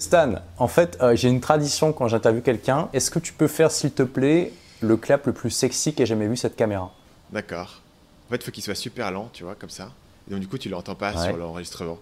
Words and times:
Stan, 0.00 0.34
en 0.58 0.68
fait, 0.68 0.96
euh, 1.02 1.16
j'ai 1.16 1.28
une 1.28 1.40
tradition 1.40 1.92
quand 1.92 2.06
j'interviewe 2.06 2.40
quelqu'un. 2.40 2.88
Est-ce 2.92 3.10
que 3.10 3.18
tu 3.18 3.32
peux 3.32 3.48
faire, 3.48 3.72
s'il 3.72 3.90
te 3.90 4.04
plaît, 4.04 4.52
le 4.80 4.96
clap 4.96 5.26
le 5.26 5.32
plus 5.32 5.50
sexy 5.50 5.92
qu'ait 5.92 6.06
jamais 6.06 6.28
vu 6.28 6.36
cette 6.36 6.54
caméra? 6.54 6.92
D'accord. 7.32 7.82
En 8.28 8.30
fait, 8.30 8.36
il 8.36 8.44
faut 8.44 8.52
qu'il 8.52 8.62
soit 8.62 8.76
super 8.76 9.10
lent, 9.10 9.28
tu 9.32 9.42
vois, 9.42 9.56
comme 9.56 9.70
ça. 9.70 9.90
Et 10.28 10.30
donc, 10.30 10.38
du 10.38 10.46
coup, 10.46 10.56
tu 10.56 10.68
l'entends 10.68 10.94
pas 10.94 11.16
sur 11.24 11.36
l'enregistrement. 11.36 11.98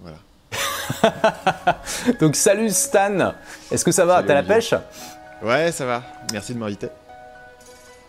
Voilà. 0.00 0.18
donc, 2.20 2.36
salut 2.36 2.70
Stan. 2.70 3.32
Est-ce 3.72 3.84
que 3.84 3.90
ça 3.90 4.04
va? 4.04 4.22
T'as 4.22 4.34
la 4.34 4.44
pêche? 4.44 4.74
Ouais, 5.42 5.72
ça 5.72 5.86
va. 5.86 6.04
Merci 6.32 6.54
de 6.54 6.58
m'inviter. 6.60 6.86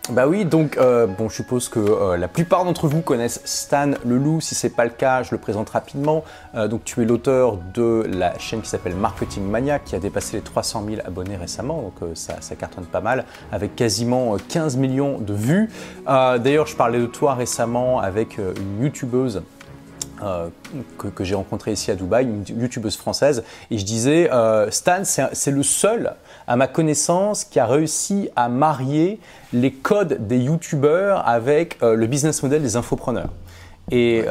Bah 0.09 0.27
oui, 0.27 0.43
donc 0.43 0.75
euh, 0.75 1.07
bon, 1.07 1.29
je 1.29 1.35
suppose 1.35 1.69
que 1.69 1.79
euh, 1.79 2.17
la 2.17 2.27
plupart 2.27 2.65
d'entre 2.65 2.89
vous 2.89 2.99
connaissent 2.99 3.39
Stan 3.45 3.91
Leloup. 4.03 4.41
Si 4.41 4.53
c'est 4.53 4.69
pas 4.69 4.83
le 4.83 4.89
cas, 4.89 5.23
je 5.23 5.31
le 5.31 5.37
présente 5.37 5.69
rapidement. 5.69 6.25
Euh, 6.55 6.67
donc 6.67 6.83
tu 6.83 7.01
es 7.01 7.05
l'auteur 7.05 7.57
de 7.73 8.05
la 8.09 8.37
chaîne 8.37 8.61
qui 8.61 8.67
s'appelle 8.67 8.95
Marketing 8.95 9.49
Mania, 9.49 9.79
qui 9.79 9.95
a 9.95 9.99
dépassé 9.99 10.35
les 10.35 10.43
300 10.43 10.83
000 10.89 11.01
abonnés 11.05 11.37
récemment. 11.37 11.81
Donc 11.81 12.15
ça, 12.15 12.35
cartonne 12.59 12.83
pas 12.83 12.99
mal, 12.99 13.23
avec 13.53 13.77
quasiment 13.77 14.35
15 14.49 14.75
millions 14.75 15.19
de 15.19 15.33
vues. 15.33 15.69
D'ailleurs, 16.05 16.67
je 16.67 16.75
parlais 16.75 16.99
de 16.99 17.05
toi 17.05 17.33
récemment 17.33 18.01
avec 18.01 18.37
une 18.39 18.83
youtubeuse 18.83 19.41
euh, 20.21 20.49
que, 20.97 21.23
j'ai 21.23 21.35
rencontré 21.35 21.71
ici 21.71 21.89
à 21.91 21.95
Dubaï, 21.95 22.25
une 22.25 22.61
youtubeuse 22.61 22.95
française, 22.95 23.43
et 23.71 23.77
je 23.77 23.85
disais, 23.85 24.31
euh, 24.31 24.69
Stan, 24.69 25.03
c'est 25.03 25.51
le 25.51 25.63
seul, 25.63 26.13
à 26.47 26.55
ma 26.55 26.67
connaissance, 26.67 27.43
qui 27.43 27.59
a 27.59 27.65
réussi 27.65 28.29
à 28.35 28.47
marier 28.47 29.19
les 29.53 29.71
codes 29.71 30.27
des 30.27 30.37
youtubeurs 30.37 31.27
avec 31.27 31.81
euh, 31.81 31.95
le 31.95 32.05
business 32.07 32.43
model 32.43 32.61
des 32.61 32.75
infopreneurs. 32.75 33.29
Et 33.91 34.23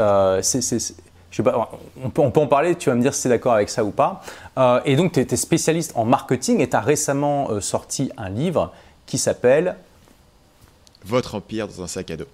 c'est, 0.43 0.63
je 0.63 1.37
sais 1.37 1.43
pas, 1.43 1.71
on, 2.03 2.11
peut, 2.11 2.23
on, 2.23 2.31
peut, 2.31 2.41
en 2.41 2.47
parler, 2.47 2.75
tu 2.75 2.89
vas 2.89 2.95
me 2.95 3.03
dire 3.03 3.13
si 3.13 3.23
tu 3.23 3.29
es 3.29 3.31
d'accord 3.31 3.53
avec 3.53 3.69
ça 3.69 3.85
ou 3.85 3.91
pas. 3.91 4.23
et 4.85 4.97
donc, 4.97 5.13
tu 5.13 5.21
es, 5.21 5.37
spécialiste 5.37 5.93
en 5.95 6.05
marketing 6.05 6.61
et 6.61 6.69
tu 6.69 6.77
as 6.77 6.81
récemment 6.81 7.61
sorti 7.61 8.11
un 8.17 8.31
livre 8.31 8.73
qui 9.05 9.19
s'appelle 9.19 9.77
Votre 11.05 11.35
empire 11.35 11.69
dans 11.69 11.83
un 11.83 11.87
sac 11.87 12.11
à 12.11 12.17
dos. 12.17 12.29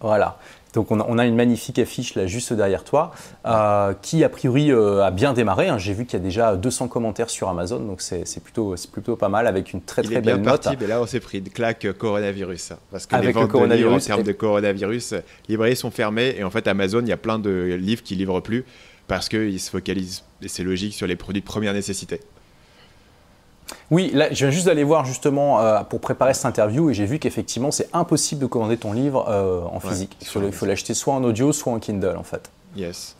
Voilà. 0.00 0.38
Donc 0.74 0.90
on 0.90 1.18
a, 1.18 1.26
une 1.26 1.34
magnifique 1.34 1.78
affiche 1.78 2.14
là 2.14 2.26
juste 2.26 2.52
derrière 2.52 2.84
toi, 2.84 3.12
euh, 3.46 3.94
qui 4.02 4.22
a 4.24 4.28
priori 4.28 4.70
euh, 4.70 5.04
a 5.04 5.10
bien 5.10 5.32
démarré. 5.32 5.68
Hein. 5.68 5.78
J'ai 5.78 5.94
vu 5.94 6.04
qu'il 6.04 6.18
y 6.18 6.22
a 6.22 6.24
déjà 6.24 6.56
200 6.56 6.88
commentaires 6.88 7.30
sur 7.30 7.48
Amazon, 7.48 7.80
donc 7.80 8.00
c'est 8.00 8.42
plutôt, 8.42 8.74
plutôt 8.92 9.16
pas 9.16 9.28
mal 9.28 9.46
avec 9.46 9.72
une 9.72 9.80
très 9.80 10.02
très 10.02 10.16
belle. 10.16 10.24
Il 10.24 10.28
est 10.28 10.34
bien 10.34 10.44
parti, 10.44 10.76
mais 10.78 10.86
là 10.86 11.00
on 11.00 11.06
s'est 11.06 11.20
pris 11.20 11.40
de 11.40 11.48
claque 11.48 11.84
euh, 11.84 11.92
coronavirus. 11.92 12.72
Parce 12.90 13.06
que 13.06 13.16
les 13.16 13.32
ventes 13.32 13.44
le 13.44 13.48
coronavirus, 13.48 14.04
en 14.04 14.06
termes 14.06 14.22
de 14.22 14.32
coronavirus, 14.32 15.12
les 15.12 15.22
librairies 15.48 15.76
sont 15.76 15.90
fermées 15.90 16.34
et 16.38 16.44
en 16.44 16.50
fait 16.50 16.66
Amazon, 16.68 17.00
il 17.00 17.08
y 17.08 17.12
a 17.12 17.16
plein 17.16 17.38
de 17.38 17.78
livres 17.80 18.02
qui 18.02 18.14
livrent 18.14 18.40
plus 18.40 18.64
parce 19.06 19.30
qu'ils 19.30 19.58
se 19.58 19.70
focalisent, 19.70 20.22
et 20.42 20.48
c'est 20.48 20.62
logique, 20.62 20.92
sur 20.92 21.06
les 21.06 21.16
produits 21.16 21.40
de 21.40 21.46
première 21.46 21.72
nécessité. 21.72 22.20
Oui, 23.90 24.10
là, 24.12 24.28
je 24.30 24.44
viens 24.44 24.50
juste 24.50 24.66
d'aller 24.66 24.84
voir 24.84 25.04
justement 25.04 25.60
euh, 25.60 25.80
pour 25.80 26.00
préparer 26.00 26.34
cette 26.34 26.44
interview 26.44 26.90
et 26.90 26.94
j'ai 26.94 27.06
vu 27.06 27.18
qu'effectivement, 27.18 27.70
c'est 27.70 27.88
impossible 27.92 28.40
de 28.40 28.46
commander 28.46 28.76
ton 28.76 28.92
livre 28.92 29.26
euh, 29.28 29.62
en 29.72 29.80
physique. 29.80 30.16
il 30.20 30.52
faut 30.52 30.66
l'acheter 30.66 30.94
soit 30.94 31.14
en 31.14 31.24
audio, 31.24 31.52
soit 31.52 31.72
en 31.72 31.78
Kindle 31.78 32.16
en 32.16 32.22
fait. 32.22 32.50
Yes. 32.76 33.16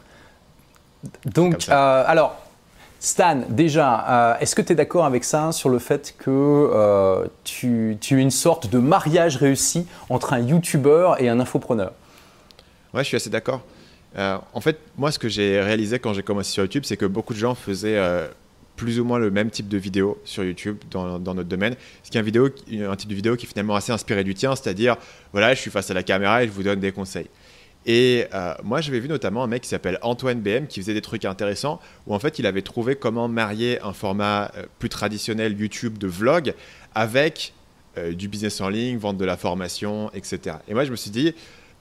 Donc, 1.25 1.69
euh, 1.69 2.05
alors, 2.07 2.37
Stan, 3.01 3.43
déjà, 3.49 4.37
est-ce 4.41 4.57
que 4.57 4.63
tu 4.63 4.73
es 4.73 4.75
d'accord 4.75 5.05
avec 5.05 5.23
ça 5.23 5.53
sur 5.53 5.69
le 5.69 5.79
fait 5.79 6.17
que 6.19 7.29
tu, 7.45 7.97
tu 8.01 8.19
es 8.19 8.23
une 8.23 8.33
sorte 8.33 8.69
de 8.69 8.79
mariage 8.79 9.37
réussi 9.37 9.87
entre 10.09 10.33
un 10.33 10.41
YouTuber 10.41 11.12
et 11.19 11.29
un 11.29 11.39
infopreneur? 11.39 11.93
Ouais, 12.93 13.05
je 13.05 13.09
suis 13.09 13.17
assez 13.17 13.31
d'accord. 13.31 13.61
en 14.17 14.61
fait, 14.61 14.81
moi, 14.97 15.12
ce 15.12 15.21
que 15.21 15.29
j'ai 15.29 15.61
réalisé 15.61 16.01
quand 16.01 16.12
j'ai 16.12 16.25
commencé 16.25 16.51
sur 16.51 16.65
YouTube, 16.65 16.83
c'est 16.85 16.97
que 16.97 17.07
beaucoup 17.07 17.35
de 17.35 17.39
gens 17.39 17.55
faisaient 17.55 18.01
plus 18.79 19.01
ou 19.01 19.05
moins 19.05 19.19
le 19.19 19.31
même 19.31 19.51
type 19.51 19.69
de 19.69 19.77
vidéo 19.77 20.19
sur 20.25 20.45
YouTube 20.45 20.79
dans, 20.91 21.19
notre 21.19 21.43
domaine. 21.43 21.75
Ce 22.05 22.11
qui 22.11 22.17
est 22.17 22.21
un, 22.21 22.97
type 22.97 23.11
de 23.11 23.15
vidéo 23.15 23.37
qui 23.37 23.45
est 23.45 23.48
finalement 23.48 23.75
assez 23.75 23.93
inspiré 23.93 24.25
du 24.25 24.34
tien, 24.34 24.55
c'est-à-dire, 24.57 24.97
voilà, 25.33 25.53
je 25.53 25.61
suis 25.61 25.71
face 25.71 25.91
à 25.91 25.94
la 25.94 26.05
caméra 26.05 26.43
et 26.43 26.47
je 26.47 26.53
vous 26.53 26.62
donne 26.62 26.81
des 26.81 26.93
conseils. 26.93 27.27
Et 27.84 28.27
euh, 28.33 28.55
moi, 28.62 28.81
j'avais 28.81 29.00
vu 29.00 29.09
notamment 29.09 29.43
un 29.43 29.47
mec 29.49 29.62
qui 29.62 29.69
s'appelle 29.69 29.99
Antoine 30.03 30.41
BM 30.41 30.66
qui 30.66 30.81
faisait 30.81 30.94
des 30.94 31.03
trucs 31.03 31.25
intéressants 31.25 31.81
où 32.06 32.15
en 32.15 32.19
fait, 32.19 32.39
il 32.39 32.47
avait 32.47 32.62
trouvé 32.62 32.97
comment 32.97 33.28
marier 33.28 33.81
un 33.83 33.93
format 33.93 34.53
euh, 34.56 34.65
plus 34.78 34.89
traditionnel 34.89 35.59
YouTube 35.59 35.99
de 35.99 36.06
vlog 36.06 36.55
avec 36.95 37.55
euh, 37.97 38.12
du 38.12 38.28
business 38.28 38.60
en 38.60 38.69
ligne, 38.69 38.97
vendre 38.99 39.19
de 39.19 39.25
la 39.25 39.37
formation, 39.37 40.10
etc. 40.15 40.56
Et 40.69 40.75
moi, 40.75 40.84
je 40.84 40.91
me 40.91 40.97
suis 40.97 41.10
dit, 41.10 41.34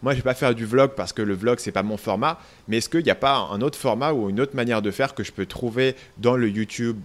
moi, 0.04 0.14
je 0.14 0.18
vais 0.18 0.24
pas 0.24 0.34
faire 0.34 0.54
du 0.54 0.66
vlog 0.66 0.92
parce 0.96 1.14
que 1.14 1.22
le 1.22 1.34
vlog, 1.34 1.60
c'est 1.60 1.72
pas 1.72 1.84
mon 1.84 1.98
format. 1.98 2.40
Mais 2.68 2.78
est-ce 2.78 2.90
qu'il 2.90 3.04
n'y 3.04 3.10
a 3.10 3.16
pas 3.16 3.48
un 3.52 3.62
autre 3.62 3.78
format 3.78 4.14
ou 4.14 4.30
une 4.30 4.40
autre 4.40 4.56
manière 4.56 4.82
de 4.82 4.92
faire 4.92 5.16
que 5.16 5.24
je 5.24 5.32
peux 5.32 5.46
trouver 5.46 5.96
dans 6.18 6.36
le 6.36 6.50
YouTube 6.50 6.98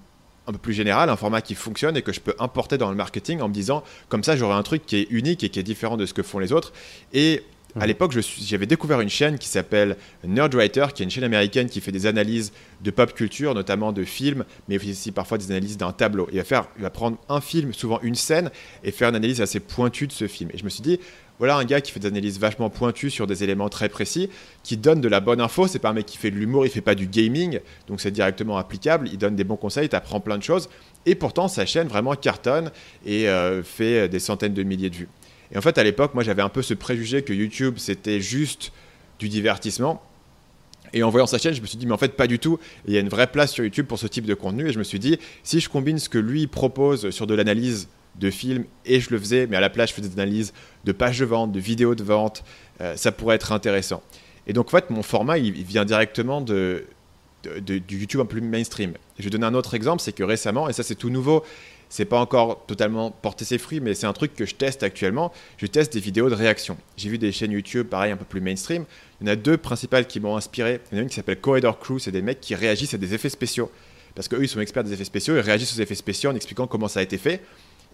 un 0.47 0.53
peu 0.53 0.59
plus 0.59 0.73
général, 0.73 1.09
un 1.09 1.17
format 1.17 1.41
qui 1.41 1.55
fonctionne 1.55 1.97
et 1.97 2.03
que 2.03 2.13
je 2.13 2.21
peux 2.21 2.35
importer 2.39 2.77
dans 2.77 2.91
le 2.91 2.97
marketing 2.97 3.41
en 3.41 3.49
me 3.49 3.55
disant, 3.55 3.85
comme 4.09 4.25
ça, 4.25 4.37
j'aurai 4.37 4.55
un 4.55 4.63
truc 4.63 4.85
qui 4.85 4.97
est 4.97 5.07
unique 5.11 5.45
et 5.45 5.49
qui 5.51 5.61
est 5.61 5.63
différent 5.63 5.97
de 5.97 6.05
ce 6.05 6.15
que 6.15 6.23
font 6.23 6.41
les 6.41 6.53
autres. 6.53 6.73
Et 7.13 7.45
à 7.81 7.87
l'époque, 7.87 8.13
j'avais 8.13 8.67
découvert 8.67 9.01
une 9.01 9.09
chaîne 9.09 9.39
qui 9.39 9.49
s'appelle 9.49 9.97
Nerdwriter, 10.25 10.87
qui 10.95 11.03
est 11.03 11.05
une 11.05 11.11
chaîne 11.11 11.25
américaine 11.25 11.69
qui 11.69 11.81
fait 11.81 11.93
des 11.93 12.07
analyses 12.07 12.53
de 12.83 12.91
pop 12.91 13.15
culture, 13.15 13.55
notamment 13.55 13.93
de 13.93 14.05
films, 14.05 14.45
mais 14.69 14.77
aussi 14.77 15.11
parfois 15.11 15.39
des 15.39 15.51
analyses 15.51 15.79
d'un 15.79 15.93
tableau. 15.93 16.29
Il 16.33 16.39
va, 16.39 16.45
faire, 16.45 16.67
il 16.77 16.83
va 16.83 16.91
prendre 16.91 17.17
un 17.31 17.41
film, 17.41 17.73
souvent 17.73 17.99
une 18.03 18.15
scène, 18.15 18.51
et 18.85 18.91
faire 18.91 19.09
une 19.09 19.17
analyse 19.17 19.41
assez 19.41 19.61
pointue 19.61 20.07
de 20.07 20.13
ce 20.13 20.27
film. 20.27 20.51
Et 20.53 20.59
je 20.59 20.65
me 20.65 20.69
suis 20.69 20.83
dit, 20.83 21.01
voilà 21.43 21.57
un 21.57 21.65
gars 21.65 21.81
qui 21.81 21.91
fait 21.91 21.99
des 21.99 22.07
analyses 22.07 22.39
vachement 22.39 22.71
pointues 22.71 23.11
sur 23.11 23.27
des 23.27 23.43
éléments 23.43 23.69
très 23.69 23.89
précis, 23.89 24.31
qui 24.63 24.77
donne 24.77 25.01
de 25.01 25.09
la 25.09 25.19
bonne 25.19 25.41
info. 25.41 25.67
C'est 25.67 25.81
pas 25.81 25.89
un 25.89 25.93
mec 25.93 26.07
qui 26.07 26.17
fait 26.17 26.31
de 26.31 26.37
l'humour, 26.37 26.65
il 26.67 26.71
fait 26.71 26.81
pas 26.81 26.95
du 26.95 27.09
gaming, 27.09 27.59
donc 27.89 28.01
c'est 28.01 28.13
directement 28.13 28.59
applicable. 28.59 29.09
Il 29.13 29.19
donne 29.19 29.35
des 29.35 29.43
bons 29.43 29.57
conseils, 29.57 29.89
tu 29.89 29.97
apprends 29.97 30.21
plein 30.21 30.39
de 30.39 30.45
choses. 30.45 30.69
Et 31.05 31.17
pourtant, 31.17 31.49
sa 31.49 31.67
chaîne 31.67 31.89
vraiment 31.89 32.15
cartonne 32.15 32.71
et 33.05 33.29
euh, 33.29 33.65
fait 33.65 34.09
des 34.09 34.21
centaines 34.21 34.55
de 34.55 34.63
milliers 34.63 34.89
de 34.89 34.95
vues. 34.95 35.09
Et 35.51 35.59
en 35.59 35.61
fait, 35.63 35.79
à 35.79 35.83
l'époque, 35.83 36.15
moi, 36.15 36.23
j'avais 36.23 36.43
un 36.43 36.49
peu 36.49 36.63
ce 36.63 36.75
préjugé 36.75 37.23
que 37.23 37.33
YouTube, 37.33 37.75
c'était 37.79 38.21
juste 38.21 38.71
du 39.19 39.29
divertissement. 39.29 40.01
Et 40.93 41.03
en 41.03 41.11
voyant 41.11 41.27
sa 41.27 41.39
chaîne, 41.39 41.55
je 41.55 41.61
me 41.61 41.67
suis 41.67 41.77
dit, 41.77 41.87
mais 41.87 41.93
en 41.93 41.99
fait, 41.99 42.17
pas 42.17 42.29
du 42.29 42.39
tout. 42.39 42.61
Il 42.87 42.95
y 42.95 42.99
a 42.99 43.01
une 43.01 43.09
vraie 43.09 43.27
place 43.27 43.51
sur 43.51 43.65
YouTube 43.65 43.87
pour 43.87 43.99
ce 43.99 44.07
type 44.07 44.27
de 44.27 44.35
contenu. 44.35 44.69
Et 44.69 44.73
je 44.73 44.79
me 44.79 44.85
suis 44.85 45.01
dit, 45.01 45.19
si 45.43 45.59
je 45.59 45.69
combine 45.69 45.99
ce 45.99 46.09
que 46.09 46.19
lui 46.19 46.47
propose 46.47 47.11
sur 47.11 47.27
de 47.27 47.35
l'analyse 47.35 47.89
de 48.17 48.31
films 48.31 48.65
et 48.85 49.01
je 49.01 49.11
le 49.11 49.19
faisais, 49.19 49.47
mais 49.47 49.57
à 49.57 49.61
la 49.61 49.71
place, 49.71 49.91
je 49.91 49.95
faisais 49.95 50.09
des 50.09 50.21
analyses 50.21 50.53
de 50.85 50.93
pages 50.93 51.19
de 51.19 51.25
vente, 51.25 51.53
de 51.53 51.61
vidéos 51.61 51.95
de 51.95 52.05
vente. 52.05 52.45
Euh, 52.81 52.97
ça 52.97 53.13
pourrait 53.13 53.37
être 53.37 53.53
intéressant. 53.53 54.03
Et 54.47 54.53
donc, 54.53 54.69
en 54.69 54.77
fait, 54.77 54.91
mon 54.91 55.03
format, 55.03 55.39
il, 55.39 55.53
vient 55.65 55.85
directement 55.85 56.41
de, 56.41 56.85
du 57.61 57.99
YouTube 57.99 58.21
un 58.21 58.25
peu 58.25 58.39
plus 58.39 58.41
mainstream. 58.41 58.95
je 59.19 59.25
vais 59.25 59.31
donner 59.31 59.47
un 59.47 59.55
autre 59.55 59.75
exemple, 59.75 60.03
c'est 60.03 60.13
que 60.13 60.23
récemment, 60.23 60.69
et 60.69 60.73
ça 60.73 60.83
c'est 60.83 60.95
tout 60.95 61.11
nouveau, 61.11 61.45
c'est 61.89 62.07
pas 62.07 62.19
encore 62.19 62.65
totalement 62.67 63.11
porté 63.11 63.45
ses 63.45 63.59
fruits, 63.59 63.81
mais 63.81 63.93
c'est 63.93 64.07
un 64.07 64.15
truc 64.15 64.35
que 64.35 64.47
je 64.47 64.55
teste 64.55 64.83
actuellement. 64.83 65.31
Je 65.59 65.67
teste 65.67 65.93
des 65.93 66.01
vidéos 66.01 66.31
de 66.31 66.35
réaction. 66.35 66.79
J'ai 66.97 67.11
vu 67.11 67.19
des 67.19 67.33
chaînes 67.33 67.53
YouTube, 67.53 67.87
pareil, 67.87 68.13
un 68.13 68.17
peu 68.17 68.25
plus 68.25 68.41
mainstream. 68.41 68.87
Il 69.21 69.27
y 69.27 69.31
en 69.31 69.33
a 69.35 69.37
deux 69.37 69.59
principales 69.59 70.07
qui 70.07 70.19
m'ont 70.19 70.35
inspiré. 70.35 70.81
Il 70.91 70.95
y 70.95 70.97
en 70.97 71.01
a 71.01 71.03
une 71.03 71.11
qui 71.11 71.17
s'appelle 71.17 71.39
Corridor 71.39 71.79
Crew, 71.79 71.99
c'est 71.99 72.11
des 72.11 72.23
mecs 72.23 72.41
qui 72.41 72.55
réagissent 72.55 72.95
à 72.95 72.99
des 72.99 73.13
effets 73.13 73.29
spéciaux. 73.29 73.71
Parce 74.15 74.27
qu'eux, 74.27 74.43
ils 74.43 74.49
sont 74.49 74.61
experts 74.61 74.85
des 74.85 74.95
effets 74.95 75.05
spéciaux, 75.05 75.37
ils 75.37 75.41
réagissent 75.41 75.77
aux 75.77 75.83
effets 75.83 75.95
spéciaux 75.95 76.31
en 76.31 76.35
expliquant 76.35 76.67
comment 76.67 76.89
ça 76.89 77.01
a 77.01 77.03
été 77.03 77.19
fait 77.19 77.43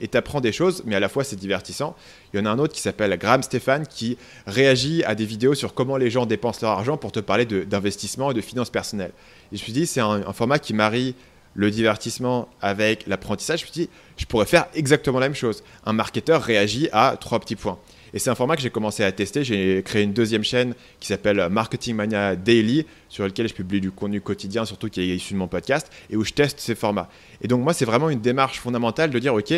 et 0.01 0.09
tu 0.09 0.17
apprends 0.17 0.41
des 0.41 0.53
choses, 0.53 0.83
mais 0.87 0.95
à 0.95 1.01
la 1.01 1.09
fois 1.09 1.25
c'est 1.25 1.37
divertissant. 1.37 1.97
Il 2.33 2.39
y 2.39 2.43
en 2.43 2.47
a 2.47 2.51
un 2.51 2.59
autre 2.59 2.75
qui 2.75 2.81
s'appelle 2.81 3.17
Graham 3.19 3.43
Stéphane 3.43 3.87
qui 3.87 4.17
réagit 4.47 5.05
à 5.05 5.15
des 5.15 5.25
vidéos 5.25 5.55
sur 5.55 5.75
comment 5.75 5.97
les 5.97 6.11
gens 6.11 6.27
dépensent 6.27 6.61
leur 6.63 6.73
argent 6.73 6.97
pour 6.97 7.13
te 7.13 7.21
parler 7.21 7.47
d'investissement 7.47 8.31
et 8.31 8.35
de 8.35 8.41
finances 8.41 8.71
personnelles. 8.71 9.13
Et 9.53 9.57
je 9.57 9.63
me 9.63 9.65
suis 9.65 9.73
dit, 9.73 9.87
c'est 9.87 10.01
un, 10.01 10.33
format 10.33 10.59
qui 10.59 10.75
marie 10.75 11.15
le 11.55 11.71
divertissement 11.71 12.49
avec 12.61 13.07
l'apprentissage. 13.07 13.61
Je 13.61 13.65
me 13.65 13.71
suis 13.73 13.83
dit, 13.83 13.91
je 14.17 14.27
pourrais 14.27 14.47
faire 14.47 14.67
exactement 14.75 15.19
la 15.19 15.27
même 15.27 15.35
chose. 15.35 15.63
Un 15.85 15.93
marketeur 15.93 16.43
réagit 16.43 16.89
à 16.93 17.17
trois 17.19 17.41
petits 17.41 17.57
points. 17.57 17.79
Et 18.15 18.19
c'est 18.19 18.31
un 18.31 18.35
format 18.35 18.57
que 18.57 18.63
j'ai 18.63 18.71
commencé 18.71 19.05
à 19.05 19.13
tester. 19.13 19.45
J'ai 19.45 19.83
créé 19.83 20.03
une 20.03 20.13
deuxième 20.13 20.45
chaîne 20.45 20.75
qui 21.01 21.09
s'appelle 21.09 21.49
Marketing 21.51 21.95
Mania 21.95 22.37
Daily, 22.37 22.87
sur 23.09 23.25
laquelle 23.25 23.49
je 23.49 23.55
publie 23.55 23.81
du 23.81 23.91
contenu 23.91 24.21
quotidien, 24.21 24.65
surtout 24.65 24.89
qui 24.89 25.01
est 25.01 25.17
issu 25.17 25.35
de 25.35 25.39
mon 25.39 25.49
podcast, 25.49 25.91
et 26.11 26.17
où 26.17 26.25
je 26.25 26.33
teste 26.33 26.61
ces 26.61 26.75
formats. 26.75 27.09
Et 27.43 27.49
donc 27.49 27.63
moi, 27.63 27.73
c'est 27.73 27.85
vraiment 27.85 28.09
une 28.11 28.21
démarche 28.21 28.61
fondamentale 28.61 29.11
de 29.11 29.19
dire, 29.19 29.35
OK, 29.35 29.53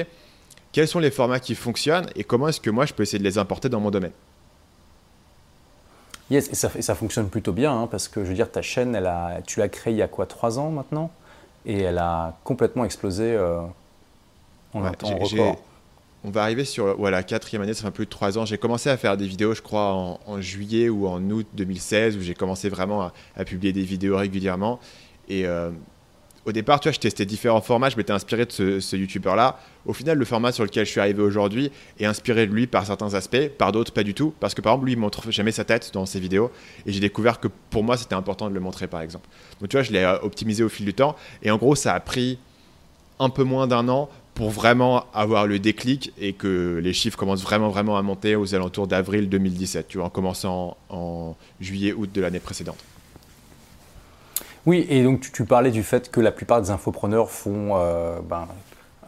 quels 0.72 0.88
sont 0.88 0.98
les 0.98 1.10
formats 1.10 1.40
qui 1.40 1.54
fonctionnent 1.54 2.08
et 2.16 2.24
comment 2.24 2.48
est-ce 2.48 2.60
que 2.60 2.70
moi 2.70 2.86
je 2.86 2.94
peux 2.94 3.02
essayer 3.02 3.18
de 3.18 3.24
les 3.24 3.38
importer 3.38 3.68
dans 3.68 3.80
mon 3.80 3.90
domaine. 3.90 4.12
Yes, 6.30 6.48
et 6.48 6.54
ça, 6.54 6.70
ça 6.80 6.94
fonctionne 6.94 7.28
plutôt 7.28 7.52
bien 7.52 7.72
hein, 7.72 7.88
parce 7.90 8.06
que 8.06 8.22
je 8.22 8.28
veux 8.28 8.34
dire, 8.34 8.50
ta 8.50 8.62
chaîne, 8.62 8.94
elle 8.94 9.06
a, 9.06 9.40
tu 9.44 9.58
l'as 9.58 9.68
créée 9.68 9.92
il 9.92 9.96
y 9.96 10.02
a 10.02 10.08
quoi, 10.08 10.26
trois 10.26 10.58
ans 10.60 10.70
maintenant? 10.70 11.10
Et 11.66 11.80
elle 11.80 11.98
a 11.98 12.38
complètement 12.44 12.84
explosé 12.84 13.34
euh, 13.34 13.60
en 14.72 14.90
temps 14.92 15.16
record. 15.18 15.56
On 16.22 16.30
va 16.30 16.42
arriver 16.42 16.64
sur 16.66 17.00
ouais, 17.00 17.10
la 17.10 17.22
quatrième 17.22 17.62
année, 17.62 17.72
ça 17.72 17.84
fait 17.84 17.90
plus 17.90 18.04
de 18.04 18.10
trois 18.10 18.36
ans. 18.36 18.44
J'ai 18.44 18.58
commencé 18.58 18.90
à 18.90 18.96
faire 18.96 19.16
des 19.16 19.26
vidéos, 19.26 19.54
je 19.54 19.62
crois, 19.62 20.18
en, 20.26 20.40
juillet 20.40 20.90
ou 20.90 21.08
en 21.08 21.22
août 21.30 21.46
2016, 21.54 22.16
où 22.16 22.20
j'ai 22.20 22.34
commencé 22.34 22.68
vraiment 22.68 23.10
à, 23.36 23.44
publier 23.44 23.72
des 23.72 23.82
vidéos 23.82 24.18
régulièrement. 24.18 24.80
Et 25.28 25.46
euh, 25.46 25.70
au 26.46 26.52
départ, 26.52 26.80
tu 26.80 26.88
vois, 26.88 26.92
je 26.92 27.00
testais 27.00 27.26
différents 27.26 27.60
formats, 27.60 27.90
je 27.90 27.96
m'étais 27.96 28.12
inspiré 28.12 28.46
de 28.46 28.52
ce, 28.52 28.80
ce 28.80 28.96
YouTuber-là. 28.96 29.58
Au 29.86 29.92
final, 29.92 30.18
le 30.18 30.24
format 30.24 30.52
sur 30.52 30.64
lequel 30.64 30.86
je 30.86 30.90
suis 30.90 31.00
arrivé 31.00 31.22
aujourd'hui 31.22 31.70
est 31.98 32.06
inspiré 32.06 32.46
de 32.46 32.52
lui 32.52 32.66
par 32.66 32.86
certains 32.86 33.14
aspects, 33.14 33.48
par 33.58 33.72
d'autres 33.72 33.92
pas 33.92 34.02
du 34.02 34.14
tout. 34.14 34.32
Parce 34.40 34.54
que 34.54 34.60
par 34.60 34.72
exemple, 34.72 34.86
lui, 34.86 34.92
il 34.94 34.98
montre 34.98 35.30
jamais 35.30 35.52
sa 35.52 35.64
tête 35.64 35.90
dans 35.92 36.06
ses 36.06 36.20
vidéos. 36.20 36.50
Et 36.86 36.92
j'ai 36.92 37.00
découvert 37.00 37.40
que 37.40 37.48
pour 37.70 37.84
moi, 37.84 37.96
c'était 37.96 38.14
important 38.14 38.48
de 38.48 38.54
le 38.54 38.60
montrer, 38.60 38.86
par 38.86 39.02
exemple. 39.02 39.28
Donc 39.60 39.68
tu 39.68 39.76
vois, 39.76 39.82
je 39.82 39.92
l'ai 39.92 40.02
euh, 40.02 40.18
optimisé 40.22 40.64
au 40.64 40.68
fil 40.68 40.86
du 40.86 40.94
temps. 40.94 41.14
Et 41.42 41.50
en 41.50 41.56
gros, 41.56 41.74
ça 41.74 41.94
a 41.94 42.00
pris 42.00 42.38
un 43.18 43.28
peu 43.28 43.44
moins 43.44 43.66
d'un 43.66 43.88
an 43.88 44.08
pour 44.34 44.48
vraiment 44.48 45.04
avoir 45.12 45.46
le 45.46 45.58
déclic 45.58 46.12
et 46.18 46.32
que 46.32 46.80
les 46.82 46.94
chiffres 46.94 47.18
commencent 47.18 47.42
vraiment 47.42 47.68
vraiment 47.68 47.98
à 47.98 48.02
monter 48.02 48.36
aux 48.36 48.54
alentours 48.54 48.86
d'avril 48.86 49.28
2017, 49.28 49.88
tu 49.88 49.98
vois, 49.98 50.06
en 50.06 50.10
commençant 50.10 50.78
en, 50.88 51.36
juillet-août 51.60 52.10
de 52.10 52.20
l'année 52.22 52.40
précédente. 52.40 52.78
Oui, 54.66 54.86
et 54.90 55.02
donc 55.02 55.20
tu, 55.32 55.44
parlais 55.44 55.70
du 55.70 55.82
fait 55.82 56.10
que 56.10 56.20
la 56.20 56.32
plupart 56.32 56.60
des 56.60 56.70
infopreneurs 56.70 57.30
font 57.30 57.76
euh, 57.76 58.20
ben, 58.20 58.46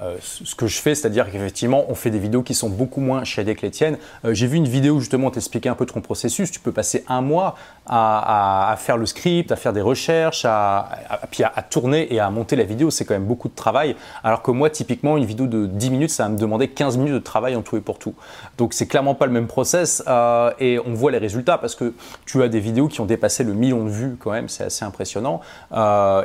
euh, 0.02 0.16
ce 0.20 0.54
que 0.56 0.66
je 0.66 0.78
fais, 0.78 0.94
c'est-à-dire 0.94 1.31
qu'effectivement, 1.31 1.84
on 1.88 1.94
fait 1.94 2.10
des 2.10 2.19
vidéos 2.19 2.43
qui 2.43 2.54
sont 2.54 2.69
beaucoup 2.69 3.00
moins 3.00 3.22
shadées 3.22 3.54
que 3.54 3.62
les 3.62 3.70
tiennes. 3.70 3.99
Euh, 4.25 4.34
j'ai 4.34 4.49
vu 4.49 4.56
une 4.56 4.66
vidéo 4.66 4.99
justement 4.99 5.31
t'expliquer 5.31 5.69
un 5.69 5.76
peu 5.76 5.87
ton 5.87 6.00
processus. 6.00 6.50
Tu 6.50 6.58
peux 6.58 6.72
passer 6.72 7.04
un 7.08 7.20
mois 7.20 7.54
à, 7.87 8.75
faire 8.78 8.96
le 8.96 9.06
script, 9.06 9.52
à 9.52 9.56
faire 9.56 9.72
des 9.72 9.81
recherches, 9.81 10.44
à, 10.44 10.88
puis 11.31 11.44
à, 11.44 11.50
tourner 11.62 12.12
et 12.12 12.19
à 12.19 12.31
monter 12.31 12.56
la 12.56 12.64
vidéo. 12.64 12.90
C'est 12.90 13.04
quand 13.04 13.14
même 13.14 13.26
beaucoup 13.26 13.49
de 13.49 13.54
travail. 13.54 13.94
Alors 14.25 14.43
que 14.43 14.50
moi, 14.50 14.70
typiquement, 14.70 15.16
une 15.16 15.25
vidéo 15.25 15.46
de 15.46 15.66
10 15.66 15.90
minutes, 15.90 16.10
ça 16.10 16.25
va 16.25 16.31
me 16.31 16.38
demander 16.38 16.69
15 16.69 16.96
minutes 16.96 17.14
de 17.14 17.19
travail 17.19 17.55
en 17.55 17.62
tout 17.62 17.76
et 17.76 17.81
pour 17.81 17.98
tout. 17.98 18.14
Donc 18.58 18.75
c'est 18.75 18.87
clairement 18.87 19.14
pas 19.14 19.26
le 19.26 19.32
même 19.32 19.46
process 19.46 20.02
euh, 20.08 20.50
et 20.58 20.81
on 20.84 20.94
voit 20.94 21.12
les 21.12 21.19
résultats 21.19 21.58
parce 21.58 21.76
que 21.76 21.94
tu 22.26 22.43
as 22.43 22.48
des 22.48 22.60
vidéos 22.60 22.88
qui 22.88 23.00
ont 23.00 23.06
dépassé 23.06 23.44
le 23.44 23.52
million 23.52 23.84
de 23.84 23.90
vues 23.90 24.16
quand 24.19 24.32
même, 24.32 24.48
c'est 24.48 24.64
assez 24.64 24.84
impressionnant. 24.84 25.40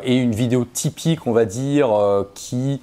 et 0.03 0.15
une 0.15 0.33
vidéo 0.33 0.65
typique, 0.65 1.27
on 1.27 1.31
va 1.31 1.45
dire, 1.45 1.89
qui 2.33 2.81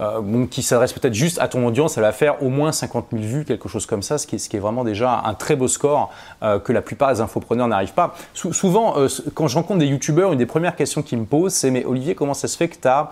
euh, 0.00 0.46
qui 0.46 0.62
s'adresse 0.62 0.92
peut-être 0.92 1.12
juste 1.12 1.38
à 1.38 1.48
ton 1.48 1.66
audience, 1.66 1.98
elle 1.98 2.02
va 2.02 2.12
faire 2.12 2.42
au 2.42 2.48
moins 2.48 2.72
50 2.72 3.08
000 3.12 3.24
vues, 3.24 3.44
quelque 3.44 3.68
chose 3.68 3.84
comme 3.84 4.02
ça, 4.02 4.16
ce 4.16 4.26
qui 4.26 4.36
est, 4.36 4.58
vraiment 4.58 4.84
déjà 4.84 5.22
un 5.24 5.34
très 5.34 5.54
beau 5.54 5.68
score 5.68 6.10
euh, 6.42 6.58
que 6.58 6.72
la 6.72 6.80
plupart 6.80 7.12
des 7.12 7.20
infopreneurs 7.20 7.68
n'arrivent 7.68 7.92
pas. 7.92 8.14
souvent, 8.32 8.96
euh, 8.96 9.08
quand 9.34 9.48
je 9.48 9.56
rencontre 9.56 9.80
des 9.80 9.86
youtubeurs, 9.86 10.32
une 10.32 10.38
des 10.38 10.46
premières 10.46 10.76
questions 10.76 11.02
qu'ils 11.02 11.18
me 11.18 11.26
posent, 11.26 11.52
c'est 11.52 11.70
Mais 11.70 11.84
Olivier, 11.84 12.14
comment 12.14 12.34
ça 12.34 12.48
se 12.48 12.56
fait 12.56 12.68
que 12.68 12.76
tu 12.80 12.88
as 12.88 13.10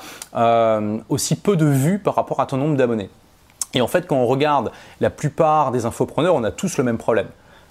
aussi 1.09 1.37
peu 1.37 1.57
de 1.57 1.67
vues 1.67 1.99
par 1.99 2.15
rapport 2.15 2.41
à 2.41 2.47
ton 2.47 2.57
nombre 2.57 2.77
d'abonnés? 2.77 3.11
Et 3.75 3.81
en 3.81 3.87
fait, 3.87 4.07
quand 4.07 4.17
on 4.17 4.27
regarde 4.27 4.73
la 5.01 5.11
plupart 5.11 5.73
des 5.73 5.85
infopreneurs, 5.85 6.35
on 6.35 6.45
a 6.45 6.51
tous 6.51 6.79
le 6.79 6.85
même 6.85 6.99
problème. 6.99 7.29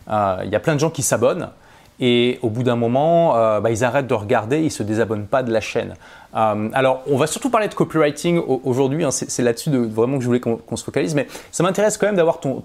Il 0.07 0.49
y 0.49 0.55
a 0.55 0.59
plein 0.59 0.75
de 0.75 0.79
gens 0.79 0.89
qui 0.89 1.03
s'abonnent. 1.03 1.49
Et 1.99 2.39
au 2.41 2.49
bout 2.49 2.63
d'un 2.63 2.75
moment, 2.77 3.33
bah, 3.59 3.71
ils 3.71 3.83
arrêtent 3.83 4.07
de 4.07 4.13
regarder, 4.13 4.59
ils 4.59 4.65
ne 4.65 4.69
se 4.69 4.83
désabonnent 4.83 5.27
pas 5.27 5.43
de 5.43 5.51
la 5.51 5.59
chaîne. 5.61 5.95
Euh, 6.35 6.69
alors, 6.73 7.03
on 7.07 7.17
va 7.17 7.27
surtout 7.27 7.49
parler 7.49 7.67
de 7.67 7.73
copywriting 7.73 8.41
aujourd'hui. 8.63 9.03
Hein, 9.03 9.11
c'est 9.11 9.43
là-dessus 9.43 9.69
vraiment 9.69 10.17
que 10.17 10.23
je 10.23 10.27
voulais 10.27 10.39
qu'on 10.39 10.75
se 10.75 10.83
focalise. 10.83 11.15
Mais 11.15 11.27
ça 11.51 11.63
m'intéresse 11.63 11.97
quand 11.97 12.05
même 12.05 12.15
d'avoir 12.15 12.39
ton, 12.39 12.61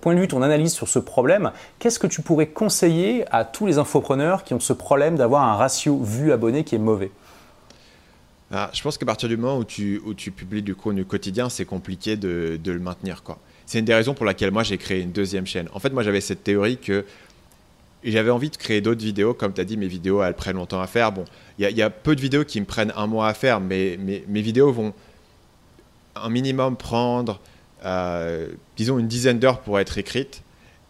point 0.00 0.14
de 0.14 0.20
vue, 0.20 0.28
ton 0.28 0.42
analyse 0.42 0.72
sur 0.72 0.88
ce 0.88 0.98
problème. 0.98 1.52
Qu'est-ce 1.78 1.98
que 1.98 2.06
tu 2.06 2.22
pourrais 2.22 2.46
conseiller 2.46 3.24
à 3.30 3.44
tous 3.44 3.66
les 3.66 3.78
infopreneurs 3.78 4.44
qui 4.44 4.54
ont 4.54 4.60
ce 4.60 4.72
problème 4.72 5.16
d'avoir 5.16 5.42
un 5.42 5.54
ratio 5.54 5.98
vue-abonné 5.98 6.64
qui 6.64 6.74
est 6.74 6.78
mauvais? 6.78 7.10
Ah, 8.52 8.70
Je 8.72 8.82
pense 8.82 8.96
qu'à 8.96 9.06
partir 9.06 9.28
du 9.28 9.36
moment 9.36 9.58
où 9.58 9.64
tu, 9.64 10.00
publies 10.36 10.62
du 10.62 10.74
contenu 10.74 11.04
quotidien, 11.04 11.48
c'est 11.48 11.64
compliqué 11.64 12.16
de, 12.16 12.58
le 12.64 12.78
maintenir. 12.78 13.22
C'est 13.64 13.80
une 13.80 13.84
des 13.84 13.94
raisons 13.94 14.14
pour 14.14 14.26
laquelle 14.26 14.52
moi 14.52 14.62
j'ai 14.62 14.78
créé 14.78 15.00
une 15.00 15.10
deuxième 15.10 15.46
chaîne. 15.46 15.68
En 15.72 15.80
fait, 15.80 15.90
moi 15.90 16.04
j'avais 16.04 16.20
cette 16.20 16.44
théorie 16.44 16.78
que 16.78 17.04
et 18.06 18.10
j'avais 18.12 18.30
envie 18.30 18.48
de 18.48 18.56
créer 18.56 18.80
d'autres 18.80 19.02
vidéos. 19.02 19.34
Comme 19.34 19.52
tu 19.52 19.60
as 19.60 19.64
dit, 19.64 19.76
mes 19.76 19.88
vidéos, 19.88 20.22
elles 20.22 20.34
prennent 20.34 20.56
longtemps 20.56 20.80
à 20.80 20.86
faire. 20.86 21.12
Bon, 21.12 21.24
il 21.58 21.68
y, 21.68 21.82
a 21.82 21.90
peu 21.90 22.16
de 22.16 22.20
vidéos 22.20 22.44
qui 22.44 22.60
me 22.60 22.66
prennent 22.66 22.92
un 22.96 23.06
mois 23.06 23.28
à 23.28 23.34
faire, 23.34 23.60
mais 23.60 23.98
mes 23.98 24.40
vidéos 24.40 24.72
vont 24.72 24.94
un 26.14 26.28
minimum 26.28 26.76
prendre, 26.76 27.40
euh, 27.84 28.48
disons, 28.76 28.98
une 28.98 29.08
dizaine 29.08 29.38
d'heures 29.38 29.60
pour 29.60 29.78
être 29.78 29.98
écrites. 29.98 30.42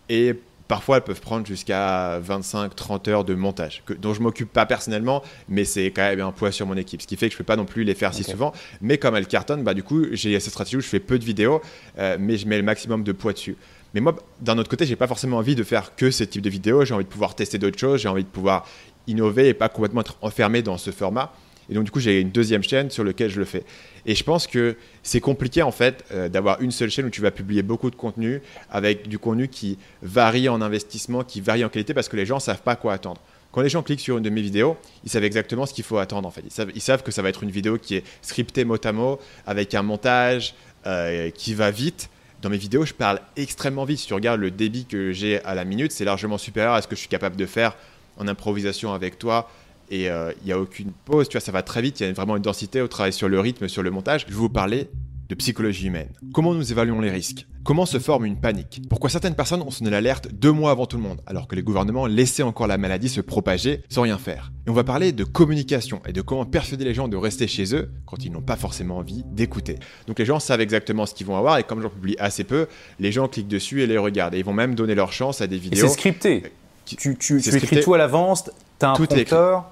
Et 0.09 0.35
parfois, 0.69 0.97
elles 0.99 1.05
peuvent 1.05 1.21
prendre 1.21 1.47
jusqu'à 1.47 2.21
25-30 2.21 3.09
heures 3.09 3.25
de 3.25 3.35
montage, 3.35 3.83
que, 3.87 3.93
dont 3.93 4.15
je 4.15 4.21
m'occupe 4.21 4.53
pas 4.53 4.67
personnellement, 4.67 5.23
mais 5.49 5.65
c'est 5.65 5.87
quand 5.87 6.03
même 6.03 6.21
un 6.21 6.33
poids 6.33 6.53
sur 6.53 6.67
mon 6.67 6.77
équipe. 6.77 7.03
Ce 7.03 7.07
qui 7.07 7.17
fait 7.17 7.29
que 7.29 7.33
je 7.33 7.37
ne 7.37 7.39
peux 7.39 7.45
pas 7.45 7.57
non 7.57 7.65
plus 7.65 7.85
les 7.85 7.95
faire 7.95 8.15
si 8.15 8.25
souvent. 8.25 8.53
Mais 8.81 8.99
comme 8.99 9.17
elles 9.17 9.27
cartonnent, 9.27 9.65
bah, 9.65 9.75
du 9.75 9.83
coup, 9.83 10.05
j'ai 10.13 10.39
cette 10.41 10.53
stratégie 10.53 10.77
où 10.77 10.81
je 10.81 10.89
fais 10.89 11.01
peu 11.01 11.19
de 11.19 11.25
vidéos, 11.25 11.61
euh, 11.99 12.17
mais 12.21 12.37
je 12.37 12.47
mets 12.47 12.57
le 12.57 12.63
maximum 12.63 13.03
de 13.03 13.13
poids 13.13 13.33
dessus. 13.33 13.57
Mais 13.97 14.03
moi, 14.03 14.15
d'un 14.43 14.59
autre 14.59 14.69
côté, 14.69 14.85
j'ai 14.85 14.95
pas 14.95 15.07
forcément 15.07 15.39
envie 15.39 15.55
de 15.55 15.63
faire 15.63 15.97
que 15.97 16.11
ce 16.11 16.23
type 16.23 16.43
de 16.43 16.51
vidéo. 16.51 16.85
J'ai 16.85 16.93
envie 16.93 17.07
de 17.07 17.09
pouvoir 17.09 17.35
tester 17.35 17.57
d'autres 17.57 17.79
choses. 17.79 18.03
J'ai 18.03 18.11
envie 18.11 18.25
de 18.25 18.29
pouvoir 18.29 18.69
innover 19.07 19.49
et 19.49 19.55
pas 19.55 19.71
complètement 19.71 20.03
être 20.03 20.19
enfermé 20.21 20.61
dans 20.61 20.77
ce 20.77 20.91
format. 20.91 21.33
Et 21.71 21.75
donc, 21.75 21.85
du 21.85 21.91
coup, 21.91 21.99
j'ai 21.99 22.21
une 22.21 22.29
deuxième 22.29 22.63
chaîne 22.63 22.91
sur 22.91 23.05
laquelle 23.05 23.31
je 23.31 23.39
le 23.39 23.47
fais. 23.47 23.65
Et 24.05 24.15
je 24.15 24.23
pense 24.23 24.47
que 24.47 24.77
c'est 25.03 25.23
compliqué, 25.23 25.63
en 25.63 25.71
fait, 25.71 26.05
euh, 26.13 26.29
d'avoir 26.29 26.61
une 26.61 26.73
seule 26.73 26.91
chaîne 26.91 27.07
où 27.07 27.11
tu 27.11 27.23
vas 27.23 27.31
publier 27.31 27.63
beaucoup 27.63 27.91
de 27.91 27.97
contenu 27.97 28.43
avec 28.71 29.09
du 29.09 29.19
contenu 29.19 29.49
qui 29.49 29.79
varie 30.03 30.51
en 30.51 30.61
investissement, 30.61 31.25
qui 31.25 31.41
varie 31.41 31.65
en 31.65 31.71
qualité 31.71 31.95
parce 31.95 32.11
que 32.11 32.17
les 32.17 32.27
gens 32.27 32.35
ne 32.35 32.41
savent 32.41 32.61
pas 32.61 32.77
quoi 32.77 32.93
attendre. 32.93 33.23
Quand 33.51 33.63
les 33.63 33.71
gens 33.71 33.83
cliquent 33.83 34.01
sur 34.01 34.19
une 34.19 34.25
de 34.25 34.29
mes 34.29 34.43
vidéos, 34.43 34.77
ils 35.05 35.11
savent 35.11 35.25
exactement 35.25 35.65
ce 35.65 35.73
qu'il 35.73 35.85
faut 35.85 35.97
attendre, 35.97 36.29
en 36.29 36.31
fait. 36.31 36.43
Ils 36.75 36.83
savent, 36.83 37.03
que 37.03 37.13
ça 37.13 37.23
va 37.23 37.31
être 37.31 37.43
une 37.43 37.51
vidéo 37.51 37.79
qui 37.79 37.95
est 37.95 38.05
scriptée 38.21 38.67
mot 38.67 38.77
à 38.85 38.93
mot, 38.93 39.19
avec 39.47 39.75
un 39.75 39.83
montage 39.83 40.55
euh, 40.85 41.31
qui 41.31 41.55
va 41.55 41.71
vite 41.71 42.11
dans 42.43 42.51
mes 42.51 42.59
vidéos, 42.59 42.85
je 42.85 42.95
parle 42.95 43.21
extrêmement 43.37 43.85
vite. 43.85 43.99
Si 43.99 44.07
tu 44.07 44.15
regardes 44.15 44.41
le 44.41 44.51
débit 44.51 44.85
que 44.85 45.13
j'ai 45.13 45.43
à 45.45 45.55
la 45.55 45.65
minute, 45.65 45.93
c'est 45.93 46.05
largement 46.05 46.39
supérieur 46.39 46.75
à 46.75 46.83
ce 46.83 46.89
que 46.89 46.95
je 46.95 47.01
suis 47.01 47.09
capable 47.09 47.37
de 47.37 47.47
faire 47.47 47.77
en 48.19 48.29
improvisation 48.29 48.93
avec 48.93 49.19
toi. 49.19 49.51
Et 49.91 50.11
euh, 50.11 50.33
il 50.43 50.47
n'y 50.47 50.53
a 50.53 50.59
aucune 50.59 50.93
pause, 51.05 51.29
tu 51.29 51.35
vois, 51.37 51.41
ça 51.41 51.53
va 51.53 51.63
très 51.63 51.81
vite. 51.81 52.01
Il 52.01 52.07
y 52.07 52.11
a 52.11 52.13
vraiment 52.13 52.37
une 52.37 52.43
densité 52.43 52.81
au 52.81 52.89
travail 52.89 53.13
sur 53.13 53.29
le 53.29 53.39
rythme, 53.41 53.69
sur 53.69 53.83
le 53.83 53.91
montage. 53.91 54.23
Je 54.23 54.33
vais 54.33 54.35
vous 54.35 54.49
parler 54.49 54.89
de 55.29 55.35
psychologie 55.35 55.87
humaine. 55.87 56.09
Comment 56.33 56.55
nous 56.55 56.71
évaluons 56.73 57.01
les 57.01 57.11
risques? 57.11 57.47
Comment 57.65 57.85
se 57.85 57.99
forme 57.99 58.27
une 58.27 58.37
panique? 58.37 58.81
Pourquoi 58.89 59.11
certaines 59.11 59.35
personnes 59.35 59.61
ont 59.61 59.73
sonné 59.73 59.91
l'alerte 59.91 60.29
deux 60.33 60.53
mois 60.53 60.71
avant 60.71 60.87
tout 60.87 60.97
le 60.97 61.03
monde, 61.03 61.21
alors 61.27 61.49
que 61.49 61.57
les 61.57 61.63
gouvernements 61.63 62.07
laissaient 62.07 62.45
encore 62.45 62.69
la 62.69 62.79
maladie 62.79 63.09
se 63.09 63.21
propager 63.21 63.83
sans 63.89 64.03
rien 64.03 64.19
faire? 64.19 64.53
Et 64.69 64.71
on 64.71 64.73
va 64.73 64.85
parler 64.85 65.11
de 65.11 65.25
communication 65.25 66.01
et 66.07 66.13
de 66.13 66.21
comment 66.21 66.47
persuader 66.47 66.85
les 66.85 66.95
gens 66.95 67.09
de 67.09 67.17
rester 67.17 67.49
chez 67.49 67.75
eux 67.75 67.91
quand 68.05 68.25
ils 68.25 68.31
n'ont 68.31 68.41
pas 68.41 68.55
forcément 68.55 68.99
envie 68.99 69.25
d'écouter. 69.33 69.81
Donc 70.07 70.21
les 70.21 70.25
gens 70.25 70.39
savent 70.39 70.61
exactement 70.61 71.07
ce 71.07 71.15
qu'ils 71.15 71.27
vont 71.27 71.37
avoir 71.37 71.59
et 71.59 71.65
comme 71.65 71.83
j'en 71.83 71.91
publie 71.91 72.15
assez 72.21 72.45
peu, 72.45 72.69
les 73.01 73.11
gens 73.11 73.27
cliquent 73.27 73.49
dessus 73.49 73.83
et 73.83 73.89
les 73.89 73.99
regardent. 73.99 74.35
Et 74.35 74.39
ils 74.39 74.45
vont 74.45 74.53
même 74.53 74.77
donner 74.77 74.95
leur 74.95 75.13
chance 75.13 75.41
à 75.41 75.49
des 75.49 75.59
vidéos. 75.59 75.89
C'est 75.89 75.95
scripté. 75.95 76.45
Tu, 76.85 77.17
tu, 77.17 77.39
écris 77.39 77.81
tout 77.81 77.95
à 77.95 77.99
l'avance, 77.99 78.45
tu 78.79 78.87
as 78.87 78.91
un 78.91 78.95
prompteur. 78.95 79.65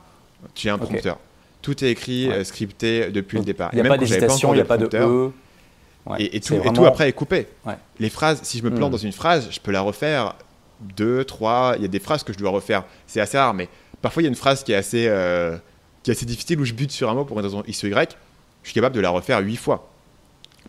Tu 0.55 0.69
as 0.69 0.75
un 0.75 0.79
prompteur. 0.79 1.21
Tout 1.62 1.85
est 1.85 1.91
écrit, 1.93 2.29
euh, 2.29 2.43
scripté 2.43 3.11
depuis 3.11 3.39
le 3.39 3.45
départ. 3.45 3.71
Il 3.73 3.81
n'y 3.81 3.87
a, 3.87 3.89
pas 3.89 3.97
d'hésitation, 3.97 4.53
il 4.53 4.56
n'y 4.56 4.62
a 4.62 4.65
pas 4.65 4.77
de 4.77 4.89
E 4.93 5.31
et, 6.19 6.41
tout, 6.41 6.85
après 6.85 7.09
est 7.09 7.12
coupé. 7.12 7.47
Les 7.99 8.11
phrases, 8.11 8.41
si 8.43 8.59
je 8.59 8.65
me 8.65 8.71
plante 8.71 8.91
hmm. 8.91 8.93
dans 8.93 8.99
une 8.99 9.12
phrase, 9.12 9.49
je 9.51 9.61
peux 9.61 9.73
la 9.73 9.81
refaire 9.81 10.35
deux, 10.81 11.25
trois. 11.25 11.75
Il 11.77 11.83
y 11.83 11.85
a 11.85 11.89
des 11.89 12.01
phrases 12.01 12.23
que 12.23 12.33
je 12.33 12.39
dois 12.39 12.51
refaire. 12.51 12.85
C'est 13.06 13.21
assez 13.21 13.39
rare, 13.39 13.55
mais 13.55 13.69
parfois 14.03 14.23
il 14.23 14.27
y 14.27 14.29
a 14.29 14.31
une 14.31 14.37
phrase 14.37 14.62
qui 14.65 14.73
est 14.73 14.77
assez, 14.77 15.06
euh, 15.09 15.56
qui 16.03 16.11
est 16.11 16.15
assez 16.15 16.27
difficile 16.27 16.61
où 16.61 16.65
je 16.65 16.75
bute 16.75 16.91
sur 16.91 17.11
un 17.11 17.15
mot 17.15 17.25
pour 17.25 17.39
une 17.39 17.45
raison 17.45 17.62
X 17.67 17.83
ou 17.85 17.87
Y. 17.87 18.17
Je 18.62 18.69
suis 18.69 18.75
capable 18.75 18.95
de 18.95 19.01
la 19.01 19.11
refaire 19.11 19.41
huit 19.41 19.56
fois. 19.56 19.91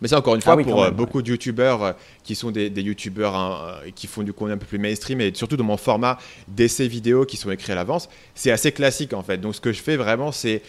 Mais 0.02 0.08
ça, 0.08 0.18
encore 0.18 0.34
une 0.34 0.42
ah 0.44 0.52
fois, 0.52 0.62
pour 0.62 0.82
euh, 0.82 0.90
beaucoup 0.90 1.22
de 1.22 1.28
youtubeurs 1.30 1.82
euh, 1.82 1.92
qui 2.22 2.34
sont 2.34 2.50
des, 2.50 2.68
youtubeurs 2.68 3.34
hein, 3.34 3.80
euh, 3.84 3.90
qui 3.94 4.06
font 4.06 4.22
du 4.22 4.32
contenu 4.32 4.52
un 4.52 4.58
peu 4.58 4.66
plus 4.66 4.78
mainstream 4.78 5.20
et 5.20 5.32
surtout 5.34 5.56
dans 5.56 5.64
mon 5.64 5.78
format 5.78 6.18
d'essais 6.48 6.86
vidéo 6.86 7.24
qui 7.24 7.36
sont 7.36 7.50
écrits 7.50 7.72
à 7.72 7.74
l'avance, 7.74 8.08
c'est 8.34 8.50
assez 8.50 8.72
classique 8.72 9.14
en 9.14 9.22
fait. 9.22 9.38
Donc 9.38 9.54
ce 9.54 9.60
que 9.60 9.72
je 9.72 9.82
fais 9.82 9.96
vraiment, 9.96 10.32
c'est 10.32 10.62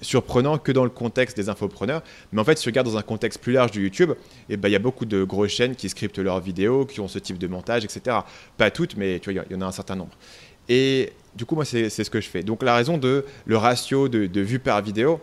surprenant 0.00 0.58
que 0.58 0.70
dans 0.70 0.84
le 0.84 0.90
contexte 0.90 1.36
des 1.36 1.48
infopreneurs. 1.48 2.02
Mais 2.32 2.40
en 2.40 2.44
fait, 2.44 2.56
si 2.56 2.64
je 2.64 2.70
regarde 2.70 2.86
dans 2.86 2.96
un 2.96 3.02
contexte 3.02 3.40
plus 3.40 3.52
large 3.52 3.72
du 3.72 3.82
YouTube, 3.82 4.12
eh 4.48 4.56
ben, 4.56 4.68
il 4.68 4.72
y 4.72 4.76
a 4.76 4.80
beaucoup 4.80 5.04
de 5.04 5.24
grosses 5.24 5.50
chaînes 5.50 5.74
qui 5.74 5.88
scriptent 5.88 6.18
leurs 6.18 6.40
vidéos, 6.40 6.86
qui 6.86 7.00
ont 7.00 7.08
ce 7.08 7.18
type 7.18 7.38
de 7.38 7.48
montage, 7.48 7.84
etc. 7.84 8.18
Pas 8.56 8.70
toutes, 8.70 8.96
mais 8.96 9.18
tu 9.18 9.32
vois, 9.32 9.44
il 9.48 9.52
y 9.52 9.56
en 9.56 9.62
a 9.62 9.66
un 9.66 9.72
certain 9.72 9.96
nombre. 9.96 10.12
Et 10.68 11.12
du 11.34 11.44
coup, 11.44 11.56
moi, 11.56 11.64
c'est 11.64 11.90
ce 11.90 12.10
que 12.10 12.20
je 12.20 12.28
fais. 12.28 12.42
Donc 12.42 12.62
la 12.62 12.76
raison 12.76 12.98
de 12.98 13.24
le 13.46 13.56
ratio 13.56 14.08
de, 14.08 14.26
de 14.26 14.40
vues 14.40 14.60
par 14.60 14.80
vidéo, 14.80 15.20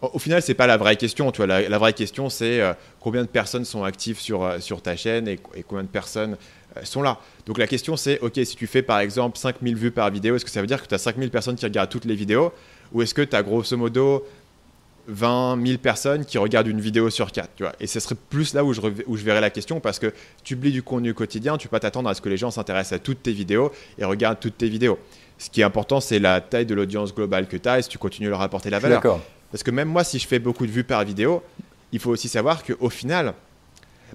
au 0.00 0.18
final, 0.18 0.42
c'est 0.42 0.54
pas 0.54 0.66
la 0.66 0.76
vraie 0.76 0.96
question. 0.96 1.32
Tu 1.32 1.38
vois, 1.38 1.46
la, 1.46 1.78
vraie 1.78 1.92
question, 1.92 2.30
c'est 2.30 2.60
euh, 2.60 2.72
combien 3.00 3.22
de 3.22 3.28
personnes 3.28 3.64
sont 3.64 3.82
actives 3.82 4.20
sur, 4.20 4.44
euh, 4.44 4.60
sur 4.60 4.80
ta 4.80 4.96
chaîne 4.96 5.26
et, 5.26 5.38
combien 5.66 5.82
de 5.82 5.88
personnes 5.88 6.36
euh, 6.76 6.84
sont 6.84 7.02
là. 7.02 7.18
Donc 7.46 7.58
la 7.58 7.66
question, 7.66 7.96
c'est, 7.96 8.20
OK, 8.20 8.34
si 8.44 8.56
tu 8.56 8.66
fais 8.66 8.82
par 8.82 9.00
exemple 9.00 9.38
5000 9.38 9.74
vues 9.74 9.90
par 9.90 10.10
vidéo, 10.10 10.36
est-ce 10.36 10.44
que 10.44 10.50
ça 10.50 10.60
veut 10.60 10.66
dire 10.66 10.82
que 10.82 10.88
tu 10.88 10.94
as 10.94 10.98
5000 10.98 11.30
personnes 11.30 11.56
qui 11.56 11.64
regardent 11.64 11.90
toutes 11.90 12.04
les 12.04 12.14
vidéos 12.14 12.52
Ou 12.92 13.02
est-ce 13.02 13.14
que 13.14 13.22
tu 13.22 13.34
as 13.34 13.42
grosso 13.42 13.76
modo 13.76 14.24
20 15.08 15.66
000 15.66 15.78
personnes 15.78 16.24
qui 16.24 16.38
regardent 16.38 16.68
une 16.68 16.80
vidéo 16.80 17.10
sur 17.10 17.32
4 17.32 17.50
tu 17.56 17.64
vois? 17.64 17.72
Et 17.80 17.88
ce 17.88 17.98
serait 17.98 18.16
plus 18.28 18.54
là 18.54 18.62
où 18.62 18.72
je, 18.72 18.80
où 19.06 19.16
je 19.16 19.24
verrais 19.24 19.40
la 19.40 19.50
question 19.50 19.80
parce 19.80 19.98
que 19.98 20.12
tu 20.44 20.54
publies 20.54 20.72
du 20.72 20.84
contenu 20.84 21.12
quotidien, 21.12 21.58
tu 21.58 21.66
peux 21.66 21.72
pas 21.72 21.80
t'attendre 21.80 22.08
à 22.08 22.14
ce 22.14 22.20
que 22.20 22.28
les 22.28 22.36
gens 22.36 22.52
s'intéressent 22.52 22.92
à 22.92 22.98
toutes 23.00 23.24
tes 23.24 23.32
vidéos 23.32 23.72
et 23.98 24.04
regardent 24.04 24.38
toutes 24.38 24.58
tes 24.58 24.68
vidéos. 24.68 24.98
Ce 25.38 25.50
qui 25.50 25.60
est 25.60 25.64
important, 25.64 26.00
c'est 26.00 26.18
la 26.20 26.40
taille 26.40 26.66
de 26.66 26.74
l'audience 26.74 27.12
globale 27.12 27.48
que 27.48 27.56
tu 27.56 27.68
as 27.68 27.78
et 27.80 27.82
si 27.82 27.88
tu 27.88 27.98
continues 27.98 28.28
à 28.28 28.30
leur 28.30 28.42
apporter 28.42 28.70
la 28.70 28.78
valeur. 28.78 29.00
D'accord. 29.00 29.20
Parce 29.50 29.62
que 29.62 29.70
même 29.70 29.88
moi, 29.88 30.04
si 30.04 30.18
je 30.18 30.26
fais 30.26 30.38
beaucoup 30.38 30.66
de 30.66 30.70
vues 30.70 30.84
par 30.84 31.04
vidéo, 31.04 31.42
il 31.92 31.98
faut 31.98 32.10
aussi 32.10 32.28
savoir 32.28 32.64
qu'au 32.64 32.90
final, 32.90 33.34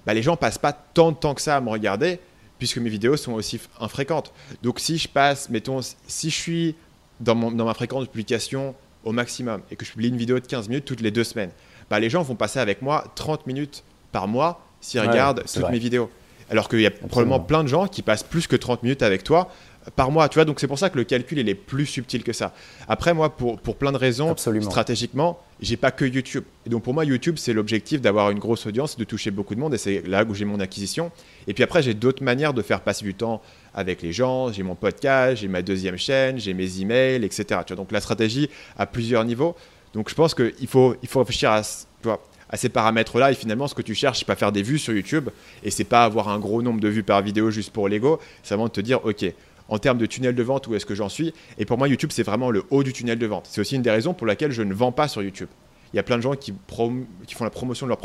bah, 0.06 0.14
les 0.14 0.22
gens 0.22 0.36
passent 0.36 0.58
pas 0.58 0.72
tant 0.72 1.12
de 1.12 1.16
temps 1.16 1.34
que 1.34 1.40
ça 1.40 1.56
à 1.56 1.60
me 1.60 1.70
regarder, 1.70 2.20
puisque 2.58 2.78
mes 2.78 2.90
vidéos 2.90 3.16
sont 3.16 3.32
aussi 3.32 3.60
infréquentes. 3.80 4.32
Donc 4.62 4.80
si 4.80 4.98
je 4.98 5.08
passe, 5.08 5.50
mettons, 5.50 5.80
si 6.06 6.30
je 6.30 6.36
suis 6.36 6.76
dans, 7.20 7.34
mon, 7.34 7.50
dans 7.50 7.64
ma 7.64 7.74
fréquence 7.74 8.04
de 8.04 8.08
publication 8.08 8.74
au 9.04 9.12
maximum 9.12 9.62
et 9.70 9.76
que 9.76 9.84
je 9.84 9.92
publie 9.92 10.08
une 10.08 10.16
vidéo 10.16 10.38
de 10.38 10.46
15 10.46 10.68
minutes 10.68 10.84
toutes 10.84 11.00
les 11.00 11.10
deux 11.10 11.24
semaines, 11.24 11.50
bah, 11.90 12.00
les 12.00 12.10
gens 12.10 12.22
vont 12.22 12.36
passer 12.36 12.60
avec 12.60 12.82
moi 12.82 13.04
30 13.14 13.46
minutes 13.46 13.84
par 14.12 14.28
mois 14.28 14.64
s'ils 14.80 15.00
regardent 15.00 15.44
toutes 15.52 15.70
mes 15.70 15.78
vidéos. 15.78 16.10
Alors 16.50 16.68
qu'il 16.68 16.80
y 16.80 16.86
a 16.86 16.90
probablement 16.90 17.40
plein 17.40 17.62
de 17.62 17.68
gens 17.68 17.86
qui 17.86 18.02
passent 18.02 18.22
plus 18.22 18.46
que 18.46 18.56
30 18.56 18.82
minutes 18.82 19.02
avec 19.02 19.24
toi 19.24 19.50
par 19.96 20.10
mois, 20.10 20.28
tu 20.28 20.34
vois. 20.36 20.44
Donc 20.44 20.60
c'est 20.60 20.66
pour 20.66 20.78
ça 20.78 20.90
que 20.90 20.96
le 20.96 21.04
calcul 21.04 21.38
il 21.38 21.48
est 21.48 21.54
plus 21.54 21.86
subtil 21.86 22.22
que 22.22 22.32
ça. 22.32 22.54
Après 22.88 23.14
moi, 23.14 23.36
pour, 23.36 23.60
pour 23.60 23.76
plein 23.76 23.92
de 23.92 23.96
raisons, 23.96 24.30
Absolument. 24.30 24.64
stratégiquement, 24.70 25.40
j'ai 25.60 25.76
pas 25.76 25.90
que 25.90 26.04
YouTube. 26.04 26.44
Et 26.66 26.70
donc 26.70 26.82
pour 26.82 26.94
moi, 26.94 27.04
YouTube 27.04 27.36
c'est 27.38 27.52
l'objectif 27.52 28.00
d'avoir 28.00 28.30
une 28.30 28.38
grosse 28.38 28.66
audience, 28.66 28.96
de 28.96 29.04
toucher 29.04 29.30
beaucoup 29.30 29.54
de 29.54 29.60
monde, 29.60 29.74
et 29.74 29.78
c'est 29.78 30.02
là 30.06 30.24
où 30.24 30.34
j'ai 30.34 30.44
mon 30.44 30.60
acquisition. 30.60 31.10
Et 31.46 31.54
puis 31.54 31.62
après, 31.62 31.82
j'ai 31.82 31.94
d'autres 31.94 32.22
manières 32.22 32.54
de 32.54 32.62
faire 32.62 32.80
passer 32.80 33.04
du 33.04 33.14
temps 33.14 33.42
avec 33.74 34.02
les 34.02 34.12
gens. 34.12 34.52
J'ai 34.52 34.62
mon 34.62 34.74
podcast, 34.74 35.36
j'ai 35.42 35.48
ma 35.48 35.62
deuxième 35.62 35.98
chaîne, 35.98 36.38
j'ai 36.38 36.54
mes 36.54 36.80
emails, 36.80 37.24
etc. 37.24 37.44
Tu 37.66 37.74
vois, 37.74 37.76
donc 37.76 37.92
la 37.92 38.00
stratégie 38.00 38.48
à 38.78 38.86
plusieurs 38.86 39.24
niveaux. 39.24 39.54
Donc 39.92 40.08
je 40.10 40.14
pense 40.14 40.34
qu'il 40.34 40.66
faut, 40.66 40.96
il 41.02 41.08
faut 41.08 41.20
réfléchir 41.20 41.50
à, 41.50 41.62
tu 41.62 41.68
vois, 42.04 42.20
à 42.50 42.56
ces 42.56 42.68
paramètres-là. 42.68 43.30
Et 43.32 43.34
finalement, 43.34 43.68
ce 43.68 43.74
que 43.74 43.82
tu 43.82 43.94
cherches, 43.94 44.20
c'est 44.20 44.24
pas 44.26 44.34
faire 44.36 44.52
des 44.52 44.62
vues 44.62 44.78
sur 44.78 44.92
YouTube 44.92 45.28
et 45.62 45.70
c'est 45.70 45.84
pas 45.84 46.04
avoir 46.04 46.28
un 46.28 46.38
gros 46.38 46.62
nombre 46.62 46.80
de 46.80 46.88
vues 46.88 47.02
par 47.02 47.22
vidéo 47.22 47.50
juste 47.50 47.70
pour 47.70 47.88
l'ego. 47.88 48.18
C'est 48.42 48.54
vraiment 48.54 48.68
de 48.68 48.72
te 48.72 48.80
dire, 48.80 49.04
ok, 49.04 49.24
en 49.68 49.78
termes 49.78 49.98
de 49.98 50.06
tunnel 50.06 50.34
de 50.34 50.42
vente, 50.42 50.66
où 50.66 50.74
est-ce 50.74 50.86
que 50.86 50.94
j'en 50.94 51.08
suis 51.08 51.32
Et 51.58 51.64
pour 51.64 51.78
moi, 51.78 51.88
YouTube, 51.88 52.10
c'est 52.12 52.22
vraiment 52.22 52.50
le 52.50 52.64
haut 52.70 52.82
du 52.82 52.92
tunnel 52.92 53.18
de 53.18 53.26
vente. 53.26 53.46
C'est 53.50 53.60
aussi 53.60 53.76
une 53.76 53.82
des 53.82 53.90
raisons 53.90 54.14
pour 54.14 54.26
laquelle 54.26 54.52
je 54.52 54.62
ne 54.62 54.74
vends 54.74 54.92
pas 54.92 55.08
sur 55.08 55.22
YouTube. 55.22 55.48
Il 55.92 55.96
y 55.96 56.00
a 56.00 56.02
plein 56.02 56.16
de 56.16 56.22
gens 56.22 56.34
qui, 56.34 56.52
font 56.68 57.44
la 57.44 57.50
promotion 57.50 57.86
de 57.86 57.90
leur, 57.90 58.00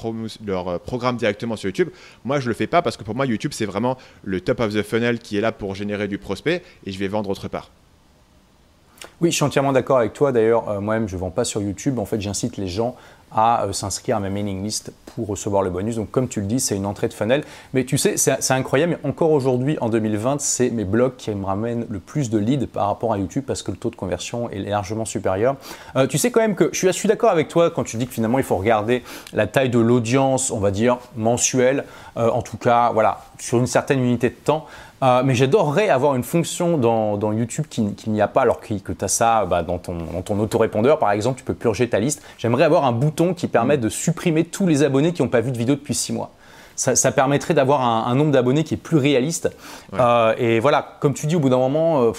leur 0.45 0.67
euh, 0.67 0.77
programme 0.77 1.17
directement 1.17 1.55
sur 1.55 1.69
YouTube. 1.69 1.89
Moi, 2.23 2.39
je 2.39 2.45
ne 2.45 2.49
le 2.49 2.53
fais 2.53 2.67
pas 2.67 2.83
parce 2.83 2.97
que 2.97 3.03
pour 3.03 3.15
moi, 3.15 3.25
YouTube, 3.25 3.51
c'est 3.51 3.65
vraiment 3.65 3.97
le 4.23 4.41
top 4.41 4.59
of 4.59 4.73
the 4.73 4.83
funnel 4.83 5.17
qui 5.17 5.37
est 5.37 5.41
là 5.41 5.51
pour 5.51 5.73
générer 5.73 6.07
du 6.07 6.19
prospect 6.19 6.61
et 6.85 6.91
je 6.91 6.99
vais 6.99 7.07
vendre 7.07 7.31
autre 7.31 7.47
part. 7.47 7.71
Oui, 9.21 9.31
je 9.31 9.35
suis 9.35 9.43
entièrement 9.43 9.73
d'accord 9.73 9.97
avec 9.97 10.13
toi. 10.13 10.31
D'ailleurs, 10.31 10.69
euh, 10.69 10.79
moi-même, 10.79 11.09
je 11.09 11.15
ne 11.15 11.19
vends 11.19 11.31
pas 11.31 11.43
sur 11.43 11.61
YouTube. 11.61 11.97
En 11.97 12.05
fait, 12.05 12.21
j'incite 12.21 12.57
les 12.57 12.67
gens 12.67 12.95
à 13.31 13.63
euh, 13.63 13.73
s'inscrire 13.73 14.17
à 14.17 14.19
ma 14.19 14.29
mailing 14.29 14.63
list 14.63 14.91
pour 15.15 15.27
recevoir 15.27 15.63
le 15.63 15.69
bonus. 15.69 15.95
Donc 15.95 16.11
comme 16.11 16.27
tu 16.27 16.41
le 16.41 16.47
dis, 16.47 16.59
c'est 16.59 16.75
une 16.75 16.85
entrée 16.85 17.07
de 17.07 17.13
funnel. 17.13 17.43
Mais 17.73 17.83
tu 17.85 17.97
sais, 17.97 18.17
c'est 18.17 18.51
incroyable, 18.51 18.97
mais 19.01 19.09
encore 19.09 19.31
aujourd'hui, 19.31 19.77
en 19.81 19.89
2020, 19.89 20.41
c'est 20.41 20.69
mes 20.69 20.85
blogs 20.85 21.15
qui 21.17 21.31
me 21.31 21.45
ramènent 21.45 21.85
le 21.89 21.99
plus 21.99 22.29
de 22.29 22.37
leads 22.37 22.67
par 22.67 22.87
rapport 22.87 23.13
à 23.13 23.17
YouTube 23.17 23.43
parce 23.45 23.63
que 23.63 23.71
le 23.71 23.77
taux 23.77 23.89
de 23.89 23.95
conversion 23.95 24.49
est 24.49 24.59
largement 24.59 25.05
supérieur. 25.05 25.55
Euh, 25.95 26.07
tu 26.07 26.17
sais 26.17 26.31
quand 26.31 26.41
même 26.41 26.55
que 26.55 26.69
je 26.71 26.89
suis, 26.89 27.07
d'accord 27.07 27.31
avec 27.31 27.47
toi 27.47 27.71
quand 27.71 27.83
tu 27.83 27.97
dis 27.97 28.07
que 28.07 28.13
finalement, 28.13 28.37
il 28.37 28.43
faut 28.43 28.57
regarder 28.57 29.03
la 29.33 29.47
taille 29.47 29.69
de 29.69 29.79
l'audience, 29.79 30.51
on 30.51 30.59
va 30.59 30.71
dire, 30.71 30.97
mensuelle, 31.15 31.85
euh, 32.17 32.29
en 32.29 32.41
tout 32.41 32.57
cas, 32.57 32.91
voilà, 32.91 33.21
sur 33.39 33.57
une 33.57 33.67
certaine 33.67 33.99
unité 33.99 34.29
de 34.29 34.35
temps. 34.35 34.65
Mais 35.23 35.33
j'adorerais 35.33 35.87
avoir 35.87 36.15
une 36.15 36.25
fonction 36.25 36.77
dans, 36.77 37.31
YouTube 37.31 37.67
qu'il 37.69 37.93
n'y 38.07 38.21
a 38.21 38.27
pas, 38.27 38.41
alors 38.41 38.59
que, 38.59 38.73
tu 38.73 39.05
as 39.05 39.07
ça 39.07 39.45
bah, 39.45 39.63
dans 39.63 39.77
ton 39.77 40.39
autorépondeur, 40.39 40.99
par 40.99 41.11
exemple, 41.11 41.37
tu 41.37 41.45
peux 41.45 41.53
purger 41.53 41.87
ta 41.87 42.01
liste. 42.01 42.21
J'aimerais 42.37 42.65
avoir 42.65 42.83
un 42.83 42.91
bouton 42.91 43.18
qui 43.33 43.47
permet 43.47 43.77
mm. 43.77 43.81
de 43.81 43.89
supprimer 43.89 44.43
tous 44.45 44.67
les 44.67 44.83
abonnés 44.83 45.13
qui 45.13 45.21
n'ont 45.21 45.29
pas 45.29 45.41
vu 45.41 45.51
de 45.51 45.57
vidéo 45.57 45.75
depuis 45.75 45.95
6 45.95 46.13
mois. 46.13 46.31
Ça, 46.75 47.11
permettrait 47.11 47.53
d'avoir 47.53 47.81
un, 47.81 48.15
nombre 48.15 48.31
d'abonnés 48.31 48.63
qui 48.63 48.75
est 48.75 48.77
plus 48.77 48.95
réaliste. 48.95 49.49
Euh, 49.95 50.33
et 50.37 50.61
voilà, 50.61 50.95
comme 51.01 51.13
tu 51.13 51.27
dis, 51.27 51.35
au 51.35 51.41
bout 51.41 51.49
d'un 51.49 51.57
moment, 51.57 52.03
euh, 52.03 52.11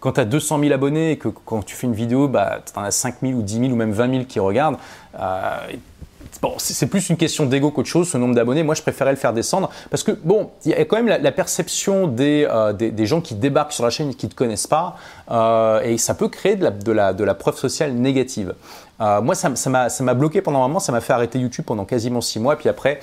quand 0.00 0.12
tu 0.12 0.20
as 0.20 0.26
200 0.26 0.60
000 0.60 0.72
abonnés 0.74 1.12
et 1.12 1.16
que 1.16 1.28
quand 1.28 1.64
tu 1.64 1.74
fais 1.74 1.86
une 1.86 1.94
vidéo, 1.94 2.28
bah, 2.28 2.58
tu 2.62 2.78
en 2.78 2.82
as 2.82 2.90
5 2.90 3.14
000 3.22 3.32
ou 3.32 3.42
10 3.42 3.60
000 3.60 3.72
ou 3.72 3.74
même 3.74 3.92
20 3.92 4.10
000 4.10 4.24
qui 4.24 4.38
regardent, 4.38 4.76
Bon, 6.42 6.54
c'est 6.58 6.88
plus 6.88 7.08
une 7.08 7.16
question 7.16 7.46
d'ego 7.46 7.70
qu'autre 7.70 7.88
chose, 7.88 8.08
ce 8.08 8.18
nombre 8.18 8.34
d'abonnés. 8.34 8.64
Moi, 8.64 8.74
je 8.74 8.82
préférais 8.82 9.12
le 9.12 9.16
faire 9.16 9.32
descendre 9.32 9.70
parce 9.90 10.02
que, 10.02 10.10
bon, 10.10 10.50
il 10.64 10.72
y 10.72 10.74
a 10.74 10.84
quand 10.84 10.96
même 10.96 11.06
la, 11.06 11.32
perception 11.32 12.08
des, 12.08 12.48
euh, 12.50 12.72
des, 12.72 12.90
des, 12.90 13.06
gens 13.06 13.20
qui 13.20 13.36
débarquent 13.36 13.72
sur 13.72 13.84
la 13.84 13.90
chaîne 13.90 14.10
et 14.10 14.14
qui 14.14 14.26
ne 14.26 14.30
te 14.32 14.34
connaissent 14.34 14.66
pas 14.66 14.96
euh, 15.30 15.80
et 15.82 15.98
ça 15.98 16.14
peut 16.14 16.28
créer 16.28 16.56
de 16.56 16.64
la, 16.64 16.70
de 16.72 16.90
la, 16.90 17.12
de 17.12 17.22
la 17.22 17.34
preuve 17.34 17.56
sociale 17.56 17.92
négative. 17.92 18.54
Euh, 19.02 19.20
moi, 19.20 19.34
ça 19.34 19.70
m'a 19.70 20.14
bloqué 20.14 20.42
pendant 20.42 20.60
un 20.60 20.68
moment, 20.68 20.78
ça 20.78 20.92
m'a 20.92 21.00
fait 21.00 21.12
arrêter 21.12 21.38
YouTube 21.38 21.64
pendant 21.66 21.84
quasiment 21.84 22.20
six 22.20 22.38
mois. 22.38 22.56
Puis 22.56 22.68
après, 22.68 23.00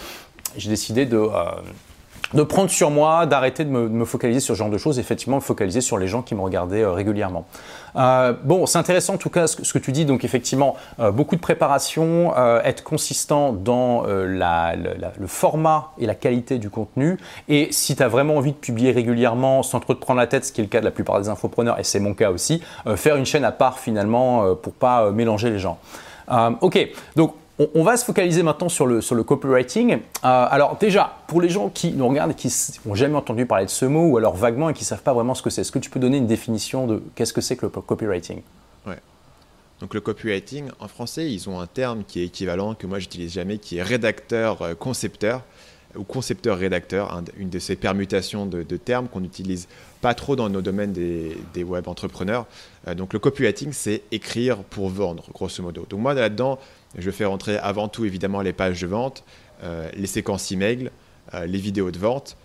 j'ai 0.56 0.70
décidé 0.70 1.06
de, 1.06 1.18
euh, 1.18 2.46
prendre 2.46 2.70
sur 2.70 2.90
moi, 2.90 3.26
d'arrêter 3.26 3.66
de, 3.66 3.70
me, 3.70 4.06
focaliser 4.06 4.40
sur 4.40 4.56
ce 4.56 4.60
genre 4.60 4.70
de 4.70 4.78
choses, 4.78 4.98
effectivement 4.98 5.38
me 5.38 5.42
focaliser 5.42 5.82
sur 5.82 5.98
les 5.98 6.08
gens 6.08 6.22
qui 6.22 6.36
me 6.36 6.42
regardaient 6.42 6.84
euh, 6.84 6.92
régulièrement. 6.92 7.46
Euh, 7.96 8.34
bon, 8.44 8.66
c'est 8.66 8.78
intéressant 8.78 9.16
en 9.16 9.18
tout 9.18 9.30
cas 9.30 9.48
ce 9.48 9.74
que, 9.74 9.80
tu 9.80 9.92
dis, 9.92 10.06
donc 10.06 10.24
effectivement, 10.24 10.76
euh, 11.00 11.12
beaucoup 11.12 11.36
de 11.36 11.42
préparation, 11.42 12.36
être 12.64 12.84
consistant 12.84 13.54
dans 13.54 14.04
le 14.04 15.28
format 15.28 15.92
et 15.98 16.06
la 16.06 16.16
qualité 16.16 16.58
du 16.58 16.70
contenu, 16.70 17.18
et 17.48 17.68
si 17.72 17.96
tu 17.96 18.04
as 18.04 18.08
vraiment 18.08 18.38
envie 18.38 18.52
de 18.52 18.58
publier 18.58 18.92
régulièrement 18.92 19.64
sans 19.64 19.80
trop 19.80 19.94
te 19.94 20.00
prendre 20.00 20.20
la 20.20 20.28
tête, 20.28 20.46
ce 20.46 20.52
qui 20.52 20.62
est 20.62 20.64
le 20.64 20.70
cas 20.70 20.80
de 20.80 20.86
la 20.86 20.92
plupart 20.92 21.20
des 21.20 21.30
infopreneurs, 21.30 21.80
et 21.80 21.84
c'est 21.84 22.00
mon 22.00 22.14
cas 22.14 22.32
aussi, 22.32 22.62
faire 22.96 23.16
une 23.16 23.26
chaîne 23.26 23.44
à 23.44 23.52
part 23.52 23.80
finalement 23.80 24.56
pour 24.56 24.74
pas 24.74 25.12
mélanger 25.12 25.50
les 25.50 25.60
gens. 25.60 25.80
ok, 26.62 26.90
donc 27.16 27.34
on, 27.60 27.84
va 27.84 27.98
se 27.98 28.06
focaliser 28.06 28.42
maintenant 28.42 28.70
sur 28.70 28.88
le, 28.88 29.02
sur 29.02 29.16
le 29.16 29.24
copywriting. 29.24 29.94
Euh, 29.94 29.98
alors 30.24 30.78
déjà, 30.78 31.18
pour 31.28 31.42
les 31.42 31.50
gens 31.50 31.70
qui 31.70 31.92
nous 31.92 32.08
regardent 32.08 32.36
qui 32.36 32.52
n'ont 32.86 32.96
jamais 32.96 33.16
entendu 33.16 33.46
parler 33.46 33.66
de 33.66 33.70
ce 33.70 33.86
mot 33.86 34.08
ou 34.08 34.18
alors 34.18 34.36
vaguement 34.36 34.70
et 34.70 34.74
qui 34.74 34.84
ne 34.84 34.88
savent 34.88 35.04
pas 35.04 35.14
vraiment 35.14 35.36
ce 35.36 35.42
que 35.42 35.50
c'est, 35.50 35.62
est-ce 35.62 35.72
que 35.72 35.80
tu 35.80 35.90
peux 35.90 36.00
donner 36.00 36.18
une 36.18 36.28
définition 36.28 36.88
de 36.88 37.04
qu'est-ce 37.16 37.34
que 37.34 37.42
c'est 37.42 37.58
que 37.58 37.66
le 37.66 37.70
copywriting? 37.70 38.42
Ouais. 38.88 39.00
Donc 39.82 39.94
le 39.94 40.02
copywriting, 40.02 40.70
en 40.80 40.88
français, 40.88 41.32
ils 41.32 41.50
ont 41.50 41.60
un 41.60 41.68
terme 41.68 42.04
qui 42.08 42.22
est 42.22 42.26
équivalent, 42.26 42.76
que 42.76 42.88
moi 42.88 43.00
j'utilise 43.00 43.34
jamais, 43.34 43.58
qui 43.58 43.78
est 43.78 43.84
rédacteur-concepteur 43.84 45.44
ou 45.96 46.04
concepteur-rédacteur, 46.04 47.24
une 47.38 47.50
de 47.50 47.60
ces 47.60 47.76
permutations 47.76 48.46
de, 48.46 48.64
termes 48.78 49.08
qu'on 49.08 49.22
n'utilise 49.22 49.68
pas 50.02 50.14
trop 50.14 50.36
dans 50.36 50.50
nos 50.50 50.62
domaines 50.62 50.94
des, 50.94 51.64
web 51.64 51.88
entrepreneurs. 51.88 52.46
Euh, 52.88 52.94
donc 52.94 53.12
le 53.12 53.20
copywriting, 53.20 53.74
c'est 53.74 54.04
écrire 54.12 54.58
pour 54.58 54.90
vendre, 54.90 55.26
grosso 55.34 55.62
modo. 55.64 55.86
Donc 55.90 56.00
moi 56.00 56.14
là-dedans, 56.14 56.60
je 56.98 57.12
fais 57.12 57.26
rentrer 57.26 57.58
avant 57.58 57.88
tout 57.88 58.06
évidemment 58.06 58.42
les 58.42 58.54
pages 58.54 58.82
de 58.82 58.88
vente, 58.88 59.24
euh, 59.64 59.90
les 59.94 60.08
séquences 60.08 60.52
email, 60.52 60.90
euh, 61.34 61.46
les 61.46 61.60
vidéos 61.60 61.92
de 61.92 62.00
vente, 62.00 62.38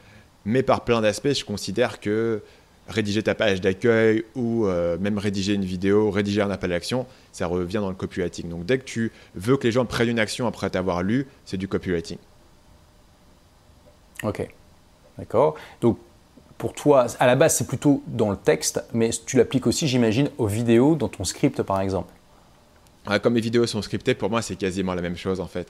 mais 0.45 0.63
par 0.63 0.83
plein 0.83 1.01
d'aspects, 1.01 1.33
je 1.33 1.45
considère 1.45 2.01
que 2.01 2.43
rédiger 2.89 3.23
ta 3.23 3.35
page 3.35 3.63
d'accueil 3.63 4.25
ou 4.35 4.67
euh, 4.67 4.99
même 4.99 5.17
rédiger 5.17 5.55
une 5.55 5.65
vidéo, 5.65 6.11
rédiger 6.11 6.43
un 6.43 6.51
appel 6.51 6.71
à 6.73 6.75
l'action, 6.75 7.07
ça 7.33 7.47
revient 7.47 7.79
dans 7.79 7.89
le 7.89 7.95
copywriting. 7.95 8.51
Donc 8.51 8.67
dès 8.67 8.79
que 8.79 8.85
tu 8.85 9.11
veux 9.35 9.57
que 9.57 9.65
les 9.65 9.73
gens 9.73 9.87
prennent 9.87 10.11
une 10.11 10.19
action 10.19 10.47
après 10.47 10.69
t'avoir 10.69 11.03
lu, 11.03 11.27
c'est 11.47 11.57
du 11.57 11.67
copywriting. 11.67 12.19
Ok, 14.23 14.47
d'accord. 15.19 15.55
Donc 15.81 15.99
pour 16.59 16.75
toi, 16.75 17.07
à 17.19 17.27
la 17.27 17.37
base, 17.37 17.57
c'est 17.57 17.67
plutôt 17.67 18.03
dans 18.07 18.31
le 18.31 18.37
texte, 18.37 18.85
mais 18.93 19.11
tu 19.27 19.39
l'appliques 19.39 19.67
aussi, 19.67 19.89
j'imagine, 19.89 20.31
aux 20.37 20.47
vidéos, 20.47 20.95
dans 20.95 21.09
ton 21.09 21.25
script 21.25 21.63
par 21.63 21.81
exemple 21.81 22.13
comme 23.23 23.35
mes 23.35 23.41
vidéos 23.41 23.67
sont 23.67 23.83
scriptées, 23.83 24.15
pour 24.15 24.31
moi, 24.31 24.43
c'est 24.43 24.57
quasiment 24.57 24.95
la 24.95 25.03
même 25.03 25.17
chose 25.17 25.41
en 25.41 25.47
fait. 25.47 25.69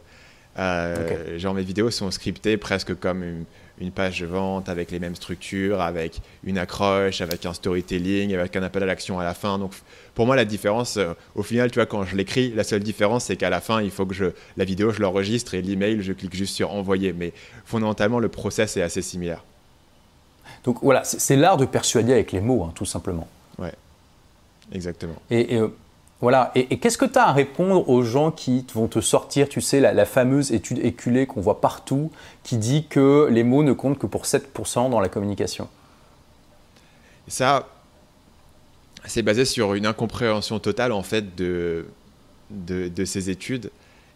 Euh, 0.58 1.38
genre, 1.38 1.54
mes 1.54 1.62
vidéos 1.62 1.90
sont 1.90 2.10
scriptées 2.10 2.56
presque 2.56 2.98
comme 2.98 3.24
une, 3.80 3.90
page 3.90 4.20
de 4.20 4.26
vente 4.26 4.68
avec 4.68 4.90
les 4.92 5.00
mêmes 5.00 5.16
structures, 5.16 5.80
avec 5.80 6.20
une 6.44 6.58
accroche, 6.58 7.20
avec 7.20 7.44
un 7.44 7.52
storytelling, 7.52 8.32
avec 8.34 8.54
un 8.54 8.62
appel 8.62 8.84
à 8.84 8.86
l'action 8.86 9.18
à 9.18 9.24
la 9.24 9.34
fin. 9.34 9.58
Donc, 9.58 9.72
pour 10.14 10.26
moi, 10.26 10.36
la 10.36 10.44
différence, 10.44 10.96
euh, 10.96 11.12
au 11.34 11.42
final, 11.42 11.70
tu 11.70 11.80
vois, 11.80 11.86
quand 11.86 12.04
je 12.04 12.14
l'écris, 12.14 12.52
la 12.54 12.62
seule 12.62 12.82
différence, 12.82 13.24
c'est 13.24 13.36
qu'à 13.36 13.50
la 13.50 13.60
fin, 13.60 13.82
il 13.82 13.90
faut 13.90 14.06
que 14.06 14.14
je, 14.14 14.26
la 14.56 14.64
vidéo, 14.64 14.90
je 14.90 15.00
l'enregistre 15.00 15.54
et 15.54 15.62
l'email, 15.62 16.02
je 16.02 16.12
clique 16.12 16.36
juste 16.36 16.54
sur 16.54 16.72
envoyer. 16.72 17.12
Mais 17.12 17.32
fondamentalement, 17.64 18.20
le 18.20 18.28
process 18.28 18.76
est 18.76 18.82
assez 18.82 19.02
similaire. 19.02 19.42
Donc 20.62 20.78
voilà, 20.82 21.02
c'est 21.04 21.36
l'art 21.36 21.56
de 21.56 21.66
persuader 21.66 22.12
avec 22.12 22.32
les 22.32 22.40
mots, 22.40 22.62
hein, 22.62 22.72
tout 22.74 22.86
simplement. 22.86 23.28
Ouais, 23.58 23.72
exactement. 24.72 25.16
Et, 25.30 25.56
euh, 25.56 25.68
voilà. 26.24 26.52
Et, 26.54 26.78
qu'est-ce 26.78 26.96
que 26.96 27.04
tu 27.04 27.18
as 27.18 27.28
à 27.28 27.32
répondre 27.32 27.86
aux 27.86 28.02
gens 28.02 28.30
qui 28.30 28.64
vont 28.72 28.88
te 28.88 29.02
sortir, 29.02 29.46
tu 29.46 29.60
sais, 29.60 29.78
la, 29.78 30.06
fameuse 30.06 30.52
étude 30.52 30.78
éculée 30.82 31.26
qu'on 31.26 31.42
voit 31.42 31.60
partout, 31.60 32.10
qui 32.42 32.56
dit 32.56 32.86
que 32.88 33.28
les 33.30 33.42
mots 33.42 33.62
ne 33.62 33.74
comptent 33.74 33.98
que 33.98 34.06
pour 34.06 34.24
7% 34.24 34.88
dans 34.88 35.00
la 35.00 35.10
communication? 35.10 35.68
Ça, 37.28 37.68
c'est 39.04 39.20
basé 39.20 39.44
sur 39.44 39.74
une 39.74 39.84
incompréhension 39.84 40.58
totale, 40.60 40.92
en 40.92 41.02
fait, 41.02 41.36
de, 41.36 41.84
de, 42.48 43.04
ces 43.04 43.28
études 43.28 43.70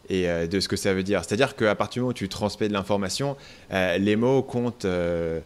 et 0.08 0.30
euh, 0.30 0.46
de 0.46 0.60
ce 0.60 0.68
que 0.68 0.76
ça 0.76 0.94
veut 0.94 1.02
dire. 1.02 1.22
C'est-à-dire 1.26 1.56
qu'à 1.56 1.74
partir 1.74 2.00
du 2.00 2.00
moment 2.04 2.12
où 2.12 2.14
tu 2.14 2.30
transmets 2.30 2.68
de 2.68 2.72
l'information, 2.72 3.36
euh, 3.70 3.98
les 3.98 4.16
mots 4.16 4.40
comptent 4.40 4.86
euh, 4.86 5.40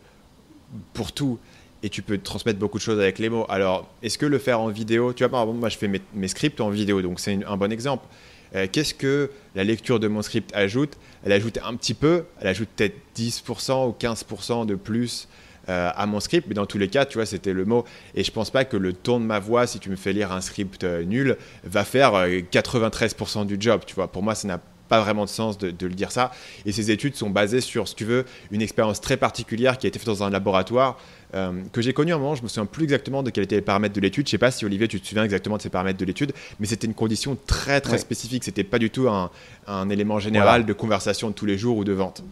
pour 0.94 1.10
tout 1.10 1.40
et 1.82 1.88
tu 1.88 2.02
peux 2.02 2.18
transmettre 2.18 2.58
beaucoup 2.58 2.78
de 2.78 2.82
choses 2.82 3.00
avec 3.00 3.18
les 3.18 3.28
mots. 3.28 3.46
Alors, 3.48 3.88
est-ce 4.02 4.18
que 4.18 4.26
le 4.26 4.38
faire 4.38 4.60
en 4.60 4.68
vidéo, 4.68 5.12
tu 5.12 5.24
vois, 5.24 5.30
par 5.30 5.42
exemple, 5.42 5.58
moi 5.58 5.68
je 5.68 5.78
fais 5.78 5.88
mes, 5.88 6.28
scripts 6.28 6.60
en 6.60 6.70
vidéo, 6.70 7.02
donc 7.02 7.20
c'est 7.20 7.38
un 7.44 7.56
bon 7.56 7.72
exemple. 7.72 8.06
Euh, 8.54 8.66
qu'est-ce 8.70 8.94
que 8.94 9.30
la 9.54 9.64
lecture 9.64 9.98
de 9.98 10.08
mon 10.08 10.22
script 10.22 10.54
ajoute? 10.54 10.98
Elle 11.24 11.32
ajoute 11.32 11.58
un 11.64 11.74
petit 11.74 11.94
peu, 11.94 12.24
elle 12.40 12.48
ajoute 12.48 12.68
peut-être 12.76 12.96
10% 13.16 13.88
ou 13.88 13.96
15% 13.98 14.66
de 14.66 14.74
plus 14.74 15.26
euh, 15.68 15.90
à 15.94 16.06
mon 16.06 16.20
script, 16.20 16.46
mais 16.48 16.54
dans 16.54 16.66
tous 16.66 16.78
les 16.78 16.88
cas, 16.88 17.06
tu 17.06 17.18
vois, 17.18 17.26
c'était 17.26 17.52
le 17.52 17.64
mot. 17.64 17.84
Et 18.14 18.24
je 18.24 18.30
pense 18.30 18.50
pas 18.50 18.64
que 18.64 18.76
le 18.76 18.92
ton 18.92 19.20
de 19.20 19.24
ma 19.24 19.38
voix, 19.38 19.66
si 19.66 19.78
tu 19.78 19.90
me 19.90 19.96
fais 19.96 20.12
lire 20.12 20.32
un 20.32 20.40
script 20.40 20.84
euh, 20.84 21.02
nul, 21.04 21.36
va 21.64 21.84
faire 21.84 22.12
93% 22.12 23.46
du 23.46 23.56
job, 23.58 23.82
tu 23.86 23.94
vois. 23.94 24.08
Pour 24.08 24.22
moi, 24.22 24.34
ça 24.34 24.48
n'a 24.48 24.60
pas 24.92 25.00
vraiment 25.00 25.24
de 25.24 25.30
sens 25.30 25.56
de, 25.56 25.86
le 25.86 25.94
dire 25.94 26.12
ça. 26.12 26.32
Et 26.66 26.72
ces 26.72 26.90
études 26.90 27.16
sont 27.16 27.30
basées 27.30 27.62
sur, 27.62 27.88
si 27.88 27.94
tu 27.94 28.04
veux, 28.04 28.26
une 28.50 28.60
expérience 28.60 29.00
très 29.00 29.16
particulière 29.16 29.78
qui 29.78 29.86
a 29.86 29.88
été 29.88 29.98
faite 29.98 30.08
dans 30.08 30.22
un 30.22 30.28
laboratoire 30.28 30.98
euh, 31.34 31.62
que 31.72 31.80
j'ai 31.80 31.94
connu 31.94 32.12
un 32.12 32.18
moment. 32.18 32.34
Je 32.34 32.42
me 32.42 32.48
souviens 32.48 32.66
plus 32.66 32.84
exactement 32.84 33.22
de 33.22 33.30
quels 33.30 33.44
étaient 33.44 33.54
les 33.54 33.62
paramètres 33.62 33.94
de 33.94 34.00
l'étude. 34.02 34.26
Je 34.26 34.32
sais 34.32 34.36
pas 34.36 34.50
si 34.50 34.66
Olivier, 34.66 34.88
tu 34.88 35.00
te 35.00 35.06
souviens 35.06 35.24
exactement 35.24 35.56
de 35.56 35.62
ces 35.62 35.70
paramètres 35.70 35.98
de 35.98 36.04
l'étude, 36.04 36.34
mais 36.60 36.66
c'était 36.66 36.86
une 36.86 36.92
condition 36.92 37.38
très 37.46 37.80
très 37.80 37.96
spécifique. 37.96 38.02
spécifique. 38.02 38.44
C'était 38.44 38.64
pas 38.64 38.78
du 38.78 38.90
tout 38.90 39.08
un, 39.08 39.88
élément 39.88 40.18
général 40.18 40.66
de 40.66 40.72
conversation 40.74 41.30
de 41.30 41.34
tous 41.34 41.46
les 41.46 41.56
jours 41.56 41.78
ou 41.78 41.84
de 41.84 41.92
vente. 41.92 42.22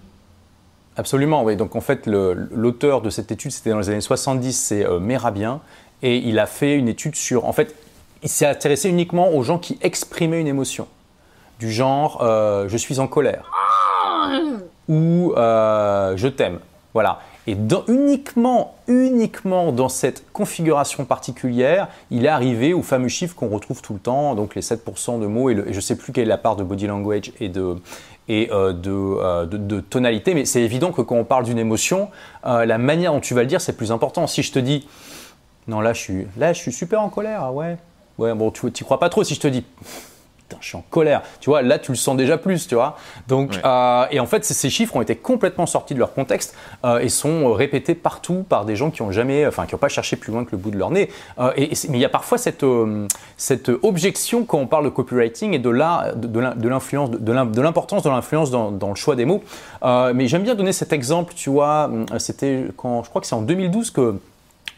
Absolument, 0.98 1.42
oui. 1.42 1.56
Donc 1.56 1.76
en 1.76 1.80
fait, 1.80 2.06
l'auteur 2.06 3.00
de 3.00 3.08
cette 3.08 3.32
étude, 3.32 3.52
c'était 3.52 3.70
dans 3.70 3.78
les 3.78 3.88
années 3.88 4.02
70, 4.02 4.52
c'est 4.52 4.84
euh, 4.84 5.00
Mérabien, 5.00 5.62
et 6.02 6.18
il 6.18 6.38
a 6.38 6.44
fait 6.44 6.76
une 6.76 6.88
étude 6.88 7.16
sur. 7.16 7.46
En 7.46 7.54
fait, 7.54 7.74
il 8.22 8.28
s'est 8.28 8.44
intéressé 8.44 8.90
uniquement 8.90 9.30
aux 9.34 9.42
gens 9.42 9.58
qui 9.58 9.78
exprimaient 9.80 10.42
une 10.42 10.46
émotion, 10.46 10.86
du 11.60 11.70
genre 11.70 12.20
euh, 12.22 12.68
je 12.68 12.76
suis 12.76 12.98
en 12.98 13.06
colère 13.06 13.50
ou 14.88 15.34
euh, 15.36 16.16
je 16.16 16.26
t'aime. 16.26 16.58
Voilà. 16.94 17.20
Et 17.46 17.56
uniquement, 17.88 18.74
uniquement 18.88 19.70
dans 19.70 19.88
cette 19.88 20.30
configuration 20.32 21.04
particulière, 21.04 21.88
il 22.10 22.24
est 22.24 22.28
arrivé 22.28 22.74
au 22.74 22.82
fameux 22.82 23.08
chiffre 23.08 23.34
qu'on 23.36 23.48
retrouve 23.48 23.82
tout 23.82 23.92
le 23.92 23.98
temps, 24.00 24.34
donc 24.34 24.54
les 24.54 24.62
7% 24.62 25.20
de 25.20 25.26
mots, 25.26 25.50
et, 25.50 25.54
je 25.54 25.76
ne 25.76 25.80
sais 25.80 25.96
plus 25.96 26.12
quelle 26.12 26.24
est 26.24 26.26
la 26.26 26.38
part 26.38 26.56
de 26.56 26.64
body 26.64 26.86
language 26.86 27.32
et 27.40 27.48
de, 27.48 27.76
euh, 28.30 29.80
tonalité, 29.88 30.34
mais 30.34 30.44
c'est 30.44 30.62
évident 30.62 30.92
que 30.92 31.02
quand 31.02 31.16
on 31.16 31.24
parle 31.24 31.44
d'une 31.44 31.58
émotion, 31.58 32.10
la 32.44 32.78
manière 32.78 33.12
dont 33.12 33.20
tu 33.20 33.34
vas 33.34 33.42
le 33.42 33.48
dire, 33.48 33.60
c'est 33.60 33.76
plus 33.76 33.92
important. 33.92 34.26
Si 34.26 34.42
je 34.42 34.52
te 34.52 34.58
dis, 34.58 34.86
non, 35.66 35.80
là 35.80 35.92
je 35.92 36.00
suis, 36.00 36.26
là, 36.36 36.52
je 36.52 36.58
suis 36.58 36.72
super 36.72 37.00
en 37.00 37.08
colère, 37.08 37.42
ah 37.42 37.52
ouais, 37.52 37.78
Ouais, 38.20 38.34
bon, 38.34 38.50
tu 38.50 38.66
n'y 38.66 38.72
crois 38.72 39.00
pas 39.00 39.08
trop 39.08 39.24
si 39.24 39.34
je 39.34 39.40
te 39.40 39.48
dis. 39.48 39.64
Putain, 40.50 40.60
je 40.60 40.66
suis 40.66 40.76
en 40.76 40.84
colère. 40.90 41.22
Tu 41.38 41.48
vois, 41.48 41.62
là, 41.62 41.78
tu 41.78 41.92
le 41.92 41.96
sens 41.96 42.16
déjà 42.16 42.36
plus, 42.36 42.66
tu 42.66 42.74
vois. 42.74 42.96
Donc, 43.28 43.60
euh, 43.64 44.04
et 44.10 44.18
en 44.18 44.26
fait, 44.26 44.44
ces 44.44 44.68
chiffres 44.68 44.96
ont 44.96 45.00
été 45.00 45.14
complètement 45.14 45.66
sortis 45.66 45.94
de 45.94 46.00
leur 46.00 46.12
contexte 46.12 46.56
euh, 46.84 46.98
et 46.98 47.08
sont 47.08 47.52
répétés 47.52 47.94
partout 47.94 48.44
par 48.48 48.64
des 48.64 48.74
gens 48.74 48.90
qui 48.90 49.02
n'ont 49.02 49.12
jamais, 49.12 49.46
enfin, 49.46 49.66
qui 49.66 49.76
n'ont 49.76 49.78
pas 49.78 49.88
cherché 49.88 50.16
plus 50.16 50.32
loin 50.32 50.44
que 50.44 50.50
le 50.50 50.58
bout 50.58 50.72
de 50.72 50.76
leur 50.76 50.90
nez. 50.90 51.08
Euh, 51.38 51.52
et, 51.56 51.70
mais 51.88 51.98
il 51.98 52.00
y 52.00 52.04
a 52.04 52.08
parfois 52.08 52.36
cette, 52.36 52.64
cette 53.36 53.70
objection 53.82 54.44
quand 54.44 54.58
on 54.58 54.66
parle 54.66 54.86
de 54.86 54.90
copywriting 54.90 55.54
et 55.54 55.60
de 55.60 55.70
l'influence, 55.70 57.10
de 57.12 57.62
l'importance 57.62 58.02
de 58.02 58.10
l'influence 58.10 58.50
dans, 58.50 58.72
dans, 58.72 58.88
le 58.88 58.96
choix 58.96 59.14
des 59.14 59.26
mots. 59.26 59.44
mais 59.84 60.26
j'aime 60.26 60.42
bien 60.42 60.56
donner 60.56 60.72
cet 60.72 60.92
exemple, 60.92 61.34
tu 61.36 61.48
vois. 61.50 61.88
C'était 62.18 62.64
quand, 62.76 63.04
je 63.04 63.08
crois 63.08 63.20
que 63.20 63.28
c'est 63.28 63.36
en 63.36 63.42
2012 63.42 63.92
que 63.92 64.18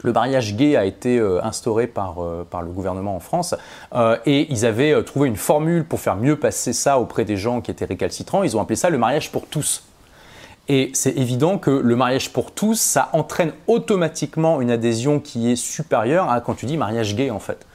le 0.03 0.13
mariage 0.13 0.55
gay 0.55 0.77
a 0.77 0.85
été 0.85 1.19
euh, 1.19 1.45
instauré 1.45 1.87
par, 1.87 2.23
euh, 2.23 2.47
par 2.49 2.63
le 2.63 2.71
gouvernement 2.71 3.17
en 3.17 3.21
France 3.21 3.55
euh, 3.95 4.17
et 4.27 4.53
ils 4.53 4.67
avaient 4.67 5.03
trouvé 5.05 5.29
une 5.29 5.37
formule 5.37 5.85
pour 5.85 6.01
faire 6.01 6.17
mieux 6.17 6.37
passer 6.37 6.73
ça 6.73 6.99
auprès 6.99 7.25
des 7.25 7.37
gens 7.37 7.61
qui 7.61 7.71
étaient 7.71 7.85
récalcitrants. 7.85 8.43
Ils 8.43 8.57
ont 8.57 8.61
appelé 8.61 8.77
ça 8.77 8.91
le 8.91 8.99
mariage 8.99 9.31
pour 9.31 9.47
tous. 9.47 9.85
Et 10.69 10.91
c'est 10.95 11.17
évident 11.17 11.59
que 11.59 11.71
le 11.71 11.97
mariage 11.97 12.33
pour 12.33 12.53
tous, 12.53 12.79
ça 12.79 13.09
entraîne 13.13 13.53
automatiquement 13.67 14.61
une 14.61 14.71
adhésion 14.71 15.19
qui 15.19 15.51
est 15.51 15.57
supérieure 15.57 16.31
à 16.31 16.41
quand 16.41 16.55
tu 16.55 16.67
dis 16.67 16.77
mariage 16.77 17.17
gay 17.17 17.31
en 17.31 17.41
fait. 17.41 17.67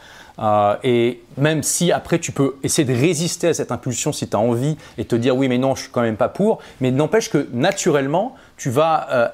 et 0.84 1.22
même 1.38 1.64
si 1.64 1.92
après 1.92 2.20
tu 2.20 2.32
peux 2.32 2.56
essayer 2.64 2.88
de 2.88 2.98
résister 2.98 3.50
à 3.50 3.54
cette 3.54 3.72
impulsion 3.72 4.14
si 4.14 4.30
tu 4.30 4.36
as 4.36 4.40
envie 4.40 4.78
et 4.98 5.04
te 5.04 5.16
dire 5.16 5.36
oui 5.36 5.50
mais 5.50 5.58
non 5.58 5.76
je 5.76 5.82
suis 5.82 5.92
quand 5.92 6.02
même 6.02 6.16
pas 6.16 6.30
pour, 6.30 6.60
mais 6.80 6.92
n'empêche 6.92 7.30
que 7.30 7.48
naturellement 7.52 8.36
tu 8.56 8.70
vas 8.70 9.34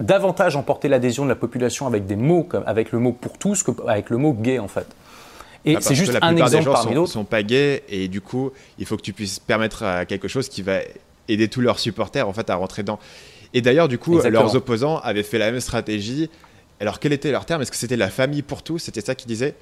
davantage 0.00 0.56
emporter 0.56 0.88
l'adhésion 0.88 1.24
de 1.24 1.28
la 1.28 1.36
population 1.36 1.86
avec 1.86 2.06
des 2.06 2.16
mots, 2.16 2.42
comme 2.42 2.62
avec 2.66 2.92
le 2.92 2.98
mot 2.98 3.12
pour 3.12 3.38
tous, 3.38 3.62
qu'avec 3.62 4.10
le 4.10 4.16
mot 4.16 4.32
gay 4.32 4.58
en 4.58 4.68
fait. 4.68 4.86
Et 5.64 5.76
ah, 5.76 5.80
c'est 5.80 5.94
juste 5.94 6.16
un 6.22 6.36
exemple 6.36 6.70
parmi 6.70 6.94
d'autres. 6.94 7.12
sont 7.12 7.24
pas 7.24 7.42
gays 7.42 7.82
et 7.88 8.08
du 8.08 8.20
coup, 8.20 8.52
il 8.78 8.86
faut 8.86 8.96
que 8.96 9.02
tu 9.02 9.12
puisses 9.12 9.38
permettre 9.38 9.82
à 9.82 10.04
quelque 10.04 10.28
chose 10.28 10.48
qui 10.48 10.62
va 10.62 10.78
aider 11.28 11.48
tous 11.48 11.60
leurs 11.60 11.78
supporters 11.78 12.26
en 12.28 12.32
fait 12.32 12.48
à 12.48 12.54
rentrer 12.54 12.82
dans. 12.82 12.98
Et 13.54 13.60
d'ailleurs, 13.60 13.88
du 13.88 13.98
coup, 13.98 14.20
leurs 14.20 14.54
opposants 14.54 14.98
avaient 14.98 15.22
fait 15.22 15.38
la 15.38 15.50
même 15.50 15.60
stratégie. 15.60 16.30
Alors, 16.80 17.00
quel 17.00 17.12
était 17.12 17.32
leur 17.32 17.44
terme? 17.44 17.60
Est-ce 17.62 17.72
que 17.72 17.76
c'était 17.76 17.96
la 17.96 18.08
famille 18.08 18.42
pour 18.42 18.62
tous? 18.62 18.78
C'était 18.78 19.00
ça 19.00 19.14
qu'ils 19.14 19.26
disaient? 19.26 19.54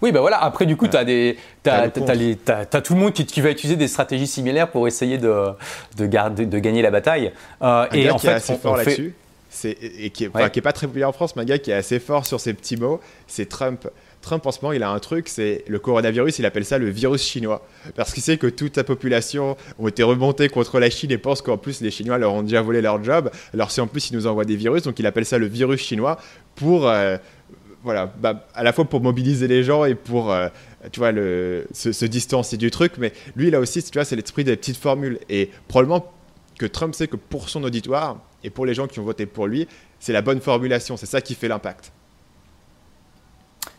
Oui, 0.00 0.12
ben 0.12 0.20
voilà. 0.20 0.42
Après, 0.42 0.66
du 0.66 0.76
coup, 0.76 0.88
tu 0.88 0.96
as, 0.96 1.00
as, 1.00 2.80
tout 2.80 2.94
le 2.94 3.00
monde 3.00 3.12
qui, 3.12 3.26
qui, 3.26 3.40
va 3.40 3.50
utiliser 3.50 3.76
des 3.76 3.88
stratégies 3.88 4.26
similaires 4.26 4.70
pour 4.70 4.86
essayer 4.86 5.18
de, 5.18 5.48
de, 5.96 6.06
garder, 6.06 6.46
de 6.46 6.58
gagner 6.58 6.80
la 6.80 6.90
bataille. 6.90 7.32
Euh, 7.60 7.86
et 7.92 8.10
en 8.10 8.18
fait, 8.18 8.28
assez 8.30 8.56
fort 8.56 8.76
là-dessus 8.76 9.14
et 9.64 10.10
qui 10.10 10.24
est, 10.24 10.28
pas 10.28 10.72
très 10.72 10.86
populaire 10.86 11.08
en 11.08 11.12
France, 11.12 11.36
mais 11.36 11.42
un 11.42 11.46
gars 11.46 11.58
qui 11.58 11.70
est 11.70 11.74
assez 11.74 11.98
fort 11.98 12.26
sur 12.26 12.40
ces 12.40 12.54
petits 12.54 12.76
mots, 12.76 13.00
c'est 13.26 13.48
Trump. 13.48 13.88
Trump, 14.26 14.44
en 14.44 14.50
ce 14.50 14.58
moment, 14.60 14.72
il 14.72 14.82
a 14.82 14.90
un 14.90 14.98
truc, 14.98 15.28
c'est 15.28 15.64
le 15.68 15.78
coronavirus, 15.78 16.40
il 16.40 16.46
appelle 16.46 16.64
ça 16.64 16.78
le 16.78 16.88
virus 16.88 17.22
chinois. 17.22 17.64
Parce 17.94 18.12
qu'il 18.12 18.22
sait 18.22 18.38
que 18.38 18.48
toute 18.48 18.74
sa 18.74 18.82
population 18.82 19.56
ont 19.78 19.86
été 19.86 20.02
remontée 20.02 20.48
contre 20.48 20.80
la 20.80 20.90
Chine 20.90 21.12
et 21.12 21.18
pense 21.18 21.42
qu'en 21.42 21.56
plus, 21.56 21.80
les 21.80 21.92
Chinois 21.92 22.18
leur 22.18 22.32
ont 22.34 22.42
déjà 22.42 22.60
volé 22.60 22.80
leur 22.80 23.02
job. 23.02 23.30
Alors, 23.54 23.70
si 23.70 23.80
en 23.80 23.86
plus, 23.86 24.10
il 24.10 24.16
nous 24.16 24.26
envoie 24.26 24.44
des 24.44 24.56
virus, 24.56 24.82
donc 24.82 24.98
il 24.98 25.06
appelle 25.06 25.26
ça 25.26 25.38
le 25.38 25.46
virus 25.46 25.80
chinois 25.80 26.18
pour, 26.56 26.88
euh, 26.88 27.18
voilà, 27.84 28.12
bah, 28.18 28.48
à 28.54 28.64
la 28.64 28.72
fois 28.72 28.84
pour 28.84 29.00
mobiliser 29.00 29.46
les 29.46 29.62
gens 29.62 29.84
et 29.84 29.94
pour, 29.94 30.32
euh, 30.32 30.48
tu 30.90 30.98
vois, 30.98 31.12
le, 31.12 31.66
se, 31.72 31.92
se, 31.92 32.04
distancer 32.04 32.56
du 32.56 32.72
truc. 32.72 32.94
Mais 32.98 33.12
lui, 33.36 33.48
il 33.48 33.54
a 33.54 33.60
aussi, 33.60 33.80
tu 33.80 33.92
vois, 33.92 34.04
c'est 34.04 34.16
l'esprit 34.16 34.42
des 34.42 34.56
petites 34.56 34.76
formules. 34.76 35.20
Et 35.28 35.50
probablement 35.68 36.12
que 36.58 36.66
Trump 36.66 36.94
sait 36.94 37.08
que 37.08 37.16
pour 37.16 37.48
son 37.48 37.64
auditoire, 37.64 38.18
et 38.42 38.50
pour 38.50 38.64
les 38.64 38.74
gens 38.74 38.86
qui 38.86 39.00
ont 39.00 39.04
voté 39.04 39.26
pour 39.26 39.46
lui, 39.46 39.66
c'est 39.98 40.12
la 40.12 40.22
bonne 40.22 40.40
formulation, 40.40 40.96
c'est 40.96 41.06
ça 41.06 41.20
qui 41.20 41.34
fait 41.34 41.48
l'impact. 41.48 41.92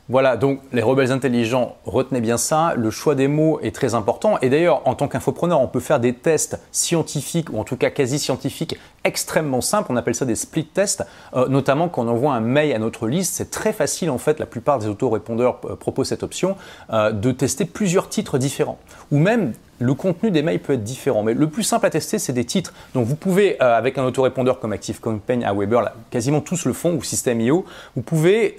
Voilà, 0.10 0.38
donc 0.38 0.62
les 0.72 0.82
rebelles 0.82 1.12
intelligents, 1.12 1.76
retenez 1.86 2.22
bien 2.22 2.38
ça, 2.38 2.74
le 2.78 2.90
choix 2.92 3.14
des 3.14 3.28
mots 3.28 3.60
est 3.62 3.76
très 3.76 3.94
important. 3.94 4.38
Et 4.42 4.50
d'ailleurs, 4.50 4.88
en 4.88 4.96
tant 4.96 5.10
qu'infopreneur, 5.10 5.60
on 5.60 5.68
peut 5.68 5.82
faire 5.82 6.00
des 6.00 6.14
tests 6.14 6.62
scientifiques, 6.72 7.50
ou 7.52 7.60
en 7.60 7.66
tout 7.66 7.76
cas 7.76 7.90
quasi 7.90 8.18
scientifiques, 8.18 8.78
extrêmement 9.04 9.60
simples. 9.60 9.92
On 9.92 9.98
appelle 9.98 10.16
ça 10.16 10.24
des 10.24 10.36
split 10.36 10.66
tests, 10.66 11.06
euh, 11.36 11.50
notamment 11.50 11.90
quand 11.90 12.06
on 12.06 12.08
envoie 12.08 12.34
un 12.34 12.40
mail 12.40 12.74
à 12.74 12.80
notre 12.80 13.06
liste. 13.08 13.34
C'est 13.36 13.52
très 13.52 13.74
facile, 13.74 14.10
en 14.10 14.18
fait, 14.18 14.40
la 14.40 14.46
plupart 14.46 14.80
des 14.80 14.88
autorépondeurs 14.88 15.60
euh, 15.66 15.76
proposent 15.76 16.08
cette 16.08 16.24
option, 16.24 16.56
euh, 16.94 17.12
de 17.12 17.32
tester 17.34 17.66
plusieurs 17.66 18.08
titres 18.08 18.38
différents. 18.38 18.80
Ou 19.12 19.20
même 19.20 19.52
le 19.80 19.94
contenu 19.94 20.32
des 20.32 20.42
mails 20.42 20.62
peut 20.62 20.74
être 20.74 20.86
différent. 20.86 21.22
Mais 21.22 21.34
le 21.34 21.50
plus 21.50 21.64
simple 21.64 21.86
à 21.86 21.90
tester, 21.90 22.18
c'est 22.18 22.34
des 22.34 22.46
titres. 22.46 22.74
Donc 22.94 23.06
vous 23.06 23.16
pouvez, 23.16 23.60
avec 23.60 23.98
un 24.00 24.06
autorépondeur 24.06 24.60
comme 24.60 24.74
ActiveCampaign 24.74 25.44
à 25.44 25.54
Weber, 25.54 25.92
quasiment 26.10 26.42
tous 26.42 26.66
le 26.66 26.74
font, 26.74 26.96
ou 26.96 27.04
System.io, 27.04 27.64
vous 27.96 28.02
pouvez 28.02 28.58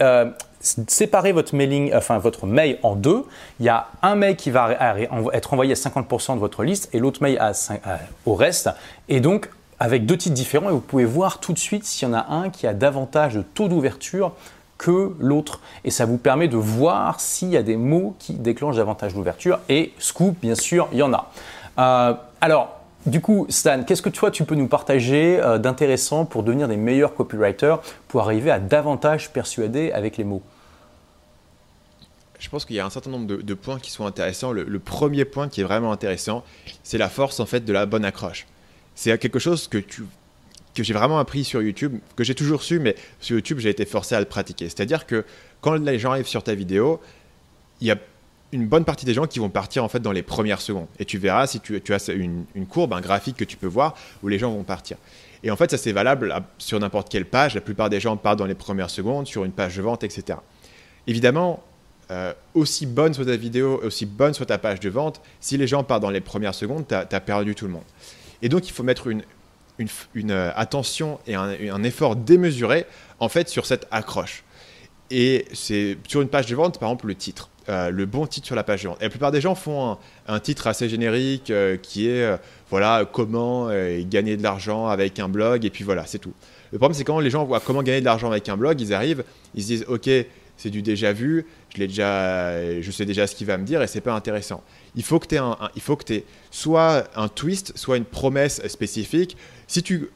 séparer 0.61 1.33
votre 1.33 1.55
mailing, 1.55 1.93
enfin 1.95 2.19
votre 2.19 2.47
mail 2.47 2.79
en 2.83 2.95
deux. 2.95 3.25
Il 3.61 3.67
y 3.67 3.69
a 3.69 3.89
un 4.03 4.15
mail 4.15 4.37
qui 4.37 4.51
va 4.51 4.97
être 5.33 5.53
envoyé 5.53 5.73
à 5.73 5.77
50% 5.77 6.35
de 6.35 6.41
votre 6.41 6.65
liste 6.65 6.89
et 6.93 6.99
l'autre 6.99 7.23
mail 7.23 7.41
au 8.27 8.35
reste. 8.35 8.71
Et 9.09 9.21
donc, 9.21 9.51
avec 9.81 10.07
deux 10.07 10.17
titres 10.17 10.35
différents, 10.35 10.71
et 10.71 10.73
vous 10.73 10.81
pouvez 10.81 11.05
voir 11.05 11.39
tout 11.39 11.53
de 11.53 11.59
suite 11.59 11.85
s'il 11.85 12.09
y 12.09 12.11
en 12.11 12.15
a 12.15 12.27
un 12.31 12.51
qui 12.51 12.67
a 12.67 12.75
davantage 12.75 13.35
de 13.35 13.43
taux 13.43 13.69
d'ouverture 13.69 14.33
que 14.77 15.15
l'autre. 15.19 15.61
Et 15.85 15.91
ça 15.91 16.07
vous 16.07 16.19
permet 16.19 16.49
de 16.49 16.57
voir 16.57 17.21
s'il 17.21 17.49
y 17.49 17.57
a 17.57 17.63
des 17.63 17.77
mots 17.77 18.15
qui 18.19 18.35
déclenchent 18.35 18.77
davantage 18.77 19.15
d'ouverture. 19.15 19.59
Et 19.69 19.93
scoop, 19.99 20.37
bien 20.41 20.55
sûr, 20.55 20.89
il 20.93 20.99
y 20.99 21.03
en 21.03 21.13
a. 21.13 21.31
Euh, 21.79 22.15
alors, 22.41 22.78
du 23.09 23.21
coup, 23.21 23.47
Stan, 23.49 23.83
qu'est-ce 23.85 24.03
que 24.03 24.09
toi 24.09 24.31
tu 24.31 24.45
peux 24.45 24.55
nous 24.55 24.69
partager 24.69 25.41
euh, 25.41 25.59
d'intéressant 25.59 26.25
pour 26.25 26.43
devenir 26.43 26.69
des 26.69 26.77
meilleurs 26.77 27.15
copywriters, 27.15 27.81
pour 28.09 28.23
arriver 28.23 28.51
à 28.51 28.59
davantage 28.59 29.31
persuader 29.33 29.93
avec 29.93 30.17
les 30.17 30.25
mots? 30.25 30.43
Je 32.39 32.49
pense 32.49 32.65
qu'il 32.65 32.77
y 32.77 32.81
a 32.81 32.87
un 32.87 32.91
certain 32.91 33.11
nombre 33.11 33.27
de, 33.27 33.55
points 33.55 33.81
qui 33.81 33.91
sont 33.91 34.07
intéressants. 34.07 34.53
Le, 34.53 34.79
premier 34.79 35.25
point 35.25 35.49
qui 35.49 35.61
est 35.61 35.65
vraiment 35.65 35.91
intéressant, 35.91 36.45
c'est 36.85 36.99
la 36.99 37.09
force 37.09 37.41
en 37.41 37.47
fait 37.47 37.65
de 37.65 37.73
la 37.73 37.85
bonne 37.85 38.05
accroche. 38.05 38.47
C'est 38.95 39.17
quelque 39.19 39.39
chose 39.39 39.67
que 39.69 39.83
que 40.75 40.85
j'ai 40.85 40.95
vraiment 40.95 41.19
appris 41.19 41.43
sur 41.43 41.61
YouTube, 41.61 41.99
que 42.15 42.23
j'ai 42.23 42.37
toujours 42.37 42.63
su, 42.63 42.79
mais 42.79 42.95
sur 43.19 43.35
YouTube 43.35 43.59
j'ai 43.59 43.71
été 43.71 43.85
forcé 43.85 44.15
à 44.15 44.21
le 44.21 44.27
pratiquer. 44.27 44.67
C'est-à-dire 44.67 45.07
que 45.07 45.25
quand 45.61 45.75
les 45.75 45.99
gens 45.99 46.13
arrivent 46.13 46.29
sur 46.29 46.45
ta 46.45 46.55
vidéo, 46.55 47.01
il 47.81 47.89
y 47.89 47.91
a 47.91 47.97
une 48.53 48.67
bonne 48.67 48.85
partie 48.85 49.05
des 49.05 49.15
gens 49.15 49.27
qui 49.27 49.39
vont 49.39 49.51
partir 49.51 49.85
en 49.85 49.89
fait 49.89 50.01
dans 50.01 50.13
les 50.13 50.23
premières 50.23 50.61
secondes. 50.61 50.87
Et 50.99 51.05
tu 51.05 51.19
verras 51.19 51.47
si 51.47 51.61
tu, 51.61 51.81
as 51.93 52.13
une, 52.13 52.45
courbe, 52.69 52.93
un 52.95 53.01
graphique 53.01 53.37
que 53.37 53.45
tu 53.45 53.57
peux 53.57 53.67
voir 53.67 53.95
où 54.23 54.29
les 54.29 54.39
gens 54.39 54.51
vont 54.51 54.65
partir. 54.65 54.97
Et 55.43 55.51
en 55.51 55.57
fait, 55.57 55.71
ça 55.71 55.79
c'est 55.79 55.93
valable 55.93 56.35
sur 56.59 56.81
n'importe 56.81 57.11
quelle 57.11 57.27
page. 57.27 57.55
La 57.55 57.61
plupart 57.61 57.91
des 57.91 58.01
gens 58.01 58.17
partent 58.17 58.39
dans 58.39 58.47
les 58.47 58.55
premières 58.55 58.91
secondes, 58.91 59.27
sur 59.27 59.45
une 59.45 59.53
page 59.53 59.77
de 59.77 59.83
vente, 59.83 60.03
etc. 60.03 60.39
Évidemment, 61.07 61.63
euh, 62.11 62.33
aussi 62.55 62.87
bonne 62.87 63.13
soit 63.13 63.27
ta 63.27 63.37
vidéo, 63.37 63.81
aussi 63.83 64.07
bonne 64.07 64.33
soit 64.33 64.47
ta 64.47 64.59
page 64.59 64.81
de 64.81 64.89
vente, 64.89 65.21
si 65.41 65.59
les 65.59 65.67
gens 65.67 65.85
partent 65.85 66.03
dans 66.03 66.11
les 66.11 66.23
premières 66.23 66.55
secondes, 66.55 66.87
tu 66.89 66.95
as, 66.95 67.21
perdu 67.21 67.55
tout 67.55 67.67
le 67.67 67.73
monde. 67.73 67.85
Et 68.41 68.49
donc, 68.49 68.67
il 68.67 68.73
faut 68.73 68.83
mettre 68.83 69.09
une, 69.09 69.23
une, 70.15 70.31
euh, 70.31 70.51
attention 70.57 71.19
et 71.27 71.35
un, 71.35 71.51
un, 71.51 71.83
effort 71.83 72.17
démesuré 72.17 72.87
en 73.21 73.29
fait 73.29 73.49
sur 73.49 73.67
cette 73.67 73.87
accroche. 73.91 74.43
Et 75.11 75.47
c'est 75.53 75.97
sur 76.07 76.21
une 76.21 76.29
page 76.29 76.47
de 76.47 76.55
vente, 76.55 76.79
par 76.79 76.89
exemple, 76.89 77.07
le 77.07 77.15
titre. 77.15 77.49
Euh, 77.69 77.91
le 77.91 78.07
bon 78.07 78.27
titre 78.27 78.47
sur 78.47 78.57
la 78.57 78.65
page 78.65 78.83
de 78.83 78.89
vente. 78.89 78.97
Et 79.01 79.05
la 79.05 79.11
plupart 79.11 79.31
des 79.31 79.43
gens 79.43 79.55
font 79.55 79.99
un, 80.27 80.41
titre 80.41 80.67
assez 80.69 80.89
générique 80.89 81.51
euh, 81.51 81.77
qui 81.77 82.09
est 82.09 82.23
euh, 82.23 82.37
voilà 82.71 83.07
comment 83.11 83.69
gagner 84.09 84.39
de 84.39 84.43
l'argent 84.43 84.87
avec 84.87 85.19
un 85.19 85.29
blog 85.29 85.67
et 85.67 85.71
puis 85.71 85.85
voilà 85.85 86.07
c'est 86.07 86.19
tout. 86.19 86.33
Le 86.73 86.79
problème 86.79 86.97
c'est 86.97 87.05
quand 87.05 87.21
les 87.21 87.29
gens 87.29 87.45
voient 87.45 87.61
comment 87.61 87.83
gagner 87.83 88.01
de 88.01 88.07
l'argent 88.07 88.31
avec 88.31 88.49
un 88.49 88.57
blog, 88.57 88.81
ils 88.81 88.95
arrivent, 88.95 89.23
ils 89.55 89.63
se 89.63 89.67
disent 89.67 89.85
ok 89.87 90.09
c'est 90.57 90.71
du 90.71 90.83
déjà 90.83 91.13
vu, 91.13 91.47
je, 91.75 91.79
déjà, 91.79 92.81
je 92.81 92.91
sais 92.91 93.05
déjà 93.05 93.27
ce 93.27 93.37
qu'il 93.37 93.47
va 93.47 93.59
me 93.59 93.65
dire 93.65 93.83
et 93.83 93.87
c'est 93.87 94.01
pas 94.01 94.15
intéressant. 94.15 94.63
Il 94.97 95.05
faut 95.05 95.19
que 95.19 95.27
tu 95.27 95.37
il 95.77 95.83
faut 95.83 95.97
que 95.97 96.13
aies 96.13 96.25
soit 96.51 97.05
un 97.17 97.29
twist, 97.29 97.77
soit 97.77 97.99
une 97.99 98.05
promesse 98.05 98.67
spécifique. 98.67 99.37
Si 99.67 99.83
tu, 99.83 100.09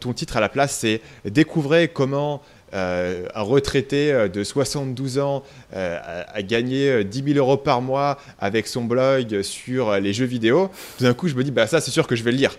ton 0.00 0.12
titre 0.12 0.36
à 0.36 0.40
la 0.40 0.48
place, 0.48 0.76
c'est 0.76 1.00
Découvrez 1.24 1.88
comment 1.88 2.42
euh, 2.74 3.26
un 3.34 3.42
retraité 3.42 4.12
euh, 4.12 4.28
de 4.28 4.42
72 4.42 5.18
ans 5.18 5.42
euh, 5.74 5.98
a, 6.32 6.42
gagné 6.42 7.04
10 7.04 7.34
000 7.34 7.38
euros 7.38 7.58
par 7.58 7.82
mois 7.82 8.18
avec 8.40 8.66
son 8.66 8.84
blog 8.84 9.42
sur 9.42 9.98
les 10.00 10.14
jeux 10.14 10.24
vidéo, 10.24 10.70
tout 10.96 11.04
d'un 11.04 11.12
coup, 11.12 11.28
je 11.28 11.34
me 11.34 11.44
dis, 11.44 11.50
bah 11.50 11.66
ça, 11.66 11.80
c'est 11.80 11.90
sûr 11.90 12.06
que 12.06 12.16
je 12.16 12.22
vais 12.22 12.32
le 12.32 12.38
lire. 12.38 12.56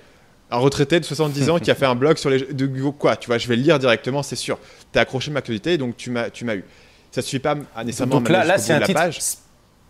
Un 0.52 0.58
retraité 0.58 1.00
de 1.00 1.06
70 1.06 1.50
ans 1.50 1.58
qui 1.58 1.72
a 1.72 1.76
fait 1.76 1.88
un 1.88 1.96
blog 1.96 2.18
sur 2.18 2.30
les 2.30 2.40
jeux 2.40 2.54
de 2.54 2.90
quoi, 2.92 3.16
tu 3.16 3.28
vois, 3.28 3.40
je 3.40 3.48
vais 3.48 3.56
le 3.56 3.64
lire 3.64 3.80
directement, 3.80 4.22
c'est 4.22 4.36
sûr. 4.36 4.60
Tu 4.92 5.00
as 5.00 5.02
accroché 5.02 5.32
ma 5.32 5.42
curiosité, 5.42 5.80
donc 5.80 5.98
tu 5.98 6.12
m'as, 6.12 6.30
tu 6.30 6.46
m'as 6.46 6.56
eu. 6.56 6.66
Ça 7.12 7.24
suffit 7.24 7.40
pas 7.40 7.56
à 7.76 7.84
nécessairement 7.84 8.16
donc 8.16 8.30
là, 8.30 8.44
là 8.44 8.58
c'est 8.58 8.74
un 8.74 8.82
titre 8.82 9.00
page. 9.00 9.20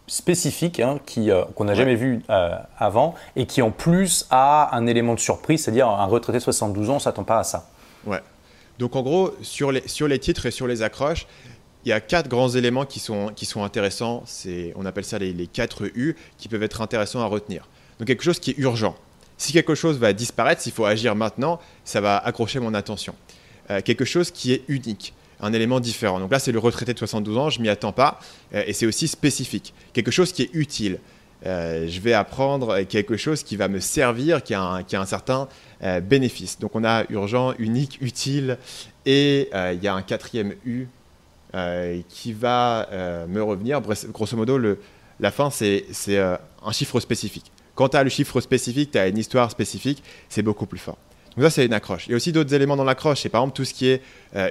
spécifique 0.08 0.80
hein, 0.80 1.00
qui 1.06 1.30
qu'on 1.56 1.66
n'a 1.66 1.74
jamais 1.74 1.96
vu 1.96 2.22
avant 2.78 3.16
et 3.36 3.46
qui 3.46 3.62
en 3.62 3.72
plus 3.72 4.26
a 4.30 4.74
un 4.74 4.88
élément 4.88 5.16
de 5.16 5.20
surprise, 5.20 5.64
c'est-à-dire 5.64 5.90
un 5.90 6.06
retraité 6.06 6.38
de 6.38 6.44
72 6.44 6.90
ans, 6.90 6.96
on 6.96 7.00
s'attend 7.00 7.26
pas 7.26 7.40
à 7.40 7.44
ça. 7.44 7.70
Ouais. 8.06 8.22
Donc 8.80 8.96
en 8.96 9.02
gros, 9.02 9.34
sur 9.42 9.72
les, 9.72 9.88
sur 9.88 10.08
les 10.08 10.20
titres 10.20 10.46
et 10.46 10.52
sur 10.52 10.68
les 10.68 10.82
accroches, 10.82 11.28
il 11.86 11.90
y 11.90 11.92
a 11.92 12.00
quatre 12.00 12.30
grands 12.30 12.50
éléments 12.50 12.86
qui 12.86 13.00
sont, 13.00 13.32
qui 13.36 13.46
sont 13.46 13.64
intéressants. 13.64 14.24
On 14.76 14.86
appelle 14.86 15.06
ça 15.06 15.20
les, 15.20 15.34
les 15.34 15.48
4 15.48 15.86
U 15.96 16.16
qui 16.38 16.48
peuvent 16.48 16.64
être 16.64 16.82
intéressants 16.82 17.22
à 17.22 17.26
retenir. 17.26 17.68
Donc 18.00 18.08
quelque 18.08 18.24
chose 18.24 18.40
qui 18.40 18.52
est 18.52 18.58
urgent. 18.58 18.96
Si 19.38 19.52
quelque 19.52 19.76
chose 19.76 19.98
va 19.98 20.14
disparaître, 20.14 20.62
s'il 20.62 20.72
faut 20.72 20.86
agir 20.86 21.16
maintenant, 21.16 21.60
ça 21.84 22.00
va 22.02 22.18
accrocher 22.18 22.60
mon 22.60 22.74
attention. 22.74 23.16
Euh, 23.70 23.82
quelque 23.82 24.06
chose 24.06 24.32
qui 24.32 24.54
est 24.54 24.64
unique, 24.68 25.14
un 25.40 25.54
élément 25.54 25.80
différent. 25.80 26.20
Donc 26.20 26.32
là, 26.32 26.40
c'est 26.40 26.52
le 26.52 26.60
retraité 26.60 26.94
de 26.94 27.00
72 27.00 27.38
ans, 27.38 27.50
je 27.50 27.62
m'y 27.62 27.70
attends 27.70 27.92
pas, 27.92 28.20
euh, 28.54 28.64
et 28.66 28.74
c'est 28.74 28.86
aussi 28.86 29.08
spécifique. 29.08 29.74
Quelque 29.94 30.12
chose 30.12 30.32
qui 30.32 30.44
est 30.44 30.50
utile. 30.54 31.00
Euh, 31.46 31.88
je 31.90 32.00
vais 32.00 32.14
apprendre 32.14 32.84
quelque 32.84 33.18
chose 33.18 33.44
qui 33.44 33.58
va 33.58 33.68
me 33.68 33.82
servir, 33.82 34.44
qui 34.44 34.54
a 34.54 34.62
un, 34.62 34.84
qui 34.84 34.96
a 34.96 35.02
un 35.02 35.06
certain 35.06 35.50
euh, 35.84 36.00
bénéfice. 36.00 36.60
Donc 36.60 36.76
on 36.76 36.84
a 36.84 37.04
urgent, 37.10 37.54
unique, 37.60 37.98
utile, 38.02 38.58
et 39.06 39.50
euh, 39.54 39.74
il 39.74 39.84
y 39.84 39.88
a 39.88 39.93
un 39.93 40.02
quatrième 40.02 40.54
U 40.65 40.88
qui 42.10 42.34
va 42.34 42.88
me 43.30 43.39
revenir. 43.39 43.80
Grosso 43.80 44.36
modo, 44.36 44.58
la 45.19 45.32
fin, 45.32 45.52
c'est 45.52 45.86
un 46.17 46.72
chiffre 46.72 47.00
spécifique. 47.00 47.52
Quand 47.76 47.89
tu 47.89 47.98
as 47.98 48.04
le 48.04 48.10
chiffre 48.10 48.41
spécifique, 48.41 48.89
tu 48.89 48.98
as 48.98 49.08
une 49.08 49.19
histoire 49.19 49.52
spécifique, 49.52 50.02
c'est 50.30 50.41
beaucoup 50.41 50.65
plus 50.65 50.80
fort. 50.80 50.98
Donc 51.36 51.43
ça, 51.43 51.52
c'est 51.52 51.65
une 51.67 51.74
accroche. 51.74 52.08
Il 52.08 52.10
y 52.10 52.13
a 52.13 52.15
aussi 52.15 52.32
d'autres 52.32 52.56
éléments 52.56 52.76
dans 52.76 52.84
l'accroche. 52.84 53.22
C'est 53.22 53.30
par 53.30 53.41
exemple 53.41 53.56
tout 53.56 53.65
ce 53.65 53.74
qui 53.76 53.86
est 53.86 54.02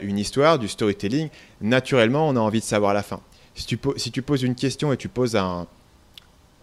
une 0.03 0.17
histoire, 0.17 0.61
du 0.61 0.69
storytelling. 0.69 1.29
Naturellement, 1.61 2.29
on 2.29 2.37
a 2.37 2.41
envie 2.41 2.61
de 2.61 2.65
savoir 2.65 2.95
la 2.95 3.03
fin. 3.03 3.21
Si 3.55 3.67
tu, 3.67 3.77
poses 4.23 4.43
une 4.45 4.55
question 4.55 4.93
et 4.93 4.97
tu 4.97 5.09
poses 5.09 5.35
un, 5.35 5.67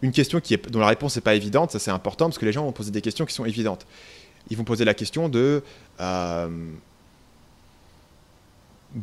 une 0.02 0.12
question 0.12 0.40
qui 0.40 0.54
est, 0.54 0.70
dont 0.70 0.80
la 0.80 0.88
réponse 0.88 1.16
n'est 1.16 1.22
pas 1.22 1.36
évidente, 1.36 1.72
ça 1.72 1.80
c'est 1.80 1.92
important 1.92 2.26
parce 2.26 2.38
que 2.38 2.46
les 2.46 2.52
gens 2.52 2.64
vont 2.64 2.72
poser 2.72 2.92
des 2.92 3.02
questions 3.02 3.26
qui 3.26 3.34
sont 3.34 3.46
évidentes. 3.46 3.86
Ils 4.50 4.58
vont 4.58 4.64
poser 4.64 4.86
la 4.86 4.94
question 4.94 5.30
de 5.30 5.64
euh, 6.00 6.50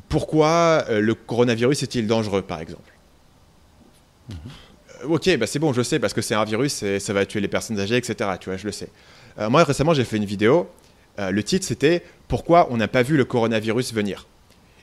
pourquoi 0.08 0.84
euh, 0.88 1.00
le 1.00 1.14
coronavirus 1.14 1.82
est-il 1.82 2.06
dangereux, 2.06 2.42
par 2.42 2.60
exemple? 2.60 2.92
Mm-hmm. 4.30 5.04
Ok, 5.04 5.36
bah 5.38 5.46
c'est 5.46 5.58
bon, 5.58 5.72
je 5.72 5.82
sais, 5.82 5.98
parce 5.98 6.12
que 6.12 6.22
c'est 6.22 6.34
un 6.34 6.44
virus 6.44 6.82
et 6.82 6.98
ça 6.98 7.12
va 7.12 7.26
tuer 7.26 7.40
les 7.40 7.48
personnes 7.48 7.78
âgées, 7.78 7.96
etc. 7.96 8.30
Tu 8.40 8.48
vois, 8.48 8.56
je 8.56 8.66
le 8.66 8.72
sais. 8.72 8.88
Euh, 9.38 9.50
moi, 9.50 9.62
récemment, 9.62 9.94
j'ai 9.94 10.04
fait 10.04 10.16
une 10.16 10.24
vidéo. 10.24 10.68
le 11.18 11.42
titre, 11.42 11.66
c'était 11.66 12.02
Pourquoi 12.28 12.68
on 12.70 12.76
n'a 12.78 12.88
pas 12.88 13.02
vu 13.02 13.16
le 13.16 13.24
coronavirus 13.24 13.92
venir? 13.92 14.26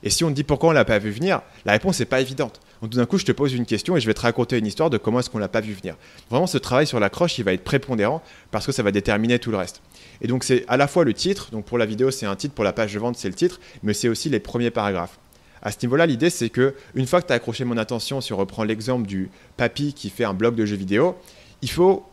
Et 0.03 0.09
si 0.09 0.23
on 0.23 0.29
te 0.29 0.33
dit 0.33 0.43
pourquoi 0.43 0.69
on 0.69 0.71
l'a 0.73 0.85
pas 0.85 0.99
vu 0.99 1.09
venir, 1.11 1.41
la 1.65 1.71
réponse 1.71 1.99
n'est 1.99 2.05
pas 2.05 2.21
évidente. 2.21 2.59
Donc 2.81 2.91
tout 2.91 2.97
d'un 2.97 3.05
coup, 3.05 3.17
je 3.17 3.25
te 3.25 3.31
pose 3.31 3.53
une 3.53 3.65
question 3.65 3.95
et 3.95 4.01
je 4.01 4.07
vais 4.07 4.13
te 4.13 4.21
raconter 4.21 4.57
une 4.57 4.65
histoire 4.65 4.89
de 4.89 4.97
comment 4.97 5.21
est-ce 5.21 5.29
qu'on 5.29 5.39
l'a 5.39 5.47
pas 5.47 5.61
vu 5.61 5.73
venir. 5.73 5.95
Vraiment, 6.29 6.47
ce 6.47 6.57
travail 6.57 6.85
sur 6.85 6.99
l'accroche, 6.99 7.37
il 7.37 7.45
va 7.45 7.53
être 7.53 7.63
prépondérant 7.63 8.21
parce 8.51 8.65
que 8.65 8.73
ça 8.73 8.83
va 8.83 8.91
déterminer 8.91 9.39
tout 9.39 9.51
le 9.51 9.57
reste. 9.57 9.81
Et 10.21 10.27
donc 10.27 10.43
c'est 10.43 10.65
à 10.67 10.75
la 10.75 10.87
fois 10.87 11.05
le 11.05 11.13
titre, 11.13 11.49
donc 11.51 11.65
pour 11.65 11.77
la 11.77 11.85
vidéo 11.85 12.11
c'est 12.11 12.25
un 12.25 12.35
titre, 12.35 12.53
pour 12.53 12.65
la 12.65 12.73
page 12.73 12.93
de 12.93 12.99
vente 12.99 13.15
c'est 13.15 13.29
le 13.29 13.33
titre, 13.35 13.61
mais 13.83 13.93
c'est 13.93 14.09
aussi 14.09 14.29
les 14.29 14.39
premiers 14.39 14.71
paragraphes. 14.71 15.17
À 15.61 15.71
ce 15.71 15.77
niveau-là, 15.83 16.05
l'idée 16.05 16.29
c'est 16.29 16.49
que 16.49 16.75
une 16.93 17.07
fois 17.07 17.21
que 17.21 17.27
tu 17.27 17.33
as 17.33 17.37
accroché 17.37 17.63
mon 17.63 17.77
attention, 17.77 18.19
si 18.19 18.33
on 18.33 18.37
reprend 18.37 18.65
l'exemple 18.65 19.07
du 19.07 19.31
papy 19.55 19.93
qui 19.93 20.09
fait 20.09 20.25
un 20.25 20.33
blog 20.33 20.55
de 20.55 20.65
jeux 20.65 20.75
vidéo, 20.75 21.15
il 21.61 21.71
faut 21.71 22.05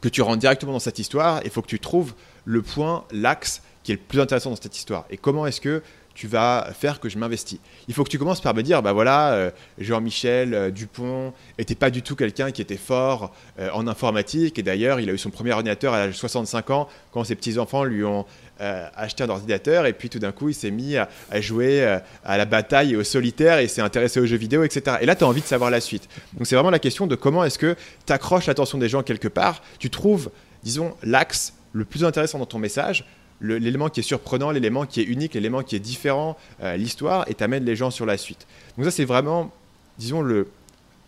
que 0.00 0.08
tu 0.08 0.22
rentres 0.22 0.38
directement 0.38 0.72
dans 0.72 0.78
cette 0.80 0.98
histoire, 0.98 1.40
il 1.44 1.50
faut 1.50 1.62
que 1.62 1.68
tu 1.68 1.78
trouves 1.78 2.14
le 2.44 2.62
point, 2.62 3.04
l'axe 3.12 3.62
qui 3.84 3.92
est 3.92 3.96
le 3.96 4.00
plus 4.00 4.20
intéressant 4.20 4.50
dans 4.50 4.56
cette 4.56 4.76
histoire. 4.76 5.06
Et 5.10 5.16
comment 5.16 5.46
est-ce 5.46 5.60
que 5.60 5.82
tu 6.18 6.26
vas 6.26 6.70
faire 6.76 6.98
que 6.98 7.08
je 7.08 7.16
m'investis. 7.16 7.60
Il 7.86 7.94
faut 7.94 8.02
que 8.02 8.08
tu 8.08 8.18
commences 8.18 8.40
par 8.40 8.52
me 8.52 8.62
dire, 8.62 8.82
bah 8.82 8.92
voilà, 8.92 9.34
euh, 9.34 9.50
Jean-Michel 9.78 10.52
euh, 10.52 10.70
Dupont 10.72 11.32
n'était 11.60 11.76
pas 11.76 11.90
du 11.90 12.02
tout 12.02 12.16
quelqu'un 12.16 12.50
qui 12.50 12.60
était 12.60 12.76
fort 12.76 13.32
euh, 13.60 13.70
en 13.72 13.86
informatique. 13.86 14.58
Et 14.58 14.64
d'ailleurs, 14.64 14.98
il 14.98 15.08
a 15.10 15.12
eu 15.12 15.18
son 15.18 15.30
premier 15.30 15.52
ordinateur 15.52 15.94
à 15.94 15.98
l'âge 15.98 16.08
de 16.08 16.16
65 16.16 16.70
ans 16.70 16.88
quand 17.12 17.22
ses 17.22 17.36
petits-enfants 17.36 17.84
lui 17.84 18.02
ont 18.02 18.26
acheté 18.58 19.22
un 19.22 19.28
ordinateur. 19.28 19.86
Et 19.86 19.92
puis 19.92 20.10
tout 20.10 20.18
d'un 20.18 20.32
coup, 20.32 20.48
il 20.48 20.54
s'est 20.54 20.72
mis 20.72 20.96
à, 20.96 21.08
jouer 21.40 22.00
à 22.24 22.36
la 22.36 22.44
bataille 22.44 22.94
et 22.94 22.96
au 22.96 23.04
solitaire 23.04 23.60
et 23.60 23.68
s'est 23.68 23.80
intéressé 23.80 24.18
aux 24.18 24.26
jeux 24.26 24.36
vidéo, 24.36 24.64
etc. 24.64 24.96
Et 25.00 25.06
là, 25.06 25.14
tu 25.14 25.22
as 25.22 25.28
envie 25.28 25.42
de 25.42 25.46
savoir 25.46 25.70
la 25.70 25.80
suite. 25.80 26.08
Donc 26.32 26.48
c'est 26.48 26.56
vraiment 26.56 26.70
la 26.70 26.80
question 26.80 27.06
de 27.06 27.14
comment 27.14 27.44
est-ce 27.44 27.60
que 27.60 27.76
tu 28.04 28.12
accroches 28.12 28.46
l'attention 28.46 28.76
des 28.78 28.88
gens 28.88 29.04
quelque 29.04 29.28
part. 29.28 29.62
Tu 29.78 29.90
trouves, 29.90 30.32
disons, 30.64 30.96
l'axe 31.04 31.52
le 31.72 31.84
plus 31.84 32.04
intéressant 32.04 32.40
dans 32.40 32.46
ton 32.46 32.58
message 32.58 33.04
l'élément 33.40 33.88
qui 33.88 34.00
est 34.00 34.02
surprenant, 34.02 34.50
l'élément 34.50 34.86
qui 34.86 35.00
est 35.00 35.04
unique, 35.04 35.34
l'élément 35.34 35.62
qui 35.62 35.76
est 35.76 35.80
différent, 35.80 36.36
euh, 36.62 36.76
l'histoire, 36.76 37.24
et 37.28 37.34
t'amènes 37.34 37.64
les 37.64 37.76
gens 37.76 37.90
sur 37.90 38.06
la 38.06 38.16
suite. 38.16 38.46
Donc 38.76 38.84
ça, 38.84 38.90
c'est 38.90 39.04
vraiment, 39.04 39.52
disons, 39.98 40.22
le, 40.22 40.48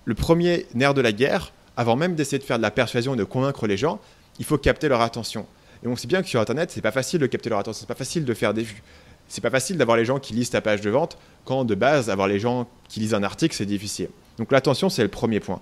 le 0.05 0.15
premier 0.15 0.67
nerf 0.75 0.95
de 0.95 1.01
la 1.01 1.13
guerre. 1.13 1.53
Avant 1.77 1.97
même 1.97 2.15
d'essayer 2.15 2.39
de 2.39 2.45
faire 2.45 2.59
de 2.59 2.63
la 2.63 2.71
persuasion 2.71 3.15
et 3.15 3.17
de 3.17 3.25
convaincre 3.25 3.67
les 3.67 3.77
gens, 3.77 4.01
il 4.39 4.45
faut 4.45 4.59
capter 4.59 4.89
leur 4.89 5.01
attention. 5.01 5.47
Et 5.83 5.89
on 5.89 5.97
sait 5.97 6.09
bien 6.09 6.23
que 6.23 6.29
sur 6.29 6.41
Internet, 6.41 6.71
c'est 6.71 6.83
pas 6.83 6.91
facile 6.91 7.21
de 7.21 7.27
capter 7.27 7.49
leur 7.49 7.59
attention, 7.59 7.81
c'est 7.81 7.89
pas 7.89 7.95
facile 7.95 8.25
de 8.25 8.35
faire 8.35 8.53
des 8.53 8.63
vues. 8.63 8.83
C'est 9.29 9.41
pas 9.41 9.51
facile 9.51 9.79
d'avoir 9.79 9.97
les 9.97 10.05
gens 10.05 10.19
qui 10.19 10.35
lisent 10.35 10.51
ta 10.51 10.61
page 10.61 10.81
de 10.81 10.91
vente, 10.91 11.17
quand 11.45 11.65
de 11.65 11.75
base, 11.75 12.11
avoir 12.11 12.29
les 12.29 12.41
gens 12.41 12.69
qui 12.89 13.01
lisent 13.01 13.15
un 13.15 13.23
article, 13.23 13.55
c'est 13.55 13.65
difficile. 13.65 14.09
Donc 14.39 14.53
l'attention, 14.53 14.89
c'est 14.89 15.03
le 15.03 15.09
premier 15.09 15.41
point. 15.41 15.61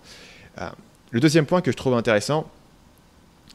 Euh, 0.61 0.69
le 1.11 1.21
deuxième 1.21 1.47
point 1.47 1.61
que 1.61 1.71
je 1.71 1.77
trouve 1.77 1.95
intéressant, 1.95 2.51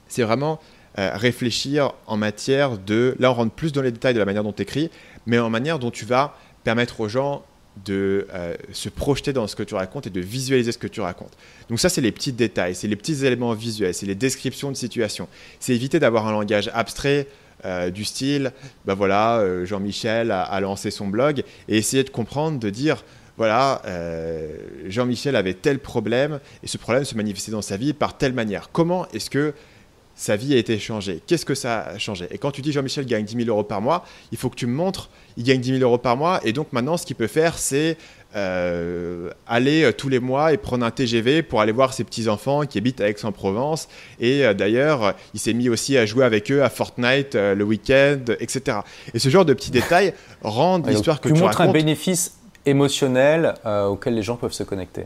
c'est 0.07 0.23
vraiment 0.23 0.59
euh, 0.99 1.09
réfléchir 1.15 1.93
en 2.05 2.17
matière 2.17 2.77
de... 2.77 3.15
Là, 3.19 3.31
on 3.31 3.33
rentre 3.33 3.53
plus 3.53 3.71
dans 3.71 3.81
les 3.81 3.91
détails 3.91 4.13
de 4.13 4.19
la 4.19 4.25
manière 4.25 4.43
dont 4.43 4.53
tu 4.53 4.61
écris, 4.61 4.91
mais 5.25 5.39
en 5.39 5.49
manière 5.49 5.79
dont 5.79 5.89
tu 5.89 6.05
vas 6.05 6.37
permettre 6.63 6.99
aux 6.99 7.09
gens 7.09 7.43
de 7.85 8.27
euh, 8.31 8.53
se 8.73 8.89
projeter 8.89 9.33
dans 9.33 9.47
ce 9.47 9.55
que 9.55 9.63
tu 9.63 9.73
racontes 9.73 10.05
et 10.05 10.11
de 10.11 10.21
visualiser 10.21 10.71
ce 10.71 10.77
que 10.77 10.85
tu 10.85 11.01
racontes. 11.01 11.35
Donc 11.67 11.79
ça, 11.79 11.89
c'est 11.89 12.01
les 12.01 12.11
petits 12.11 12.31
détails, 12.31 12.75
c'est 12.75 12.87
les 12.87 12.95
petits 12.95 13.25
éléments 13.25 13.53
visuels, 13.53 13.95
c'est 13.95 14.05
les 14.05 14.13
descriptions 14.13 14.69
de 14.69 14.75
situation. 14.75 15.27
C'est 15.59 15.73
éviter 15.73 15.99
d'avoir 15.99 16.27
un 16.27 16.31
langage 16.31 16.69
abstrait 16.75 17.27
euh, 17.65 17.89
du 17.89 18.05
style, 18.05 18.51
ben 18.85 18.93
voilà, 18.93 19.43
Jean-Michel 19.65 20.29
a, 20.29 20.59
lancé 20.59 20.91
son 20.91 21.07
blog, 21.07 21.43
et 21.67 21.77
essayer 21.77 22.03
de 22.03 22.11
comprendre, 22.11 22.59
de 22.59 22.69
dire, 22.69 23.03
voilà, 23.37 23.81
Jean-Michel 24.85 25.35
avait 25.35 25.55
tel 25.55 25.79
problème, 25.79 26.39
et 26.61 26.67
ce 26.67 26.77
problème 26.77 27.03
se 27.03 27.15
manifestait 27.15 27.51
dans 27.51 27.63
sa 27.63 27.77
vie 27.77 27.93
par 27.93 28.15
telle 28.15 28.33
manière. 28.33 28.69
Comment 28.71 29.07
est-ce 29.09 29.31
que 29.31 29.55
sa 30.15 30.35
vie 30.35 30.53
a 30.53 30.57
été 30.57 30.77
changée. 30.79 31.21
Qu'est-ce 31.25 31.45
que 31.45 31.55
ça 31.55 31.81
a 31.81 31.97
changé? 31.97 32.27
Et 32.31 32.37
quand 32.37 32.51
tu 32.51 32.61
dis 32.61 32.71
Jean-Michel 32.71 33.05
gagne 33.05 33.25
10 33.25 33.45
000 33.45 33.49
euros 33.49 33.63
par 33.63 33.81
mois, 33.81 34.05
il 34.31 34.37
faut 34.37 34.49
que 34.49 34.55
tu 34.55 34.67
me 34.67 34.73
montres, 34.73 35.09
il 35.37 35.43
gagne 35.43 35.59
10 35.59 35.79
000 35.79 35.83
euros 35.83 35.97
par 35.97 36.17
mois, 36.17 36.39
et 36.43 36.53
donc 36.53 36.71
maintenant 36.71 36.97
ce 36.97 37.05
qu'il 37.05 37.15
peut 37.15 37.27
faire, 37.27 37.57
c'est 37.57 37.97
euh, 38.35 39.29
aller 39.45 39.83
euh, 39.83 39.91
tous 39.91 40.09
les 40.09 40.19
mois 40.19 40.53
et 40.53 40.57
prendre 40.57 40.83
un 40.83 40.89
TGV 40.89 41.43
pour 41.43 41.61
aller 41.61 41.71
voir 41.71 41.93
ses 41.93 42.03
petits-enfants 42.03 42.65
qui 42.65 42.79
habitent 42.79 42.99
à 42.99 43.07
Aix-en-Provence. 43.07 43.87
Et 44.19 44.43
euh, 44.43 44.55
d'ailleurs, 44.55 45.13
il 45.35 45.39
s'est 45.39 45.53
mis 45.53 45.69
aussi 45.69 45.97
à 45.97 46.07
jouer 46.07 46.25
avec 46.25 46.51
eux 46.51 46.63
à 46.63 46.69
Fortnite 46.69 47.35
le 47.35 47.63
week-end, 47.63 48.21
etc. 48.39 48.79
Et 49.13 49.19
ce 49.19 49.29
genre 49.29 49.45
de 49.45 49.53
petits 49.53 49.69
détails 49.69 50.13
rendent 50.41 50.87
l'histoire 50.87 51.21
que 51.21 51.27
tu, 51.27 51.35
tu 51.35 51.41
montres 51.41 51.61
un 51.61 51.71
bénéfice 51.71 52.39
émotionnel 52.65 53.53
auquel 53.65 54.15
les 54.15 54.23
gens 54.23 54.35
peuvent 54.35 54.53
se 54.53 54.63
connecter 54.63 55.05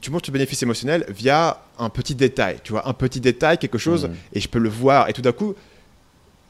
tu 0.00 0.10
montres 0.10 0.28
le 0.28 0.32
bénéfice 0.32 0.62
émotionnel 0.62 1.04
via 1.08 1.62
un 1.78 1.88
petit 1.90 2.14
détail, 2.14 2.58
tu 2.62 2.72
vois, 2.72 2.88
un 2.88 2.92
petit 2.92 3.20
détail, 3.20 3.58
quelque 3.58 3.78
chose, 3.78 4.06
mmh. 4.06 4.14
et 4.34 4.40
je 4.40 4.48
peux 4.48 4.58
le 4.58 4.68
voir. 4.68 5.08
Et 5.08 5.12
tout 5.12 5.22
d'un 5.22 5.32
coup, 5.32 5.54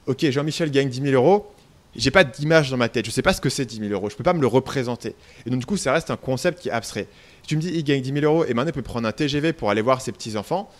ok, 0.07 0.31
Jean-Michel 0.31 0.71
gagne 0.71 0.88
10 0.88 1.03
000 1.03 1.14
euros, 1.14 1.53
j'ai 1.97 2.11
pas 2.11 2.25
d'image 2.25 2.71
dans 2.71 2.77
ma 2.77 2.88
tête, 2.88 3.07
je 3.07 3.11
sais 3.11 3.23
pas 3.23 3.33
ce 3.33 3.41
que 3.41 3.49
c'est 3.49 3.64
10 3.64 3.81
000 3.81 3.93
euros, 3.93 4.11
je 4.11 4.17
peux 4.17 4.25
pas 4.25 4.33
me 4.33 4.41
le 4.41 4.47
représenter. 4.47 5.14
Et 5.47 5.51
donc 5.51 5.61
du 5.61 5.67
coup, 5.67 5.77
ça 5.77 5.93
reste 5.93 6.11
un 6.11 6.17
concept 6.17 6.61
qui 6.61 6.69
est 6.69 6.73
abstrait. 6.73 7.09
Tu 7.47 7.57
me 7.57 7.61
dis, 7.61 7.71
il 7.73 7.85
gagne 7.85 8.03
10 8.03 8.12
000 8.12 8.25
euros 8.25 8.45
et 8.45 8.55
maintenant 8.55 8.71
il 8.71 8.75
peut 8.75 8.83
prendre 8.83 9.09
un 9.09 9.12
TGV 9.12 9.53
pour 9.53 9.71
aller 9.71 9.83
voir 9.83 10.01
ses 10.01 10.12
petits-enfants, 10.12 10.71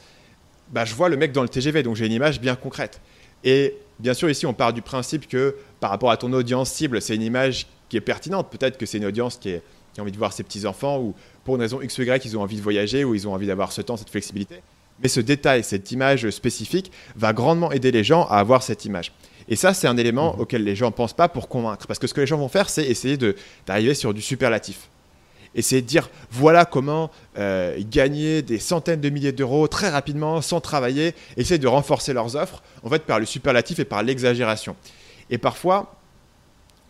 bah, 0.71 0.85
je 0.85 0.95
vois 0.95 1.09
le 1.09 1.17
mec 1.17 1.33
dans 1.33 1.43
le 1.43 1.49
TGV, 1.49 1.83
donc 1.83 1.97
j'ai 1.97 2.07
une 2.07 2.13
image 2.13 2.41
bien 2.41 2.55
concrète. 2.55 3.01
Et 3.45 3.75
bien 3.99 4.15
sûr, 4.15 4.29
ici, 4.29 4.47
on 4.47 4.55
part 4.55 4.73
du 4.73 4.83
principe 4.83 5.29
que 5.29 5.57
par 5.81 5.91
rapport 5.91 6.11
à 6.11 6.17
ton 6.17 6.33
audience 6.33 6.71
cible, 6.71 7.01
c'est 7.01 7.15
une 7.15 7.23
image 7.23 7.67
qui 7.89 7.97
est 7.97 8.03
pertinente. 8.03 8.51
Peut-être 8.51 8.77
que 8.77 8.87
c'est 8.87 8.99
une 8.99 9.07
audience 9.07 9.37
qui, 9.37 9.51
est, 9.51 9.63
qui 9.95 10.01
a 10.01 10.03
envie 10.03 10.13
de 10.13 10.19
voir 10.19 10.33
ses 10.33 10.43
petits-enfants 10.43 10.99
ou 10.99 11.15
pour 11.49 11.55
une 11.55 11.63
raison 11.63 11.81
X 11.81 11.97
ou 11.97 12.03
Y, 12.03 12.27
ils 12.27 12.37
ont 12.37 12.43
envie 12.43 12.57
de 12.57 12.61
voyager 12.61 13.05
ou 13.05 13.15
ils 13.15 13.27
ont 13.27 13.33
envie 13.33 13.47
d'avoir 13.47 13.73
ce 13.73 13.81
temps, 13.81 13.97
cette 13.97 14.11
flexibilité. 14.11 14.57
Mais 15.03 15.09
ce 15.09 15.19
détail, 15.19 15.65
cette 15.65 15.91
image 15.93 16.29
spécifique 16.29 16.93
va 17.17 17.33
grandement 17.33 17.73
aider 17.73 17.91
les 17.91 18.05
gens 18.05 18.27
à 18.27 18.37
avoir 18.37 18.63
cette 18.63 18.85
image. 18.85 19.15
Et 19.49 19.57
ça, 19.57 19.73
c'est 19.73 19.87
un 19.87 19.97
élément 19.97 20.37
mmh. 20.37 20.41
auquel 20.41 20.63
les 20.63 20.77
gens 20.77 20.89
ne 20.89 20.93
pensent 20.93 21.17
pas 21.17 21.31
pour 21.31 21.49
convaincre. 21.49 21.87
Parce 21.87 21.99
que 21.99 22.07
ce 22.07 22.13
que 22.13 22.21
les 22.21 22.27
gens 22.27 22.37
vont 22.37 22.51
faire, 22.51 22.69
c'est 22.69 22.85
essayer 22.85 23.17
d'arriver 23.67 23.95
sur 23.95 24.13
du 24.13 24.21
superlatif. 24.21 24.91
essayer 25.55 25.81
de 25.81 25.87
dire 25.87 26.11
voilà 26.31 26.67
comment 26.67 27.11
euh, 27.39 27.81
gagner 27.91 28.43
des 28.43 28.59
centaines 28.59 29.01
de 29.01 29.09
milliers 29.09 29.33
d'euros 29.33 29.69
très 29.69 29.89
rapidement 29.89 30.43
sans 30.43 30.61
travailler, 30.61 31.15
essayer 31.39 31.57
de 31.57 31.67
renforcer 31.67 32.13
leurs 32.13 32.37
offres, 32.37 32.63
en 32.83 32.91
fait 32.91 33.05
par 33.05 33.21
le 33.21 33.25
superlatif 33.25 33.79
et 33.79 33.87
par 33.87 34.03
l'exagération. 34.03 34.77
Et 35.31 35.39
parfois, 35.39 35.95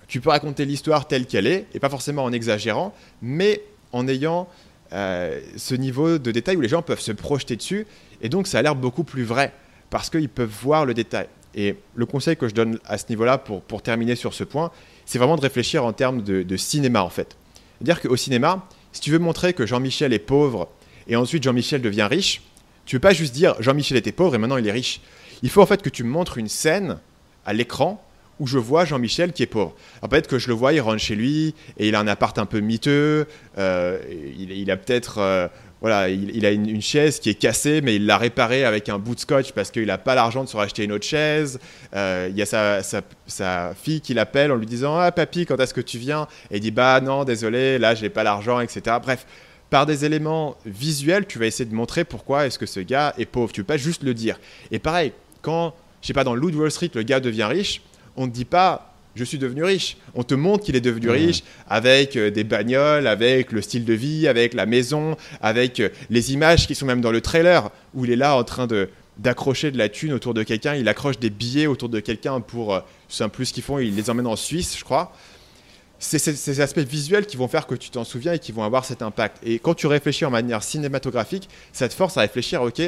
tu 0.09 0.21
peux 0.21 0.31
raconter 0.31 0.65
l'histoire 0.65 1.07
telle 1.07 1.27
qu'elle 1.27 1.47
est, 1.47 1.69
et 1.75 1.79
pas 1.79 1.91
forcément 1.91 2.25
en 2.25 2.33
exagérant, 2.33 2.93
mais 3.23 3.63
en 3.93 4.09
ayant 4.09 4.49
euh, 4.93 5.41
ce 5.57 5.75
niveau 5.75 6.19
de 6.19 6.31
détail 6.31 6.57
où 6.57 6.61
les 6.61 6.69
gens 6.69 6.83
peuvent 6.83 7.01
se 7.01 7.13
projeter 7.13 7.57
dessus, 7.57 7.87
et 8.23 8.29
donc 8.29 8.47
ça 8.47 8.59
a 8.59 8.63
l'air 8.63 8.75
beaucoup 8.75 9.05
plus 9.05 9.25
vrai, 9.25 9.53
parce 9.91 10.11
qu'ils 10.11 10.29
peuvent 10.29 10.53
voir 10.63 10.87
le 10.87 10.95
détail. 10.95 11.27
Et 11.55 11.77
le 11.95 12.07
conseil 12.07 12.37
que 12.37 12.49
je 12.49 12.55
donne 12.55 12.79
à 12.87 12.99
ce 12.99 13.07
niveau-là, 13.09 13.39
pour, 13.39 13.63
pour 13.63 13.83
terminer 13.83 14.17
sur 14.17 14.35
ce 14.35 14.45
point, 14.45 14.71
c'est 15.07 15.19
vraiment 15.19 15.37
de 15.37 15.41
réfléchir 15.41 15.85
en 15.85 15.93
termes 15.93 16.23
de, 16.23 16.57
cinéma, 16.57 17.03
en 17.03 17.09
fait. 17.09 17.37
C'est-à-dire 17.79 18.01
qu'au 18.01 18.17
cinéma, 18.17 18.67
si 18.93 19.01
tu 19.01 19.11
veux 19.11 19.19
montrer 19.19 19.55
que 19.55 19.67
Jean-Michel 19.67 20.13
est 20.13 20.19
pauvre, 20.19 20.69
et 21.07 21.17
ensuite 21.17 21.43
Jean-Michel 21.43 21.81
devient 21.81 22.07
riche, 22.11 22.43
tu 22.85 22.95
ne 22.95 22.99
veux 22.99 23.01
pas 23.01 23.15
juste 23.15 23.35
dire 23.35 23.55
Jean-Michel 23.61 23.97
était 23.97 24.13
pauvre 24.13 24.35
et 24.35 24.39
maintenant 24.39 24.57
il 24.57 24.67
est 24.67 24.73
riche. 24.73 25.01
Il 25.43 25.51
faut 25.51 25.63
en 25.63 25.67
fait 25.67 25.83
que 25.83 25.89
tu 25.89 26.05
montres 26.05 26.39
une 26.39 26.49
scène 26.49 26.99
à 27.45 27.53
l'écran 27.53 28.03
où 28.41 28.47
je 28.47 28.59
vois 28.59 28.85
Jean-Michel 28.85 29.33
qui 29.33 29.43
est 29.43 29.47
pauvre. 29.47 29.75
Alors 30.01 30.11
peut-être 30.11 30.29
que 30.29 30.39
je 30.39 30.49
le 30.49 30.55
vois, 30.55 30.73
il 30.73 30.81
rentre 30.81 30.99
chez 30.99 31.15
lui 31.15 31.55
et 31.79 31.89
il 31.89 31.95
a 31.95 32.01
un 32.01 32.09
appart 32.09 32.39
un 32.39 32.47
peu 32.47 32.61
miteux, 32.61 33.27
euh, 33.59 33.99
il, 34.39 34.71
a 34.71 34.77
peut-être... 34.77 35.19
Euh, 35.19 35.49
voilà, 35.81 36.09
il, 36.09 36.45
a 36.45 36.51
une, 36.51 36.83
chaise 36.83 37.21
qui 37.21 37.31
est 37.31 37.35
cassée, 37.35 37.81
mais 37.83 37.95
il 37.95 38.07
l'a 38.07 38.19
réparée 38.19 38.65
avec 38.65 38.89
un 38.89 38.99
bout 38.99 39.15
de 39.15 39.21
scotch 39.21 39.53
parce 39.53 39.71
qu'il 39.71 39.87
n'a 39.87 39.97
pas 39.97 40.17
l'argent 40.17 40.43
de 40.43 40.49
se 40.49 40.57
racheter 40.57 40.83
une 40.83 40.91
autre 40.91 41.07
chaise. 41.07 41.61
Euh, 41.95 42.27
il 42.29 42.37
y 42.37 42.43
a 42.43 42.83
sa, 43.27 43.75
fille 43.75 44.01
qui 44.01 44.13
l'appelle 44.13 44.51
en 44.51 44.57
lui 44.57 44.67
disant 44.67 44.99
Ah, 44.99 45.13
papy, 45.13 45.47
quand 45.47 45.57
est-ce 45.61 45.75
que 45.75 45.81
tu 45.81 45.99
viens? 45.99 46.27
Et 46.51 46.57
il 46.57 46.61
dit 46.61 46.73
Bah, 46.73 47.01
non, 47.01 47.23
désolé, 47.23 47.79
là, 47.79 47.95
j'ai 47.95 48.09
pas 48.09 48.25
l'argent, 48.25 48.59
etc. 48.59 48.97
Bref, 49.01 49.25
par 49.71 49.87
des 49.87 50.05
éléments 50.05 50.57
visuels, 50.67 51.27
tu 51.27 51.39
vas 51.39 51.47
essayer 51.47 51.69
de 51.69 51.75
montrer 51.75 52.05
pourquoi 52.05 52.47
est-ce 52.47 52.59
que 52.59 52.67
ce 52.67 52.81
gars 52.81 53.15
est 53.17 53.27
pauvre. 53.27 53.53
Tu 53.53 53.63
peux 53.63 53.67
pas 53.67 53.77
juste 53.77 54.03
le 54.03 54.15
dire. 54.15 54.41
Et 54.73 54.81
pareil, 54.81 55.13
quand, 55.43 55.75
je 56.03 56.09
sais 56.09 56.13
pas, 56.13 56.25
dans 56.25 56.35
le 56.35 56.41
Wall 56.41 56.71
Street, 56.73 56.91
le 56.95 57.03
gars 57.03 57.21
devient 57.21 57.45
riche, 57.45 57.83
on 58.19 58.27
ne 58.27 58.31
dit 58.31 58.45
pas 58.45 58.89
je 59.19 59.25
suis 59.25 59.39
devenu 59.39 59.65
riche. 59.65 59.97
On 60.15 60.23
te 60.23 60.35
montre 60.35 60.65
qu'il 60.65 60.77
est 60.77 60.81
devenu 60.81 61.11
riche 61.11 61.43
avec 61.69 62.17
euh, 62.17 62.31
des 62.31 62.45
bagnoles, 62.45 63.09
avec 63.09 63.51
le 63.51 63.61
style 63.61 63.85
de 63.85 63.93
vie, 63.93 64.29
avec 64.29 64.55
la 64.55 64.65
maison, 64.65 65.17
avec 65.41 65.81
euh, 65.81 65.89
les 66.09 66.33
images 66.33 66.69
qui 66.69 66.77
sont 66.77 66.87
même 66.87 67.01
dans 67.01 67.11
le 67.11 67.21
trailer 67.21 67.71
où 67.95 68.05
il 68.05 68.13
est 68.13 68.17
là 68.17 68.37
en 68.37 68.45
train 68.45 68.67
de 68.67 68.89
d'accrocher 69.19 69.73
de 69.73 69.79
la 69.79 69.89
thune 69.89 70.13
autour 70.13 70.33
de 70.33 70.45
quelqu'un. 70.45 70.77
Il 70.77 70.89
accroche 70.89 71.19
des 71.19 71.31
billets 71.31 71.67
autour 71.67 71.89
de 71.89 71.99
quelqu'un 71.99 72.41
pour, 72.41 72.73
euh, 72.73 72.81
c'est 73.09 73.25
un 73.25 73.29
plus 73.29 73.47
ce 73.47 73.53
qu'ils 73.53 73.65
font, 73.65 73.81
il 73.81 73.97
les 73.97 74.11
emmène 74.11 74.29
en 74.29 74.37
Suisse, 74.37 74.79
je 74.79 74.85
crois. 74.85 75.13
C'est 75.99 76.21
ces 76.21 76.61
aspects 76.61 76.79
visuels 76.79 77.27
qui 77.27 77.37
vont 77.37 77.49
faire 77.49 77.67
que 77.67 77.75
tu 77.75 77.91
t'en 77.91 78.05
souviens 78.05 78.35
et 78.35 78.39
qui 78.39 78.53
vont 78.53 78.63
avoir 78.63 78.85
cet 78.85 79.03
impact. 79.03 79.39
Et 79.43 79.59
quand 79.59 79.75
tu 79.75 79.89
réfléchis 79.89 80.25
en 80.25 80.31
manière 80.31 80.63
cinématographique, 80.63 81.49
ça 81.73 81.89
te 81.89 81.95
force 81.95 82.17
à 82.17 82.21
réfléchir, 82.21 82.63
ok, 82.63 82.81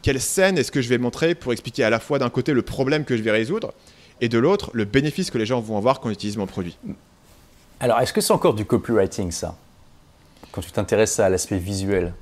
quelle 0.00 0.18
scène 0.18 0.56
est-ce 0.56 0.72
que 0.72 0.80
je 0.80 0.88
vais 0.88 0.96
montrer 0.96 1.34
pour 1.34 1.52
expliquer 1.52 1.84
à 1.84 1.90
la 1.90 2.00
fois 2.00 2.18
d'un 2.18 2.30
côté 2.30 2.54
le 2.54 2.62
problème 2.62 3.04
que 3.04 3.18
je 3.18 3.22
vais 3.22 3.32
résoudre 3.32 3.74
et 4.20 4.28
de 4.28 4.38
l'autre, 4.38 4.70
le 4.72 4.84
bénéfice 4.84 5.30
que 5.30 5.38
les 5.38 5.46
gens 5.46 5.60
vont 5.60 5.76
avoir 5.76 6.00
quand 6.00 6.08
ils 6.08 6.14
utilisent 6.14 6.36
mon 6.36 6.46
produit. 6.46 6.76
Alors, 7.80 8.00
est-ce 8.00 8.12
que 8.12 8.20
c'est 8.20 8.32
encore 8.32 8.54
du 8.54 8.64
copywriting, 8.64 9.30
ça? 9.30 9.56
Quand 10.52 10.60
tu 10.60 10.70
t'intéresses 10.70 11.18
à 11.18 11.28
l'aspect 11.28 11.58
visuel 11.58 12.14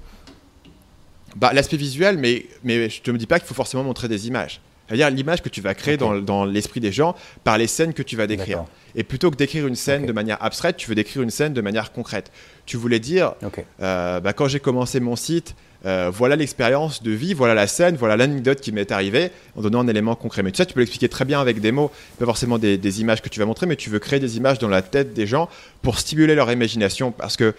bah, 1.36 1.52
L'aspect 1.52 1.76
visuel, 1.76 2.18
mais, 2.18 2.46
mais 2.64 2.88
je 2.88 3.00
ne 3.00 3.04
te 3.04 3.10
me 3.10 3.18
dis 3.18 3.26
pas 3.26 3.38
qu'il 3.38 3.46
faut 3.46 3.54
forcément 3.54 3.84
montrer 3.84 4.08
des 4.08 4.26
images. 4.26 4.60
C'est-à-dire 4.86 5.10
l'image 5.10 5.42
que 5.42 5.48
tu 5.48 5.60
vas 5.60 5.74
créer 5.74 5.96
dans, 5.96 6.16
dans 6.16 6.44
l'esprit 6.44 6.80
des 6.80 6.92
gens 6.92 7.14
par 7.44 7.56
les 7.56 7.66
scènes 7.66 7.94
que 7.94 8.02
tu 8.02 8.16
vas 8.16 8.26
décrire. 8.26 8.64
Et 8.94 9.04
plutôt 9.04 9.30
que 9.30 9.36
d'écrire 9.36 9.66
une 9.66 9.76
scène 9.76 10.04
de 10.06 10.12
manière 10.12 10.42
abstraite, 10.42 10.76
tu 10.76 10.88
veux 10.88 10.94
décrire 10.94 11.22
une 11.22 11.30
scène 11.30 11.54
de 11.54 11.60
manière 11.60 11.92
concrète. 11.92 12.30
Tu 12.66 12.76
voulais 12.76 12.98
dire, 12.98 13.34
euh, 13.80 14.20
bah, 14.20 14.32
quand 14.32 14.48
j'ai 14.48 14.60
commencé 14.60 15.00
mon 15.00 15.16
site, 15.16 15.54
euh, 15.84 16.10
voilà 16.14 16.36
l'expérience 16.36 17.02
de 17.02 17.10
vie, 17.10 17.34
voilà 17.34 17.54
la 17.54 17.66
scène, 17.66 17.96
voilà 17.96 18.16
l'anecdote 18.16 18.60
qui 18.60 18.70
m'est 18.70 18.92
arrivée, 18.92 19.30
en 19.56 19.62
donnant 19.62 19.80
un 19.80 19.88
élément 19.88 20.14
concret. 20.14 20.42
Mais 20.42 20.52
tout 20.52 20.58
ça, 20.58 20.66
tu 20.66 20.74
peux 20.74 20.80
l'expliquer 20.80 21.08
très 21.08 21.24
bien 21.24 21.40
avec 21.40 21.60
des 21.60 21.72
mots, 21.72 21.90
pas 22.18 22.24
forcément 22.24 22.58
des, 22.58 23.00
images 23.00 23.20
que 23.20 23.28
tu 23.28 23.40
vas 23.40 23.46
montrer, 23.46 23.66
mais 23.66 23.76
tu 23.76 23.90
veux 23.90 23.98
créer 23.98 24.20
des 24.20 24.36
images 24.36 24.58
dans 24.58 24.68
la 24.68 24.82
tête 24.82 25.12
des 25.12 25.26
gens 25.26 25.48
pour 25.82 25.98
stimuler 25.98 26.34
leur 26.34 26.50
imagination. 26.52 27.10
Parce 27.10 27.36
que, 27.36 27.54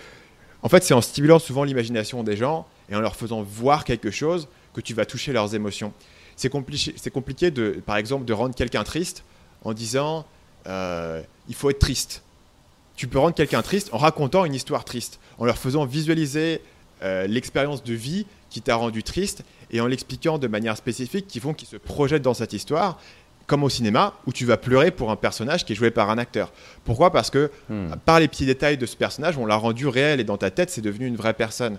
en 0.61 0.69
fait, 0.69 0.83
c'est 0.83 0.93
en 0.93 1.01
stimulant 1.01 1.39
souvent 1.39 1.65
l'imagination 1.65 2.23
des 2.23 2.37
gens 2.37 2.65
et 2.89 2.95
en 2.95 3.01
leur 3.01 3.15
faisant 3.15 3.41
voir 3.41 3.83
quelque 3.83 4.11
chose 4.11 4.47
que 4.73 4.79
tu 4.79 4.93
vas 4.93 5.05
toucher 5.05 5.33
leurs 5.33 5.53
émotions. 5.53 5.91
C'est 6.37 6.49
compliqué, 6.49 6.93
compliqué 7.11 7.51
de, 7.51 7.81
par 7.85 7.97
exemple, 7.97 8.25
de 8.25 8.33
rendre 8.33 8.55
quelqu'un 8.55 8.83
triste 8.83 9.23
en 9.65 9.73
disant 9.73 10.25
euh, 10.67 11.21
il 11.49 11.55
faut 11.55 11.69
être 11.69 11.79
triste. 11.79 12.23
Tu 12.95 13.07
peux 13.07 13.19
rendre 13.19 13.35
quelqu'un 13.35 13.61
triste 13.61 13.89
en 13.91 13.97
racontant 13.97 14.45
une 14.45 14.53
histoire 14.53 14.85
triste, 14.85 15.19
en 15.37 15.45
leur 15.45 15.57
faisant 15.57 15.85
visualiser 15.85 16.61
euh, 17.03 17.27
l'expérience 17.27 17.83
de 17.83 17.93
vie 17.93 18.25
qui 18.49 18.61
t'a 18.61 18.75
rendu 18.75 19.03
triste 19.03 19.43
et 19.71 19.81
en 19.81 19.87
l'expliquant 19.87 20.37
de 20.37 20.47
manière 20.47 20.77
spécifique 20.77 21.27
qui 21.27 21.39
font 21.39 21.53
qu'ils 21.53 21.67
se 21.67 21.77
projettent 21.77 22.21
dans 22.21 22.33
cette 22.33 22.53
histoire 22.53 22.99
comme 23.47 23.63
au 23.63 23.69
cinéma 23.69 24.13
où 24.25 24.31
tu 24.31 24.45
vas 24.45 24.57
pleurer 24.57 24.91
pour 24.91 25.11
un 25.11 25.15
personnage 25.15 25.65
qui 25.65 25.73
est 25.73 25.75
joué 25.75 25.91
par 25.91 26.09
un 26.09 26.17
acteur. 26.17 26.51
Pourquoi? 26.85 27.11
Parce 27.11 27.29
que 27.29 27.51
hmm. 27.69 27.95
par 28.05 28.19
les 28.19 28.27
petits 28.27 28.45
détails 28.45 28.77
de 28.77 28.85
ce 28.85 28.95
personnage, 28.95 29.37
on 29.37 29.45
l'a 29.45 29.55
rendu 29.55 29.87
réel 29.87 30.19
et 30.19 30.23
dans 30.23 30.37
ta 30.37 30.49
tête, 30.49 30.69
c'est 30.69 30.81
devenu 30.81 31.07
une 31.07 31.15
vraie 31.15 31.33
personne. 31.33 31.77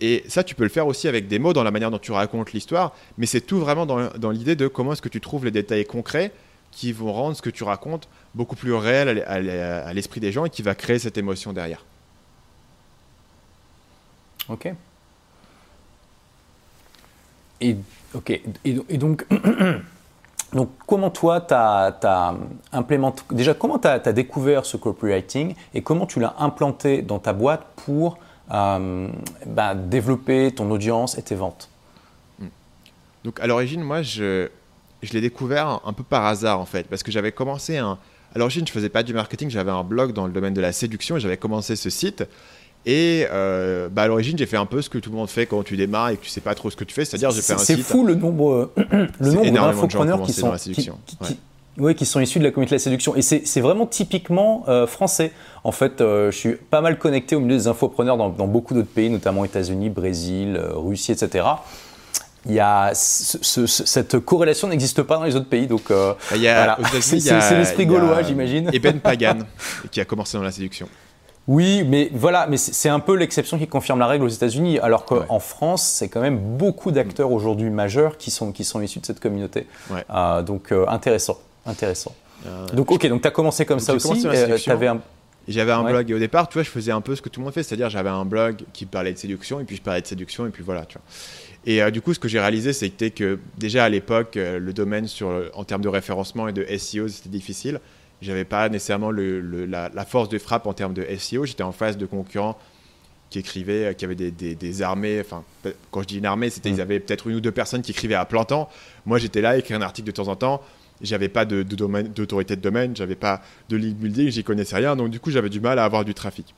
Et 0.00 0.24
ça, 0.28 0.44
tu 0.44 0.54
peux 0.54 0.64
le 0.64 0.68
faire 0.68 0.86
aussi 0.86 1.08
avec 1.08 1.28
des 1.28 1.38
mots 1.38 1.52
dans 1.52 1.62
la 1.62 1.70
manière 1.70 1.90
dont 1.90 1.98
tu 1.98 2.12
racontes 2.12 2.52
l'histoire, 2.52 2.94
mais 3.16 3.26
c'est 3.26 3.40
tout 3.40 3.58
vraiment 3.58 3.86
dans, 3.86 4.10
dans 4.18 4.30
l'idée 4.30 4.56
de 4.56 4.68
comment 4.68 4.92
est-ce 4.92 5.00
que 5.00 5.08
tu 5.08 5.20
trouves 5.20 5.44
les 5.44 5.50
détails 5.50 5.86
concrets 5.86 6.32
qui 6.70 6.92
vont 6.92 7.12
rendre 7.12 7.36
ce 7.36 7.40
que 7.40 7.50
tu 7.50 7.64
racontes 7.64 8.08
beaucoup 8.34 8.56
plus 8.56 8.74
réel 8.74 9.24
à 9.26 9.94
l'esprit 9.94 10.20
des 10.20 10.32
gens 10.32 10.44
et 10.44 10.50
qui 10.50 10.62
va 10.62 10.74
créer 10.74 10.98
cette 10.98 11.16
émotion 11.16 11.54
derrière. 11.54 11.84
Ok. 14.48 14.72
Et. 17.60 17.76
Et, 18.64 18.98
donc, 18.98 19.26
donc, 20.52 20.70
comment 20.86 21.10
toi, 21.10 21.40
tu 21.40 21.54
as, 21.54 22.34
implémenté. 22.72 23.22
Déjà, 23.30 23.54
comment 23.54 23.78
tu 23.78 23.88
as, 23.88 23.98
découvert 23.98 24.64
ce 24.64 24.76
copywriting 24.76 25.54
et 25.74 25.82
comment 25.82 26.06
tu 26.06 26.20
l'as 26.20 26.34
implanté 26.38 27.02
dans 27.02 27.18
ta 27.18 27.32
boîte 27.32 27.66
pour 27.76 28.18
euh, 28.52 29.08
bah, 29.44 29.74
développer 29.74 30.52
ton 30.52 30.70
audience 30.70 31.18
et 31.18 31.22
tes 31.22 31.34
ventes? 31.34 31.68
Donc, 33.24 33.40
à 33.40 33.46
l'origine, 33.46 33.82
moi, 33.82 34.02
je, 34.02 34.48
je 35.02 35.12
l'ai 35.12 35.20
découvert 35.20 35.80
un 35.84 35.92
peu 35.92 36.04
par 36.04 36.24
hasard, 36.26 36.60
en 36.60 36.66
fait, 36.66 36.86
parce 36.88 37.02
que 37.02 37.10
j'avais 37.10 37.32
commencé 37.32 37.76
un. 37.76 37.98
À 38.34 38.38
l'origine, 38.38 38.66
je 38.66 38.72
faisais 38.72 38.88
pas 38.88 39.02
du 39.02 39.14
marketing, 39.14 39.50
j'avais 39.50 39.70
un 39.70 39.82
blog 39.82 40.12
dans 40.12 40.26
le 40.26 40.32
domaine 40.32 40.54
de 40.54 40.60
la 40.60 40.72
séduction 40.72 41.16
et 41.16 41.20
j'avais 41.20 41.38
commencé 41.38 41.74
ce 41.74 41.90
site. 41.90 42.24
Et 42.86 43.26
euh, 43.32 43.88
bah 43.88 44.02
à 44.02 44.06
l'origine, 44.06 44.38
j'ai 44.38 44.46
fait 44.46 44.56
un 44.56 44.64
peu 44.64 44.80
ce 44.80 44.88
que 44.88 44.98
tout 44.98 45.10
le 45.10 45.16
monde 45.16 45.28
fait 45.28 45.46
quand 45.46 45.64
tu 45.64 45.76
démarres 45.76 46.10
et 46.10 46.16
que 46.16 46.22
tu 46.22 46.30
sais 46.30 46.40
pas 46.40 46.54
trop 46.54 46.70
ce 46.70 46.76
que 46.76 46.84
tu 46.84 46.94
fais, 46.94 47.04
c'est-à-dire 47.04 47.32
j'ai 47.32 47.42
fait 47.42 47.54
un 47.54 47.58
site. 47.58 47.78
C'est 47.78 47.82
fou 47.82 48.06
le 48.06 48.14
nombre, 48.14 48.70
le 49.20 49.32
nombre 49.32 49.50
d'infopreneurs 49.50 50.22
qui 50.22 50.32
sont, 50.32 50.52
qui, 50.52 50.74
qui, 51.96 52.06
sont 52.06 52.20
issus 52.20 52.38
de 52.38 52.44
la 52.44 52.52
communauté 52.52 52.70
de 52.70 52.74
la 52.76 52.84
séduction. 52.84 53.16
Et 53.16 53.22
c'est 53.22 53.60
vraiment 53.60 53.86
typiquement 53.86 54.64
euh, 54.68 54.86
français. 54.86 55.32
En 55.64 55.72
fait, 55.72 56.00
euh, 56.00 56.30
je 56.30 56.36
suis 56.36 56.52
pas 56.52 56.80
mal 56.80 56.96
connecté 56.96 57.34
au 57.34 57.40
milieu 57.40 57.56
des 57.56 57.66
infopreneurs 57.66 58.16
dans, 58.16 58.28
dans 58.28 58.46
beaucoup 58.46 58.72
d'autres 58.72 58.86
pays, 58.86 59.10
notamment 59.10 59.44
États-Unis, 59.44 59.90
Brésil, 59.90 60.60
Russie, 60.74 61.10
etc. 61.10 61.44
Il 62.48 62.52
y 62.52 62.60
a 62.60 62.92
cette 62.94 64.20
corrélation 64.20 64.68
n'existe 64.68 65.02
pas 65.02 65.16
dans 65.16 65.24
les 65.24 65.34
autres 65.34 65.48
pays, 65.48 65.66
donc 65.66 65.90
voilà. 65.90 66.78
c'est 67.00 67.58
l'esprit 67.58 67.86
gaulois, 67.86 68.22
j'imagine. 68.22 68.70
Et 68.72 68.78
Ben 68.78 69.00
Pagan 69.00 69.38
qui 69.90 70.00
a 70.00 70.04
commencé 70.04 70.36
dans 70.36 70.44
la 70.44 70.52
séduction. 70.52 70.86
Oui, 71.48 71.84
mais 71.84 72.10
voilà, 72.12 72.46
mais 72.48 72.56
c'est 72.56 72.88
un 72.88 72.98
peu 72.98 73.14
l'exception 73.14 73.58
qui 73.58 73.68
confirme 73.68 74.00
la 74.00 74.08
règle 74.08 74.24
aux 74.24 74.28
États-Unis, 74.28 74.80
alors 74.80 75.04
qu'en 75.04 75.38
France, 75.38 75.84
c'est 75.84 76.08
quand 76.08 76.20
même 76.20 76.38
beaucoup 76.38 76.90
d'acteurs 76.90 77.30
aujourd'hui 77.30 77.70
majeurs 77.70 78.18
qui 78.18 78.30
sont, 78.32 78.50
qui 78.50 78.64
sont 78.64 78.80
issus 78.80 78.98
de 78.98 79.06
cette 79.06 79.20
communauté. 79.20 79.66
Euh, 80.10 80.42
donc 80.42 80.72
euh, 80.72 80.86
intéressant, 80.88 81.38
intéressant. 81.64 82.14
Euh, 82.46 82.66
donc 82.68 82.90
ok, 82.90 83.06
donc 83.06 83.22
tu 83.22 83.28
as 83.28 83.30
commencé 83.30 83.64
comme 83.64 83.78
ça 83.78 83.94
aussi. 83.94 84.26
J'avais 85.48 85.72
un 85.72 85.84
blog 85.84 86.10
et 86.10 86.14
au 86.14 86.18
départ, 86.18 86.48
tu 86.48 86.54
vois, 86.54 86.64
je 86.64 86.70
faisais 86.70 86.90
un 86.90 87.00
peu 87.00 87.14
ce 87.14 87.22
que 87.22 87.28
tout 87.28 87.38
le 87.38 87.44
monde 87.44 87.54
fait, 87.54 87.62
c'est-à-dire 87.62 87.90
j'avais 87.90 88.08
un 88.08 88.24
blog 88.24 88.64
qui 88.72 88.84
parlait 88.84 89.12
de 89.12 89.18
séduction 89.18 89.60
et 89.60 89.64
puis 89.64 89.76
je 89.76 89.82
parlais 89.82 90.00
de 90.00 90.06
séduction 90.06 90.46
et 90.46 90.50
puis 90.50 90.64
voilà, 90.64 90.84
tu 90.84 90.98
vois. 90.98 91.06
Et 91.68 91.90
du 91.92 92.00
coup, 92.00 92.14
ce 92.14 92.18
que 92.18 92.28
j'ai 92.28 92.40
réalisé, 92.40 92.72
c'était 92.72 93.10
que 93.10 93.38
déjà 93.56 93.84
à 93.84 93.88
l'époque, 93.88 94.34
le 94.36 94.72
domaine 94.72 95.06
sur, 95.06 95.50
en 95.54 95.62
termes 95.62 95.82
de 95.82 95.88
référencement 95.88 96.48
et 96.48 96.52
de 96.52 96.64
SEO, 96.76 97.06
c'était 97.06 97.28
difficile 97.28 97.80
j'avais 98.22 98.44
pas 98.44 98.68
nécessairement 98.68 99.10
le, 99.10 99.66
la, 99.66 100.04
force 100.04 100.28
de 100.28 100.38
frappe 100.38 100.66
en 100.66 100.72
termes 100.72 100.94
de 100.94 101.06
SEO. 101.18 101.44
J'étais 101.44 101.62
en 101.62 101.72
face 101.72 101.96
de 101.96 102.06
concurrents 102.06 102.58
qui 103.30 103.38
écrivaient, 103.38 103.94
qui 103.96 104.04
avaient 104.04 104.14
des, 104.14 104.30
des, 104.30 104.82
armées. 104.82 105.20
Enfin, 105.20 105.44
quand 105.90 106.02
je 106.02 106.06
dis 106.06 106.18
une 106.18 106.26
armée, 106.26 106.50
c'était 106.50 106.70
ils 106.70 106.80
avaient 106.80 107.00
peut-être 107.00 107.26
une 107.26 107.36
ou 107.36 107.40
deux 107.40 107.52
personnes 107.52 107.82
qui 107.82 107.92
écrivaient 107.92 108.14
à 108.14 108.24
plein 108.24 108.44
temps. 108.44 108.68
Moi, 109.04 109.18
j'étais 109.18 109.40
là, 109.40 109.58
écrire 109.58 109.78
un 109.78 109.82
article 109.82 110.06
de 110.06 110.12
temps 110.12 110.28
en 110.28 110.36
temps. 110.36 110.62
J'avais 111.02 111.28
pas 111.28 111.44
de, 111.44 111.62
domaine, 111.62 112.08
d'autorité 112.08 112.56
de 112.56 112.62
domaine, 112.62 112.96
j'avais 112.96 113.16
pas 113.16 113.42
de 113.68 113.76
lead 113.76 113.98
building, 113.98 114.30
j'y 114.30 114.42
connaissais 114.42 114.76
rien. 114.76 114.96
Donc, 114.96 115.10
du 115.10 115.20
coup, 115.20 115.30
j'avais 115.30 115.50
du 115.50 115.60
mal 115.60 115.78
à 115.78 115.84
avoir 115.84 116.06
du 116.06 116.14
trafic. 116.14 116.54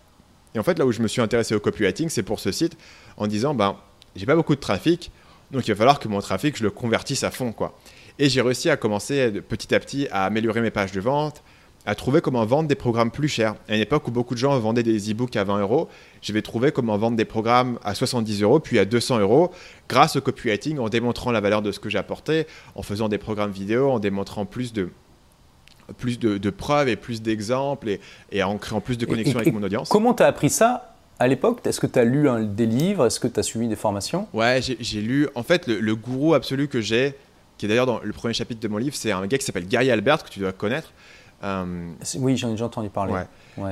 Et 0.55 0.59
en 0.61 0.63
fait, 0.63 0.79
là 0.79 0.87
où 0.87 0.93
je 0.93 1.03
me 1.03 1.09
suis 1.09 1.21
intéressé 1.21 1.55
au 1.55 1.61
copywriting, 1.61 2.09
c'est 2.09 2.23
pour 2.23 2.39
ce 2.39 2.53
site, 2.53 2.77
en 3.17 3.27
disant, 3.27 3.55
ben, 3.55 3.77
j'ai 4.15 4.27
pas 4.27 4.37
beaucoup 4.37 4.55
de 4.55 4.61
trafic, 4.61 5.11
donc 5.51 5.67
il 5.67 5.73
va 5.73 5.77
falloir 5.77 5.99
que 5.99 6.09
mon 6.09 6.21
trafic, 6.21 6.57
je 6.57 6.63
le 6.63 6.71
convertisse 6.71 7.25
à 7.25 7.31
fond, 7.31 7.53
quoi. 7.53 7.79
Et 8.19 8.29
j'ai 8.29 8.41
réussi 8.41 8.69
à 8.71 8.77
commencer 8.77 9.31
petit 9.49 9.75
à 9.75 9.81
petit 9.81 10.09
à 10.11 10.25
améliorer 10.25 10.61
mes 10.61 10.71
pages 10.71 10.93
de 10.93 11.01
vente, 11.01 11.43
à 11.87 11.95
trouver 11.95 12.21
comment 12.21 12.45
vendre 12.45 12.69
des 12.69 12.75
programmes 12.75 13.11
plus 13.11 13.29
chers. 13.29 13.55
À 13.69 13.75
une 13.75 13.81
époque 13.81 14.09
où 14.09 14.11
beaucoup 14.11 14.35
de 14.35 14.39
gens 14.39 14.59
vendaient 14.59 14.83
des 14.83 15.11
e-books 15.11 15.37
à 15.37 15.45
20 15.45 15.61
euros, 15.61 15.89
je 16.21 16.33
vais 16.33 16.43
trouver 16.43 16.73
comment 16.73 16.99
vendre 16.99 17.17
des 17.17 17.25
programmes 17.25 17.79
à 17.83 17.95
70 17.95 18.43
euros, 18.43 18.61
puis 18.61 18.79
à 18.79 18.85
200 18.85 19.21
euros, 19.21 19.51
grâce 19.89 20.17
au 20.17 20.21
copywriting, 20.21 20.79
en 20.79 20.89
démontrant 20.89 21.31
la 21.31 21.41
valeur 21.41 21.63
de 21.63 21.73
ce 21.73 21.79
que 21.79 21.89
j'apportais, 21.89 22.47
en 22.75 22.83
faisant 22.83 23.09
des 23.09 23.19
programmes 23.19 23.53
vidéo, 23.53 23.91
en 23.91 24.01
démontrant 24.01 24.45
plus 24.45 24.73
de, 24.73 24.91
plus 25.97 26.19
de, 26.19 26.51
preuves 26.51 26.89
et 26.89 26.97
plus 26.97 27.23
d'exemples, 27.23 27.99
et, 28.33 28.43
en 28.43 28.59
créant 28.59 28.81
plus 28.81 28.99
de 28.99 29.07
connexions 29.07 29.39
avec 29.39 29.55
mon 29.55 29.63
audience. 29.63 29.89
Comment 29.89 30.13
tu 30.13 30.23
as 30.23 30.27
appris 30.27 30.51
ça 30.51 30.95
à 31.21 31.27
l'époque, 31.27 31.67
est-ce 31.67 31.81
que 31.81 31.89
tu 31.89 31.99
as 31.99 32.05
lu 32.05 32.29
des 32.47 32.67
livres? 32.67 33.07
Est-ce 33.07 33.19
que 33.19 33.27
tu 33.27 33.41
as 33.41 33.43
suivi 33.43 33.67
des 33.67 33.75
formations? 33.75 34.29
Ouais, 34.33 34.61
j'ai 34.63 35.01
lu. 35.01 35.27
En 35.35 35.43
fait, 35.43 35.67
le, 35.67 35.97
gourou 35.97 36.35
absolu 36.35 36.69
que 36.69 36.81
j'ai, 36.81 37.15
qui 37.59 37.67
est 37.67 37.69
d'ailleurs 37.69 37.87
dans 37.87 38.01
le 38.03 38.13
premier 38.13 38.33
chapitre 38.33 38.61
de 38.61 38.69
mon 38.69 38.79
livre, 38.79 38.97
c'est 38.97 39.13
un 39.13 39.27
gars 39.27 39.37
qui 39.37 39.45
s'appelle 39.45 39.67
Gary 39.67 39.91
Albert, 39.91 40.25
que 40.25 40.31
tu 40.31 40.41
dois 40.41 40.53
connaître. 40.53 40.93
Euh, 41.45 41.91
oui, 42.17 42.37
j'en 42.37 42.49
ai 42.49 42.53
déjà 42.53 42.65
entendu 42.65 42.89
parler. 42.89 43.15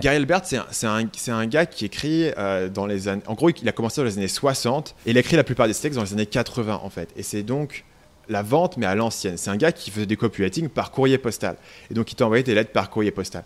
Gary 0.00 0.16
Albert, 0.16 0.42
c'est 0.44 0.86
un, 0.86 1.08
un, 1.28 1.46
gars 1.46 1.66
qui 1.66 1.84
écrit 1.84 2.30
euh, 2.36 2.68
dans 2.68 2.86
les 2.86 3.08
années. 3.08 3.22
En 3.26 3.34
gros, 3.34 3.50
il 3.50 3.68
a 3.68 3.72
commencé 3.72 4.00
dans 4.00 4.04
les 4.04 4.18
années 4.18 4.28
60 4.28 4.94
et 5.06 5.10
il 5.10 5.16
a 5.16 5.20
écrit 5.20 5.36
la 5.36 5.44
plupart 5.44 5.66
des 5.66 5.74
textes 5.74 5.96
dans 5.96 6.04
les 6.04 6.12
années 6.12 6.26
80 6.26 6.80
en 6.82 6.90
fait. 6.90 7.08
Et 7.16 7.22
c'est 7.22 7.42
donc 7.42 7.84
la 8.28 8.42
vente, 8.42 8.76
mais 8.76 8.86
à 8.86 8.94
l'ancienne. 8.94 9.36
C'est 9.36 9.50
un 9.50 9.56
gars 9.56 9.72
qui 9.72 9.90
faisait 9.90 10.06
des 10.06 10.16
copywriting 10.16 10.68
par 10.68 10.90
courrier 10.90 11.18
postal. 11.18 11.56
Et 11.90 11.94
donc, 11.94 12.10
il 12.10 12.16
t'a 12.16 12.24
envoyé 12.24 12.42
des 12.42 12.54
lettres 12.54 12.72
par 12.72 12.90
courrier 12.90 13.10
postal 13.10 13.44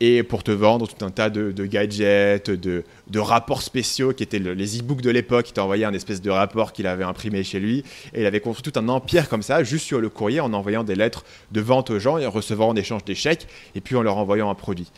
et 0.00 0.22
pour 0.22 0.42
te 0.42 0.50
vendre 0.50 0.86
tout 0.86 1.04
un 1.04 1.10
tas 1.10 1.30
de, 1.30 1.52
gadgets, 1.64 2.50
de, 2.50 2.84
rapports 3.18 3.62
spéciaux 3.62 4.12
qui 4.12 4.22
étaient 4.22 4.38
les 4.38 4.78
e-books 4.78 5.00
de 5.00 5.10
l'époque. 5.10 5.48
Il 5.50 5.52
t'a 5.54 5.64
envoyé 5.64 5.84
un 5.84 5.94
espèce 5.94 6.20
de 6.20 6.30
rapport 6.30 6.72
qu'il 6.72 6.86
avait 6.86 7.04
imprimé 7.04 7.42
chez 7.42 7.60
lui 7.60 7.82
et 8.14 8.20
il 8.20 8.26
avait 8.26 8.40
construit 8.40 8.70
tout 8.70 8.78
un 8.78 8.88
empire 8.88 9.28
comme 9.28 9.42
ça, 9.42 9.62
juste 9.64 9.86
sur 9.86 10.00
le 10.00 10.08
courrier, 10.08 10.40
en 10.40 10.52
envoyant 10.52 10.84
des 10.84 10.94
lettres 10.94 11.24
de 11.52 11.60
vente 11.60 11.90
aux 11.90 11.98
gens 11.98 12.18
et 12.18 12.26
en 12.26 12.30
recevant 12.30 12.68
en 12.68 12.76
échange 12.76 13.04
des 13.04 13.14
chèques 13.14 13.46
et 13.74 13.80
puis 13.80 13.96
en 13.96 14.02
leur 14.02 14.18
envoyant 14.18 14.50
un 14.50 14.54
produit. 14.54 14.90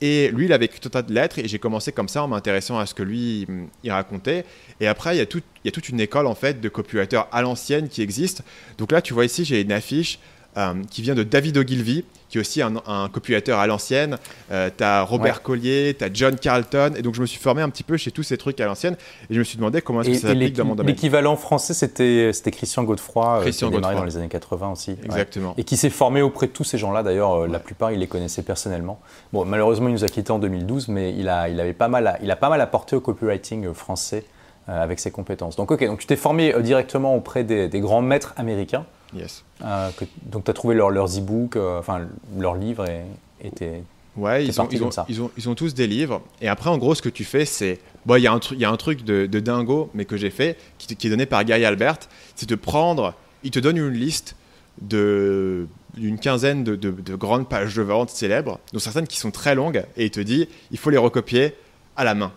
Et 0.00 0.30
lui, 0.30 0.46
il 0.46 0.52
avait 0.52 0.68
tout 0.68 0.88
un 0.88 0.90
tas 0.90 1.02
de 1.02 1.12
lettres 1.12 1.38
et 1.38 1.46
j'ai 1.46 1.58
commencé 1.58 1.92
comme 1.92 2.08
ça 2.08 2.22
en 2.22 2.28
m'intéressant 2.28 2.78
à 2.78 2.86
ce 2.86 2.94
que 2.94 3.02
lui, 3.02 3.46
il 3.84 3.92
racontait. 3.92 4.46
Et 4.80 4.86
après, 4.86 5.14
il 5.14 5.18
y, 5.18 5.22
a 5.22 5.26
tout, 5.26 5.42
il 5.62 5.66
y 5.66 5.68
a 5.68 5.72
toute 5.72 5.90
une 5.90 6.00
école 6.00 6.26
en 6.26 6.34
fait 6.34 6.60
de 6.60 6.68
copywriters 6.70 7.26
à 7.30 7.42
l'ancienne 7.42 7.88
qui 7.88 8.00
existe. 8.00 8.42
Donc 8.78 8.92
là, 8.92 9.02
tu 9.02 9.12
vois 9.12 9.26
ici, 9.26 9.44
j'ai 9.44 9.60
une 9.60 9.72
affiche 9.72 10.18
euh, 10.56 10.74
qui 10.90 11.02
vient 11.02 11.14
de 11.14 11.22
David 11.22 11.58
Ogilvy, 11.58 12.04
qui 12.30 12.38
est 12.38 12.40
aussi 12.40 12.62
un, 12.62 12.76
un 12.86 13.10
à 13.52 13.66
l'ancienne. 13.66 14.16
Euh, 14.50 14.70
tu 14.74 14.84
as 14.84 15.02
Robert 15.02 15.42
Collier, 15.42 15.94
tu 15.98 16.04
as 16.04 16.08
John 16.12 16.36
Carlton. 16.36 16.92
Et 16.96 17.02
donc, 17.02 17.14
je 17.14 17.20
me 17.20 17.26
suis 17.26 17.40
formé 17.40 17.60
un 17.60 17.68
petit 17.68 17.82
peu 17.82 17.96
chez 17.96 18.12
tous 18.12 18.22
ces 18.22 18.38
trucs 18.38 18.60
à 18.60 18.66
l'ancienne. 18.66 18.96
Et 19.28 19.34
je 19.34 19.38
me 19.40 19.44
suis 19.44 19.56
demandé 19.56 19.82
comment 19.82 20.02
est-ce 20.02 20.10
que 20.10 20.14
ça 20.16 20.28
s'applique 20.28 20.56
dans 20.56 20.64
mon 20.64 20.76
domaine. 20.76 20.94
L'équivalent 20.94 21.36
français, 21.36 21.74
c'était 21.74 22.30
Christian 22.52 22.84
Godefroy, 22.84 23.38
euh, 23.38 23.40
Christian 23.42 23.70
qui 23.70 23.76
a 23.76 23.80
dans 23.80 24.04
les 24.04 24.16
années 24.16 24.28
80 24.28 24.72
aussi. 24.72 24.96
Exactement. 25.04 25.54
Et 25.58 25.64
qui 25.64 25.76
s'est 25.76 25.90
formé 25.90 26.22
auprès 26.22 26.46
de 26.46 26.52
tous 26.52 26.64
ces 26.64 26.78
gens-là. 26.78 27.02
D'ailleurs, 27.02 27.48
la 27.48 27.58
plupart, 27.58 27.90
il 27.90 27.98
les 27.98 28.06
connaissait 28.06 28.42
personnellement. 28.42 29.00
Bon, 29.32 29.44
malheureusement, 29.44 29.88
il 29.88 29.92
nous 29.92 30.04
a 30.04 30.08
quittés 30.08 30.30
en 30.30 30.38
2012, 30.38 30.88
mais 30.88 31.12
il 31.14 31.28
a, 31.28 31.48
il 31.48 31.58
avait 31.60 31.72
pas 31.72 31.88
mal, 31.88 32.18
il 32.22 32.30
a 32.30 32.36
pas 32.36 32.48
mal 32.48 32.60
apporté 32.60 32.94
au 32.94 33.00
copywriting 33.00 33.72
français 33.74 34.24
avec 34.68 35.00
ses 35.00 35.10
compétences. 35.10 35.56
Donc, 35.56 35.72
ok, 35.72 35.84
donc 35.84 35.98
tu 35.98 36.06
t'es 36.06 36.14
formé 36.14 36.54
directement 36.62 37.16
auprès 37.16 37.42
des, 37.42 37.66
des 37.66 37.80
grands 37.80 38.02
maîtres 38.02 38.34
américains. 38.36 38.86
Yes. 39.14 39.44
Euh, 39.62 39.90
donc 40.24 40.44
tu 40.44 40.50
as 40.50 40.54
trouvé 40.54 40.74
leurs 40.74 41.18
e-books, 41.18 41.56
euh, 41.56 41.78
enfin 41.78 42.06
leurs 42.38 42.54
livres 42.54 42.86
et, 42.88 43.04
et 43.44 43.82
Ouais, 44.16 44.44
ils 44.44 44.60
ont, 44.60 44.68
ils, 44.70 44.82
ont, 44.82 44.90
ils, 45.08 45.22
ont, 45.22 45.30
ils 45.36 45.48
ont, 45.48 45.54
tous 45.54 45.72
des 45.72 45.86
livres. 45.86 46.20
Et 46.40 46.48
après, 46.48 46.68
en 46.68 46.78
gros, 46.78 46.94
ce 46.94 47.02
que 47.02 47.08
tu 47.08 47.24
fais, 47.24 47.44
c'est. 47.44 47.78
Bon, 48.06 48.16
il 48.16 48.22
y, 48.22 48.26
a 48.26 48.32
un 48.32 48.40
y 48.52 48.64
a 48.64 48.70
un 48.70 48.76
truc 48.76 49.04
de, 49.04 49.26
dingo, 49.26 49.88
mais 49.94 50.04
que 50.04 50.16
j'ai 50.16 50.30
fait, 50.30 50.58
qui, 50.78 50.94
qui, 50.96 51.06
est 51.06 51.10
donné 51.10 51.26
par 51.26 51.44
Gary 51.44 51.64
Albert. 51.64 51.98
C'est 52.34 52.48
de 52.48 52.54
prendre. 52.56 53.14
Il 53.44 53.52
te 53.52 53.60
donne 53.60 53.76
une 53.76 53.90
liste 53.90 54.34
de 54.80 55.68
d'une 55.96 56.18
quinzaine 56.18 56.62
de, 56.62 56.76
de, 56.76 57.14
grandes 57.16 57.48
pages 57.48 57.74
de 57.74 57.82
vente 57.82 58.10
célèbres, 58.10 58.60
dont 58.72 58.78
certaines 58.78 59.08
qui 59.08 59.18
sont 59.18 59.32
très 59.32 59.54
longues, 59.56 59.84
et 59.96 60.04
il 60.04 60.10
te 60.10 60.20
dit 60.20 60.48
il 60.70 60.78
faut 60.78 60.90
les 60.90 60.96
recopier 60.96 61.54
à 61.96 62.04
la 62.04 62.14
main. 62.14 62.32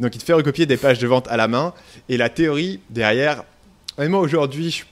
Donc 0.00 0.14
il 0.14 0.18
te 0.18 0.24
fait 0.24 0.32
recopier 0.32 0.64
des 0.64 0.78
pages 0.78 0.98
de 0.98 1.06
vente 1.06 1.28
à 1.28 1.36
la 1.36 1.46
main, 1.46 1.74
et 2.08 2.16
la 2.16 2.30
théorie 2.30 2.80
derrière, 2.88 3.44
moi 3.98 4.20
aujourd'hui, 4.20 4.70
je 4.70 4.84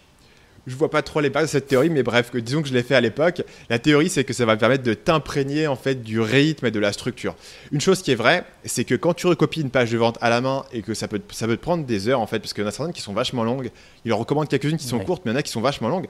je 0.67 0.75
vois 0.77 0.91
pas 0.91 1.03
trop 1.03 1.21
les 1.21 1.31
bases 1.31 1.45
de 1.45 1.51
cette 1.51 1.67
théorie, 1.67 1.91
mais 1.91 2.03
bref, 2.03 2.31
que, 2.31 2.39
disons 2.39 2.63
que 2.63 2.69
je 2.69 2.75
l'ai 2.75 2.83
fait 2.83 2.95
à 2.95 3.01
l'époque. 3.01 3.43
La 3.69 3.79
théorie, 3.79 4.09
c'est 4.09 4.25
que 4.25 4.33
ça 4.33 4.47
va 4.47 4.57
permettre 4.57 4.83
de 4.83 4.95
t'imprégner 4.95 5.67
en 5.67 5.77
fait 5.77 6.03
du 6.03 6.21
rythme 6.21 6.67
et 6.67 6.71
de 6.71 6.79
la 6.79 6.93
structure. 6.93 7.35
Une 7.73 7.81
chose 7.81 8.03
qui 8.03 8.13
est 8.13 8.17
vraie, 8.17 8.45
c'est 8.65 8.85
que 8.85 8.95
quand 8.95 9.15
tu 9.15 9.27
recopies 9.27 9.61
une 9.61 9.71
page 9.71 9.91
de 9.91 9.99
vente 9.99 10.19
à 10.21 10.31
la 10.31 10.41
main 10.41 10.65
et 10.73 10.83
que 10.83 10.95
ça 10.95 11.09
peut, 11.09 11.21
ça 11.33 11.47
peut 11.47 11.57
te 11.57 11.63
prendre 11.63 11.85
des 11.85 12.09
heures 12.09 12.21
en 12.21 12.27
fait, 12.27 12.39
parce 12.39 12.53
qu'il 12.53 12.63
y 12.63 12.67
en 12.67 12.69
a 12.69 12.73
certaines 12.73 12.95
qui 12.95 13.03
sont 13.03 13.13
vachement 13.13 13.45
longues. 13.45 13.71
Il 14.05 14.13
en 14.13 14.19
recommande 14.19 14.49
quelques-unes 14.49 14.79
qui 14.79 14.87
sont 14.87 14.99
courtes, 15.01 15.23
mais 15.25 15.33
il 15.33 15.35
y 15.35 15.37
en 15.37 15.41
a 15.41 15.43
qui 15.43 15.53
sont 15.53 15.61
vachement 15.61 15.89
longues. 15.89 16.07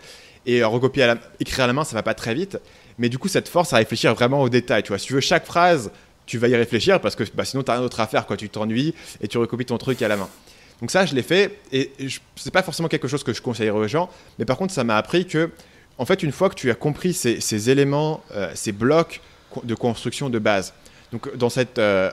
Et 0.47 0.62
euh, 0.62 0.69
recopier 0.69 1.05
à 1.05 1.07
la, 1.07 1.19
écrire 1.40 1.64
à 1.64 1.67
la 1.67 1.73
main, 1.73 1.85
ça 1.85 1.97
va 1.97 2.03
pas 2.03 2.14
très 2.14 2.35
vite. 2.35 2.59
Mais 2.99 3.09
du 3.09 3.19
coup, 3.19 3.29
ça 3.29 3.43
te 3.43 3.49
force 3.49 3.73
à 3.73 3.77
réfléchir 3.77 4.14
vraiment 4.14 4.43
au 4.43 4.49
détail. 4.49 4.83
Tu 4.83 4.88
vois, 4.88 4.99
si 4.99 5.07
tu 5.07 5.14
veux 5.14 5.21
chaque 5.21 5.47
phrase, 5.47 5.90
tu 6.27 6.38
vas 6.38 6.49
y 6.49 6.57
réfléchir 6.57 7.01
parce 7.01 7.17
que 7.17 7.25
bah, 7.35 7.45
sinon, 7.45 7.62
tu 7.62 7.71
as 7.71 7.75
rien 7.75 7.83
d'autre 7.83 8.01
à 8.01 8.07
faire. 8.07 8.27
Quoi. 8.27 8.37
Tu 8.37 8.49
t'ennuies 8.49 8.95
et 9.21 9.29
tu 9.29 9.38
recopies 9.38 9.67
ton 9.67 9.79
truc 9.79 10.01
à 10.03 10.09
la 10.09 10.17
main. 10.17 10.29
Donc 10.81 10.91
ça, 10.91 11.07
je 11.07 11.15
l'ai 11.15 11.23
fait 11.23 11.59
et 11.73 11.91
c'est 12.37 12.53
pas 12.53 12.63
forcément 12.63 12.89
quelque 12.89 13.09
chose 13.09 13.25
que 13.25 13.33
je 13.33 13.41
conseillerais 13.41 13.79
aux 13.79 13.89
gens, 13.89 14.11
mais 14.39 14.45
par 14.45 14.57
contre, 14.57 14.73
ça 14.73 14.85
m'a 14.85 14.97
appris 14.97 15.27
que, 15.27 15.51
en 15.99 16.05
fait, 16.05 16.23
une 16.23 16.33
fois 16.33 16.49
que 16.51 16.55
tu 16.55 16.71
as 16.71 16.75
compris 16.75 17.15
ces, 17.15 17.71
éléments, 17.71 18.23
euh, 18.35 18.51
ces 18.55 18.73
blocs 18.73 19.21
de 19.63 19.75
construction 19.75 20.31
de 20.31 20.39
base, 20.39 20.75
donc 21.13 21.37
dans 21.37 21.49
cette, 21.49 21.79
euh, 21.79 22.11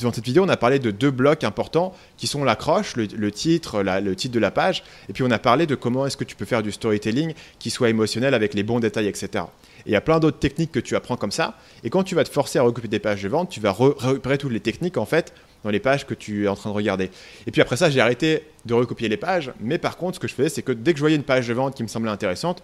dans 0.00 0.12
cette 0.12 0.24
vidéo, 0.24 0.44
on 0.44 0.48
a 0.48 0.56
parlé 0.56 0.78
de 0.78 0.90
deux 0.90 1.10
blocs 1.10 1.44
importants 1.44 1.94
qui 2.16 2.26
sont 2.26 2.42
l'accroche, 2.42 2.96
le, 2.96 3.30
titre, 3.30 3.82
le 3.82 4.16
titre 4.16 4.34
de 4.34 4.40
la 4.40 4.50
page, 4.50 4.82
et 5.08 5.12
puis 5.12 5.22
on 5.22 5.30
a 5.30 5.38
parlé 5.38 5.66
de 5.66 5.74
comment 5.74 6.06
est-ce 6.06 6.16
que 6.16 6.24
tu 6.24 6.36
peux 6.36 6.46
faire 6.46 6.62
du 6.62 6.72
storytelling 6.72 7.34
qui 7.58 7.70
soit 7.70 7.90
émotionnel 7.90 8.34
avec 8.34 8.54
les 8.54 8.62
bons 8.62 8.80
détails, 8.80 9.06
etc. 9.06 9.44
Et 9.86 9.90
il 9.90 9.92
y 9.92 9.96
a 9.96 10.00
plein 10.00 10.18
d'autres 10.18 10.38
techniques 10.38 10.72
que 10.72 10.80
tu 10.80 10.96
apprends 10.96 11.16
comme 11.16 11.30
ça. 11.30 11.56
Et 11.84 11.90
quand 11.90 12.02
tu 12.02 12.14
vas 12.14 12.24
te 12.24 12.30
forcer 12.30 12.58
à 12.58 12.62
recouper 12.62 12.88
des 12.88 12.98
pages 12.98 13.22
de 13.22 13.28
vente, 13.28 13.50
tu 13.50 13.60
vas 13.60 13.72
récupérer 13.72 14.38
toutes 14.38 14.52
les 14.52 14.60
techniques 14.60 14.96
en 14.96 15.06
fait 15.06 15.32
dans 15.64 15.70
les 15.70 15.80
pages 15.80 16.06
que 16.06 16.14
tu 16.14 16.44
es 16.44 16.48
en 16.48 16.54
train 16.54 16.70
de 16.70 16.74
regarder. 16.74 17.10
Et 17.46 17.50
puis 17.50 17.60
après 17.60 17.76
ça, 17.76 17.90
j'ai 17.90 18.00
arrêté 18.00 18.44
de 18.64 18.74
recopier 18.74 19.08
les 19.08 19.16
pages. 19.16 19.52
Mais 19.60 19.78
par 19.78 19.96
contre, 19.96 20.16
ce 20.16 20.20
que 20.20 20.28
je 20.28 20.34
faisais, 20.34 20.48
c'est 20.48 20.62
que 20.62 20.72
dès 20.72 20.92
que 20.92 20.98
je 20.98 21.02
voyais 21.02 21.16
une 21.16 21.24
page 21.24 21.48
de 21.48 21.54
vente 21.54 21.74
qui 21.74 21.82
me 21.82 21.88
semblait 21.88 22.10
intéressante, 22.10 22.62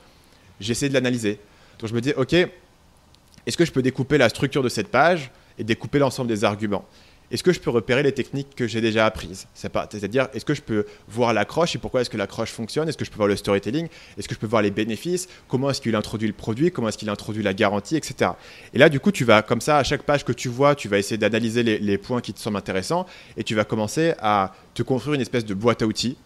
j'essayais 0.61 0.89
de 0.89 0.95
l'analyser. 0.95 1.39
Donc 1.79 1.91
je 1.91 1.95
me 1.95 2.01
disais, 2.01 2.15
OK, 2.15 2.33
est-ce 2.33 3.57
que 3.57 3.65
je 3.65 3.73
peux 3.73 3.83
découper 3.83 4.19
la 4.19 4.29
structure 4.29 4.63
de 4.63 4.69
cette 4.69 4.89
page 4.89 5.31
et 5.59 5.65
découper 5.65 5.99
l'ensemble 5.99 6.29
des 6.29 6.45
arguments? 6.45 6.85
Est-ce 7.31 7.43
que 7.43 7.53
je 7.53 7.61
peux 7.61 7.71
repérer 7.71 8.03
les 8.03 8.13
techniques 8.13 8.55
que 8.55 8.67
j'ai 8.67 8.81
déjà 8.81 9.07
apprises? 9.07 9.47
C'est-à-dire, 9.55 10.29
est-ce 10.35 10.45
que 10.45 10.55
je 10.55 10.63
peux 10.63 10.85
voir 11.09 11.33
l'accroche 11.33 11.75
et 11.75 11.79
pourquoi 11.79 12.03
est-ce 12.03 12.11
que 12.11 12.17
l'accroche 12.17 12.51
fonctionne? 12.51 12.89
Est-ce 12.89 12.99
que 12.99 13.05
je 13.05 13.11
peux 13.11 13.17
voir 13.17 13.29
le 13.29 13.37
storytelling? 13.37 13.89
Est-ce 14.19 14.29
que 14.29 14.35
je 14.35 14.39
peux 14.39 14.47
voir 14.47 14.63
les 14.63 14.71
bénéfices? 14.71 15.29
Comment 15.49 15.71
est-ce 15.71 15.81
qu'il 15.81 15.97
introduit 15.97 16.29
le 16.29 16.35
produit? 16.35 16.71
Comment 16.71 16.89
est-ce 16.89 16.99
qu'il 16.99 17.11
introduit 17.11 17.43
la 17.43 17.55
garantie, 17.55 17.97
etc. 17.97 18.33
Et 18.73 18.79
là, 18.79 18.89
du 18.89 19.01
coup, 19.01 19.11
tu 19.11 19.25
vas, 19.25 19.43
comme 19.43 19.61
ça, 19.61 19.79
à 19.79 19.85
chaque 19.85 20.03
page 20.03 20.25
que 20.25 20.33
tu 20.33 20.49
vois, 20.49 20.75
tu 20.75 20.89
vas 20.89 20.99
essayer 20.99 21.19
d'analyser 21.19 21.63
les, 21.63 21.99
points 21.99 22.21
qui 22.21 22.35
te 22.35 22.41
semblent 22.41 22.57
intéressants 22.57 23.07
et 23.37 23.45
tu 23.45 23.55
vas 23.55 23.65
commencer 23.65 24.15
à 24.21 24.53
te 24.75 24.83
construire 24.83 25.15
une 25.15 25.21
espèce 25.21 25.45
de 25.45 25.55
boîte 25.55 25.83
à 25.83 25.87
outils 25.87 26.17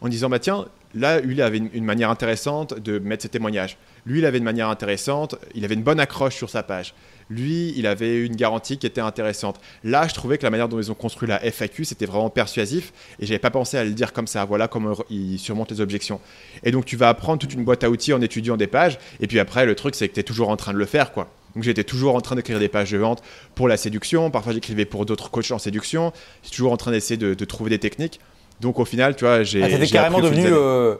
en 0.00 0.08
disant, 0.08 0.28
bah 0.28 0.38
tiens, 0.38 0.66
là, 0.94 1.20
lui, 1.20 1.34
il 1.34 1.42
avait 1.42 1.58
une, 1.58 1.84
manière 1.84 2.10
intéressante 2.10 2.78
de 2.78 2.98
mettre 2.98 3.22
ses 3.22 3.28
témoignages. 3.28 3.76
Lui, 4.06 4.20
il 4.20 4.26
avait 4.26 4.38
une 4.38 4.44
manière 4.44 4.68
intéressante, 4.68 5.34
il 5.54 5.64
avait 5.64 5.74
une 5.74 5.82
bonne 5.82 6.00
accroche 6.00 6.36
sur 6.36 6.50
sa 6.50 6.62
page. 6.62 6.94
Lui, 7.30 7.74
il 7.76 7.86
avait 7.86 8.24
une 8.24 8.36
garantie 8.36 8.78
qui 8.78 8.86
était 8.86 9.00
intéressante. 9.00 9.60
Là, 9.84 10.08
je 10.08 10.14
trouvais 10.14 10.38
que 10.38 10.44
la 10.44 10.50
manière 10.50 10.68
dont 10.68 10.78
ils 10.78 10.90
ont 10.90 10.94
construit 10.94 11.28
la 11.28 11.38
FAQ, 11.40 11.84
c'était 11.84 12.06
vraiment 12.06 12.30
persuasif 12.30 12.92
et 13.20 13.26
j'avais 13.26 13.38
pas 13.38 13.50
pensé 13.50 13.76
à 13.76 13.84
le 13.84 13.90
dire 13.90 14.12
comme 14.12 14.26
ça. 14.26 14.44
Voilà 14.44 14.68
comment 14.68 14.96
ils 15.10 15.38
surmontent 15.38 15.74
les 15.74 15.80
objections. 15.80 16.20
Et 16.64 16.70
donc, 16.70 16.84
tu 16.86 16.96
vas 16.96 17.08
apprendre 17.10 17.38
toute 17.38 17.52
une 17.52 17.64
boîte 17.64 17.84
à 17.84 17.90
outils 17.90 18.12
en 18.12 18.20
étudiant 18.20 18.56
des 18.56 18.66
pages. 18.66 18.98
Et 19.20 19.26
puis 19.26 19.38
après, 19.38 19.66
le 19.66 19.74
truc, 19.74 19.94
c'est 19.94 20.08
que 20.08 20.14
tu 20.14 20.20
es 20.20 20.24
toujours 20.24 20.48
en 20.48 20.56
train 20.56 20.72
de 20.72 20.78
le 20.78 20.86
faire, 20.86 21.12
quoi. 21.12 21.28
Donc 21.54 21.64
j'étais 21.64 21.84
toujours 21.84 22.14
en 22.14 22.20
train 22.20 22.36
d'écrire 22.36 22.58
des 22.58 22.68
pages 22.68 22.90
de 22.92 22.98
vente 22.98 23.22
pour 23.54 23.68
la 23.68 23.76
séduction. 23.76 24.30
Parfois 24.30 24.52
j'écrivais 24.52 24.84
pour 24.84 25.06
d'autres 25.06 25.30
coachs 25.30 25.50
en 25.50 25.58
séduction. 25.58 26.12
J'étais 26.42 26.56
toujours 26.56 26.72
en 26.72 26.76
train 26.76 26.90
d'essayer 26.90 27.16
de, 27.16 27.44
trouver 27.44 27.70
des 27.70 27.78
techniques. 27.78 28.20
Donc 28.60 28.78
au 28.78 28.84
final, 28.84 29.16
tu 29.16 29.24
vois, 29.24 29.42
j'ai. 29.42 29.62
Ah, 29.62 29.86
carrément 29.86 30.20
devenu 30.20 30.46
euh, 30.46 30.96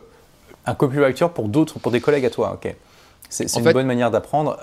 un 0.67 0.75
copywriter 0.75 1.27
pour 1.35 1.49
d'autres, 1.49 1.79
pour 1.79 1.93
des 1.93 2.01
collègues 2.01 2.25
à 2.25 2.31
toi. 2.31 2.55
Ok. 2.55 2.75
C'est 3.29 3.55
une 3.57 3.73
bonne 3.73 3.87
manière 3.87 4.11
d'apprendre. 4.11 4.59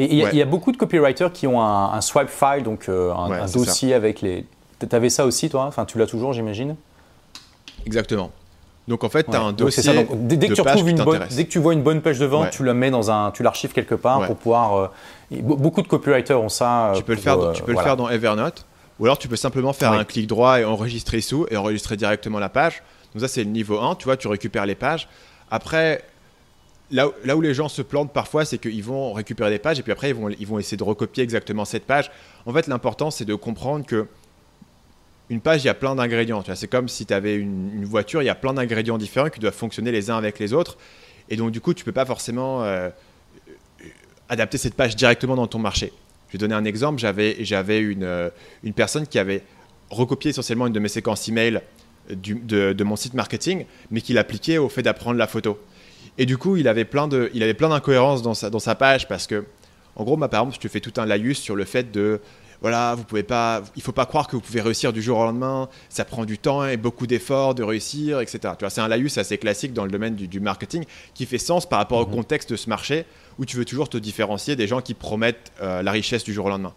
Et 0.00 0.14
il 0.14 0.34
y, 0.34 0.42
a 0.42 0.46
beaucoup 0.46 0.72
de 0.72 0.78
copywriters 0.78 1.30
qui 1.30 1.46
ont 1.46 1.60
un, 1.60 2.00
swipe 2.00 2.30
file, 2.30 2.62
donc 2.62 2.88
euh, 2.88 3.12
un, 3.12 3.46
dossier 3.46 3.92
avec 3.92 4.22
les. 4.22 4.46
Tu 4.78 4.96
avais 4.96 5.10
ça 5.10 5.26
aussi, 5.26 5.50
toi? 5.50 5.64
Enfin, 5.66 5.84
tu 5.84 5.98
l'as 5.98 6.06
toujours, 6.06 6.32
j'imagine? 6.32 6.74
Exactement. 7.84 8.30
Donc 8.88 9.04
en 9.04 9.10
fait, 9.10 9.24
tu 9.24 9.36
as 9.36 9.42
un 9.42 9.52
dossier. 9.52 9.82
Ça. 9.82 9.92
dès, 9.92 10.38
que 10.48 10.54
tu 10.54 10.88
une 10.88 11.04
bonne, 11.04 11.20
dès 11.30 11.44
que 11.44 11.50
tu 11.50 11.58
vois 11.58 11.74
une 11.74 11.82
bonne 11.82 12.00
page 12.00 12.18
de 12.18 12.24
vente, 12.24 12.50
tu 12.50 12.64
la 12.64 12.72
mets 12.72 12.90
dans 12.90 13.10
un, 13.10 13.30
tu 13.30 13.42
l'archives 13.42 13.72
quelque 13.72 13.94
part 13.94 14.26
pour 14.26 14.36
pouvoir. 14.36 14.90
Euh, 15.30 15.42
beaucoup 15.42 15.82
de 15.82 15.88
copywriters 15.88 16.40
ont 16.40 16.48
ça. 16.48 16.92
Tu 16.96 17.02
peux 17.02 17.14
le 17.14 17.20
faire, 17.20 17.52
tu 17.52 17.62
peux 17.62 17.72
le 17.72 17.78
faire 17.78 17.98
dans 17.98 18.08
Evernote, 18.08 18.64
ou 18.98 19.04
alors 19.04 19.18
tu 19.18 19.28
peux 19.28 19.36
simplement 19.36 19.74
faire 19.74 19.92
un 19.92 20.04
clic 20.04 20.26
droit 20.26 20.60
et 20.60 20.64
enregistrer 20.64 21.20
sous 21.20 21.46
et 21.50 21.58
enregistrer 21.58 21.98
directement 21.98 22.38
la 22.38 22.48
page. 22.48 22.82
Donc 23.14 23.20
ça 23.20 23.28
c'est 23.28 23.44
le 23.44 23.50
niveau 23.50 23.78
1, 23.78 23.96
tu 23.96 24.04
vois, 24.04 24.16
tu 24.16 24.28
récupères 24.28 24.64
les 24.64 24.76
pages. 24.76 25.08
Après, 25.50 26.04
là, 26.90 27.36
où 27.36 27.40
les 27.40 27.54
gens 27.54 27.68
se 27.68 27.82
plantent 27.82 28.12
parfois, 28.12 28.44
c'est 28.44 28.58
qu'ils 28.58 28.84
vont 28.84 29.12
récupérer 29.12 29.50
des 29.50 29.58
pages 29.58 29.78
et 29.78 29.82
puis 29.82 29.92
après, 29.92 30.10
ils 30.10 30.46
vont, 30.46 30.58
essayer 30.58 30.76
de 30.76 30.84
recopier 30.84 31.22
exactement 31.22 31.64
cette 31.64 31.84
page. 31.84 32.10
En 32.46 32.52
fait, 32.52 32.66
l'important, 32.66 33.10
c'est 33.10 33.24
de 33.24 33.34
comprendre 33.34 33.86
que 33.86 34.06
une 35.28 35.40
page, 35.40 35.62
il 35.62 35.68
y 35.68 35.70
a 35.70 35.74
plein 35.74 35.94
d'ingrédients. 35.94 36.42
C'est 36.54 36.66
comme 36.66 36.88
si 36.88 37.06
tu 37.06 37.14
avais 37.14 37.36
une, 37.36 37.84
voiture, 37.84 38.20
il 38.20 38.26
y 38.26 38.30
a 38.30 38.34
plein 38.34 38.52
d'ingrédients 38.52 38.98
différents 38.98 39.28
qui 39.28 39.38
doivent 39.38 39.54
fonctionner 39.54 39.92
les 39.92 40.10
uns 40.10 40.16
avec 40.16 40.40
les 40.40 40.52
autres. 40.52 40.76
Et 41.28 41.36
donc, 41.36 41.52
du 41.52 41.60
coup, 41.60 41.72
tu 41.72 41.84
peux 41.84 41.92
pas 41.92 42.04
forcément 42.04 42.64
euh, 42.64 42.90
adapter 44.28 44.58
cette 44.58 44.74
page 44.74 44.96
directement 44.96 45.36
dans 45.36 45.46
ton 45.46 45.60
marché. 45.60 45.92
Je 46.28 46.32
vais 46.32 46.38
donner 46.38 46.54
un 46.54 46.64
exemple. 46.64 46.98
J'avais, 46.98 47.36
euh, 47.40 48.30
une 48.64 48.72
personne 48.72 49.06
qui 49.06 49.20
avait 49.20 49.44
recopié 49.88 50.30
essentiellement 50.30 50.66
une 50.66 50.72
de 50.72 50.80
mes 50.80 50.88
séquences 50.88 51.28
email 51.28 51.60
du, 52.10 52.34
de, 52.34 52.72
de, 52.72 52.84
mon 52.84 52.96
site 52.96 53.14
marketing, 53.14 53.66
mais 53.92 54.00
qui 54.00 54.12
l'appliquait 54.12 54.58
au 54.58 54.68
fait 54.68 54.82
d'apprendre 54.82 55.16
la 55.16 55.28
photo. 55.28 55.60
Et 56.20 56.26
du 56.26 56.36
coup, 56.36 56.58
il 56.58 56.68
avait 56.68 56.84
plein, 56.84 57.08
de, 57.08 57.30
il 57.32 57.42
avait 57.42 57.54
plein 57.54 57.70
d'incohérences 57.70 58.20
dans 58.20 58.34
sa, 58.34 58.50
dans 58.50 58.58
sa 58.58 58.74
page 58.74 59.08
parce 59.08 59.26
que, 59.26 59.46
en 59.96 60.04
gros, 60.04 60.18
moi, 60.18 60.28
par 60.28 60.40
exemple, 60.42 60.56
je 60.56 60.60
te 60.60 60.68
fais 60.70 60.80
tout 60.80 60.92
un 61.00 61.06
laïus 61.06 61.38
sur 61.38 61.56
le 61.56 61.64
fait 61.64 61.90
de 61.90 62.20
voilà, 62.60 62.94
vous 62.94 63.04
pouvez 63.04 63.22
pas, 63.22 63.62
il 63.74 63.80
faut 63.80 63.90
pas 63.90 64.04
croire 64.04 64.28
que 64.28 64.36
vous 64.36 64.42
pouvez 64.42 64.60
réussir 64.60 64.92
du 64.92 65.00
jour 65.00 65.18
au 65.18 65.24
lendemain. 65.24 65.70
Ça 65.88 66.04
prend 66.04 66.26
du 66.26 66.36
temps 66.36 66.66
et 66.66 66.76
beaucoup 66.76 67.06
d'efforts 67.06 67.54
de 67.54 67.62
réussir, 67.62 68.20
etc. 68.20 68.38
Tu 68.58 68.64
vois, 68.64 68.68
c'est 68.68 68.82
un 68.82 68.88
laïus 68.88 69.16
assez 69.16 69.38
classique 69.38 69.72
dans 69.72 69.86
le 69.86 69.90
domaine 69.90 70.14
du, 70.14 70.40
marketing 70.40 70.84
qui 71.14 71.24
fait 71.24 71.38
sens 71.38 71.66
par 71.66 71.78
rapport 71.78 72.00
au 72.00 72.06
mhm. 72.06 72.16
contexte 72.16 72.50
de 72.50 72.56
ce 72.56 72.68
marché 72.68 73.06
où 73.38 73.46
tu 73.46 73.56
veux 73.56 73.64
toujours 73.64 73.88
te 73.88 73.96
différencier 73.96 74.56
des 74.56 74.66
gens 74.66 74.82
qui 74.82 74.92
promettent 74.92 75.52
euh, 75.62 75.82
la 75.82 75.90
richesse 75.90 76.22
du 76.22 76.34
jour 76.34 76.44
au 76.44 76.48
lendemain. 76.50 76.74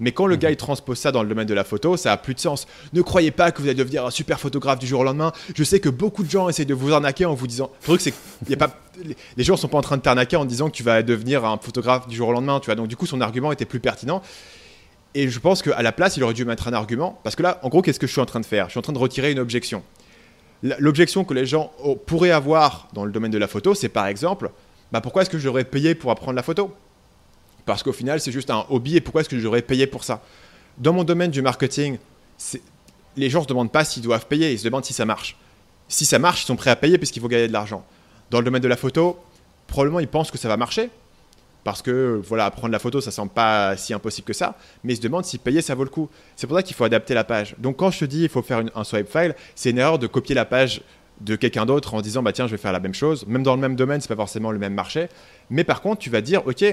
Mais 0.00 0.12
quand 0.12 0.26
le 0.26 0.34
mhm. 0.34 0.40
gars 0.40 0.50
il 0.50 0.56
transpose 0.56 0.98
ça 0.98 1.12
dans 1.12 1.22
le 1.22 1.28
domaine 1.28 1.46
de 1.46 1.54
la 1.54 1.64
photo, 1.64 1.96
ça 1.96 2.12
a 2.12 2.16
plus 2.16 2.34
de 2.34 2.40
sens. 2.40 2.66
Ne 2.92 3.02
croyez 3.02 3.30
pas 3.30 3.52
que 3.52 3.62
vous 3.62 3.68
allez 3.68 3.76
devenir 3.76 4.04
un 4.04 4.10
super 4.10 4.40
photographe 4.40 4.78
du 4.78 4.86
jour 4.86 5.00
au 5.00 5.04
lendemain. 5.04 5.32
Je 5.54 5.62
sais 5.62 5.80
que 5.80 5.88
beaucoup 5.88 6.24
de 6.24 6.30
gens 6.30 6.48
essayent 6.48 6.66
de 6.66 6.74
vous 6.74 6.92
arnaquer 6.92 7.26
en 7.26 7.34
vous 7.34 7.46
disant. 7.46 7.70
Le 7.82 7.86
truc 7.86 8.00
c'est 8.00 8.10
que 8.10 8.16
y 8.48 8.54
a 8.54 8.56
pas, 8.56 8.74
les 9.36 9.44
gens 9.44 9.56
sont 9.56 9.68
pas 9.68 9.78
en 9.78 9.82
train 9.82 9.96
de 9.96 10.02
t'arnaquer 10.02 10.36
en 10.36 10.44
disant 10.44 10.68
que 10.68 10.74
tu 10.74 10.82
vas 10.82 11.02
devenir 11.02 11.44
un 11.44 11.58
photographe 11.58 12.08
du 12.08 12.16
jour 12.16 12.28
au 12.28 12.32
lendemain. 12.32 12.60
Tu 12.60 12.66
vois. 12.66 12.74
Donc 12.74 12.88
du 12.88 12.96
coup 12.96 13.06
son 13.06 13.20
argument 13.20 13.52
était 13.52 13.66
plus 13.66 13.80
pertinent. 13.80 14.22
Et 15.14 15.28
je 15.28 15.38
pense 15.40 15.62
qu'à 15.62 15.82
la 15.82 15.92
place, 15.92 16.16
il 16.16 16.22
aurait 16.22 16.34
dû 16.34 16.44
mettre 16.44 16.68
un 16.68 16.72
argument. 16.72 17.18
Parce 17.24 17.34
que 17.34 17.42
là, 17.42 17.58
en 17.62 17.68
gros, 17.68 17.82
qu'est-ce 17.82 17.98
que 17.98 18.06
je 18.06 18.12
suis 18.12 18.20
en 18.20 18.26
train 18.26 18.40
de 18.40 18.46
faire? 18.46 18.66
Je 18.66 18.70
suis 18.70 18.78
en 18.78 18.82
train 18.82 18.92
de 18.92 18.98
retirer 18.98 19.32
une 19.32 19.40
objection. 19.40 19.82
L'objection 20.62 21.24
que 21.24 21.34
les 21.34 21.46
gens 21.46 21.72
pourraient 22.06 22.30
avoir 22.30 22.88
dans 22.92 23.04
le 23.04 23.10
domaine 23.10 23.30
de 23.30 23.38
la 23.38 23.48
photo, 23.48 23.74
c'est 23.74 23.88
par 23.88 24.06
exemple, 24.06 24.50
bah 24.92 25.00
pourquoi 25.00 25.22
est-ce 25.22 25.30
que 25.30 25.38
j'aurais 25.38 25.64
payé 25.64 25.94
pour 25.94 26.10
apprendre 26.10 26.34
la 26.34 26.42
photo? 26.42 26.74
Parce 27.66 27.82
qu'au 27.82 27.92
final, 27.92 28.20
c'est 28.20 28.32
juste 28.32 28.50
un 28.50 28.64
hobby 28.70 28.96
et 28.96 29.00
pourquoi 29.00 29.20
est-ce 29.20 29.28
que 29.28 29.38
j'aurais 29.38 29.62
payé 29.62 29.86
pour 29.86 30.04
ça? 30.04 30.22
Dans 30.78 30.92
mon 30.92 31.04
domaine 31.04 31.30
du 31.30 31.42
marketing, 31.42 31.98
les 33.16 33.30
gens 33.30 33.40
ne 33.40 33.44
se 33.44 33.48
demandent 33.48 33.72
pas 33.72 33.84
s'ils 33.84 34.02
doivent 34.02 34.26
payer, 34.26 34.52
ils 34.52 34.58
se 34.58 34.64
demandent 34.64 34.84
si 34.84 34.92
ça 34.92 35.04
marche. 35.04 35.36
Si 35.88 36.04
ça 36.04 36.18
marche, 36.18 36.42
ils 36.42 36.46
sont 36.46 36.56
prêts 36.56 36.70
à 36.70 36.76
payer 36.76 36.98
puisqu'il 36.98 37.20
faut 37.20 37.28
gagner 37.28 37.48
de 37.48 37.52
l'argent. 37.52 37.84
Dans 38.30 38.38
le 38.38 38.44
domaine 38.44 38.62
de 38.62 38.68
la 38.68 38.76
photo, 38.76 39.18
probablement 39.66 40.00
ils 40.00 40.08
pensent 40.08 40.30
que 40.30 40.38
ça 40.38 40.48
va 40.48 40.56
marcher 40.56 40.90
parce 41.64 41.82
que 41.82 42.20
voilà, 42.26 42.50
prendre 42.50 42.72
la 42.72 42.78
photo, 42.78 43.00
ça 43.00 43.10
semble 43.10 43.32
pas 43.32 43.76
si 43.76 43.92
impossible 43.92 44.26
que 44.26 44.32
ça, 44.32 44.56
mais 44.82 44.94
ils 44.94 44.96
se 44.96 45.02
demandent 45.02 45.24
si 45.24 45.38
payer 45.38 45.60
ça 45.60 45.74
vaut 45.74 45.84
le 45.84 45.90
coup. 45.90 46.08
C'est 46.36 46.46
pour 46.46 46.56
ça 46.56 46.62
qu'il 46.62 46.74
faut 46.74 46.84
adapter 46.84 47.12
la 47.12 47.24
page. 47.24 47.54
Donc 47.58 47.76
quand 47.76 47.90
je 47.90 47.98
te 47.98 48.04
dis 48.06 48.22
il 48.22 48.28
faut 48.28 48.42
faire 48.42 48.62
un 48.74 48.84
swipe 48.84 49.10
file, 49.10 49.34
c'est 49.54 49.70
une 49.70 49.78
erreur 49.78 49.98
de 49.98 50.06
copier 50.06 50.34
la 50.34 50.44
page 50.44 50.82
de 51.20 51.36
quelqu'un 51.36 51.66
d'autre 51.66 51.92
en 51.92 52.00
disant 52.00 52.22
bah 52.22 52.32
tiens 52.32 52.46
je 52.46 52.52
vais 52.52 52.58
faire 52.58 52.72
la 52.72 52.80
même 52.80 52.94
chose. 52.94 53.26
Même 53.26 53.42
dans 53.42 53.54
le 53.54 53.60
même 53.60 53.76
domaine, 53.76 54.00
c'est 54.00 54.08
pas 54.08 54.16
forcément 54.16 54.52
le 54.52 54.58
même 54.58 54.74
marché, 54.74 55.08
mais 55.50 55.64
par 55.64 55.82
contre 55.82 56.00
tu 56.00 56.08
vas 56.08 56.22
dire 56.22 56.46
ok 56.46 56.64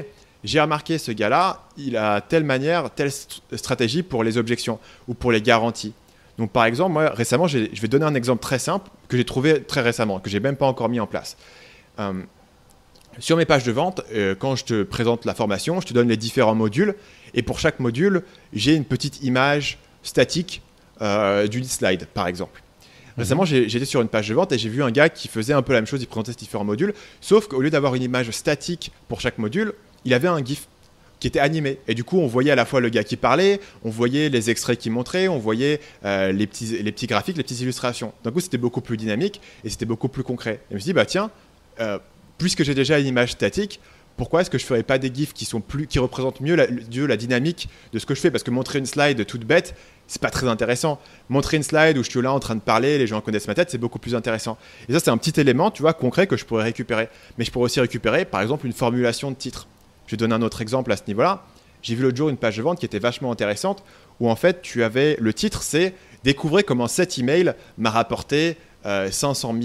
j'ai 0.48 0.60
remarqué 0.60 0.98
ce 0.98 1.12
gars-là, 1.12 1.64
il 1.78 1.98
a 1.98 2.22
telle 2.22 2.43
manière, 2.43 2.89
telle 2.91 3.12
stratégie 3.12 4.04
pour 4.04 4.24
les 4.24 4.38
objections 4.38 4.80
ou 5.08 5.14
pour 5.14 5.32
les 5.32 5.41
garanties. 5.41 5.93
Donc 6.38 6.52
par 6.52 6.66
exemple 6.66 6.93
moi 6.93 7.10
récemment 7.10 7.48
je 7.48 7.58
vais 7.82 7.88
donner 7.88 8.06
un 8.06 8.14
exemple 8.14 8.41
très 8.41 8.60
simple 8.60 8.89
que 9.08 9.18
j'ai 9.18 9.26
trouvé 9.26 9.64
très 9.64 9.82
récemment 9.82 10.20
que 10.20 10.30
j'ai 10.30 10.39
même 10.39 10.56
pas 10.56 10.68
encore 10.68 10.89
mis 10.89 11.00
en 11.00 11.08
place. 11.08 11.36
Euh, 12.00 12.14
sur 13.20 13.36
mes 13.36 13.45
pages 13.45 13.64
de 13.64 13.72
vente, 13.72 14.02
euh, 14.14 14.36
quand 14.36 14.56
je 14.56 14.64
te 14.64 14.84
présente 14.84 15.26
la 15.26 15.34
formation, 15.34 15.82
je 15.82 15.88
te 15.88 15.93
donne 15.93 16.08
les 16.08 16.18
différents 16.18 16.56
modules. 16.56 16.95
Et 17.34 17.41
pour 17.41 17.60
chaque 17.60 17.80
module, 17.80 18.24
j'ai 18.54 18.76
une 18.76 18.86
petite 18.86 19.24
image 19.24 19.80
statique 20.04 20.62
euh, 21.02 21.48
d'une 21.48 21.64
slide, 21.64 22.06
par 22.14 22.28
exemple. 22.28 22.62
Mhm. 23.18 23.24
Récemment, 23.24 23.45
j'étais 23.45 23.86
sur 23.86 24.02
une 24.02 24.08
page 24.08 24.30
de 24.30 24.36
vente 24.36 24.52
et 24.52 24.60
j'ai 24.60 24.70
vu 24.70 24.84
un 24.84 24.91
gars 24.91 25.10
qui 25.10 25.28
faisait 25.28 25.54
un 25.54 25.64
peu 25.64 25.74
la 25.74 25.80
même 25.80 25.88
chose, 25.88 26.02
il 26.02 26.06
présentait 26.06 26.32
ces 26.34 26.38
différents 26.38 26.64
modules, 26.64 26.93
sauf 27.20 27.48
qu'au 27.48 27.62
lieu 27.62 27.72
d'avoir 27.72 27.95
une 27.95 28.04
image 28.04 28.30
statique 28.30 28.91
pour 29.08 29.20
chaque 29.20 29.39
module, 29.39 29.74
il 30.08 30.14
avait 30.14 30.28
un 30.28 30.43
GIF 30.43 30.68
qui 31.20 31.28
était 31.28 31.39
animé. 31.39 31.80
Et 31.88 31.95
du 31.95 32.03
coup, 32.03 32.18
on 32.20 32.28
voyait 32.28 32.51
à 32.51 32.55
la 32.55 32.66
fois 32.66 32.80
le 32.80 32.89
gars 32.89 33.03
qui 33.03 33.18
parlait, 33.18 33.60
on 33.84 33.89
voyait 33.89 34.30
les 34.30 34.49
extraits 34.49 34.80
qu'il 34.80 34.91
montrait, 34.91 35.28
on 35.28 35.38
voyait 35.38 35.80
euh, 36.05 36.32
les, 36.32 36.47
petits, 36.47 37.08
graphiques, 37.08 37.38
les 37.38 37.43
petites 37.43 37.62
illustrations. 37.62 38.14
D'un 38.24 38.32
coup, 38.32 38.39
c'était 38.39 38.58
beaucoup 38.58 38.82
plus 38.82 38.97
dynamique 38.97 39.41
et 39.64 39.70
c'était 39.70 39.86
beaucoup 39.86 40.08
plus 40.08 40.24
concret. 40.24 40.62
Et 40.70 40.72
je 40.72 40.76
me 40.76 40.80
suis 40.80 40.89
dit, 40.89 40.93
bah 40.93 41.05
tiens, 41.05 41.30
puisque 42.38 42.64
j'ai 42.64 42.74
déjà 42.74 42.99
une 42.99 43.08
image 43.08 43.32
statique, 43.32 43.80
pourquoi 44.16 44.41
est-ce 44.41 44.49
que 44.49 44.58
je 44.58 44.64
ne 44.64 44.68
ferais 44.68 44.84
pas 44.84 44.97
des 44.97 45.14
gifs 45.14 45.34
qui 45.34 45.45
sont 45.45 45.62
plus 45.62 45.86
qui 45.86 45.99
représentent 45.99 46.41
mieux 46.41 46.55
la, 46.55 46.66
la 46.68 47.18
dynamique 47.18 47.70
de 47.93 47.99
ce 47.99 48.05
que 48.05 48.16
je 48.16 48.22
fais? 48.22 48.32
Parce 48.32 48.43
que 48.43 48.51
montrer 48.51 48.80
une 48.80 48.86
slide 48.86 49.26
toute 49.26 49.43
bête 49.43 49.76
c'est 50.08 50.22
pas 50.22 50.30
très 50.30 50.47
intéressant 50.47 50.99
montrer 51.30 51.58
une 51.58 51.64
slide 51.64 51.97
où 51.97 52.03
je 52.03 52.10
suis 52.10 52.22
là 52.22 52.32
en 52.32 52.39
train 52.39 52.55
de 52.55 52.62
parler 52.62 52.97
les 52.97 53.08
gens 53.08 53.22
connaissent 53.22 53.47
ma 53.47 53.53
tête 53.53 53.70
c'est 53.70 53.78
beaucoup 53.78 53.99
plus 53.99 54.16
intéressant 54.16 54.58
et 54.88 54.93
ça 54.93 54.99
c'est 54.99 55.10
un 55.10 55.18
petit 55.18 55.39
élément 55.39 55.70
tu 55.70 55.82
vois 55.82 55.93
concret 55.93 56.28
que 56.28 56.38
je 56.38 56.45
pourrais 56.45 56.64
récupérer 56.64 57.10
mais 57.38 57.43
je 57.43 57.51
pourrais 57.51 57.66
aussi 57.66 57.82
récupérer 57.82 58.26
par 58.26 58.41
exemple 58.41 58.66
une 58.66 58.74
formulation 58.74 59.30
de 59.32 59.36
titre 59.36 59.68
je 60.08 60.12
vais 60.12 60.18
donner 60.18 60.34
un 60.34 60.41
autre 60.41 60.62
exemple 60.62 60.91
à 60.91 60.97
ce 60.97 61.03
niveau 61.08 61.22
là 61.22 61.43
j'ai 61.84 61.93
vu 61.93 62.01
l'autre 62.01 62.18
jour 62.18 62.30
une 62.30 62.38
page 62.38 62.58
de 62.58 62.64
vente 62.64 62.80
qui 62.80 62.86
était 62.86 62.99
vachement 62.99 63.32
intéressante 63.32 63.84
où 64.20 64.30
en 64.30 64.36
fait 64.36 64.62
tu 64.62 64.84
avais 64.84 65.16
le 65.20 65.34
titre 65.34 65.62
c'est 65.62 65.93
découvrez 66.24 66.64
comment 66.64 66.88
cet 66.88 67.20
email 67.20 67.53
m'a 67.78 67.91
rapporté 67.91 68.58
500 68.84 69.55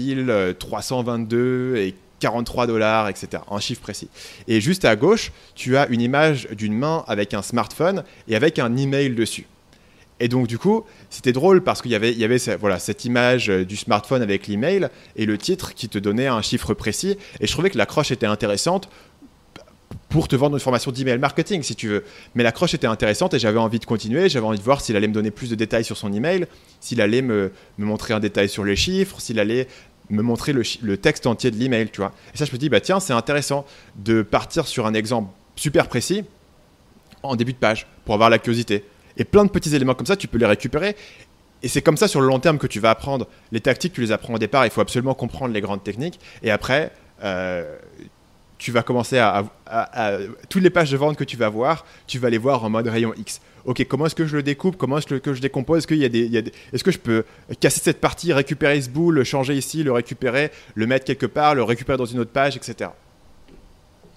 322 0.59 1.77
et 1.77 1.95
43 2.23 2.67
dollars, 2.67 3.09
etc. 3.09 3.43
Un 3.51 3.59
chiffre 3.59 3.81
précis. 3.81 4.07
Et 4.47 4.61
juste 4.61 4.85
à 4.85 4.95
gauche, 4.95 5.33
tu 5.55 5.75
as 5.75 5.87
une 5.87 5.99
image 5.99 6.47
d'une 6.51 6.73
main 6.73 7.03
avec 7.07 7.33
un 7.33 7.41
smartphone 7.41 8.05
et 8.29 8.35
avec 8.37 8.59
un 8.59 8.77
email 8.77 9.09
dessus. 9.09 9.45
Et 10.21 10.29
donc 10.29 10.47
du 10.47 10.57
coup, 10.57 10.85
c'était 11.09 11.33
drôle 11.33 11.63
parce 11.63 11.81
qu'il 11.81 11.91
y 11.91 11.95
avait, 11.95 12.13
il 12.13 12.17
y 12.17 12.23
avait 12.23 12.37
voilà, 12.55 12.79
cette 12.79 13.03
image 13.03 13.49
euh, 13.49 13.65
du 13.65 13.75
smartphone 13.75 14.21
avec 14.21 14.47
l'email 14.47 14.87
et 15.17 15.25
le 15.25 15.37
titre 15.37 15.73
qui 15.73 15.89
te 15.89 15.97
donnait 15.97 16.27
un 16.27 16.41
chiffre 16.41 16.73
précis. 16.73 17.17
Et 17.41 17.47
je 17.47 17.51
trouvais 17.51 17.69
que 17.69 17.77
l'accroche 17.77 18.11
était 18.11 18.25
intéressante 18.25 18.89
pour 20.13 20.27
te 20.27 20.35
vendre 20.35 20.55
une 20.55 20.59
formation 20.59 20.91
d'email 20.91 21.17
marketing 21.17 21.63
si 21.63 21.75
tu 21.75 21.87
veux. 21.87 22.03
Mais 22.35 22.43
l'accroche 22.43 22.75
était 22.75 22.85
intéressante 22.85 23.33
et 23.33 23.39
j'avais 23.39 23.57
envie 23.57 23.79
de 23.79 23.85
continuer. 23.85 24.29
J'avais 24.29 24.45
envie 24.45 24.59
de 24.59 24.63
voir 24.63 24.79
s'il 24.79 24.95
allait 24.95 25.07
me 25.07 25.13
donner 25.13 25.31
plus 25.31 25.49
de 25.49 25.55
détails 25.55 25.83
sur 25.83 25.97
son 25.97 26.13
email, 26.13 26.45
s'il 26.79 27.01
allait 27.01 27.23
me, 27.23 27.51
me, 27.79 27.85
montrer 27.85 28.13
un 28.13 28.19
détail 28.19 28.47
sur 28.47 28.63
les 28.63 28.75
chiffres, 28.75 29.19
s'il 29.19 29.39
allait 29.39 29.67
me 30.11 30.21
montrer 30.21 30.53
le, 30.53 30.97
texte 30.97 31.25
entier 31.25 31.49
de 31.49 31.55
l'email, 31.55 31.89
tu 31.89 32.01
vois. 32.01 32.11
Et 32.35 32.37
ça, 32.37 32.45
je 32.45 32.51
me 32.51 32.57
dis, 32.57 32.69
bah 32.69 32.79
tiens, 32.79 32.99
c'est 32.99 33.13
intéressant 33.13 33.65
de 33.95 34.21
partir 34.21 34.67
sur 34.67 34.85
un 34.85 34.93
exemple 34.93 35.31
super 35.55 35.87
précis 35.87 36.23
en 37.23 37.35
début 37.35 37.53
de 37.53 37.57
page 37.57 37.87
pour 38.05 38.13
avoir 38.13 38.29
la 38.29 38.37
curiosité. 38.37 38.85
Et 39.17 39.23
plein 39.23 39.45
de 39.45 39.49
petits 39.49 39.75
éléments 39.75 39.95
comme 39.95 40.05
ça, 40.05 40.15
tu 40.15 40.27
peux 40.27 40.37
les 40.37 40.45
récupérer. 40.45 40.95
Et 41.63 41.67
c'est 41.67 41.81
comme 41.81 41.97
ça 41.97 42.07
sur 42.07 42.21
le 42.21 42.27
long 42.27 42.39
terme 42.39 42.59
que 42.59 42.67
tu 42.67 42.79
vas 42.79 42.91
apprendre. 42.91 43.27
Les 43.51 43.61
tactiques, 43.61 43.93
tu 43.93 44.01
les 44.01 44.11
apprends 44.11 44.35
au 44.35 44.39
départ, 44.39 44.63
il 44.63 44.69
faut 44.69 44.81
absolument 44.81 45.15
comprendre 45.15 45.55
les 45.55 45.61
grandes 45.61 45.83
techniques. 45.83 46.19
Et 46.43 46.51
après, 46.51 46.91
euh, 47.23 47.77
tu 48.57 48.71
vas 48.71 48.83
commencer 48.83 49.17
à, 49.17 49.43
toutes 50.49 50.63
les 50.63 50.69
pages 50.69 50.91
de 50.91 50.97
vente 50.97 51.17
que 51.17 51.23
tu 51.23 51.37
vas 51.37 51.49
voir, 51.49 51.85
tu 52.07 52.19
vas 52.19 52.29
les 52.29 52.37
voir 52.37 52.63
en 52.63 52.69
mode 52.69 52.87
rayon 52.87 53.13
X. 53.17 53.41
Ok, 53.65 53.85
comment 53.87 54.05
est-ce 54.05 54.15
que 54.15 54.25
je 54.25 54.35
le 54.35 54.43
découpe? 54.43 54.77
Comment 54.77 54.97
est-ce 54.97 55.19
que 55.19 55.33
je 55.33 55.41
décompose? 55.41 55.79
Est-ce 55.79 55.87
qu'il 55.87 55.97
y 55.97 56.05
a 56.05 56.09
des, 56.09 56.51
est-ce 56.73 56.83
que 56.83 56.91
je 56.91 56.99
peux 56.99 57.23
casser 57.59 57.79
cette 57.81 58.01
partie, 58.01 58.33
récupérer 58.33 58.81
ce 58.81 58.89
bout, 58.89 59.11
le 59.11 59.23
changer 59.23 59.55
ici, 59.55 59.83
le 59.83 59.91
récupérer, 59.91 60.51
le 60.75 60.85
mettre 60.85 61.05
quelque 61.05 61.25
part, 61.25 61.55
le 61.55 61.63
récupérer 61.63 61.97
dans 61.97 62.05
une 62.05 62.19
autre 62.19 62.31
page, 62.31 62.57
etc. 62.57 62.89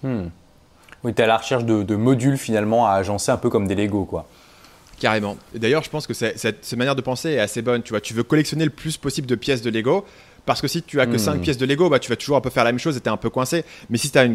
Hmm. 0.03 0.27
Oui, 1.03 1.13
tu 1.13 1.21
es 1.21 1.23
à 1.23 1.27
la 1.27 1.37
recherche 1.37 1.63
de, 1.63 1.95
modules 1.95 2.37
finalement 2.37 2.87
à 2.87 2.93
agencer 2.93 3.31
un 3.31 3.37
peu 3.37 3.49
comme 3.49 3.67
des 3.67 3.75
Lego, 3.75 4.05
quoi. 4.05 4.27
Carrément. 4.99 5.37
D'ailleurs, 5.53 5.83
je 5.83 5.89
pense 5.91 6.07
que 6.07 6.13
cette, 6.13 6.39
cette, 6.39 6.73
manière 6.75 6.95
de 6.95 7.01
penser 7.01 7.31
est 7.31 7.39
assez 7.39 7.61
bonne. 7.61 7.83
Tu 7.83 7.91
vois, 7.91 8.01
tu 8.01 8.15
veux 8.15 8.23
collectionner 8.23 8.65
le 8.65 8.71
plus 8.71 8.97
possible 8.97 9.27
de 9.27 9.35
pièces 9.35 9.61
de 9.61 9.69
Lego. 9.69 10.05
Parce 10.47 10.61
que 10.61 10.67
si 10.69 10.81
tu 10.81 11.01
as 11.01 11.05
que 11.05 11.17
5 11.17 11.35
hmm. 11.35 11.41
pièces 11.41 11.57
de 11.57 11.65
Lego, 11.65 11.89
bah, 11.89 11.99
tu 11.99 12.09
vas 12.09 12.15
toujours 12.15 12.37
un 12.37 12.41
peu 12.41 12.49
faire 12.49 12.63
la 12.63 12.71
même 12.71 12.79
chose 12.79 12.95
et 12.95 13.01
tu 13.01 13.07
es 13.07 13.11
un 13.11 13.17
peu 13.17 13.29
coincé. 13.29 13.65
Mais 13.89 13.97
si 13.97 14.09
tu 14.09 14.17
as 14.17 14.25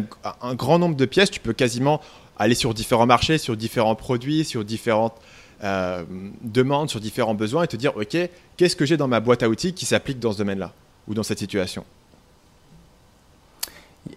un 0.41 0.53
grand 0.53 0.77
nombre 0.77 0.95
de 0.95 1.05
pièces, 1.05 1.31
tu 1.31 1.39
peux 1.39 1.53
quasiment 1.53 1.99
aller 2.37 2.53
sur 2.53 2.75
différents 2.75 3.07
marchés, 3.07 3.39
sur 3.39 3.57
différents 3.57 3.95
produits, 3.95 4.45
sur 4.45 4.63
différentes 4.63 5.15
euh, 5.63 6.03
demandes, 6.43 6.91
sur 6.91 6.99
différents 6.99 7.33
besoins 7.33 7.63
et 7.63 7.67
te 7.67 7.75
dire, 7.75 7.97
OK, 7.97 8.15
qu'est-ce 8.57 8.75
que 8.75 8.85
j'ai 8.85 8.95
dans 8.95 9.07
ma 9.07 9.21
boîte 9.21 9.41
à 9.41 9.49
outils 9.49 9.73
qui 9.73 9.87
s'applique 9.87 10.19
dans 10.19 10.33
ce 10.33 10.37
domaine-là 10.37 10.71
ou 11.07 11.15
dans 11.15 11.23
cette 11.23 11.39
situation? 11.39 11.83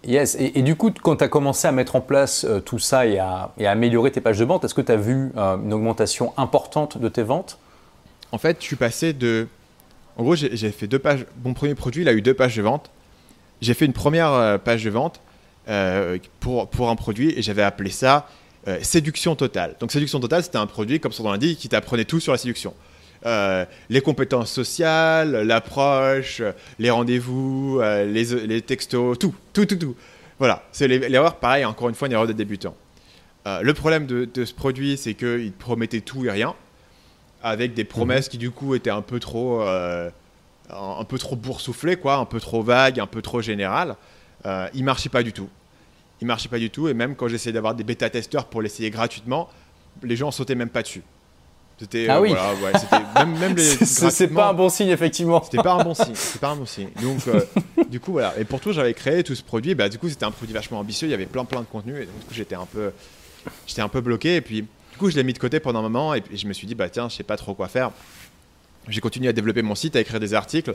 Yes, 0.05 0.36
et, 0.38 0.61
du 0.61 0.76
coup, 0.76 0.90
quand 0.90 1.16
tu 1.16 1.24
as 1.24 1.28
commencé 1.28 1.66
à 1.66 1.72
mettre 1.72 1.97
en 1.97 2.03
place 2.03 2.44
euh, 2.44 2.61
tout 2.61 2.78
ça 2.78 3.07
et 3.07 3.18
à, 3.18 3.53
améliorer 3.64 4.11
tes 4.11 4.20
pages 4.20 4.38
de 4.38 4.44
vente, 4.44 4.66
est-ce 4.66 4.74
que 4.74 4.82
tu 4.82 4.92
as 4.92 4.97
vu 4.97 5.32
euh, 5.38 5.57
une 5.57 5.72
augmentation 5.72 6.34
importante 6.36 6.99
de 6.99 7.09
tes 7.09 7.22
ventes? 7.22 7.59
En 8.32 8.38
fait, 8.38 8.59
je 8.61 8.66
suis 8.66 8.76
passé 8.76 9.14
de 9.14 9.49
en 10.17 10.23
gros, 10.23 10.35
j'ai 10.35 10.71
fait 10.71 10.87
deux 10.87 10.99
pages. 10.99 11.27
Mon 11.45 11.53
premier 11.53 11.75
produit, 11.75 12.03
il 12.03 12.09
a 12.09 12.14
eu 12.14 12.23
deux 12.23 12.33
pages 12.33 12.57
de 12.57 12.62
vente. 12.62 12.91
J'ai 13.61 13.75
fait 13.75 13.85
une 13.85 13.93
première 13.93 14.33
euh, 14.33 14.59
page 14.59 14.83
de 14.85 14.91
vente 14.91 15.21
euh, 15.69 16.19
pour, 16.41 16.69
pour 16.69 16.89
un 16.89 16.97
produit 16.97 17.35
et 17.37 17.43
j'avais 17.43 17.62
appelé 17.62 17.91
ça 17.91 18.29
euh, 18.67 18.79
séduction 18.83 19.37
totale. 19.37 19.77
Donc, 19.79 19.93
séduction 19.93 20.19
totale, 20.19 20.43
c'était 20.43 20.57
un 20.57 20.67
produit, 20.67 21.01
comme 21.01 21.12
son 21.12 21.25
nom 21.25 21.33
l'indique, 21.33 21.59
qui 21.59 21.69
t'apprenait 21.69 22.07
tout 22.07 22.21
sur 22.21 22.33
la 22.33 22.39
séduction. 22.39 22.75
les 23.25 24.01
compétences 24.01 24.51
sociales, 24.51 25.43
l'approche, 25.43 26.43
les 26.79 26.91
rendez-vous, 26.91 27.81
les, 27.83 28.62
textos, 28.62 29.19
tout, 29.19 29.35
tout, 29.53 29.67
tout, 29.67 29.77
tout. 29.77 29.97
Voilà, 30.39 30.64
c'est 30.73 30.89
l'erreur, 30.89 31.37
pareil, 31.37 31.64
encore 31.64 31.89
une 31.89 31.95
fois, 31.95 32.09
une 32.09 32.12
erreur 32.12 32.27
de 32.27 32.33
débutant. 32.33 32.75
le 33.45 33.73
problème 33.75 34.07
de 34.07 34.45
ce 34.45 34.55
produit, 34.55 34.97
c'est 34.97 35.14
qu'il 35.14 35.53
promettait 35.53 36.01
tout 36.01 36.25
et 36.25 36.31
rien 36.31 36.55
avec 37.47 37.74
des 37.74 37.84
promesses 37.84 38.28
qui 38.28 38.38
du 38.38 38.51
coup 38.51 38.74
étaient 38.74 38.90
un 38.90 39.03
peu 39.03 39.20
trop, 39.20 39.62
euh, 39.62 40.11
un 40.68 41.05
peu 41.05 41.16
trop 41.16 41.36
boursouflées, 41.36 41.97
quoi, 41.97 42.16
un 42.16 42.24
peu 42.24 42.40
trop 42.40 42.61
vagues, 42.61 42.99
un 42.99 43.07
peu 43.07 43.22
trop 43.22 43.40
générales. 43.40 43.94
Euh, 44.44 44.68
il 44.74 44.82
marchait 44.82 45.09
pas 45.09 45.22
du 45.22 45.32
tout. 45.32 45.49
il 46.20 46.26
marchait 46.26 46.49
pas 46.49 46.59
du 46.59 46.70
tout. 46.70 46.88
Et 46.88 46.94
même 46.94 47.14
quand 47.14 47.28
j'essayais 47.28 47.53
d'avoir 47.53 47.76
des 47.76 47.84
bêta-testeurs 47.84 48.47
pour 48.47 48.62
l'essayer 48.62 48.90
gratuitement, 48.90 49.49
les 50.03 50.16
gens 50.16 50.32
sautaient 50.32 50.57
même 50.57 50.70
pas 50.70 50.82
dessus. 50.82 51.03
C'était 51.78 52.09
ah 52.09 52.20
oui. 52.20 52.34
même, 53.14 53.38
même 53.38 53.59
c'est 53.59 54.28
pas 54.28 54.49
un 54.49 54.55
bon 54.55 54.68
signe 54.68 54.88
effectivement. 54.88 55.40
C'était 55.44 55.62
pas 55.62 55.74
un 55.74 55.84
bon 55.84 55.94
signe. 55.94 56.14
C'était 56.14 56.40
pas 56.40 56.51
un 56.51 56.57
bon 56.57 56.66
signe. 56.66 56.88
Donc 57.01 57.28
euh, 57.28 57.42
du 57.88 58.01
coup 58.01 58.12
voilà. 58.12 58.34
Et 58.40 58.44
pour 58.44 58.59
tout, 58.61 58.72
j'avais 58.72 58.94
créé 58.94 59.22
tout 59.22 59.36
ce 59.36 59.42
produit. 59.44 59.76
Bah 59.76 59.88
du 59.88 59.99
coup 59.99 60.09
c'était 60.09 60.24
un 60.24 60.32
produit 60.32 60.55
vachement 60.55 60.80
ambitieux. 60.80 61.07
Il 61.07 61.11
y 61.12 61.14
avait 61.14 61.26
plein 61.26 61.44
plein 61.44 61.61
de 61.61 61.66
contenu 61.66 61.94
et 62.01 62.07
donc 62.07 62.18
du 62.18 62.24
coup 62.26 62.34
j'étais 62.34 62.57
un 62.57 62.66
peu, 62.66 62.92
j'étais 63.66 63.82
un 63.82 63.88
peu 63.88 64.01
bloqué. 64.01 64.36
Et 64.36 64.40
puis 64.40 64.64
du 64.97 65.01
coup 65.01 65.11
je 65.11 65.16
l'ai 65.16 65.24
mis 65.24 65.34
de 65.34 65.38
côté 65.38 65.61
pendant 65.61 65.80
un 65.80 65.82
moment 65.82 66.14
et 66.14 66.22
je 66.32 66.47
me 66.47 66.55
suis 66.55 66.66
dit 66.66 66.74
bah 66.74 66.88
tiens 66.88 67.11
je 67.11 67.16
sais 67.16 67.22
pas 67.22 67.36
trop 67.36 67.53
quoi 67.53 67.68
faire. 67.68 67.90
J'ai 68.88 69.03
continué 69.03 69.28
à 69.28 69.34
développer 69.34 69.61
mon 69.61 69.74
site, 69.74 69.94
à 69.94 70.01
écrire 70.01 70.18
des 70.18 70.32
articles 70.32 70.74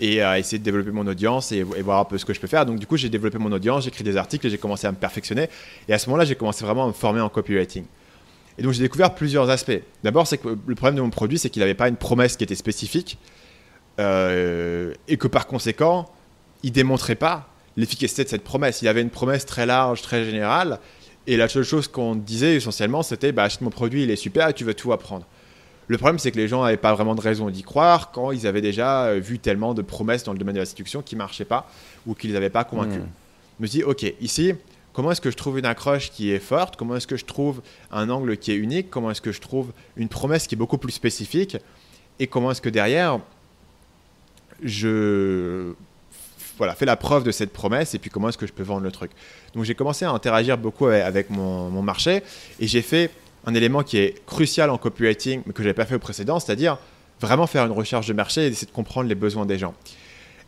et 0.00 0.22
à 0.22 0.40
essayer 0.40 0.58
de 0.58 0.64
développer 0.64 0.90
mon 0.90 1.06
audience 1.06 1.52
et, 1.52 1.62
voir 1.62 2.00
un 2.00 2.04
peu 2.04 2.18
ce 2.18 2.24
que 2.24 2.34
je 2.34 2.40
peux 2.40 2.48
faire. 2.48 2.66
Donc 2.66 2.80
du 2.80 2.88
coup 2.88 2.96
j'ai 2.96 3.08
développé 3.08 3.38
mon 3.38 3.52
audience, 3.52 3.84
j'ai 3.84 3.90
écrit 3.90 4.02
des 4.02 4.16
articles 4.16 4.44
et 4.44 4.50
j'ai 4.50 4.58
commencé 4.58 4.88
à 4.88 4.90
me 4.90 4.96
perfectionner. 4.96 5.48
Et 5.86 5.94
à 5.94 6.00
ce 6.00 6.10
moment-là 6.10 6.24
j'ai 6.24 6.34
commencé 6.34 6.64
vraiment 6.64 6.82
à 6.82 6.88
me 6.88 6.92
former 6.92 7.20
en 7.20 7.28
copywriting. 7.28 7.84
Et 8.58 8.62
donc 8.64 8.72
j'ai 8.72 8.82
découvert 8.82 9.14
plusieurs 9.14 9.48
aspects. 9.50 9.80
D'abord, 10.02 10.26
c'est 10.26 10.38
que 10.38 10.48
le 10.48 10.74
problème 10.74 10.96
de 10.96 11.02
mon 11.02 11.10
produit, 11.10 11.38
c'est 11.38 11.48
qu'il 11.48 11.60
n'avait 11.60 11.74
pas 11.74 11.88
une 11.88 11.96
promesse 11.96 12.36
qui 12.36 12.42
était 12.42 12.56
spécifique 12.56 13.18
euh, 14.00 14.92
et 15.06 15.16
que 15.16 15.28
par 15.28 15.46
conséquent, 15.46 16.10
il 16.64 16.72
démontrait 16.72 17.14
pas 17.14 17.48
l'efficacité 17.76 18.24
de 18.24 18.28
cette 18.28 18.42
promesse. 18.42 18.82
Il 18.82 18.88
avait 18.88 19.02
une 19.02 19.10
promesse 19.10 19.46
très 19.46 19.64
large, 19.64 20.02
très 20.02 20.24
générale, 20.24 20.80
et 21.26 21.36
la 21.36 21.48
seule 21.48 21.64
chose 21.64 21.88
qu'on 21.88 22.14
disait 22.14 22.56
essentiellement, 22.56 23.02
c'était 23.02 23.32
bah, 23.32 23.44
achète 23.44 23.60
mon 23.62 23.70
produit, 23.70 24.02
il 24.02 24.10
est 24.10 24.16
super 24.16 24.52
tu 24.52 24.64
vas 24.64 24.74
tout 24.74 24.92
apprendre. 24.92 25.26
Le 25.86 25.98
problème, 25.98 26.18
c'est 26.18 26.30
que 26.30 26.38
les 26.38 26.48
gens 26.48 26.62
n'avaient 26.62 26.76
pas 26.76 26.94
vraiment 26.94 27.14
de 27.14 27.20
raison 27.20 27.50
d'y 27.50 27.62
croire 27.62 28.10
quand 28.10 28.32
ils 28.32 28.46
avaient 28.46 28.62
déjà 28.62 29.06
euh, 29.06 29.18
vu 29.18 29.38
tellement 29.38 29.74
de 29.74 29.82
promesses 29.82 30.24
dans 30.24 30.32
le 30.32 30.38
domaine 30.38 30.54
de 30.54 30.60
la 30.60 30.66
séduction 30.66 31.02
qui 31.02 31.14
ne 31.14 31.18
marchaient 31.18 31.44
pas 31.44 31.68
ou 32.06 32.14
qui 32.14 32.26
ne 32.26 32.32
les 32.32 32.36
avaient 32.36 32.50
pas 32.50 32.64
convaincus. 32.64 33.00
Hmm. 33.00 33.08
Je 33.58 33.62
me 33.62 33.68
dis, 33.68 33.82
ok, 33.82 34.14
ici, 34.20 34.54
comment 34.94 35.10
est-ce 35.12 35.20
que 35.20 35.30
je 35.30 35.36
trouve 35.36 35.58
une 35.58 35.66
accroche 35.66 36.10
qui 36.10 36.30
est 36.30 36.38
forte, 36.38 36.76
comment 36.76 36.96
est-ce 36.96 37.06
que 37.06 37.16
je 37.16 37.26
trouve 37.26 37.60
un 37.90 38.08
angle 38.08 38.38
qui 38.38 38.52
est 38.52 38.56
unique, 38.56 38.88
comment 38.90 39.10
est-ce 39.10 39.20
que 39.20 39.32
je 39.32 39.40
trouve 39.40 39.72
une 39.96 40.08
promesse 40.08 40.46
qui 40.46 40.54
est 40.54 40.58
beaucoup 40.58 40.78
plus 40.78 40.92
spécifique, 40.92 41.58
et 42.18 42.26
comment 42.26 42.50
est-ce 42.50 42.62
que 42.62 42.70
derrière, 42.70 43.20
je 44.62 45.74
voilà, 46.58 46.74
fais 46.74 46.84
la 46.84 46.96
preuve 46.96 47.24
de 47.24 47.30
cette 47.30 47.52
promesse, 47.52 47.94
et 47.94 47.98
puis 47.98 48.10
comment 48.10 48.28
est-ce 48.28 48.38
que 48.38 48.46
je 48.46 48.52
peux 48.52 48.62
vendre 48.62 48.82
le 48.82 48.92
truc. 48.92 49.10
Donc 49.54 49.64
j'ai 49.64 49.74
commencé 49.74 50.04
à 50.04 50.10
interagir 50.10 50.58
beaucoup 50.58 50.86
avec 50.86 51.30
mon, 51.30 51.82
marché, 51.82 52.22
et 52.60 52.66
j'ai 52.66 52.82
fait 52.82 53.10
un 53.46 53.54
élément 53.54 53.82
qui 53.82 53.98
est 53.98 54.24
crucial 54.26 54.70
en 54.70 54.78
copywriting, 54.78 55.42
mais 55.46 55.52
que 55.52 55.62
je 55.62 55.68
n'avais 55.68 55.74
pas 55.74 55.84
fait 55.84 55.94
au 55.94 55.98
précédent, 55.98 56.40
c'est-à-dire 56.40 56.78
vraiment 57.20 57.46
faire 57.46 57.64
une 57.64 57.72
recherche 57.72 58.06
de 58.06 58.12
marché 58.12 58.42
et 58.42 58.46
essayer 58.48 58.66
de 58.66 58.72
comprendre 58.72 59.08
les 59.08 59.14
besoins 59.14 59.46
des 59.46 59.58
gens. 59.58 59.74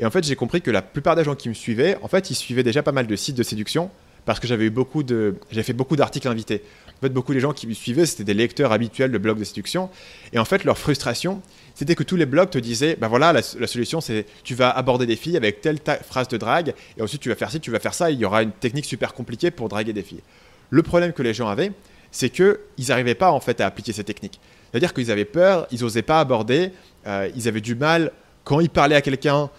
Et 0.01 0.07
en 0.07 0.11
fait, 0.11 0.25
j'ai 0.25 0.37
compris 0.37 0.61
que 0.61 0.71
la 0.71 0.83
plupart 0.83 1.17
des 1.17 1.25
gens 1.25 1.35
qui 1.35 1.49
me 1.49 1.55
suivaient, 1.55 1.97
en 2.03 2.09
fait, 2.09 2.31
ils 2.31 2.35
suivaient 2.35 2.63
déjà 2.63 2.83
pas 2.83 2.93
mal 2.93 3.07
de 3.07 3.17
sites 3.17 3.37
de 3.37 3.43
séduction, 3.43 3.91
parce 4.27 4.41
que 4.41 4.47
j'avais 4.47 4.67
fait 4.67 5.73
beaucoup 5.73 5.97
d'articles 5.97 6.29
invités. 6.29 6.63
En 6.97 7.01
fait, 7.01 7.11
beaucoup 7.11 7.35
des 7.35 7.41
gens 7.41 7.53
qui 7.53 7.67
me 7.67 7.75
suivaient, 7.75 8.07
c'était 8.07 8.25
des 8.25 8.35
lecteurs 8.35 8.73
habituels 8.73 9.13
de 9.13 9.19
blogs 9.19 9.39
de 9.39 9.45
séduction. 9.45 9.91
Et 10.33 10.39
en 10.39 10.47
fait, 10.47 10.65
leur 10.65 10.79
frustration, 10.79 11.43
c'était 11.75 11.95
que 11.95 12.03
tous 12.03 12.17
les 12.17 12.25
blogs 12.25 12.49
te 12.49 12.59
disaient, 12.59 12.97
ben 12.99 13.09
voilà, 13.09 13.35
la, 13.35 13.43
solution, 13.43 14.01
c'est 14.01 14.25
tu 14.45 14.55
vas 14.55 14.71
aborder 14.71 15.05
des 15.05 15.17
filles 15.17 15.37
avec 15.37 15.61
telle 15.61 15.79
phrase 16.09 16.29
de 16.29 16.39
drague, 16.39 16.75
et 16.97 17.03
ensuite 17.03 17.21
tu 17.21 17.29
vas 17.29 17.35
faire 17.35 17.51
ci, 17.51 17.61
tu 17.61 17.71
vas 17.71 17.81
faire 17.81 17.93
ça, 17.93 18.11
et 18.11 18.15
il 18.15 18.19
y 18.19 18.25
aura 18.25 18.43
une 18.43 18.53
technique 18.53 18.87
super 18.87 19.13
compliquée 19.13 19.51
pour 19.51 19.69
draguer 19.69 19.93
des 19.93 20.03
filles. 20.03 20.23
Le 20.71 20.83
problème 20.83 21.13
que 21.13 21.23
les 21.23 21.35
gens 21.35 21.49
avaient, 21.49 21.73
c'est 22.11 22.31
qu'ils 22.31 22.57
n'arrivaient 22.89 23.15
pas 23.15 23.31
en 23.31 23.41
fait 23.41 23.61
à 23.61 23.67
appliquer 23.67 23.93
ces 23.93 24.05
techniques. 24.05 24.41
C'est-à-dire 24.71 24.95
qu'ils 24.95 25.11
avaient 25.11 25.27
peur, 25.27 25.67
ils 25.71 25.83
n'osaient 25.83 26.03
pas 26.03 26.19
aborder, 26.19 26.73
euh, 27.07 27.29
ils 27.37 27.47
avaient 27.47 27.61
du 27.61 27.75
mal 27.75 28.11
quand 28.45 28.61
ils 28.61 28.71
parlaient 28.71 28.97
à 28.97 29.03
quelqu'un 29.03 29.51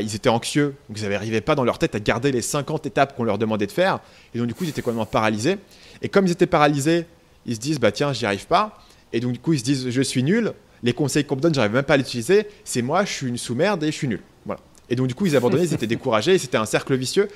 ils 0.00 0.14
étaient 0.14 0.28
anxieux, 0.28 0.74
donc 0.88 0.98
ils 1.00 1.08
n'arrivaient 1.08 1.40
pas 1.40 1.54
dans 1.54 1.64
leur 1.64 1.78
tête 1.78 1.94
à 1.94 2.00
garder 2.00 2.32
les 2.32 2.42
50 2.42 2.86
étapes 2.86 3.16
qu'on 3.16 3.24
leur 3.24 3.38
demandait 3.38 3.66
de 3.66 3.72
faire. 3.72 4.00
Et 4.34 4.38
donc, 4.38 4.46
du 4.46 4.54
coup, 4.54 4.64
ils 4.64 4.70
étaient 4.70 4.82
complètement 4.82 5.06
paralysés. 5.06 5.58
Et 6.02 6.08
comme 6.08 6.26
ils 6.26 6.32
étaient 6.32 6.46
paralysés, 6.46 7.06
ils 7.46 7.54
se 7.54 7.60
disent, 7.60 7.78
bah 7.78 7.92
tiens, 7.92 8.12
j'y 8.12 8.26
arrive 8.26 8.46
pas. 8.46 8.78
Et 9.12 9.20
donc, 9.20 9.32
du 9.32 9.38
coup, 9.38 9.52
ils 9.52 9.60
se 9.60 9.64
disent, 9.64 9.90
je 9.90 10.02
suis 10.02 10.22
nul. 10.22 10.52
Les 10.82 10.92
conseils 10.92 11.24
qu'on 11.24 11.36
me 11.36 11.40
donne, 11.40 11.54
j'arrive 11.54 11.72
même 11.72 11.84
pas 11.84 11.94
à 11.94 11.96
l'utiliser. 11.96 12.46
C'est 12.64 12.82
moi, 12.82 13.04
je 13.04 13.12
suis 13.12 13.26
une 13.28 13.38
sous-merde 13.38 13.82
et 13.84 13.86
je 13.86 13.96
suis 13.96 14.08
nul. 14.08 14.22
Voilà. 14.44 14.60
Et 14.88 14.96
donc, 14.96 15.06
du 15.06 15.14
coup, 15.14 15.26
ils 15.26 15.36
abandonnaient, 15.36 15.64
ils 15.64 15.74
étaient 15.74 15.86
découragés. 15.86 16.38
C'était 16.38 16.58
un 16.58 16.66
cercle 16.66 16.94
vicieux 16.96 17.28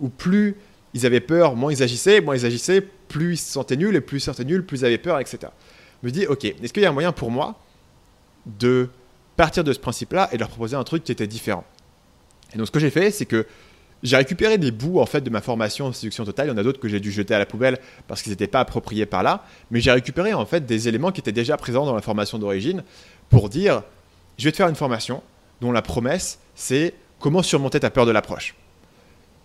où 0.00 0.08
plus 0.08 0.56
ils 0.94 1.06
avaient 1.06 1.20
peur, 1.20 1.54
moins 1.54 1.72
ils 1.72 1.82
agissaient. 1.82 2.20
Moins 2.20 2.36
ils 2.36 2.46
agissaient, 2.46 2.80
plus 2.80 3.34
ils 3.34 3.36
se 3.38 3.52
sentaient 3.52 3.76
nuls. 3.76 3.94
Et 3.94 4.00
plus 4.00 4.18
ils 4.18 4.20
se 4.20 4.26
sentaient 4.26 4.44
nuls, 4.44 4.64
plus 4.64 4.80
ils 4.80 4.84
avaient 4.84 4.98
peur, 4.98 5.20
etc. 5.20 5.38
Je 6.02 6.08
me 6.08 6.12
dis, 6.12 6.26
ok, 6.26 6.44
est-ce 6.44 6.72
qu'il 6.72 6.82
y 6.82 6.86
a 6.86 6.90
un 6.90 6.92
moyen 6.92 7.12
pour 7.12 7.30
moi 7.30 7.60
de 8.46 8.88
partir 9.36 9.64
de 9.64 9.72
ce 9.72 9.78
principe-là 9.78 10.28
et 10.32 10.38
leur 10.38 10.48
proposer 10.48 10.76
un 10.76 10.84
truc 10.84 11.04
qui 11.04 11.12
était 11.12 11.26
différent? 11.26 11.64
Et 12.54 12.58
donc 12.58 12.66
ce 12.66 12.72
que 12.72 12.78
j'ai 12.78 12.90
fait, 12.90 13.10
c'est 13.10 13.26
que 13.26 13.46
j'ai 14.02 14.16
récupéré 14.16 14.58
des 14.58 14.70
bouts 14.70 15.00
en 15.00 15.06
fait 15.06 15.20
de 15.20 15.30
ma 15.30 15.40
formation 15.40 15.86
en 15.86 15.92
séduction 15.92 16.24
totale. 16.24 16.46
Il 16.46 16.50
y 16.50 16.52
en 16.52 16.56
a 16.56 16.62
d'autres 16.62 16.80
que 16.80 16.88
j'ai 16.88 17.00
dû 17.00 17.10
jeter 17.10 17.34
à 17.34 17.38
la 17.38 17.46
poubelle 17.46 17.78
parce 18.06 18.22
qu'ils 18.22 18.30
n'étaient 18.30 18.46
pas 18.46 18.60
appropriés 18.60 19.06
par 19.06 19.22
là. 19.22 19.44
Mais 19.70 19.80
j'ai 19.80 19.90
récupéré 19.90 20.34
en 20.34 20.46
fait 20.46 20.66
des 20.66 20.88
éléments 20.88 21.10
qui 21.10 21.20
étaient 21.20 21.32
déjà 21.32 21.56
présents 21.56 21.84
dans 21.84 21.94
la 21.94 22.02
formation 22.02 22.38
d'origine 22.38 22.84
pour 23.28 23.48
dire 23.48 23.82
je 24.38 24.44
vais 24.44 24.52
te 24.52 24.56
faire 24.56 24.68
une 24.68 24.76
formation 24.76 25.22
dont 25.60 25.72
la 25.72 25.82
promesse 25.82 26.38
c'est 26.54 26.94
comment 27.18 27.42
surmonter 27.42 27.80
ta 27.80 27.90
peur 27.90 28.06
de 28.06 28.12
l'approche. 28.12 28.54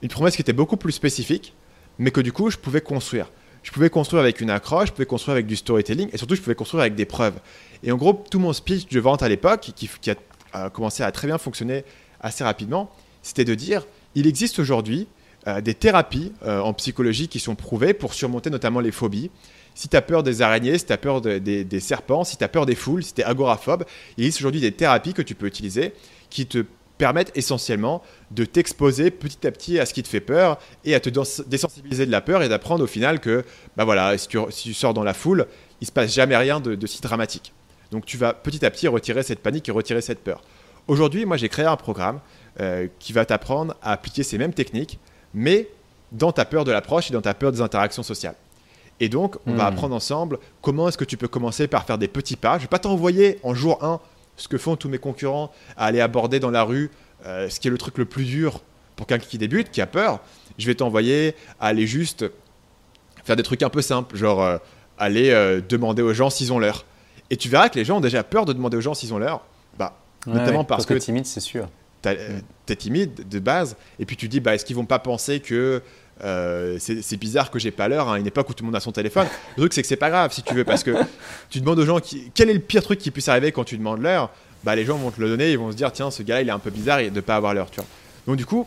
Une 0.02 0.10
promesse 0.10 0.36
qui 0.36 0.42
était 0.42 0.54
beaucoup 0.54 0.78
plus 0.78 0.92
spécifique, 0.92 1.54
mais 1.98 2.12
que 2.12 2.22
du 2.22 2.32
coup 2.32 2.52
je 2.52 2.58
pouvais 2.58 2.82
construire. 2.82 3.30
Je 3.64 3.72
pouvais 3.72 3.90
construire 3.90 4.22
avec 4.22 4.42
une 4.42 4.50
accroche, 4.50 4.90
je 4.90 4.94
pouvais 4.94 5.06
construire 5.06 5.34
avec 5.34 5.48
du 5.48 5.56
storytelling 5.56 6.10
et 6.12 6.18
surtout 6.18 6.36
je 6.36 6.42
pouvais 6.42 6.56
construire 6.56 6.82
avec 6.82 6.96
des 6.96 7.06
preuves. 7.06 7.40
Et 7.82 7.92
en 7.92 7.96
gros, 7.96 8.14
tout 8.30 8.40
mon 8.40 8.52
speech 8.52 8.88
de 8.90 9.00
vente 9.00 9.24
à 9.24 9.30
l'époque, 9.30 9.72
qui, 9.76 9.90
a, 10.54 10.70
commencé 10.70 11.02
à 11.02 11.12
très 11.12 11.28
bien 11.28 11.38
fonctionner 11.38 11.86
assez 12.20 12.44
rapidement, 12.44 12.92
c'était 13.22 13.46
de 13.46 13.56
dire 13.56 13.86
il 14.16 14.28
existe 14.28 14.60
aujourd'hui 14.60 15.08
euh, 15.48 15.62
des 15.62 15.74
thérapies 15.74 16.32
euh, 16.46 16.60
en 16.60 16.74
psychologie 16.74 17.28
qui 17.28 17.40
sont 17.40 17.56
prouvées 17.56 17.94
pour 17.94 18.14
surmonter 18.14 18.50
notamment 18.50 18.80
les 18.80 18.92
phobies. 18.92 19.30
Si 19.76 19.90
tu 19.90 19.98
as 19.98 20.02
peur 20.02 20.24
des 20.24 20.42
araignées, 20.42 20.78
si 20.78 20.86
tu 20.86 20.94
as 20.94 20.98
peur 20.98 21.20
des, 21.20 21.80
serpents, 21.80 22.24
si 22.24 22.38
tu 22.38 22.44
as 22.44 22.48
peur 22.48 22.66
des 22.66 22.76
foules, 22.76 23.04
si 23.04 23.14
tu 23.14 23.22
es 23.22 23.24
agoraphobe, 23.24 23.86
il 24.18 24.24
existe 24.24 24.42
aujourd'hui 24.42 24.62
des 24.62 24.72
thérapies 24.72 25.14
que 25.14 25.22
tu 25.22 25.36
peux 25.36 25.48
utiliser 25.48 25.94
qui 26.30 26.46
te 26.46 26.64
permettent 27.00 27.32
essentiellement 27.36 28.04
de 28.32 28.46
t'exposer 28.46 29.10
petit 29.10 29.48
à 29.48 29.52
petit 29.52 29.80
à 29.80 29.86
ce 29.88 29.94
qui 29.94 30.04
te 30.04 30.08
fait 30.08 30.22
peur 30.22 30.60
et 30.86 30.94
à 30.94 31.00
te 31.00 31.10
désensibiliser 31.48 32.06
de 32.06 32.12
la 32.12 32.22
peur 32.22 32.44
et 32.44 32.50
d'apprendre 32.50 32.84
au 32.84 32.88
final 32.88 33.20
que 33.20 33.44
bah 33.76 33.84
voilà, 33.84 34.16
si, 34.18 34.28
tu, 34.28 34.74
sors 34.76 34.94
dans 34.94 35.04
la 35.04 35.16
foule, 35.16 35.48
il 35.82 35.88
se 35.88 35.92
passe 35.92 36.14
jamais 36.14 36.38
rien 36.38 36.60
de 36.60 36.88
si 36.88 37.02
dramatique. 37.02 37.52
Donc 37.92 38.06
tu 38.06 38.18
vas 38.18 38.34
petit 38.34 38.66
à 38.66 38.72
petit 38.72 38.88
retirer 38.88 39.24
cette 39.24 39.40
panique 39.40 39.68
et 39.70 39.72
retirer 39.72 40.02
cette 40.02 40.24
peur. 40.24 40.42
Aujourd'hui, 40.88 41.26
moi 41.26 41.38
j'ai 41.38 41.48
créé 41.48 41.66
un 41.66 41.78
programme 41.78 42.20
euh, 42.60 42.88
qui 43.00 43.14
va 43.14 43.26
t'apprendre 43.26 43.76
à 43.82 43.94
appliquer 43.94 44.22
ces 44.22 44.38
mêmes 44.38 44.54
techniques, 44.54 45.00
mais 45.34 45.68
dans 46.12 46.32
ta 46.32 46.46
peur 46.46 46.66
de 46.66 46.72
l'approche 46.72 47.10
et 47.10 47.14
dans 47.14 47.22
ta 47.22 47.34
peur 47.34 47.52
des 47.52 47.62
interactions 47.62 48.04
sociales. 48.04 48.36
Et 49.00 49.10
donc, 49.10 49.38
on 49.48 49.54
va 49.54 49.64
hmm. 49.64 49.74
apprendre 49.74 49.96
ensemble 49.96 50.38
comment 50.62 50.88
est-ce 50.88 50.98
que 50.98 51.04
tu 51.04 51.18
peux 51.18 51.28
commencer 51.28 51.68
par 51.68 51.86
faire 51.86 51.98
des 51.98 52.08
petits 52.08 52.36
pas. 52.36 52.54
Je 52.54 52.58
ne 52.58 52.62
vais 52.62 52.68
pas 52.68 52.80
t'envoyer 52.80 53.40
en 53.42 53.56
jour 53.56 53.84
1 53.84 54.00
ce 54.38 54.48
que 54.48 54.60
font 54.60 54.76
tous 54.76 54.88
mes 54.88 55.00
concurrents 55.00 55.52
à 55.78 55.86
aller 55.86 56.00
aborder 56.00 56.40
dans 56.40 56.52
la 56.52 56.64
rue 56.64 56.92
euh, 57.26 57.50
ce 57.50 57.60
qui 57.60 57.70
est 57.70 57.72
le 57.72 57.78
truc 57.78 57.98
le 57.98 58.06
plus 58.06 58.26
dur 58.26 58.62
pour 58.96 59.08
quelqu'un 59.08 59.28
qui 59.28 59.40
débute, 59.40 59.72
qui 59.72 59.82
a 59.82 59.88
peur. 59.88 60.20
Je 60.60 60.68
vais 60.68 60.76
t'envoyer 60.76 61.36
à 61.60 61.68
aller 61.68 61.88
juste 61.88 62.26
faire 63.24 63.36
des 63.36 63.44
trucs 63.44 63.64
un 63.64 63.70
peu 63.70 63.82
simples, 63.82 64.16
genre 64.16 64.44
euh, 64.44 64.58
aller 65.00 65.60
demander 65.68 66.04
aux 66.04 66.14
gens 66.14 66.30
s'ils 66.30 66.54
ont 66.54 66.60
l'heure. 66.60 66.86
Et 67.32 67.36
tu 67.36 67.50
verras 67.50 67.70
que 67.70 67.80
les 67.80 67.86
gens 67.86 67.98
ont 67.98 68.02
déjà 68.02 68.24
peur 68.24 68.46
de 68.46 68.54
demander 68.54 68.78
aux 68.78 68.82
gens 68.82 68.94
s'ils 68.94 69.12
ont 69.12 69.18
l'heure. 69.18 69.42
Bah, 69.80 69.98
notamment 70.28 70.64
parce, 70.64 70.86
que, 70.86 70.94
timide, 70.94 71.26
c'est 71.26 71.40
sûr. 71.40 71.68
Tu 72.04 72.10
es 72.10 72.74
mm. 72.74 72.76
timide 72.76 73.28
de 73.28 73.40
base. 73.40 73.76
Et 74.00 74.06
puis 74.06 74.16
tu 74.16 74.28
dis, 74.28 74.40
bah, 74.40 74.56
est-ce 74.56 74.66
qu'ils 74.66 74.76
vont 74.76 74.86
pas 74.86 75.00
penser 75.00 75.40
que 75.40 75.82
euh, 76.24 76.78
c'est 76.80 77.18
bizarre 77.18 77.50
que 77.50 77.60
j'ai 77.60 77.72
pas 77.72 77.88
l'heure 77.88 78.10
à 78.10 78.20
une 78.20 78.28
époque 78.28 78.50
où 78.50 78.54
tout 78.54 78.64
le 78.64 78.68
monde 78.68 78.76
a 78.76 78.80
son 78.80 78.92
téléphone. 78.92 79.28
Le 79.58 79.62
truc, 79.62 79.74
c'est 79.74 79.82
que 79.82 79.88
c'est 79.88 79.96
pas 79.96 80.10
grave 80.10 80.32
si 80.32 80.44
tu 80.44 80.54
veux, 80.54 80.64
parce 80.64 80.84
que 80.84 80.92
tu 81.50 81.60
demandes 81.60 81.80
aux 81.80 81.86
gens 81.86 82.00
qui, 82.00 82.32
quel 82.34 82.50
est 82.50 82.54
le 82.54 82.60
pire 82.60 82.84
truc 82.84 83.00
qui 83.00 83.12
puisse 83.12 83.28
arriver 83.28 83.52
quand 83.52 83.64
tu 83.64 83.78
demandes 83.78 84.02
l'heure. 84.02 84.30
Bah, 84.64 84.76
les 84.76 84.86
gens 84.86 84.98
vont 84.98 85.12
te 85.12 85.20
le 85.20 85.28
donner, 85.28 85.52
ils 85.52 85.58
vont 85.58 85.72
se 85.72 85.76
dire, 85.76 85.92
tiens, 85.92 86.12
ce 86.12 86.24
gars-là, 86.24 86.42
il 86.42 86.48
est 86.48 86.52
un 86.52 86.60
peu 86.60 86.70
bizarre 86.70 87.02
de 87.12 87.22
pas 87.22 87.36
avoir 87.36 87.54
l'heure. 87.54 87.68
Donc, 88.28 88.38
du 88.38 88.46
coup, 88.46 88.66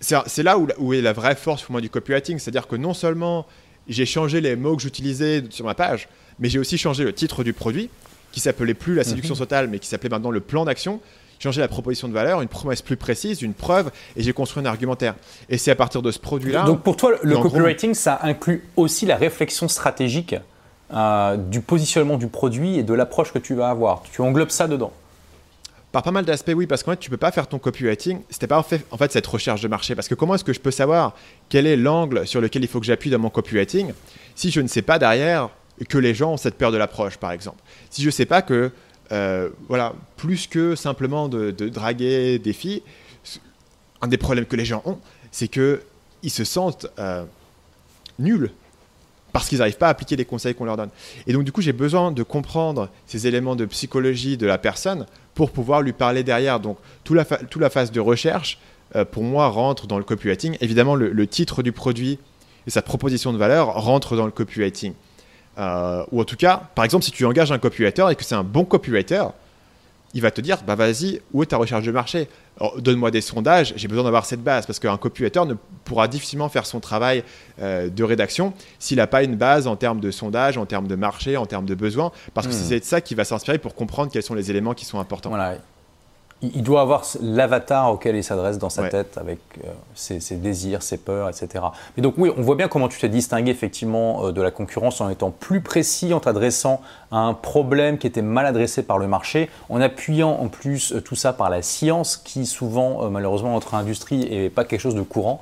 c'est 0.00 0.42
là 0.42 0.58
où, 0.58 0.68
où, 0.78 0.92
est 0.92 1.00
la 1.00 1.14
vraie 1.14 1.36
force 1.36 1.62
pour 1.62 1.72
moi 1.72 1.80
du 1.80 1.88
copywriting. 1.88 2.38
C'est-à-dire 2.38 2.66
que 2.66 2.76
non 2.76 2.92
seulement 2.92 3.46
j'ai 3.88 4.04
changé 4.04 4.40
les 4.40 4.56
mots 4.56 4.76
que 4.76 4.82
j'utilisais 4.82 5.44
sur 5.48 5.64
ma 5.64 5.74
page, 5.74 6.08
mais 6.38 6.50
j'ai 6.50 6.58
aussi 6.58 6.76
changé 6.76 7.04
le 7.04 7.14
titre 7.14 7.44
du 7.44 7.54
produit, 7.54 7.88
qui 8.32 8.40
s'appelait 8.40 8.74
plus 8.74 8.94
la 8.94 9.04
séduction 9.04 9.34
mhm. 9.34 9.38
totale, 9.38 9.68
mais 9.68 9.78
qui 9.78 9.88
s'appelait 9.88 10.10
maintenant 10.10 10.30
le 10.30 10.40
plan 10.40 10.66
d'action. 10.66 11.00
J'ai 11.38 11.44
changé 11.44 11.60
la 11.60 11.68
proposition 11.68 12.08
de 12.08 12.12
valeur, 12.12 12.40
une 12.40 12.48
promesse 12.48 12.82
plus 12.82 12.96
précise, 12.96 13.42
une 13.42 13.54
preuve, 13.54 13.90
et 14.16 14.22
j'ai 14.22 14.32
construit 14.32 14.62
un 14.62 14.66
argumentaire. 14.66 15.14
Et 15.48 15.58
c'est 15.58 15.70
à 15.70 15.74
partir 15.74 16.02
de 16.02 16.10
ce 16.10 16.18
produit-là. 16.18 16.64
Donc 16.64 16.82
pour 16.82 16.96
toi, 16.96 17.12
le 17.22 17.36
copywriting, 17.36 17.94
ça 17.94 18.20
inclut 18.22 18.64
aussi 18.76 19.06
la 19.06 19.16
réflexion 19.16 19.68
stratégique 19.68 20.34
euh, 20.94 21.36
du 21.36 21.60
positionnement 21.60 22.16
du 22.16 22.28
produit 22.28 22.78
et 22.78 22.82
de 22.82 22.94
l'approche 22.94 23.32
que 23.32 23.38
tu 23.38 23.54
vas 23.54 23.70
avoir. 23.70 24.02
Tu 24.12 24.20
englobes 24.22 24.50
ça 24.50 24.68
dedans. 24.68 24.92
Par 25.90 26.02
pas 26.02 26.10
mal 26.10 26.24
d'aspects, 26.24 26.52
oui, 26.54 26.66
parce 26.66 26.82
qu'en 26.82 26.92
fait, 26.92 26.98
tu 26.98 27.10
peux 27.10 27.16
pas 27.16 27.32
faire 27.32 27.48
ton 27.48 27.58
copywriting 27.58 28.20
si 28.28 28.38
t'es 28.38 28.46
pas 28.46 28.62
fait, 28.62 28.84
en 28.90 28.96
fait 28.96 29.10
cette 29.10 29.26
recherche 29.26 29.62
de 29.62 29.68
marché. 29.68 29.94
Parce 29.94 30.08
que 30.08 30.14
comment 30.14 30.34
est-ce 30.34 30.44
que 30.44 30.52
je 30.52 30.60
peux 30.60 30.70
savoir 30.70 31.14
quel 31.48 31.66
est 31.66 31.76
l'angle 31.76 32.26
sur 32.26 32.40
lequel 32.40 32.62
il 32.62 32.68
faut 32.68 32.80
que 32.80 32.86
j'appuie 32.86 33.10
dans 33.10 33.18
mon 33.18 33.30
copywriting 33.30 33.92
si 34.34 34.50
je 34.50 34.60
ne 34.60 34.68
sais 34.68 34.82
pas 34.82 34.98
derrière 34.98 35.48
que 35.88 35.98
les 35.98 36.14
gens 36.14 36.34
ont 36.34 36.36
cette 36.36 36.56
peur 36.56 36.70
de 36.70 36.76
l'approche, 36.76 37.16
par 37.16 37.32
exemple? 37.32 37.62
Si 37.90 38.02
je 38.02 38.06
ne 38.06 38.12
sais 38.12 38.26
pas 38.26 38.42
que, 38.42 38.70
euh, 39.12 39.50
voilà, 39.68 39.94
plus 40.16 40.46
que 40.46 40.74
simplement 40.74 41.28
de, 41.28 41.50
draguer 41.50 42.38
des 42.38 42.52
filles, 42.52 42.82
un 44.02 44.08
des 44.08 44.16
problèmes 44.16 44.46
que 44.46 44.56
les 44.56 44.64
gens 44.64 44.82
ont, 44.84 44.98
c'est 45.30 45.48
que 45.48 45.82
ils 46.22 46.30
se 46.30 46.44
sentent 46.44 46.86
nuls 48.18 48.50
parce 49.36 49.50
qu'ils 49.50 49.58
n'arrivent 49.58 49.76
pas 49.76 49.88
à 49.88 49.90
appliquer 49.90 50.16
les 50.16 50.24
conseils 50.24 50.54
qu'on 50.54 50.64
leur 50.64 50.78
donne. 50.78 50.88
Et 51.26 51.34
donc, 51.34 51.44
du 51.44 51.52
coup, 51.52 51.60
j'ai 51.60 51.74
besoin 51.74 52.10
de 52.10 52.22
comprendre 52.22 52.88
ces 53.06 53.26
éléments 53.26 53.54
de 53.54 53.66
psychologie 53.66 54.38
de 54.38 54.46
la 54.46 54.56
personne 54.56 55.04
pour 55.34 55.50
pouvoir 55.50 55.82
lui 55.82 55.92
parler 55.92 56.22
derrière. 56.22 56.58
Donc, 56.58 56.78
toute 57.04 57.16
la, 57.16 57.26
toute 57.26 57.60
la 57.60 57.68
phase 57.68 57.92
de 57.92 58.00
recherche, 58.00 58.58
euh, 58.94 59.04
pour 59.04 59.22
moi, 59.22 59.48
rentre 59.48 59.86
dans 59.86 59.98
le 59.98 60.04
copywriting. 60.04 60.56
Évidemment, 60.62 60.94
le, 60.94 61.26
titre 61.26 61.62
du 61.62 61.70
produit 61.70 62.18
et 62.66 62.70
sa 62.70 62.80
proposition 62.80 63.30
de 63.34 63.36
valeur 63.36 63.74
rentrent 63.74 64.16
dans 64.16 64.24
le 64.24 64.32
copywriting. 64.32 64.94
Euh, 65.58 66.04
ou 66.12 66.20
en 66.20 66.24
tout 66.24 66.36
cas, 66.36 66.62
par 66.74 66.84
exemple, 66.84 67.04
si 67.04 67.10
tu 67.10 67.24
engages 67.24 67.52
un 67.52 67.58
copywriter 67.58 68.06
et 68.10 68.14
que 68.14 68.24
c'est 68.24 68.34
un 68.34 68.44
bon 68.44 68.64
copywriter, 68.64 69.24
il 70.14 70.22
va 70.22 70.30
te 70.30 70.40
dire 70.40 70.58
bah 70.66 70.74
vas-y, 70.74 71.20
où 71.32 71.42
est 71.42 71.46
ta 71.46 71.56
recherche 71.56 71.84
de 71.84 71.92
marché? 71.92 72.28
Donne-moi 72.78 73.10
des 73.10 73.20
sondages, 73.20 73.74
j'ai 73.76 73.88
besoin 73.88 74.04
d'avoir 74.04 74.24
cette 74.24 74.42
base 74.42 74.64
parce 74.64 74.78
qu'un 74.78 74.96
copywriter 74.96 75.44
ne 75.44 75.54
pourra 75.84 76.08
difficilement 76.08 76.48
faire 76.48 76.64
son 76.64 76.80
travail 76.80 77.22
euh, 77.60 77.90
de 77.90 78.02
rédaction 78.02 78.54
s'il 78.78 78.96
n'a 78.96 79.06
pas 79.06 79.22
une 79.22 79.36
base 79.36 79.66
en 79.66 79.76
termes 79.76 80.00
de 80.00 80.10
sondage, 80.10 80.56
en 80.56 80.64
termes 80.64 80.86
de 80.86 80.94
marché, 80.94 81.36
en 81.36 81.44
termes 81.44 81.66
de 81.66 81.74
besoins, 81.74 82.12
parce 82.32 82.46
que 82.46 82.52
hmm. 82.52 82.66
c'est 82.68 82.80
de 82.80 82.84
ça 82.84 83.00
qui 83.02 83.14
va 83.14 83.24
s'inspirer 83.24 83.58
pour 83.58 83.74
comprendre 83.74 84.10
quels 84.10 84.22
sont 84.22 84.34
les 84.34 84.50
éléments 84.50 84.74
qui 84.74 84.86
sont 84.86 84.98
importants. 84.98 85.30
Voilà 85.30 85.56
il 86.42 86.62
doit 86.62 86.82
avoir 86.82 87.04
l'avatar 87.22 87.90
auquel 87.92 88.14
il 88.14 88.22
s'adresse 88.22 88.58
dans 88.58 88.68
sa 88.68 88.88
tête 88.88 89.16
avec 89.16 89.38
euh, 89.64 89.68
ses, 89.94 90.36
désirs, 90.36 90.82
ses 90.82 90.98
peurs, 90.98 91.30
etc. 91.30 91.64
Mais 91.96 92.02
donc 92.02 92.14
oui, 92.18 92.30
on 92.36 92.42
voit 92.42 92.56
bien 92.56 92.68
comment 92.68 92.88
tu 92.88 93.00
t'es 93.00 93.08
distingué 93.08 93.50
effectivement 93.50 94.26
euh, 94.26 94.32
de 94.32 94.42
la 94.42 94.50
concurrence 94.50 95.00
en 95.00 95.08
étant 95.08 95.30
plus 95.30 95.62
précis, 95.62 96.12
en 96.12 96.20
t'adressant 96.20 96.82
à 97.10 97.18
un 97.18 97.32
problème 97.32 97.96
qui 97.96 98.06
était 98.06 98.20
mal 98.20 98.44
adressé 98.44 98.82
par 98.82 98.98
le 98.98 99.06
marché, 99.06 99.48
en 99.70 99.80
appuyant 99.80 100.30
en 100.30 100.48
plus 100.48 100.92
euh, 100.92 101.00
tout 101.00 101.14
ça 101.14 101.32
par 101.32 101.48
la 101.48 101.62
science 101.62 102.18
qui 102.18 102.44
souvent 102.44 103.08
malheureusement 103.08 103.52
notre 103.52 103.74
industrie 103.74 104.28
n'est 104.28 104.50
pas 104.50 104.64
quelque 104.64 104.80
chose 104.80 104.94
de 104.94 105.02
courant. 105.02 105.40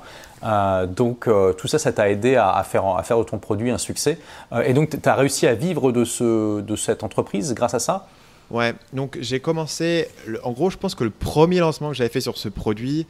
donc 0.87 1.27
tout 1.57 1.67
ça, 1.67 1.79
ça 1.79 1.91
t'a 1.91 2.09
aidé 2.09 2.35
à, 2.35 2.63
faire, 2.63 2.85
à 2.85 3.03
faire 3.03 3.17
de 3.17 3.23
ton 3.23 3.37
produit 3.37 3.71
un 3.71 3.77
succès. 3.77 4.17
et 4.63 4.73
donc 4.73 5.01
tu 5.01 5.09
as 5.09 5.15
réussi 5.15 5.47
à 5.47 5.55
vivre 5.55 5.91
de, 5.91 6.05
ce, 6.05 6.61
de 6.61 6.75
cette 6.75 7.03
entreprise 7.03 7.53
grâce 7.53 7.73
à 7.73 7.79
ça? 7.79 8.07
Ouais, 8.51 8.73
donc 8.93 9.17
j'ai 9.21 9.39
commencé. 9.39 10.07
En 10.43 10.51
gros, 10.51 10.69
je 10.69 10.77
pense 10.77 10.95
que 10.95 11.03
le 11.03 11.09
premier 11.09 11.59
lancement 11.59 11.89
que 11.89 11.95
j'avais 11.95 12.09
fait 12.09 12.21
sur 12.21 12.37
ce 12.37 12.49
produit, 12.49 13.07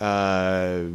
euh, 0.00 0.88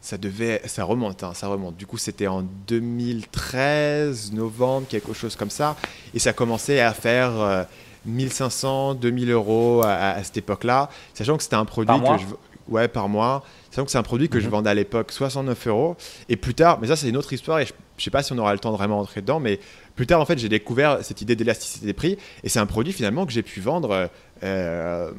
ça 0.00 0.16
devait, 0.16 0.62
ça 0.66 0.84
remonte, 0.84 1.24
hein, 1.24 1.32
ça 1.34 1.48
remonte. 1.48 1.76
Du 1.76 1.86
coup, 1.86 1.98
c'était 1.98 2.28
en 2.28 2.42
2013, 2.42 4.32
novembre, 4.32 4.86
quelque 4.88 5.12
chose 5.12 5.34
comme 5.34 5.50
ça, 5.50 5.76
et 6.14 6.18
ça 6.18 6.32
commençait 6.32 6.80
à 6.80 6.92
faire 6.92 7.66
1500, 8.04 8.90
euh, 8.90 8.94
2000 8.94 9.30
euros 9.30 9.82
à, 9.84 10.22
cette 10.22 10.36
époque-là, 10.36 10.88
sachant 11.12 11.36
que 11.36 11.42
c'était 11.42 11.56
un 11.56 11.64
produit 11.64 11.98
que 11.98 12.18
je, 12.18 12.26
ouais, 12.68 12.88
par 12.88 13.08
mois. 13.08 13.44
Sachant 13.70 13.84
que 13.84 13.90
c'est 13.90 13.98
un 13.98 14.02
produit 14.02 14.28
que 14.28 14.40
je 14.40 14.46
mhm. 14.46 14.52
vendais 14.52 14.70
à 14.70 14.74
l'époque 14.74 15.12
69 15.12 15.66
euros. 15.66 15.96
Et 16.28 16.36
plus 16.36 16.54
tard, 16.54 16.78
mais 16.80 16.86
ça 16.86 16.96
c'est 16.96 17.08
une 17.08 17.16
autre 17.16 17.32
histoire 17.32 17.58
et 17.58 17.66
je, 17.66 17.72
ne 17.72 18.02
sais 18.02 18.10
pas 18.10 18.22
si 18.22 18.32
on 18.32 18.38
aura 18.38 18.52
le 18.52 18.58
temps 18.58 18.72
de 18.72 18.76
vraiment 18.76 19.00
entrer 19.00 19.20
dedans, 19.20 19.40
mais 19.40 19.60
plus 19.96 20.06
tard, 20.06 20.20
en 20.20 20.26
fait, 20.26 20.38
j'ai 20.38 20.50
découvert 20.50 20.98
cette 21.02 21.22
idée 21.22 21.34
d'élasticité 21.34 21.86
des 21.86 21.94
prix 21.94 22.18
et 22.44 22.48
c'est 22.48 22.58
un 22.58 22.66
produit 22.66 22.92
finalement 22.92 23.26
que 23.26 23.32
j'ai 23.32 23.42
pu 23.42 23.60
vendre 23.60 24.08
euh, 24.42 25.10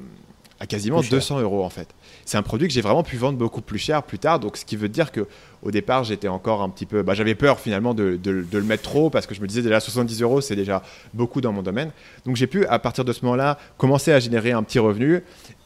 à 0.60 0.66
quasiment 0.68 1.02
200 1.02 1.42
euros 1.42 1.64
en 1.64 1.70
fait. 1.70 1.88
C'est 2.26 2.38
un 2.38 2.44
produit 2.44 2.68
que 2.68 2.74
j'ai 2.74 2.82
vraiment 2.82 3.04
pu 3.04 3.18
vendre 3.18 3.38
beaucoup 3.38 3.62
plus 3.62 3.80
cher 3.80 4.04
plus 4.04 4.20
tard, 4.20 4.40
donc 4.40 4.58
ce 4.58 4.66
qui 4.66 4.76
veut 4.76 4.90
dire 4.90 5.12
que 5.12 5.28
au 5.64 5.72
départ, 5.72 6.04
j'étais 6.04 6.28
encore 6.28 6.62
un 6.62 6.70
petit 6.70 6.86
peu, 6.86 7.02
bah, 7.02 7.16
j'avais 7.16 7.36
peur 7.36 7.60
finalement 7.60 7.94
de, 7.94 8.20
le 8.24 8.62
mettre 8.64 8.84
trop 8.84 9.10
parce 9.10 9.26
que 9.26 9.34
je 9.34 9.42
me 9.42 9.48
disais 9.48 9.62
déjà 9.62 9.80
70 9.80 10.22
euros, 10.22 10.42
c'est 10.42 10.56
déjà 10.56 10.84
beaucoup 11.14 11.42
dans 11.42 11.52
mon 11.52 11.64
domaine. 11.64 11.92
Donc 12.26 12.36
j'ai 12.36 12.48
pu 12.48 12.66
à 12.68 12.80
partir 12.80 13.04
de 13.04 13.14
ce 13.14 13.24
moment-là 13.26 13.58
commencer 13.78 14.12
à 14.12 14.20
générer 14.20 14.52
un 14.52 14.64
petit 14.64 14.80
revenu 14.80 15.24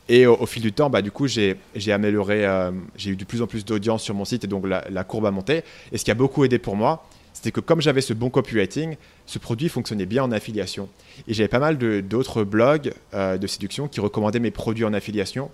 et 0.09 0.26
au, 0.26 0.45
fil 0.45 0.62
du 0.62 0.74
temps, 0.74 0.89
bah, 0.89 1.01
du 1.01 1.12
coup, 1.12 1.28
j'ai 1.28 1.57
amélioré, 1.89 2.45
euh, 2.45 2.72
j'ai 2.97 3.12
eu 3.12 3.16
de 3.16 3.24
plus 3.24 3.41
en 3.41 3.47
plus 3.47 3.64
d'audience 3.64 4.03
sur 4.03 4.14
mon 4.14 4.26
site 4.26 4.43
et 4.43 4.47
donc 4.47 4.68
la, 4.68 4.84
la, 4.89 5.03
courbe 5.05 5.26
a 5.26 5.32
monté. 5.32 5.64
Et 5.93 5.97
ce 5.97 6.03
qui 6.03 6.12
a 6.12 6.16
beaucoup 6.16 6.43
aidé 6.43 6.59
pour 6.59 6.76
moi, 6.76 7.05
c'était 7.42 7.52
que 7.52 7.60
comme 7.60 7.82
j'avais 7.82 8.02
ce 8.02 8.14
bon 8.14 8.30
copywriting, 8.30 8.98
ce 9.26 9.39
produit 9.39 9.68
fonctionnait 9.68 10.06
bien 10.06 10.24
en 10.24 10.32
affiliation. 10.32 10.88
Et 11.28 11.34
j'avais 11.34 11.48
pas 11.48 11.58
mal 11.58 11.80
d'autres 12.04 12.44
blogs 12.44 12.94
euh, 13.16 13.39
de 13.39 13.48
séduction 13.48 13.88
qui 13.88 14.00
recommandaient 14.00 14.39
mes 14.39 14.52
produits 14.52 14.86
en 14.86 14.94
affiliation. 14.94 15.50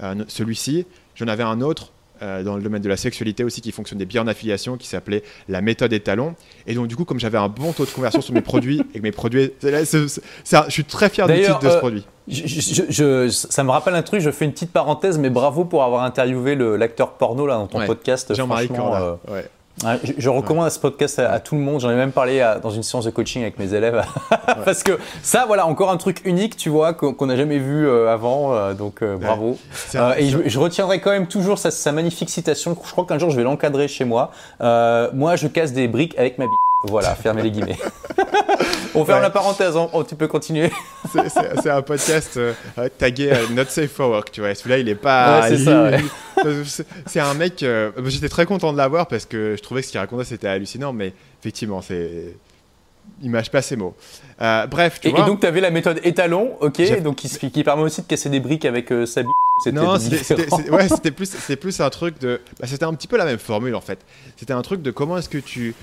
Euh, 0.00 0.14
celui-ci, 0.28 0.86
j'en 1.16 1.26
avais 1.26 1.42
un 1.42 1.60
autre 1.60 1.90
euh, 2.22 2.44
dans 2.44 2.54
le 2.54 2.62
domaine 2.62 2.82
de 2.82 2.88
la 2.88 2.96
sexualité 2.96 3.42
aussi 3.42 3.60
qui 3.60 3.72
fonctionnait 3.72 4.04
bien 4.04 4.22
en 4.22 4.28
affiliation, 4.28 4.76
qui 4.76 4.86
s'appelait 4.86 5.24
la 5.48 5.60
méthode 5.60 5.92
étalon. 5.92 6.36
Et 6.68 6.74
donc 6.74 6.86
du 6.86 6.94
coup, 6.94 7.04
comme 7.04 7.18
j'avais 7.18 7.38
un 7.38 7.48
bon 7.48 7.72
taux 7.72 7.84
de 7.84 7.90
conversion 7.90 8.20
sur 8.20 8.32
mes 8.32 8.40
produits 8.40 8.80
et 8.94 8.98
que 8.98 9.02
mes 9.02 9.10
produits, 9.10 9.50
je 9.60 10.06
suis 10.68 10.84
très 10.84 11.08
fier 11.08 11.26
du 11.26 11.34
titre 11.40 11.58
de 11.58 11.68
ce 11.68 11.78
produit. 11.78 12.06
ça 12.28 13.64
me 13.64 13.70
rappelle 13.70 13.96
un 13.96 14.02
truc, 14.02 14.20
je 14.20 14.30
fais 14.30 14.44
une 14.44 14.52
petite 14.52 14.70
parenthèse, 14.70 15.18
mais 15.18 15.30
bravo 15.30 15.64
pour 15.64 15.82
avoir 15.82 16.04
interviewé 16.04 16.54
l'acteur 16.54 17.14
porno 17.14 17.44
là 17.44 17.54
dans 17.54 17.66
ton 17.66 17.84
podcast. 17.84 18.32
Jean-Marie 18.32 18.68
Corda. 18.68 19.18
Je, 20.18 20.28
recommande 20.28 20.70
ce 20.70 20.78
podcast 20.78 21.18
à, 21.18 21.40
tout 21.40 21.56
le 21.56 21.60
monde. 21.60 21.80
J'en 21.80 21.90
ai 21.90 21.94
même 21.94 22.12
parlé 22.12 22.44
dans 22.62 22.70
une 22.70 22.82
séance 22.82 23.04
de 23.04 23.10
coaching 23.10 23.42
avec 23.42 23.58
mes 23.58 23.74
élèves. 23.74 24.04
Parce 24.64 24.82
que 24.82 24.98
ça, 25.22 25.44
voilà, 25.46 25.66
encore 25.66 25.90
un 25.90 25.96
truc 25.96 26.22
unique, 26.24 26.56
tu 26.56 26.68
vois, 26.68 26.94
qu'on 26.94 27.26
n'a 27.26 27.36
jamais 27.36 27.58
vu 27.58 27.86
euh, 27.86 28.12
avant. 28.12 28.54
Euh, 28.54 28.74
donc, 28.74 29.02
euh, 29.02 29.16
bravo. 29.16 29.58
et 30.16 30.28
je, 30.28 30.58
retiendrai 30.58 31.00
quand 31.00 31.10
même 31.10 31.26
toujours 31.26 31.58
sa, 31.58 31.92
magnifique 31.92 32.30
citation. 32.30 32.76
Je 32.84 32.90
crois 32.90 33.04
qu'un 33.04 33.18
jour, 33.18 33.30
je 33.30 33.36
vais 33.36 33.42
l'encadrer 33.42 33.88
chez 33.88 34.04
moi. 34.04 34.30
moi, 34.60 35.36
je 35.36 35.48
casse 35.48 35.72
des 35.72 35.88
briques 35.88 36.16
avec 36.18 36.38
ma 36.38 36.44
bille. 36.44 36.73
Voilà, 36.84 37.14
fermez 37.14 37.42
les 37.42 37.50
guillemets. 37.50 37.78
On 38.94 39.04
ferme 39.04 39.22
la 39.22 39.30
parenthèse, 39.30 39.74
tu 40.08 40.14
peux 40.14 40.28
continuer. 40.28 40.70
c'est 41.62 41.70
un 41.70 41.82
podcast 41.82 42.38
tagué 42.98 43.32
Not 43.50 43.64
Safe 43.68 43.90
for 43.90 44.10
Work, 44.10 44.30
tu 44.30 44.40
vois. 44.40 44.54
Celui-là, 44.54 44.78
il 44.78 44.88
est 44.88 44.94
pas. 44.94 45.48
c'est 47.06 47.20
un 47.20 47.34
mec. 47.34 47.64
J'étais 48.06 48.28
très 48.28 48.46
content 48.46 48.72
de 48.72 48.78
l'avoir 48.78 49.08
parce 49.08 49.24
que 49.24 49.56
je 49.56 49.62
trouvais 49.62 49.80
que 49.80 49.86
ce 49.86 49.92
qu'il 49.92 50.00
racontait 50.00 50.24
c'était 50.24 50.48
hallucinant, 50.48 50.92
mais 50.92 51.12
effectivement, 51.40 51.82
c'est. 51.82 52.36
Il 53.22 53.30
mâche 53.30 53.50
pas 53.50 53.62
ses 53.62 53.76
mots. 53.76 53.94
Euh, 54.40 54.66
bref, 54.66 55.00
tu 55.00 55.08
et, 55.08 55.10
vois. 55.10 55.20
Et 55.20 55.26
donc, 55.26 55.40
tu 55.40 55.46
avais 55.46 55.60
la 55.60 55.70
méthode 55.70 56.00
étalon, 56.02 56.56
ok, 56.60 57.02
donc 57.02 57.16
qui, 57.16 57.50
qui, 57.50 57.64
permet 57.64 57.82
aussi 57.82 58.02
de 58.02 58.06
casser 58.06 58.28
des 58.28 58.40
briques 58.40 58.64
avec 58.64 58.90
euh, 58.92 59.06
sa 59.06 59.22
Non, 59.72 59.98
c'était 59.98 61.10
plus, 61.10 61.30
plus 61.56 61.80
un 61.80 61.90
truc 61.90 62.18
de. 62.20 62.40
Bah, 62.58 62.66
c'était 62.66 62.84
un 62.84 62.94
petit 62.94 63.06
peu 63.06 63.16
la 63.16 63.24
même 63.24 63.38
formule 63.38 63.74
en 63.74 63.80
fait. 63.80 64.00
C'était 64.36 64.52
un 64.52 64.62
truc 64.62 64.82
de 64.82 64.90
comment 64.90 65.16
est-ce 65.18 65.28
que 65.28 65.38
tu 65.38 65.74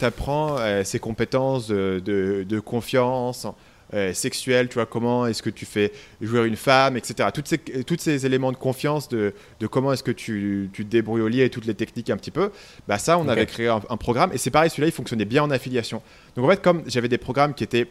apprends 0.00 0.56
euh, 0.58 0.84
ces 0.84 0.98
compétences 0.98 1.68
de, 1.68 2.00
de, 2.04 2.44
de 2.48 2.60
confiance, 2.60 3.46
euh, 3.94 4.12
sexuelle, 4.14 4.68
tu 4.68 4.74
vois, 4.74 4.86
comment 4.86 5.26
est-ce 5.26 5.42
que 5.42 5.50
tu 5.50 5.66
fais 5.66 5.92
jouer 6.20 6.46
une 6.46 6.56
femme, 6.56 6.96
etc. 6.96 7.28
Toutes 7.34 7.48
ces, 7.48 7.58
toutes 7.58 8.00
ces 8.00 8.24
éléments 8.24 8.52
de 8.52 8.56
confiance 8.56 9.08
de, 9.08 9.34
de 9.58 9.66
comment 9.66 9.92
est-ce 9.92 10.02
que 10.02 10.10
tu, 10.10 10.70
tu, 10.72 10.84
te 10.84 10.90
débrouilles 10.90 11.22
au 11.22 11.28
lit 11.28 11.40
et 11.40 11.50
toutes 11.50 11.66
les 11.66 11.74
techniques 11.74 12.10
un 12.10 12.16
petit 12.16 12.30
peu, 12.30 12.50
bah 12.86 12.98
ça, 12.98 13.18
on 13.18 13.28
avait 13.28 13.46
créé 13.46 13.68
un, 13.68 13.80
programme 13.96 14.32
et 14.32 14.38
c'est 14.38 14.50
pareil, 14.50 14.70
celui-là, 14.70 14.88
il 14.88 14.92
fonctionnait 14.92 15.24
bien 15.24 15.42
en 15.42 15.50
affiliation. 15.50 16.02
Donc 16.36 16.44
en 16.44 16.48
fait, 16.48 16.62
comme 16.62 16.82
j'avais 16.86 17.08
des 17.08 17.18
programmes 17.18 17.52
qui 17.54 17.64
étaient, 17.64 17.88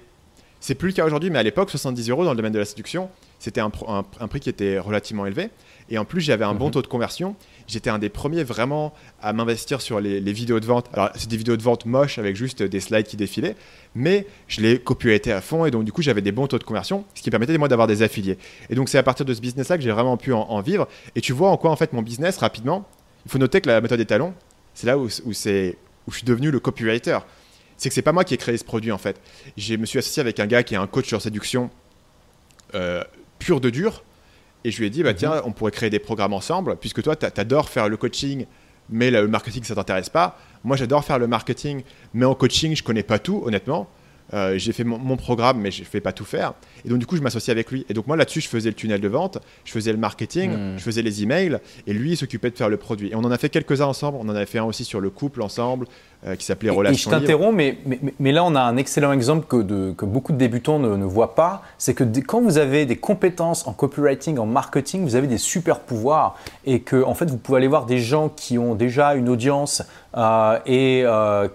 c'est 0.59 0.75
plus 0.75 0.89
le 0.89 0.93
cas 0.93 1.05
aujourd'hui, 1.05 1.29
mais 1.29 1.39
à 1.39 1.43
l'époque, 1.43 1.69
70 1.69 2.09
euros 2.09 2.23
dans 2.23 2.31
le 2.31 2.37
domaine 2.37 2.53
de 2.53 2.59
la 2.59 2.65
séduction, 2.65 3.09
c'était 3.39 3.61
un, 3.61 3.71
un, 3.87 4.27
prix 4.27 4.39
qui 4.39 4.49
était 4.49 4.77
relativement 4.79 5.25
élevé. 5.25 5.49
Et 5.89 5.97
en 5.97 6.05
plus, 6.05 6.21
j'avais 6.21 6.45
un 6.45 6.53
bon 6.53 6.67
mhm. 6.67 6.71
taux 6.71 6.81
de 6.81 6.87
conversion 6.87 7.35
j'étais 7.69 7.89
un 7.89 7.99
des 7.99 8.09
premiers 8.09 8.43
vraiment 8.43 8.93
à 9.21 9.31
m'investir 9.31 9.81
sur 9.81 9.99
les, 9.99 10.19
vidéos 10.19 10.59
de 10.59 10.65
vente. 10.65 10.87
Alors, 10.93 11.09
c'est 11.15 11.29
des 11.29 11.37
vidéos 11.37 11.55
de 11.55 11.61
vente 11.61 11.85
moches 11.85 12.17
avec 12.17 12.35
juste 12.35 12.63
des 12.63 12.79
slides 12.79 13.05
qui 13.05 13.15
défilaient, 13.15 13.55
mais 13.95 14.27
je 14.47 14.61
les 14.61 14.79
copywritais 14.79 15.31
à 15.31 15.41
fond 15.41 15.65
et 15.65 15.71
donc, 15.71 15.85
du 15.85 15.91
coup, 15.91 16.01
j'avais 16.01 16.21
des 16.21 16.31
bons 16.31 16.47
taux 16.47 16.59
de 16.59 16.63
conversion, 16.63 17.05
ce 17.13 17.21
qui 17.21 17.29
permettait 17.29 17.57
moi 17.57 17.67
d'avoir 17.67 17.87
des 17.87 18.01
affiliés. 18.01 18.37
Et 18.69 18.75
donc, 18.75 18.89
c'est 18.89 18.97
à 18.97 19.03
partir 19.03 19.25
de 19.25 19.33
ce 19.33 19.41
business-là 19.41 19.77
que 19.77 19.83
j'ai 19.83 19.91
vraiment 19.91 20.17
pu 20.17 20.33
en, 20.33 20.61
vivre. 20.61 20.87
Et 21.15 21.21
tu 21.21 21.31
vois 21.31 21.49
en 21.49 21.57
quoi, 21.57 21.71
en 21.71 21.75
fait, 21.75 21.93
mon 21.93 22.01
business, 22.01 22.37
rapidement, 22.37 22.85
il 23.25 23.31
faut 23.31 23.37
noter 23.37 23.61
que 23.61 23.69
la 23.69 23.79
méthode 23.79 23.99
des 23.99 24.05
talons, 24.05 24.33
c'est 24.73 24.87
là 24.87 24.97
où, 24.97 25.05
où, 25.05 25.29
où 25.29 25.31
je 25.31 26.17
suis 26.17 26.25
devenu 26.25 26.51
le 26.51 26.59
copywriter. 26.59 27.19
C'est 27.77 27.89
que 27.89 27.95
c'est 27.95 28.01
pas 28.01 28.11
moi 28.11 28.23
qui 28.23 28.33
ai 28.33 28.37
créé 28.37 28.57
ce 28.57 28.65
produit, 28.65 28.91
en 28.91 28.97
fait. 28.97 29.21
Je 29.57 29.75
me 29.75 29.85
suis 29.85 29.99
associé 29.99 30.19
avec 30.21 30.39
un 30.39 30.47
gars 30.47 30.63
qui 30.63 30.73
est 30.73 30.77
un 30.77 30.87
coach 30.87 31.07
sur 31.07 31.21
séduction 31.21 31.69
euh, 32.75 33.03
pur 33.39 33.59
de 33.61 33.69
dur 33.69 34.03
et 34.63 34.71
je 34.71 34.79
lui 34.79 34.87
ai 34.87 34.89
dit, 34.89 35.03
bah, 35.03 35.13
tiens, 35.13 35.35
mhm. 35.35 35.41
on 35.45 35.51
pourrait 35.51 35.71
créer 35.71 35.89
des 35.89 35.99
programmes 35.99 36.33
ensemble, 36.33 36.75
puisque 36.77 37.01
toi, 37.01 37.15
tu 37.15 37.25
adores 37.25 37.69
faire 37.69 37.89
le 37.89 37.97
coaching, 37.97 38.45
mais 38.89 39.11
le 39.11 39.27
marketing, 39.27 39.63
ça 39.63 39.75
t'intéresse 39.75 40.09
pas. 40.09 40.37
Moi, 40.63 40.75
j'adore 40.75 41.03
faire 41.03 41.19
le 41.19 41.27
marketing, 41.27 41.83
mais 42.13 42.25
en 42.25 42.35
coaching, 42.35 42.75
je 42.75 42.83
connais 42.83 43.03
pas 43.03 43.19
tout, 43.19 43.41
honnêtement. 43.45 43.89
Euh, 44.33 44.59
j'ai 44.59 44.73
fait 44.73 44.83
mon, 44.83 45.17
programme, 45.17 45.59
mais 45.59 45.71
je 45.71 45.81
ne 45.81 45.85
fais 45.85 46.01
pas 46.01 46.11
tout 46.11 46.25
faire. 46.25 46.53
Et 46.85 46.89
donc, 46.89 46.99
du 46.99 47.07
coup, 47.07 47.17
je 47.17 47.21
m'associe 47.21 47.51
avec 47.51 47.71
lui. 47.71 47.85
Et 47.89 47.93
donc, 47.93 48.05
moi, 48.05 48.15
là-dessus, 48.15 48.41
je 48.41 48.47
faisais 48.47 48.69
le 48.69 48.75
tunnel 48.75 49.01
de 49.01 49.07
vente, 49.07 49.39
je 49.65 49.71
faisais 49.71 49.91
le 49.91 49.97
marketing, 49.97 50.51
hmm. 50.51 50.77
je 50.77 50.83
faisais 50.83 51.01
les 51.01 51.23
emails, 51.23 51.57
et 51.87 51.93
lui, 51.93 52.11
il 52.11 52.17
s'occupait 52.17 52.51
de 52.51 52.57
faire 52.57 52.69
le 52.69 52.77
produit. 52.77 53.09
Et 53.09 53.15
on 53.15 53.19
en 53.19 53.31
a 53.31 53.37
fait 53.39 53.49
quelques-uns 53.49 53.87
ensemble. 53.87 54.17
On 54.21 54.29
en 54.29 54.35
avait 54.35 54.45
fait 54.45 54.59
un 54.59 54.65
aussi 54.65 54.85
sur 54.85 54.99
le 54.99 55.09
couple 55.09 55.41
ensemble, 55.41 55.87
euh, 56.27 56.35
qui 56.35 56.45
s'appelait 56.45 56.69
Relations. 56.69 57.11
Et 57.11 57.15
je 57.15 57.17
t'interromps, 57.17 57.55
mais, 57.55 57.77
mais, 58.19 58.33
là, 58.33 58.43
on 58.43 58.53
a 58.53 58.59
un 58.59 58.75
excellent 58.75 59.13
exemple 59.13 59.47
que, 59.47 59.61
de, 59.61 59.93
que 59.93 60.03
beaucoup 60.03 60.33
de 60.33 60.37
débutants 60.37 60.77
ne, 60.77 60.97
ne 60.97 61.05
voient 61.05 61.33
pas. 61.33 61.61
C'est 61.77 61.93
que 61.93 62.03
quand 62.19 62.41
vous 62.41 62.57
avez 62.57 62.85
des 62.85 62.97
compétences 62.97 63.65
en 63.67 63.71
copywriting, 63.71 64.37
en 64.37 64.45
marketing, 64.45 65.03
vous 65.03 65.15
avez 65.15 65.27
des 65.27 65.37
super 65.37 65.79
pouvoirs. 65.79 66.35
Et 66.65 66.81
que, 66.81 67.01
en 67.05 67.13
fait, 67.13 67.29
vous 67.29 67.37
pouvez 67.37 67.59
aller 67.59 67.67
voir 67.67 67.85
des 67.85 67.99
gens 67.99 68.27
qui 68.27 68.57
ont 68.57 68.75
déjà 68.75 69.13
une 69.15 69.29
audience 69.29 69.81
euh, 70.17 70.59
et 70.65 71.05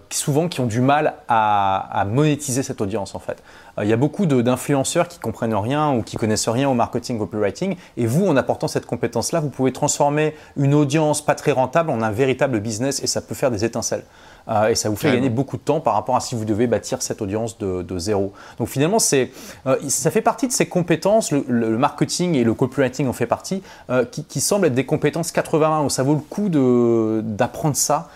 souvent 0.08 0.48
qui 0.48 0.60
ont 0.60 0.66
du 0.66 0.80
mal 0.80 1.14
à, 1.28 2.00
à 2.00 2.06
monétiser 2.06 2.62
cette 2.62 2.80
audience, 2.80 3.14
en 3.14 3.18
fait. 3.18 3.42
il 3.82 3.88
y 3.88 3.92
a 3.92 3.98
beaucoup 3.98 4.24
d'influenceurs 4.24 5.08
qui 5.08 5.18
comprennent 5.18 5.54
rien 5.54 5.92
ou 5.92 6.02
qui 6.02 6.16
connaissent 6.16 6.48
rien 6.48 6.70
au 6.70 6.74
marketing 6.74 7.18
copywriting. 7.18 7.76
Et 7.98 8.06
vous, 8.06 8.26
en 8.26 8.36
apportant 8.36 8.66
cette 8.68 8.86
compétence-là, 8.86 9.40
vous 9.40 9.50
pouvez 9.50 9.72
transformer 9.72 10.34
une 10.56 10.72
audience 10.72 11.22
pas 11.22 11.34
très 11.34 11.52
rentable 11.52 11.90
en 11.90 12.00
un 12.00 12.12
véritable 12.12 12.60
business 12.60 13.02
et 13.02 13.06
ça 13.06 13.20
peut 13.20 13.34
faire 13.34 13.50
des 13.50 13.66
étincelles. 13.66 14.04
Euh, 14.48 14.68
et 14.68 14.74
ça 14.74 14.88
vous 14.88 14.96
fait 14.96 15.12
gagner 15.12 15.30
beaucoup 15.30 15.56
de 15.56 15.62
temps 15.62 15.80
par 15.80 15.94
rapport 15.94 16.16
à 16.16 16.20
si 16.20 16.34
vous 16.34 16.44
devez 16.44 16.66
bâtir 16.66 17.02
cette 17.02 17.22
audience 17.22 17.58
de, 17.58 17.98
zéro. 17.98 18.32
Donc 18.58 18.68
finalement, 18.68 18.98
c'est, 18.98 19.30
euh, 19.66 19.76
ça 19.88 20.10
fait 20.10 20.20
partie 20.20 20.46
de 20.46 20.52
ces 20.52 20.66
compétences, 20.66 21.30
le, 21.30 21.78
marketing 21.78 22.34
et 22.34 22.44
le 22.44 22.54
copywriting 22.54 23.08
en 23.08 23.12
fait 23.12 23.26
partie, 23.26 23.62
euh, 23.90 24.04
qui, 24.04 24.40
semblent 24.40 24.66
être 24.66 24.74
des 24.74 24.84
compétences 24.84 25.32
80 25.32 25.82
où 25.84 25.90
ça 25.90 26.02
vaut 26.02 26.14
le 26.14 26.20
coup 26.20 26.48
d'apprendre 26.48 27.76
ça. 27.76 28.08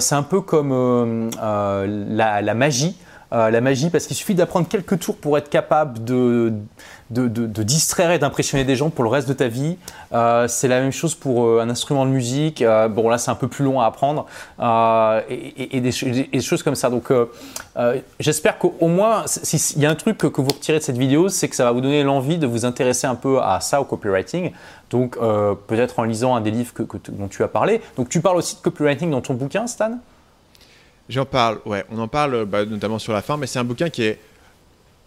c'est 0.00 0.14
un 0.14 0.22
peu 0.22 0.40
comme 0.40 1.30
la, 1.40 2.54
magie. 2.54 2.96
la 3.30 3.60
magie, 3.60 3.90
parce 3.90 4.06
qu'il 4.06 4.16
suffit 4.16 4.34
d'apprendre 4.34 4.68
quelques 4.68 4.98
tours 4.98 5.16
pour 5.16 5.38
être 5.38 5.48
capable 5.48 6.02
de, 6.04 6.52
de, 7.10 7.62
distraire 7.62 8.10
et 8.10 8.18
d'impressionner 8.18 8.64
des 8.64 8.76
gens 8.76 8.90
pour 8.90 9.04
le 9.04 9.10
reste 9.10 9.28
de 9.28 9.32
ta 9.32 9.48
vie. 9.48 9.76
Euh, 10.12 10.48
c'est 10.48 10.68
la 10.68 10.80
même 10.80 10.92
chose 10.92 11.14
pour 11.14 11.44
euh, 11.44 11.60
un 11.60 11.70
instrument 11.70 12.04
de 12.04 12.10
musique. 12.10 12.62
Euh, 12.62 12.88
bon, 12.88 13.08
là, 13.08 13.18
c'est 13.18 13.30
un 13.30 13.36
peu 13.36 13.48
plus 13.48 13.64
long 13.64 13.80
à 13.80 13.86
apprendre 13.86 14.26
et, 15.28 15.80
des, 15.80 15.92
choses 15.92 16.62
comme 16.62 16.74
ça. 16.74 16.90
Donc, 16.90 17.12
j'espère 18.18 18.58
qu'au 18.58 18.88
moins, 18.88 19.24
s'il 19.26 19.80
y 19.80 19.86
a 19.86 19.90
un 19.90 19.94
truc 19.94 20.18
que, 20.18 20.40
vous 20.40 20.48
retirez 20.48 20.78
de 20.78 20.84
cette 20.84 20.98
vidéo, 20.98 21.28
c'est 21.28 21.48
que 21.48 21.56
ça 21.56 21.64
va 21.64 21.72
vous 21.72 21.80
donner 21.80 22.02
l'envie 22.02 22.38
de 22.38 22.46
vous 22.46 22.64
intéresser 22.64 23.06
un 23.06 23.14
peu 23.14 23.40
à 23.40 23.60
ça, 23.60 23.80
au 23.80 23.84
copywriting. 23.84 24.52
Donc, 24.90 25.18
peut-être 25.66 25.98
en 25.98 26.04
lisant 26.04 26.34
un 26.34 26.40
des 26.40 26.50
livres 26.50 26.74
que, 26.74 26.82
dont 27.10 27.28
tu 27.28 27.42
as 27.42 27.48
parlé. 27.48 27.80
Donc, 27.96 28.08
tu 28.08 28.20
parles 28.20 28.36
aussi 28.36 28.56
de 28.56 28.60
copywriting 28.60 29.10
dans 29.10 29.20
ton 29.20 29.34
bouquin, 29.34 29.66
Stan? 29.66 29.98
J'en 31.08 31.24
parle, 31.24 31.58
ouais. 31.66 31.84
On 31.92 32.00
en 32.00 32.08
parle 32.08 32.44
bah, 32.46 32.64
notamment 32.64 32.98
sur 32.98 33.12
la 33.12 33.22
fin, 33.22 33.36
mais 33.36 33.46
c'est 33.46 33.60
un 33.60 33.64
bouquin 33.64 33.90
qui 33.90 34.02
est 34.02 34.18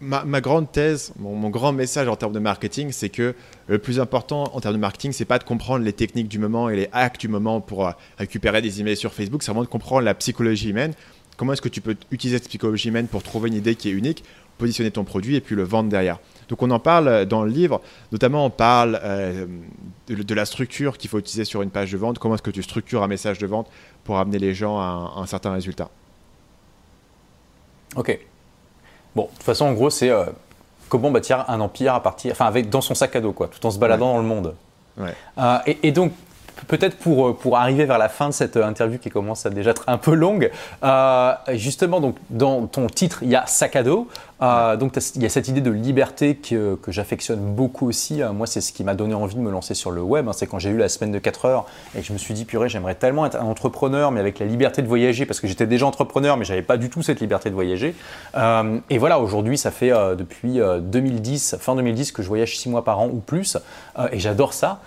ma, 0.01 0.41
grande 0.41 0.71
thèse, 0.71 1.13
mon, 1.19 1.49
grand 1.49 1.71
message 1.71 2.07
en 2.07 2.15
termes 2.15 2.33
de 2.33 2.39
marketing, 2.39 2.91
c'est 2.91 3.09
que 3.09 3.35
le 3.67 3.77
plus 3.79 3.99
important 3.99 4.43
en 4.53 4.59
termes 4.59 4.75
de 4.75 4.79
marketing, 4.79 5.11
c'est 5.11 5.25
pas 5.25 5.39
de 5.39 5.43
comprendre 5.43 5.83
les 5.83 5.93
techniques 5.93 6.27
du 6.27 6.39
moment 6.39 6.69
et 6.69 6.75
les 6.75 6.89
hacks 6.91 7.19
du 7.19 7.27
moment 7.27 7.61
pour 7.61 7.87
euh, 7.87 7.91
récupérer 8.17 8.61
des 8.61 8.79
emails 8.81 8.97
sur 8.97 9.13
Facebook, 9.13 9.43
c'est 9.43 9.51
vraiment 9.51 9.63
de 9.63 9.69
comprendre 9.69 10.03
la 10.03 10.13
psychologie 10.13 10.69
humaine. 10.69 10.93
Comment 11.37 11.53
est-ce 11.53 11.61
que 11.61 11.69
tu 11.69 11.81
peux 11.81 11.95
utiliser 12.11 12.37
cette 12.37 12.49
psychologie 12.49 12.89
humaine 12.89 13.07
pour 13.07 13.23
trouver 13.23 13.49
une 13.49 13.55
idée 13.55 13.75
qui 13.75 13.89
est 13.89 13.93
unique, 13.93 14.23
positionner 14.57 14.91
ton 14.91 15.05
produit 15.05 15.35
et 15.35 15.41
puis 15.41 15.55
le 15.55 15.63
vendre 15.63 15.89
derrière. 15.89 16.19
Donc 16.49 16.61
on 16.61 16.69
en 16.71 16.79
parle 16.79 17.25
dans 17.25 17.43
le 17.43 17.49
livre, 17.49 17.81
notamment 18.11 18.45
on 18.45 18.49
parle 18.49 18.99
euh, 19.03 19.45
de, 20.07 20.33
la 20.33 20.45
structure 20.45 20.97
qu'il 20.97 21.09
faut 21.09 21.19
utiliser 21.19 21.45
sur 21.45 21.61
une 21.61 21.69
page 21.69 21.91
de 21.91 21.97
vente, 21.97 22.19
comment 22.19 22.35
est-ce 22.35 22.43
que 22.43 22.51
tu 22.51 22.61
structures 22.63 23.03
un 23.03 23.07
message 23.07 23.39
de 23.39 23.47
vente 23.47 23.69
pour 24.03 24.17
amener 24.17 24.39
les 24.39 24.53
gens 24.53 24.77
à 24.79 25.13
un 25.15 25.25
certain 25.25 25.53
résultat. 25.53 25.89
Ok, 27.95 28.19
Bon, 29.15 29.23
de 29.23 29.29
toute 29.29 29.43
façon, 29.43 29.65
en 29.65 29.73
gros, 29.73 29.89
c'est 29.89 30.09
euh, 30.09 30.25
comment 30.87 31.11
bâtir 31.11 31.45
un 31.47 31.59
empire 31.59 31.93
à 31.95 32.03
partir, 32.03 32.31
enfin, 32.31 32.45
avec 32.45 32.69
dans 32.69 32.81
son 32.81 32.95
sac 32.95 33.15
à 33.15 33.21
dos, 33.21 33.33
quoi, 33.33 33.47
tout 33.47 33.65
en 33.65 33.71
se 33.71 33.79
baladant 33.79 34.13
dans 34.13 34.19
le 34.19 34.27
monde. 34.27 34.55
Ouais. 34.97 35.13
Euh, 35.37 35.57
et, 35.65 35.91
donc, 35.91 36.11
peut-être 36.67 36.97
pour, 36.97 37.29
euh, 37.29 37.33
pour 37.33 37.57
arriver 37.57 37.85
vers 37.85 37.97
la 37.97 38.09
fin 38.09 38.27
de 38.27 38.33
cette 38.33 38.57
interview 38.57 38.99
qui 38.99 39.09
commence 39.09 39.45
à 39.45 39.49
déjà 39.49 39.71
être 39.71 39.83
un 39.87 39.97
peu 39.97 40.13
longue, 40.13 40.51
justement, 41.49 41.99
donc, 41.99 42.15
dans 42.29 42.67
ton 42.67 42.87
titre, 42.87 43.19
il 43.23 43.29
y 43.29 43.35
a 43.35 43.45
sac 43.45 43.75
à 43.75 43.83
dos. 43.83 44.07
Euh, 44.41 44.77
donc 44.77 44.97
il 45.15 45.21
y 45.21 45.25
a 45.25 45.29
cette 45.29 45.47
idée 45.47 45.61
de 45.61 45.71
liberté 45.71 46.35
que, 46.35 46.77
j'affectionne 46.87 47.39
beaucoup 47.39 47.87
aussi. 47.87 48.21
Euh, 48.21 48.31
moi, 48.31 48.47
c'est 48.47 48.61
ce 48.61 48.73
qui 48.73 48.83
m'a 48.83 48.95
donné 48.95 49.13
envie 49.13 49.35
de 49.35 49.41
me 49.41 49.51
lancer 49.51 49.73
sur 49.73 49.91
le 49.91 50.01
web. 50.01 50.27
Hein. 50.27 50.33
C'est 50.33 50.47
quand 50.47 50.59
j'ai 50.59 50.69
eu 50.69 50.77
la 50.77 50.89
semaine 50.89 51.11
de 51.11 51.19
4 51.19 51.45
heures 51.45 51.65
et 51.95 52.01
que 52.01 52.05
je 52.05 52.13
me 52.13 52.17
suis 52.17 52.33
dit, 52.33 52.45
purée, 52.45 52.69
j'aimerais 52.69 52.95
tellement 52.95 53.25
être 53.25 53.35
un 53.35 53.45
entrepreneur, 53.45 54.11
mais 54.11 54.19
avec 54.19 54.39
la 54.39 54.45
liberté 54.45 54.81
de 54.81 54.87
voyager, 54.87 55.25
parce 55.25 55.39
que 55.39 55.47
j'étais 55.47 55.67
déjà 55.67 55.85
entrepreneur, 55.85 56.37
mais 56.37 56.45
j'avais 56.45 56.61
pas 56.61 56.77
du 56.77 56.89
tout 56.89 57.01
cette 57.01 57.19
liberté 57.19 57.49
de 57.49 57.55
voyager. 57.55 57.95
Euh, 58.35 58.79
et 58.89 58.97
voilà, 58.97 59.19
aujourd'hui, 59.19 59.57
ça 59.57 59.71
fait 59.71 59.91
depuis 60.15 60.59
2010, 60.59 61.57
fin 61.59 61.75
2010, 61.75 62.11
que 62.11 62.21
je 62.21 62.27
voyage 62.27 62.57
6 62.57 62.69
mois 62.69 62.83
par 62.83 62.99
an 62.99 63.07
ou 63.07 63.19
plus, 63.19 63.57
et 64.11 64.19
j'adore 64.19 64.53
ça. 64.53 64.81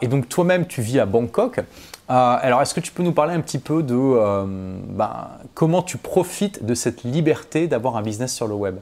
et 0.00 0.08
donc 0.08 0.28
toi-même, 0.28 0.66
tu 0.66 0.82
vis 0.82 0.98
à 0.98 1.06
Bangkok. 1.06 1.60
Alors, 2.08 2.62
est-ce 2.62 2.74
que 2.74 2.80
tu 2.80 2.92
peux 2.92 3.02
nous 3.02 3.12
parler 3.12 3.34
un 3.34 3.40
petit 3.40 3.58
peu 3.58 3.82
de 3.82 3.94
ben, 3.94 5.28
comment 5.54 5.82
tu 5.82 5.98
profites 5.98 6.64
de 6.64 6.74
cette 6.74 7.04
liberté 7.04 7.68
d'avoir 7.68 7.96
un 7.96 8.02
business 8.02 8.34
sur 8.34 8.46
le 8.46 8.54
web? 8.54 8.76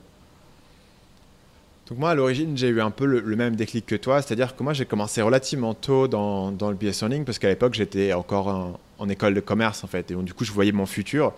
Donc 1.89 1.99
moi, 1.99 2.11
à 2.11 2.15
l'origine, 2.17 2.57
j'ai 2.57 2.69
eu 2.69 2.81
un 2.81 2.91
peu 2.91 3.07
le, 3.07 3.37
même 3.37 3.55
déclic 3.55 3.87
que 3.87 3.95
toi, 3.95 4.21
c'est-à-dire 4.21 4.57
que 4.57 4.63
moi, 4.63 4.73
j'ai 4.73 4.87
commencé 4.87 5.23
relativement 5.23 5.73
tôt 5.73 6.09
dans, 6.09 6.51
le 6.51 6.75
business 6.75 7.01
learning, 7.03 7.25
parce 7.25 7.39
qu'à 7.39 7.49
l'époque, 7.49 7.75
j'étais 7.75 8.13
encore 8.13 8.79
en, 8.99 9.09
école 9.09 9.35
de 9.35 9.41
commerce, 9.41 9.85
en 9.85 9.87
fait, 9.87 10.11
et 10.11 10.15
donc, 10.15 10.25
du 10.25 10.35
coup, 10.35 10.45
je 10.45 10.51
voyais 10.51 10.73
mon 10.73 10.87
futur. 10.87 11.33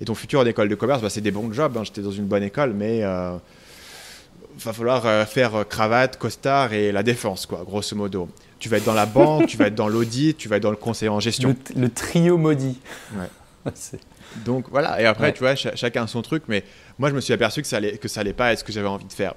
Et 0.00 0.04
ton 0.04 0.14
futur 0.14 0.40
en 0.40 0.44
école 0.44 0.68
de 0.68 0.74
commerce, 0.74 1.00
bah, 1.00 1.08
c'est 1.08 1.22
des 1.22 1.30
bons 1.30 1.50
jobs, 1.50 1.74
hein. 1.78 1.84
j'étais 1.84 2.02
dans 2.02 2.10
une 2.10 2.26
bonne 2.26 2.42
école, 2.42 2.74
mais 2.74 2.98
il 2.98 3.04
euh, 3.04 3.38
va 4.58 4.72
falloir 4.74 5.06
euh, 5.06 5.24
faire 5.24 5.66
cravate, 5.66 6.18
costard 6.18 6.74
et 6.74 6.92
la 6.92 7.02
défense, 7.02 7.46
quoi, 7.46 7.62
grosso 7.64 7.96
modo. 7.96 8.28
Tu 8.58 8.68
vas 8.68 8.78
être 8.78 8.84
dans 8.84 8.94
la 8.94 9.06
banque, 9.06 9.46
tu 9.46 9.56
vas 9.56 9.66
être 9.66 9.74
dans 9.74 9.88
l'audit, 9.88 10.36
tu 10.36 10.48
vas 10.48 10.56
être 10.56 10.62
dans 10.62 10.70
le 10.70 10.76
conseil 10.76 11.08
en 11.08 11.20
gestion. 11.20 11.54
Le, 11.76 11.88
trio 11.90 12.38
maudit. 12.38 12.78
Ouais. 13.14 13.72
donc 14.44 14.66
voilà, 14.70 15.00
et 15.00 15.04
après, 15.04 15.32
tu 15.32 15.40
vois, 15.40 15.54
chacun 15.54 16.06
son 16.06 16.22
truc, 16.22 16.44
mais 16.48 16.64
moi, 16.98 17.10
je 17.10 17.14
me 17.14 17.20
suis 17.20 17.32
aperçu 17.32 17.62
que 17.62 17.68
ça 17.68 17.76
allait, 17.76 17.98
que 17.98 18.08
ça 18.08 18.20
allait 18.20 18.32
pas 18.32 18.52
être 18.52 18.60
ce 18.60 18.64
que 18.64 18.72
j'avais 18.72 18.88
envie 18.88 19.06
de 19.06 19.12
faire. 19.12 19.34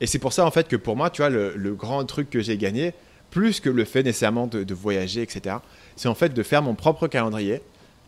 Et 0.00 0.06
c'est 0.06 0.18
pour 0.18 0.32
ça, 0.32 0.46
en 0.46 0.50
fait, 0.50 0.68
que 0.68 0.76
pour 0.76 0.96
moi, 0.96 1.10
tu 1.10 1.22
vois, 1.22 1.30
le, 1.30 1.74
grand 1.74 2.04
truc 2.04 2.30
que 2.30 2.40
j'ai 2.40 2.56
gagné, 2.56 2.94
plus 3.30 3.60
que 3.60 3.70
le 3.70 3.84
fait 3.84 4.02
nécessairement 4.02 4.46
de, 4.46 4.74
voyager, 4.74 5.22
etc., 5.22 5.56
c'est 5.96 6.08
en 6.08 6.14
fait 6.14 6.32
de 6.32 6.42
faire 6.42 6.62
mon 6.62 6.74
propre 6.74 7.08
calendrier, 7.08 7.62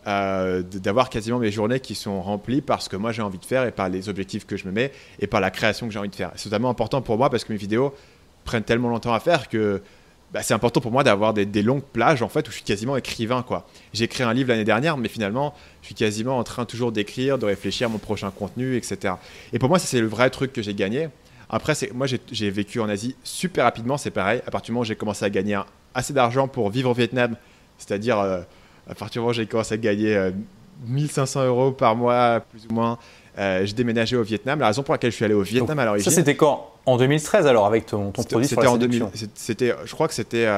euh, 0.06 0.62
d'avoir 0.62 1.08
quasiment 1.08 1.38
mes 1.38 1.50
journées 1.50 1.80
qui 1.80 1.94
sont 1.94 2.20
remplies 2.20 2.60
par 2.60 2.82
ce 2.82 2.90
que 2.90 2.96
moi 2.96 3.10
j'ai 3.10 3.22
envie 3.22 3.38
de 3.38 3.44
faire 3.44 3.64
et 3.64 3.70
par 3.70 3.88
les 3.88 4.10
objectifs 4.10 4.46
que 4.46 4.54
je 4.54 4.66
me 4.66 4.70
mets 4.72 4.92
et 5.18 5.26
par 5.26 5.40
la 5.40 5.50
création 5.50 5.86
que 5.86 5.94
j'ai 5.94 5.98
envie 5.98 6.10
de 6.10 6.14
faire. 6.14 6.30
C'est 6.36 6.44
totalement 6.44 6.68
important 6.68 7.00
pour 7.00 7.16
moi 7.16 7.30
parce 7.30 7.42
que 7.42 7.52
mes 7.54 7.58
vidéos 7.58 7.94
prennent 8.44 8.64
tellement 8.64 8.90
longtemps 8.90 9.14
à 9.14 9.20
faire 9.20 9.48
que 9.48 9.80
bah, 10.34 10.42
c'est 10.42 10.52
important 10.52 10.80
pour 10.80 10.90
moi 10.90 11.04
d'avoir 11.04 11.32
des, 11.32 11.62
longues 11.62 11.84
plages 11.84 12.20
en 12.20 12.28
fait 12.28 12.48
où 12.48 12.50
je 12.50 12.56
suis 12.56 12.64
quasiment 12.64 12.96
écrivain 12.96 13.44
quoi. 13.44 13.68
J'ai 13.92 14.04
écrit 14.04 14.24
un 14.24 14.34
livre 14.34 14.48
l'année 14.48 14.64
dernière, 14.64 14.96
mais 14.96 15.08
finalement 15.08 15.54
je 15.80 15.86
suis 15.86 15.94
quasiment 15.94 16.38
en 16.38 16.42
train 16.42 16.64
toujours 16.64 16.90
d'écrire, 16.90 17.38
de 17.38 17.46
réfléchir 17.46 17.86
à 17.86 17.90
mon 17.90 17.98
prochain 17.98 18.32
contenu, 18.32 18.76
etc. 18.76 19.14
Et 19.52 19.60
pour 19.60 19.68
moi, 19.68 19.78
c'est 19.78 20.00
le 20.00 20.08
vrai 20.08 20.30
truc 20.30 20.52
que 20.52 20.60
j'ai 20.60 20.74
gagné. 20.74 21.08
Après, 21.48 21.74
moi, 21.94 22.08
j'ai 22.08 22.50
vécu 22.50 22.80
en 22.80 22.88
Asie 22.88 23.14
super 23.22 23.62
rapidement, 23.62 23.96
c'est 23.96 24.10
pareil. 24.10 24.42
À 24.44 24.50
partir 24.50 24.66
du 24.66 24.72
moment 24.72 24.80
où 24.80 24.84
j'ai 24.84 24.96
commencé 24.96 25.24
à 25.24 25.30
gagner 25.30 25.60
assez 25.94 26.12
d'argent 26.12 26.48
pour 26.48 26.68
vivre 26.68 26.90
au 26.90 26.94
Vietnam, 26.94 27.36
c'est-à-dire 27.78 28.18
euh, 28.18 28.40
à 28.88 28.94
partir 28.96 29.12
du 29.12 29.18
moment 29.20 29.30
où 29.30 29.34
j'ai 29.34 29.46
commencé 29.46 29.74
à 29.74 29.78
gagner 29.78 30.30
1500 30.88 31.40
euh, 31.40 31.46
euros 31.46 31.70
par 31.70 31.94
mois, 31.94 32.40
plus 32.40 32.66
ou 32.68 32.74
moins, 32.74 32.98
j'ai 33.36 33.72
déménagé 33.72 34.16
au 34.16 34.22
Vietnam. 34.22 34.60
La 34.60 34.68
raison 34.68 34.82
pour 34.82 34.94
laquelle 34.94 35.10
je 35.10 35.16
suis 35.16 35.24
allé 35.24 35.34
au 35.34 35.42
Vietnam 35.42 35.78
à 35.78 35.84
l'origine. 35.84 36.10
Ça, 36.10 36.16
c'était 36.16 36.36
quand? 36.36 36.70
En 36.86 36.96
2013 36.96 37.46
alors, 37.46 37.66
avec 37.66 37.86
ton, 37.86 38.10
ton 38.10 38.22
produit 38.22 38.48
C'était 38.48 38.66
en 38.66 38.76
2000. 38.76 39.06
C'était, 39.34 39.74
je 39.84 39.92
crois 39.92 40.08
que 40.08 40.14
c'était 40.14 40.48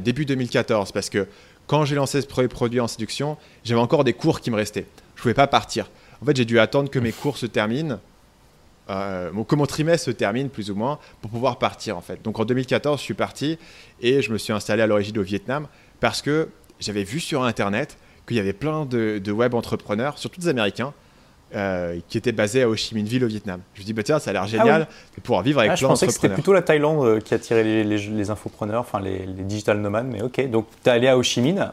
début 0.00 0.24
2014, 0.24 0.92
parce 0.92 1.10
que 1.10 1.26
quand 1.66 1.84
j'ai 1.84 1.94
lancé 1.94 2.20
ce 2.20 2.26
premier 2.26 2.48
produit 2.48 2.80
en 2.80 2.88
séduction, 2.88 3.36
j'avais 3.62 3.80
encore 3.80 4.02
des 4.02 4.14
cours 4.14 4.40
qui 4.40 4.50
me 4.50 4.56
restaient. 4.56 4.86
Je 5.14 5.20
ne 5.20 5.22
pouvais 5.22 5.34
pas 5.34 5.46
partir. 5.46 5.90
En 6.22 6.26
fait, 6.26 6.36
j'ai 6.36 6.44
dû 6.44 6.58
attendre 6.58 6.90
que 6.90 6.98
mes 6.98 7.12
cours 7.12 7.36
se 7.36 7.46
terminent 7.46 8.00
euh, 8.90 9.30
que 9.44 9.54
mon 9.54 9.66
trimestre 9.66 10.06
se 10.06 10.10
termine 10.10 10.48
plus 10.48 10.70
ou 10.70 10.74
moins 10.74 10.98
pour 11.20 11.30
pouvoir 11.30 11.58
partir 11.58 11.98
en 11.98 12.00
fait. 12.00 12.22
Donc 12.22 12.38
en 12.40 12.46
2014, 12.46 12.98
je 12.98 13.04
suis 13.04 13.14
parti 13.14 13.58
et 14.00 14.22
je 14.22 14.32
me 14.32 14.38
suis 14.38 14.52
installé 14.52 14.80
à 14.80 14.86
l'origine 14.86 15.18
au 15.18 15.22
Vietnam 15.22 15.68
parce 16.00 16.22
que 16.22 16.48
j'avais 16.80 17.04
vu 17.04 17.20
sur 17.20 17.42
Internet 17.42 17.98
qu'il 18.28 18.36
y 18.36 18.40
avait 18.40 18.52
plein 18.52 18.84
de, 18.84 19.32
web 19.32 19.54
entrepreneurs, 19.54 20.18
surtout 20.18 20.40
des 20.40 20.48
Américains, 20.48 20.92
euh, 21.54 21.98
qui 22.08 22.18
étaient 22.18 22.32
basés 22.32 22.62
à 22.62 22.68
Ho 22.68 22.76
Chi 22.76 22.94
Minh 22.94 23.06
Ville 23.06 23.24
au 23.24 23.28
Vietnam. 23.28 23.60
Je 23.74 23.80
me 23.80 23.86
dis, 23.86 23.94
bah, 23.94 24.02
tiens, 24.02 24.18
ça 24.18 24.30
a 24.30 24.32
l'air 24.34 24.42
ah 24.42 24.46
génial 24.46 24.86
de 25.16 25.20
pouvoir 25.22 25.42
vivre 25.42 25.60
avec 25.60 25.72
ah, 25.72 25.74
plein 25.76 25.88
d'entrepreneurs. 25.88 25.96
Je 25.96 26.06
pensais 26.06 26.06
que 26.06 26.12
c'était 26.12 26.34
plutôt 26.34 26.52
la 26.52 26.62
Thaïlande 26.62 27.06
euh, 27.06 27.20
qui 27.20 27.32
attirait 27.32 27.64
les, 27.64 27.84
les, 27.84 28.30
infopreneurs, 28.30 28.82
enfin 28.82 29.00
les, 29.00 29.20
digital 29.26 29.80
nomades, 29.80 30.06
mais 30.06 30.22
ok. 30.22 30.50
Donc 30.50 30.66
tu 30.82 30.90
es 30.90 30.92
allé 30.92 31.08
à 31.08 31.16
Ho 31.16 31.22
Chi 31.22 31.40
Minh. 31.40 31.66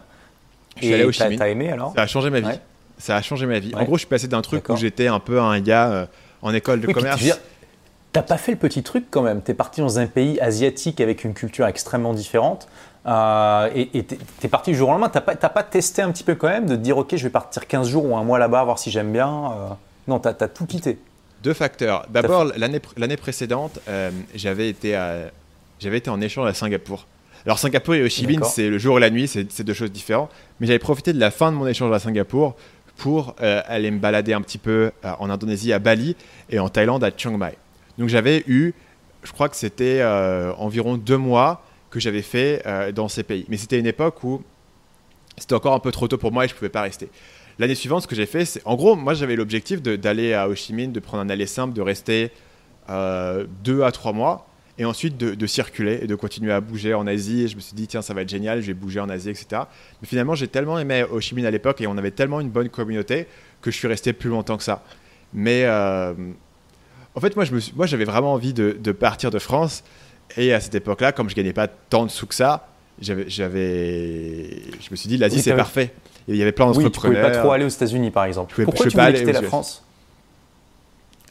Je 0.77 0.85
suis 0.85 0.93
allé 0.93 1.03
à 1.03 1.07
Ho 1.07 1.11
Chi 1.11 1.27
Minh. 1.27 1.37
T'as 1.37 1.49
aimé 1.49 1.71
alors? 1.71 1.93
Ça 1.93 2.03
a 2.03 2.07
changé 2.07 2.29
ma 2.29 2.39
vie. 2.39 2.59
Ça 2.97 3.17
a 3.17 3.21
changé 3.21 3.45
ma 3.45 3.59
vie. 3.59 3.75
En 3.75 3.83
gros, 3.83 3.95
je 3.95 3.99
suis 3.99 4.07
passé 4.07 4.27
d'un 4.29 4.41
truc 4.41 4.69
où 4.69 4.77
j'étais 4.77 5.07
un 5.07 5.19
peu 5.19 5.41
un 5.41 5.59
gars 5.59 6.07
en 6.41 6.53
école 6.53 6.79
de 6.79 6.91
commerce. 6.91 7.23
T'as 8.13 8.21
pas 8.21 8.37
fait 8.37 8.53
le 8.53 8.57
petit 8.57 8.81
truc 8.81 9.07
quand 9.11 9.23
même. 9.23 9.41
Tu 9.43 9.51
es 9.51 9.53
parti 9.53 9.81
dans 9.81 9.99
un 9.99 10.07
pays 10.07 10.39
asiatique 10.39 11.01
avec 11.01 11.25
une 11.25 11.33
culture 11.33 11.67
extrêmement 11.67 12.13
différente. 12.13 12.69
Euh, 13.07 13.69
et 13.75 14.03
tu 14.03 14.17
es, 14.43 14.47
parti 14.47 14.71
du 14.71 14.77
jour 14.77 14.89
au 14.89 14.91
lendemain. 14.91 15.09
Tu 15.09 15.21
pas, 15.21 15.35
pas 15.35 15.63
testé 15.63 16.01
un 16.01 16.11
petit 16.11 16.23
peu 16.23 16.35
quand 16.35 16.47
même 16.47 16.65
de 16.65 16.75
te 16.75 16.81
dire 16.81 16.97
Ok, 16.97 17.15
je 17.15 17.23
vais 17.23 17.29
partir 17.29 17.67
15 17.67 17.87
jours 17.87 18.05
ou 18.05 18.17
un 18.17 18.23
mois 18.23 18.39
là-bas, 18.39 18.63
voir 18.63 18.79
si 18.79 18.89
j'aime 18.89 19.11
bien 19.11 19.27
euh, 19.29 19.67
Non, 20.07 20.19
tu 20.19 20.27
as, 20.27 20.33
tout 20.33 20.65
quitté. 20.65 20.97
Deux 21.43 21.53
facteurs. 21.53 22.05
D'abord, 22.09 22.45
l'année 22.55 23.17
précédente, 23.17 23.79
euh, 23.87 24.09
j'avais 24.33 24.69
été, 24.69 24.99
été 25.81 26.09
en 26.09 26.21
échange 26.21 26.49
à 26.49 26.53
Singapour. 26.53 27.05
Alors, 27.45 27.59
Singapour 27.59 27.93
et 27.93 28.03
Ho 28.03 28.09
Chi 28.09 28.25
Minh, 28.25 28.41
c'est 28.43 28.69
le 28.69 28.79
jour 28.79 28.97
et 28.97 29.01
la 29.01 29.11
nuit, 29.11 29.27
c'est 29.27 29.63
deux 29.63 29.73
choses 29.73 29.91
différentes. 29.91 30.31
Mais 30.59 30.65
j'avais 30.65 30.79
profité 30.79 31.13
de 31.13 31.19
la 31.19 31.29
fin 31.29 31.51
de 31.51 31.57
mon 31.57 31.67
échange 31.67 31.93
à 31.93 31.99
Singapour 31.99 32.55
pour 32.97 33.35
aller 33.39 33.91
me 33.91 33.99
balader 33.99 34.33
un 34.33 34.41
petit 34.41 34.57
peu 34.57 34.91
en 35.03 35.29
Indonésie 35.29 35.71
à 35.71 35.77
Bali 35.77 36.15
et 36.49 36.57
en 36.57 36.69
Thaïlande 36.69 37.03
à 37.03 37.11
Chiang 37.15 37.37
Mai. 37.37 37.55
Donc 37.99 38.09
j'avais 38.09 38.43
eu, 38.47 38.73
je 39.23 39.31
crois 39.31 39.47
que 39.47 39.55
c'était 39.55 40.03
environ 40.57 40.97
deux 40.97 41.17
mois 41.17 41.64
que 41.95 42.01
j'avais 42.01 42.21
fait 42.21 42.63
dans 42.93 43.07
ces 43.07 43.23
pays. 43.23 43.45
Mais 43.47 43.57
c'était 43.57 43.79
une 43.79 43.87
époque 43.87 44.23
où 44.23 44.43
c'était 45.37 45.55
encore 45.55 45.73
un 45.73 45.79
peu 45.79 45.91
trop 45.91 46.07
tôt 46.07 46.17
pour 46.17 46.31
moi 46.31 46.45
et 46.45 46.47
je 46.47 46.53
pouvais 46.53 46.69
pas 46.69 46.81
rester. 46.81 47.09
l'année 47.57 47.75
suivante, 47.75 48.03
ce 48.03 48.07
que 48.07 48.15
j'ai 48.15 48.25
fait, 48.25 48.45
c'est 48.45 48.61
en 48.65 48.75
gros, 48.75 48.95
moi 48.95 49.13
j'avais 49.13 49.35
l'objectif 49.35 49.81
d'aller 49.81 50.33
à 50.33 50.49
Ho 50.49 50.55
Chi 50.55 50.73
Minh, 50.73 50.91
de 50.91 50.99
prendre 50.99 51.23
un 51.23 51.29
aller 51.29 51.45
simple, 51.45 51.73
de 51.73 51.81
rester 51.81 52.31
euh, 52.89 53.45
deux 53.63 53.83
à 53.83 53.91
trois 53.91 54.11
mois 54.13 54.47
et 54.77 54.83
ensuite 54.83 55.15
de, 55.17 55.47
circuler 55.47 55.99
et 56.01 56.07
de 56.07 56.15
continuer 56.15 56.51
à 56.51 56.59
bouger 56.59 56.93
en 56.93 57.07
Asie. 57.07 57.47
Je 57.47 57.55
me 57.55 57.61
suis 57.61 57.75
dit, 57.75 57.87
tiens, 57.87 58.01
ça 58.01 58.13
va 58.13 58.23
être 58.23 58.29
génial, 58.29 58.59
je 58.59 58.67
vais 58.67 58.73
bouger 58.73 58.99
en 58.99 59.07
Asie, 59.07 59.29
etc. 59.29 59.63
Mais 60.01 60.07
finalement, 60.07 60.35
j'ai 60.35 60.49
tellement 60.49 60.77
aimé 60.77 61.05
Ho 61.09 61.21
Chi 61.21 61.33
Minh 61.33 61.45
à 61.45 61.51
l'époque 61.51 61.79
et 61.79 61.87
on 61.87 61.97
avait 61.97 62.11
tellement 62.11 62.41
une 62.41 62.49
bonne 62.49 62.69
communauté 62.69 63.27
que 63.61 63.71
je 63.71 63.77
suis 63.77 63.87
resté 63.87 64.11
plus 64.11 64.29
longtemps 64.29 64.57
que 64.57 64.63
ça. 64.63 64.83
Mais 65.33 65.63
euh, 65.63 66.13
en 67.15 67.21
fait, 67.21 67.35
moi, 67.37 67.85
j'avais 67.85 68.03
vraiment 68.03 68.33
envie 68.33 68.53
de, 68.53 68.91
partir 68.91 69.31
de 69.31 69.39
France. 69.39 69.83
Et 70.37 70.53
à 70.53 70.59
cette 70.59 70.75
époque-là, 70.75 71.11
comme 71.11 71.29
je 71.29 71.35
gagnais 71.35 71.53
pas 71.53 71.67
tant 71.67 72.05
de 72.05 72.11
sous 72.11 72.27
que 72.27 72.35
ça, 72.35 72.67
j'avais, 72.99 73.27
je 74.81 74.91
me 74.91 74.95
suis 74.95 75.07
dit, 75.07 75.17
l'Asie, 75.17 75.41
c'est 75.41 75.55
parfait. 75.55 75.93
il 76.27 76.35
y 76.35 76.41
avait 76.41 76.51
plein 76.51 76.65
d'entrepreneurs. 76.65 76.91
Oui, 76.91 76.93
tu 76.93 76.99
pouvais 76.99 77.21
pas 77.21 77.39
trop 77.39 77.51
aller 77.51 77.65
aux 77.65 77.69
États-Unis, 77.69 78.11
par 78.11 78.25
exemple. 78.25 78.63
Pourquoi 78.63 78.87
tu 78.87 78.97
voulais 78.97 79.13
quitter 79.13 79.31
la 79.31 79.41
France 79.41 79.81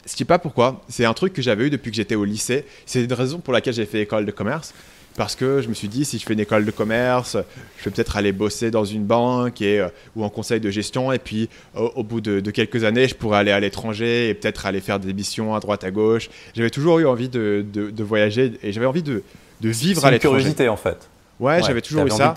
je 0.07 0.11
sais 0.15 0.25
pas 0.25 0.39
pourquoi. 0.39 0.83
C'est 0.89 1.05
un 1.05 1.15
truc 1.15 1.33
que 1.33 1.43
j'avais 1.43 1.67
eu 1.67 1.71
depuis 1.71 1.91
que 1.91 1.97
j'étais 1.97 2.15
au 2.15 2.25
lycée. 2.25 2.67
C'est 2.87 3.03
une 3.03 3.13
raison 3.13 3.39
pour 3.39 3.53
laquelle 3.53 3.75
j'ai 3.75 3.87
fait 3.87 4.03
école 4.03 4.27
de 4.27 4.31
commerce. 4.31 4.75
Parce 5.17 5.37
que 5.37 5.63
je 5.63 5.69
me 5.69 5.75
suis 5.75 5.87
dit, 5.87 6.05
si 6.05 6.19
je 6.19 6.27
fais 6.27 6.33
une 6.33 6.41
école 6.41 6.65
de 6.65 6.71
commerce, 6.73 7.37
je 7.79 7.85
vais 7.85 7.91
peut-être 7.93 8.17
aller 8.17 8.33
bosser 8.33 8.73
dans 8.73 8.85
une 8.85 9.05
banque 9.05 9.61
et, 9.63 9.81
euh, 9.81 9.89
ou 10.17 10.25
en 10.25 10.29
conseil 10.29 10.59
de 10.59 10.71
gestion. 10.71 11.13
Et 11.13 11.21
puis, 11.21 11.49
au, 11.75 12.03
bout 12.03 12.21
de, 12.21 12.51
quelques 12.51 12.83
années, 12.83 13.07
je 13.07 13.15
pourrais 13.15 13.39
aller 13.39 13.53
à 13.53 13.61
l'étranger 13.61 14.29
et 14.29 14.35
peut-être 14.35 14.67
aller 14.67 14.81
faire 14.81 14.99
des 14.99 15.13
missions 15.13 15.55
à 15.55 15.61
droite, 15.61 15.85
à 15.85 15.93
gauche. 15.93 16.31
J'avais 16.55 16.71
toujours 16.71 16.99
eu 16.99 17.07
envie 17.07 17.29
de, 17.29 17.65
de, 17.73 18.05
voyager 18.05 18.55
et 18.63 18.73
j'avais 18.73 18.87
envie 18.87 19.05
de, 19.05 19.23
vivre 19.63 20.05
à 20.05 20.11
l'étranger. 20.11 20.39
Curiosité, 20.39 20.69
en 20.69 20.77
fait. 20.77 21.09
Ouais, 21.39 21.63
j'avais 21.63 21.81
toujours 21.81 22.07
eu 22.07 22.11
ça. 22.11 22.35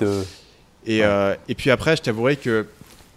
Et, 0.86 1.04
euh, 1.04 1.36
et 1.50 1.56
puis 1.56 1.72
après, 1.72 1.98
je 1.98 2.04
t'avouerai 2.04 2.38
que, 2.38 2.66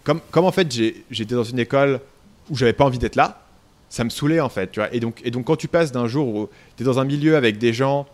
comme, 0.03 0.19
comme 0.31 0.45
en 0.45 0.51
fait, 0.51 0.67
j'étais 1.09 1.35
dans 1.35 1.43
une 1.43 1.59
école 1.59 2.01
où 2.49 2.57
j'avais 2.57 2.73
pas 2.73 2.83
envie 2.83 2.97
d'être 2.97 3.15
là, 3.15 3.45
ça 3.89 4.03
me 4.03 4.09
saoulait 4.09 4.39
en 4.39 4.49
fait. 4.49 4.71
Tu 4.71 4.79
vois 4.79 4.93
et, 4.93 4.99
donc, 4.99 5.21
et 5.23 5.31
donc, 5.31 5.45
quand 5.45 5.55
tu 5.55 5.67
passes 5.67 5.91
d'un 5.91 6.07
jour 6.07 6.27
où 6.27 6.49
tu 6.75 6.83
es 6.83 6.85
dans 6.85 6.99
un 6.99 7.05
milieu 7.05 7.35
avec 7.35 7.57
des 7.59 7.71
gens 7.73 8.07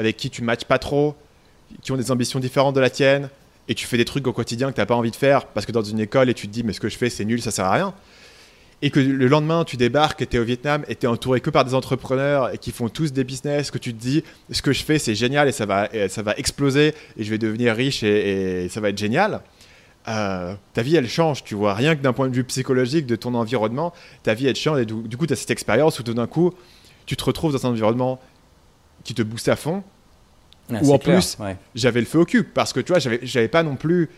avec 0.00 0.16
qui 0.16 0.30
tu 0.30 0.42
matches 0.42 0.64
pas 0.64 0.78
trop, 0.78 1.14
qui 1.82 1.92
ont 1.92 1.96
des 1.96 2.10
ambitions 2.10 2.40
différentes 2.40 2.74
de 2.74 2.80
la 2.80 2.88
tienne, 2.88 3.28
et 3.68 3.74
tu 3.74 3.86
fais 3.86 3.98
des 3.98 4.06
trucs 4.06 4.26
au 4.26 4.32
quotidien 4.32 4.70
que 4.70 4.74
tu 4.74 4.80
n'as 4.80 4.86
pas 4.86 4.96
envie 4.96 5.10
de 5.10 5.16
faire 5.16 5.46
parce 5.46 5.66
que 5.66 5.72
dans 5.72 5.82
une 5.82 6.00
école 6.00 6.30
et 6.30 6.34
tu 6.34 6.48
te 6.48 6.52
dis 6.52 6.64
mais 6.64 6.72
ce 6.72 6.80
que 6.80 6.88
je 6.88 6.96
fais 6.96 7.10
c'est 7.10 7.24
nul, 7.24 7.40
ça 7.40 7.50
sert 7.50 7.66
à 7.66 7.72
rien. 7.72 7.94
Et 8.82 8.90
que 8.90 8.98
le 8.98 9.28
lendemain 9.28 9.64
tu 9.64 9.76
débarques 9.76 10.22
et 10.22 10.26
tu 10.26 10.36
es 10.36 10.40
au 10.40 10.44
Vietnam 10.44 10.84
et 10.88 10.96
tu 10.96 11.04
es 11.04 11.08
entouré 11.08 11.40
que 11.40 11.50
par 11.50 11.66
des 11.66 11.74
entrepreneurs 11.74 12.52
et 12.52 12.58
qui 12.58 12.72
font 12.72 12.88
tous 12.88 13.12
des 13.12 13.24
business, 13.24 13.70
que 13.70 13.78
tu 13.78 13.92
te 13.92 14.00
dis 14.00 14.24
ce 14.50 14.62
que 14.62 14.72
je 14.72 14.82
fais 14.82 14.98
c'est 14.98 15.14
génial 15.14 15.46
et 15.46 15.52
ça 15.52 15.66
va, 15.66 15.88
ça 16.08 16.22
va 16.22 16.34
exploser 16.36 16.94
et 17.18 17.22
je 17.22 17.30
vais 17.30 17.38
devenir 17.38 17.76
riche 17.76 18.02
et, 18.02 18.68
ça 18.70 18.80
va 18.80 18.88
être 18.88 18.98
génial. 18.98 19.42
Euh, 20.08 20.54
ta 20.72 20.80
vie 20.80 20.96
elle 20.96 21.08
change, 21.08 21.44
tu 21.44 21.54
vois, 21.54 21.74
rien 21.74 21.94
que 21.94 22.00
d'un 22.00 22.14
point 22.14 22.28
de 22.28 22.34
vue 22.34 22.44
psychologique 22.44 23.06
de 23.06 23.16
ton 23.16 23.34
environnement, 23.34 23.92
ta 24.22 24.32
vie 24.32 24.46
elle 24.46 24.56
change 24.56 24.80
et 24.80 24.86
du, 24.86 25.16
coup 25.16 25.26
tu 25.26 25.34
as 25.34 25.36
cette 25.36 25.50
expérience 25.50 26.00
où 26.00 26.02
tout 26.02 26.14
d'un 26.14 26.26
coup 26.26 26.54
tu 27.06 27.16
te 27.16 27.22
retrouves 27.22 27.52
dans 27.52 27.66
un 27.66 27.70
environnement 27.70 28.18
qui 29.04 29.14
te 29.14 29.22
booste 29.22 29.48
à 29.48 29.56
fond. 29.56 29.82
Ah, 30.72 30.78
ou 30.82 30.92
en 30.92 30.98
plus, 30.98 31.36
j'avais 31.74 32.00
le 32.00 32.06
feu 32.06 32.20
au 32.20 32.24
cul 32.24 32.44
parce 32.44 32.72
que 32.72 32.80
tu 32.80 32.92
vois, 32.92 33.00
j'avais 33.22 33.48
pas 33.48 33.62
non 33.62 33.76
plus 33.76 34.08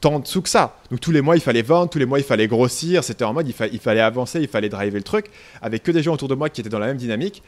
tant 0.00 0.18
de 0.18 0.26
sous 0.26 0.42
que 0.42 0.48
ça. 0.48 0.76
Donc 0.90 1.00
tous 1.00 1.12
les 1.12 1.20
mois 1.20 1.36
il 1.36 1.42
fallait 1.42 1.62
vendre, 1.62 1.90
tous 1.90 1.98
les 1.98 2.06
mois 2.06 2.18
il 2.18 2.24
fallait 2.24 2.48
grossir, 2.48 3.04
c'était 3.04 3.24
en 3.24 3.32
mode 3.32 3.48
il, 3.48 3.54
il, 3.72 3.78
fallait 3.78 4.00
avancer, 4.00 4.40
il 4.40 4.48
fallait 4.48 4.68
driver 4.68 4.98
le 4.98 5.04
truc 5.04 5.26
avec 5.62 5.82
que 5.82 5.90
des 5.90 6.02
gens 6.02 6.14
autour 6.14 6.28
de 6.28 6.34
moi 6.34 6.48
qui 6.48 6.60
étaient 6.60 6.70
dans 6.70 6.78
la 6.78 6.86
même 6.86 6.96
dynamique. 6.96 7.42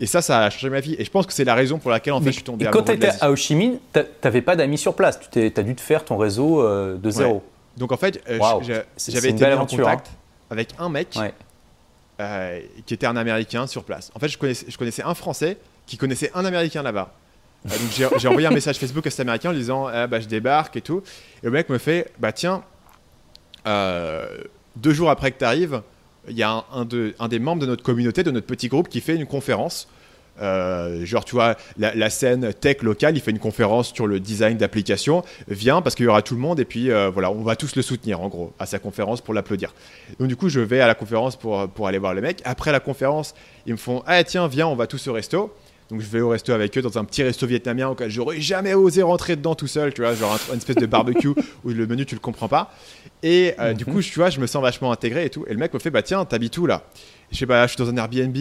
Et 0.00 0.06
ça, 0.06 0.22
ça 0.22 0.40
a 0.40 0.50
changé 0.50 0.70
ma 0.70 0.80
vie. 0.80 0.96
Et 0.98 1.04
je 1.04 1.10
pense 1.10 1.24
que 1.26 1.32
c'est 1.32 1.44
la 1.44 1.54
raison 1.54 1.78
pour 1.78 1.90
laquelle 1.90 2.14
en 2.14 2.20
fait, 2.20 2.30
je 2.30 2.36
suis 2.36 2.42
tombé 2.42 2.64
et 2.64 2.68
quand 2.68 2.82
tu 2.82 2.92
étais 2.92 3.10
à 3.20 3.30
Ho 3.30 3.36
Chi 3.36 3.54
Minh, 3.54 3.78
tu 3.92 4.00
n'avais 4.24 4.42
pas 4.42 4.56
d'amis 4.56 4.78
sur 4.78 4.94
place. 4.94 5.20
Tu 5.30 5.52
as 5.56 5.62
dû 5.62 5.74
te 5.74 5.80
faire 5.80 6.04
ton 6.04 6.16
réseau 6.16 6.62
euh, 6.62 6.96
de 6.96 7.10
zéro. 7.10 7.42
Donc 7.76 7.92
en 7.92 7.96
fait, 7.96 8.20
euh, 8.28 8.38
j'avais 9.08 9.30
été 9.30 9.44
en 9.52 9.66
contact 9.66 10.08
hein. 10.08 10.16
avec 10.50 10.70
un 10.78 10.88
mec 10.88 11.16
euh, 12.20 12.60
qui 12.86 12.94
était 12.94 13.06
un 13.06 13.16
Américain 13.16 13.66
sur 13.66 13.84
place. 13.84 14.10
En 14.14 14.18
fait, 14.18 14.28
je 14.28 14.38
connaissais, 14.38 14.66
je 14.68 14.76
connaissais 14.76 15.02
un 15.02 15.14
Français 15.14 15.58
qui 15.86 15.96
connaissait 15.96 16.30
un 16.34 16.44
Américain 16.44 16.82
là-bas. 16.82 17.12
donc 17.64 18.18
j'ai 18.18 18.28
envoyé 18.28 18.46
un 18.46 18.50
message 18.54 18.78
Facebook 18.78 19.06
à 19.06 19.10
cet 19.10 19.20
Américain 19.20 19.50
en 19.50 19.52
lui 19.52 19.60
disant 19.60 19.86
ah, 19.86 20.06
bah, 20.06 20.20
je 20.20 20.26
débarque 20.26 20.76
et 20.76 20.80
tout. 20.80 21.02
Et 21.42 21.46
le 21.46 21.50
mec 21.50 21.68
me 21.68 21.78
fait 21.78 22.12
bah 22.18 22.32
tiens, 22.32 22.62
deux 23.64 24.92
jours 24.92 25.10
après 25.10 25.30
que 25.30 25.38
tu 25.38 25.44
arrives, 25.44 25.82
il 26.28 26.36
y 26.36 26.42
a 26.42 26.50
un, 26.50 26.88
un, 27.18 27.28
des 27.28 27.38
membres 27.38 27.62
de 27.62 27.66
notre 27.66 27.82
communauté, 27.82 28.22
de 28.22 28.30
notre 28.30 28.46
petit 28.46 28.68
groupe, 28.68 28.88
qui 28.88 29.00
fait 29.00 29.14
une 29.14 29.26
conférence. 29.26 29.88
Euh, 30.40 31.04
genre, 31.04 31.24
tu 31.24 31.36
vois, 31.36 31.56
la, 31.76 32.10
scène 32.10 32.52
tech 32.54 32.82
locale, 32.82 33.16
il 33.16 33.20
fait 33.20 33.30
une 33.30 33.38
conférence 33.38 33.92
sur 33.92 34.06
le 34.06 34.20
design 34.20 34.56
d'application. 34.56 35.22
Viens 35.48 35.80
parce 35.80 35.94
qu'il 35.94 36.06
y 36.06 36.08
aura 36.08 36.22
tout 36.22 36.34
le 36.34 36.40
monde 36.40 36.58
et 36.58 36.64
puis 36.64 36.90
euh, 36.90 37.10
voilà, 37.10 37.30
on 37.30 37.42
va 37.42 37.56
tous 37.56 37.76
le 37.76 37.82
soutenir 37.82 38.20
en 38.20 38.28
gros 38.28 38.52
à 38.58 38.66
sa 38.66 38.78
conférence 38.78 39.20
pour 39.20 39.34
l'applaudir. 39.34 39.74
Donc, 40.18 40.28
du 40.28 40.36
coup, 40.36 40.48
je 40.48 40.60
vais 40.60 40.80
à 40.80 40.86
la 40.86 40.94
conférence 40.94 41.36
pour, 41.36 41.68
pour 41.68 41.86
aller 41.86 41.98
voir 41.98 42.14
le 42.14 42.20
mec. 42.20 42.40
Après 42.44 42.72
la 42.72 42.80
conférence, 42.80 43.34
ils 43.66 43.72
me 43.72 43.78
font 43.78 44.02
Ah, 44.06 44.24
tiens, 44.24 44.48
viens, 44.48 44.66
on 44.66 44.76
va 44.76 44.86
tous 44.86 45.06
au 45.06 45.12
resto. 45.12 45.54
Donc 45.90 46.00
je 46.00 46.06
vais 46.06 46.20
au 46.20 46.30
resto 46.30 46.52
avec 46.52 46.76
eux 46.78 46.82
dans 46.82 46.96
un 46.98 47.04
petit 47.04 47.22
resto 47.22 47.46
vietnamien 47.46 47.88
auquel 47.88 48.10
j'aurais 48.10 48.40
jamais 48.40 48.72
osé 48.74 49.02
rentrer 49.02 49.36
dedans 49.36 49.54
tout 49.54 49.66
seul, 49.66 49.92
tu 49.92 50.00
vois, 50.00 50.14
genre 50.14 50.38
une 50.50 50.56
espèce 50.56 50.76
de 50.76 50.86
barbecue 50.86 51.28
où 51.64 51.70
le 51.70 51.86
menu 51.86 52.06
tu 52.06 52.14
le 52.14 52.20
comprends 52.20 52.48
pas. 52.48 52.72
Et 53.22 53.54
euh, 53.58 53.74
du 53.74 53.84
mhm. 53.84 53.92
coup, 53.92 54.02
tu 54.02 54.18
vois, 54.18 54.30
je 54.30 54.40
me 54.40 54.46
sens 54.46 54.62
vachement 54.62 54.90
intégré 54.92 55.26
et 55.26 55.30
tout. 55.30 55.44
Et 55.46 55.52
le 55.52 55.58
mec 55.58 55.74
me 55.74 55.78
fait 55.78 55.90
bah 55.90 56.02
tiens, 56.02 56.24
t'habites 56.24 56.56
où 56.56 56.66
là? 56.66 56.84
Je 57.30 57.38
sais 57.38 57.46
pas, 57.46 57.66
je 57.66 57.74
suis 57.74 57.84
dans 57.84 57.90
un 57.90 57.96
Airbnb, 57.96 58.36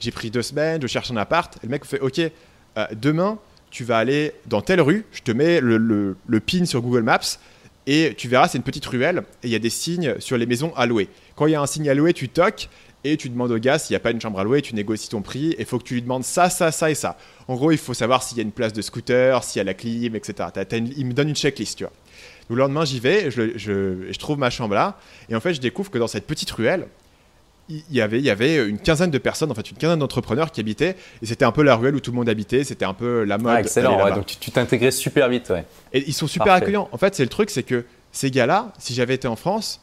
j'ai 0.00 0.10
pris 0.10 0.30
deux 0.30 0.42
semaines, 0.42 0.82
je 0.82 0.86
cherche 0.86 1.10
un 1.10 1.16
appart. 1.16 1.56
Et 1.56 1.66
le 1.66 1.70
mec 1.70 1.82
me 1.82 1.86
fait 1.86 2.00
ok, 2.00 2.18
euh, 2.18 2.86
demain 2.92 3.38
tu 3.70 3.84
vas 3.84 3.96
aller 3.96 4.34
dans 4.46 4.60
telle 4.60 4.82
rue, 4.82 5.06
je 5.12 5.22
te 5.22 5.32
mets 5.32 5.58
le, 5.58 5.78
le, 5.78 6.14
le 6.26 6.40
pin 6.40 6.66
sur 6.66 6.82
Google 6.82 7.04
Maps 7.04 7.38
et 7.86 8.14
tu 8.16 8.28
verras, 8.28 8.46
c'est 8.46 8.58
une 8.58 8.64
petite 8.64 8.86
ruelle 8.86 9.24
et 9.42 9.48
il 9.48 9.50
y 9.50 9.56
a 9.56 9.58
des 9.58 9.70
signes 9.70 10.14
sur 10.20 10.36
les 10.36 10.46
maisons 10.46 10.72
à 10.76 10.86
louer. 10.86 11.08
Quand 11.34 11.46
il 11.46 11.52
y 11.52 11.54
a 11.54 11.60
un 11.60 11.66
signe 11.66 11.88
à 11.88 11.94
louer, 11.94 12.12
tu 12.12 12.28
toques 12.28 12.68
et 13.04 13.16
tu 13.16 13.28
demandes 13.28 13.50
au 13.50 13.58
gars 13.58 13.78
s'il 13.78 13.94
n'y 13.94 13.96
a 13.96 14.00
pas 14.00 14.10
une 14.10 14.20
chambre 14.20 14.38
à 14.38 14.44
louer, 14.44 14.62
tu 14.62 14.74
négocies 14.74 15.08
ton 15.08 15.22
prix 15.22 15.52
et 15.52 15.60
il 15.60 15.66
faut 15.66 15.78
que 15.78 15.84
tu 15.84 15.94
lui 15.94 16.02
demandes 16.02 16.24
ça, 16.24 16.50
ça, 16.50 16.70
ça 16.72 16.90
et 16.90 16.94
ça. 16.94 17.16
En 17.48 17.56
gros, 17.56 17.70
il 17.70 17.78
faut 17.78 17.94
savoir 17.94 18.22
s'il 18.22 18.38
y 18.38 18.40
a 18.40 18.44
une 18.44 18.52
place 18.52 18.72
de 18.72 18.82
scooter, 18.82 19.42
s'il 19.44 19.58
y 19.58 19.60
a 19.60 19.64
la 19.64 19.74
clim, 19.74 20.14
etc. 20.14 20.48
il 20.70 21.06
me 21.06 21.12
donne 21.12 21.28
une 21.28 21.36
checklist, 21.36 21.78
tu 21.78 21.84
vois. 21.84 21.92
Le 22.48 22.56
lendemain, 22.56 22.84
j'y 22.84 23.00
vais, 23.00 23.30
je, 23.30 23.56
je, 23.56 24.18
trouve 24.18 24.38
ma 24.38 24.50
chambre 24.50 24.74
là, 24.74 24.98
et 25.28 25.34
en 25.34 25.40
fait, 25.40 25.54
je 25.54 25.60
découvre 25.60 25.90
que 25.90 25.98
dans 25.98 26.06
cette 26.06 26.26
petite 26.26 26.50
ruelle, 26.50 26.86
il 27.68 27.82
y 27.90 28.00
avait, 28.00 28.18
il 28.18 28.24
y 28.24 28.30
avait 28.30 28.68
une 28.68 28.78
quinzaine 28.78 29.10
de 29.10 29.18
personnes, 29.18 29.50
en 29.50 29.54
fait, 29.54 29.70
une 29.70 29.76
quinzaine 29.76 30.00
d'entrepreneurs 30.00 30.50
qui 30.50 30.60
habitaient, 30.60 30.96
et 31.22 31.26
c'était 31.26 31.44
un 31.44 31.52
peu 31.52 31.62
la 31.62 31.76
ruelle 31.76 31.94
où 31.94 32.00
tout 32.00 32.10
le 32.10 32.16
monde 32.16 32.28
habitait, 32.28 32.64
c'était 32.64 32.84
un 32.84 32.94
peu 32.94 33.24
la 33.24 33.38
mode. 33.38 33.54
Ah, 33.56 33.60
excellent, 33.60 34.14
donc 34.14 34.26
tu 34.26 34.50
t'intégrais 34.50 34.90
super 34.90 35.28
vite, 35.28 35.48
ouais. 35.50 35.64
Et 35.92 36.04
ils 36.06 36.12
sont 36.12 36.26
super 36.26 36.52
accueillants. 36.52 36.88
En 36.92 36.98
fait, 36.98 37.14
c'est 37.14 37.22
le 37.22 37.30
truc, 37.30 37.48
c'est 37.48 37.62
que 37.62 37.84
ces 38.10 38.30
gars-là, 38.30 38.72
si 38.78 38.92
j'avais 38.92 39.14
été 39.14 39.28
en 39.28 39.36
France, 39.36 39.80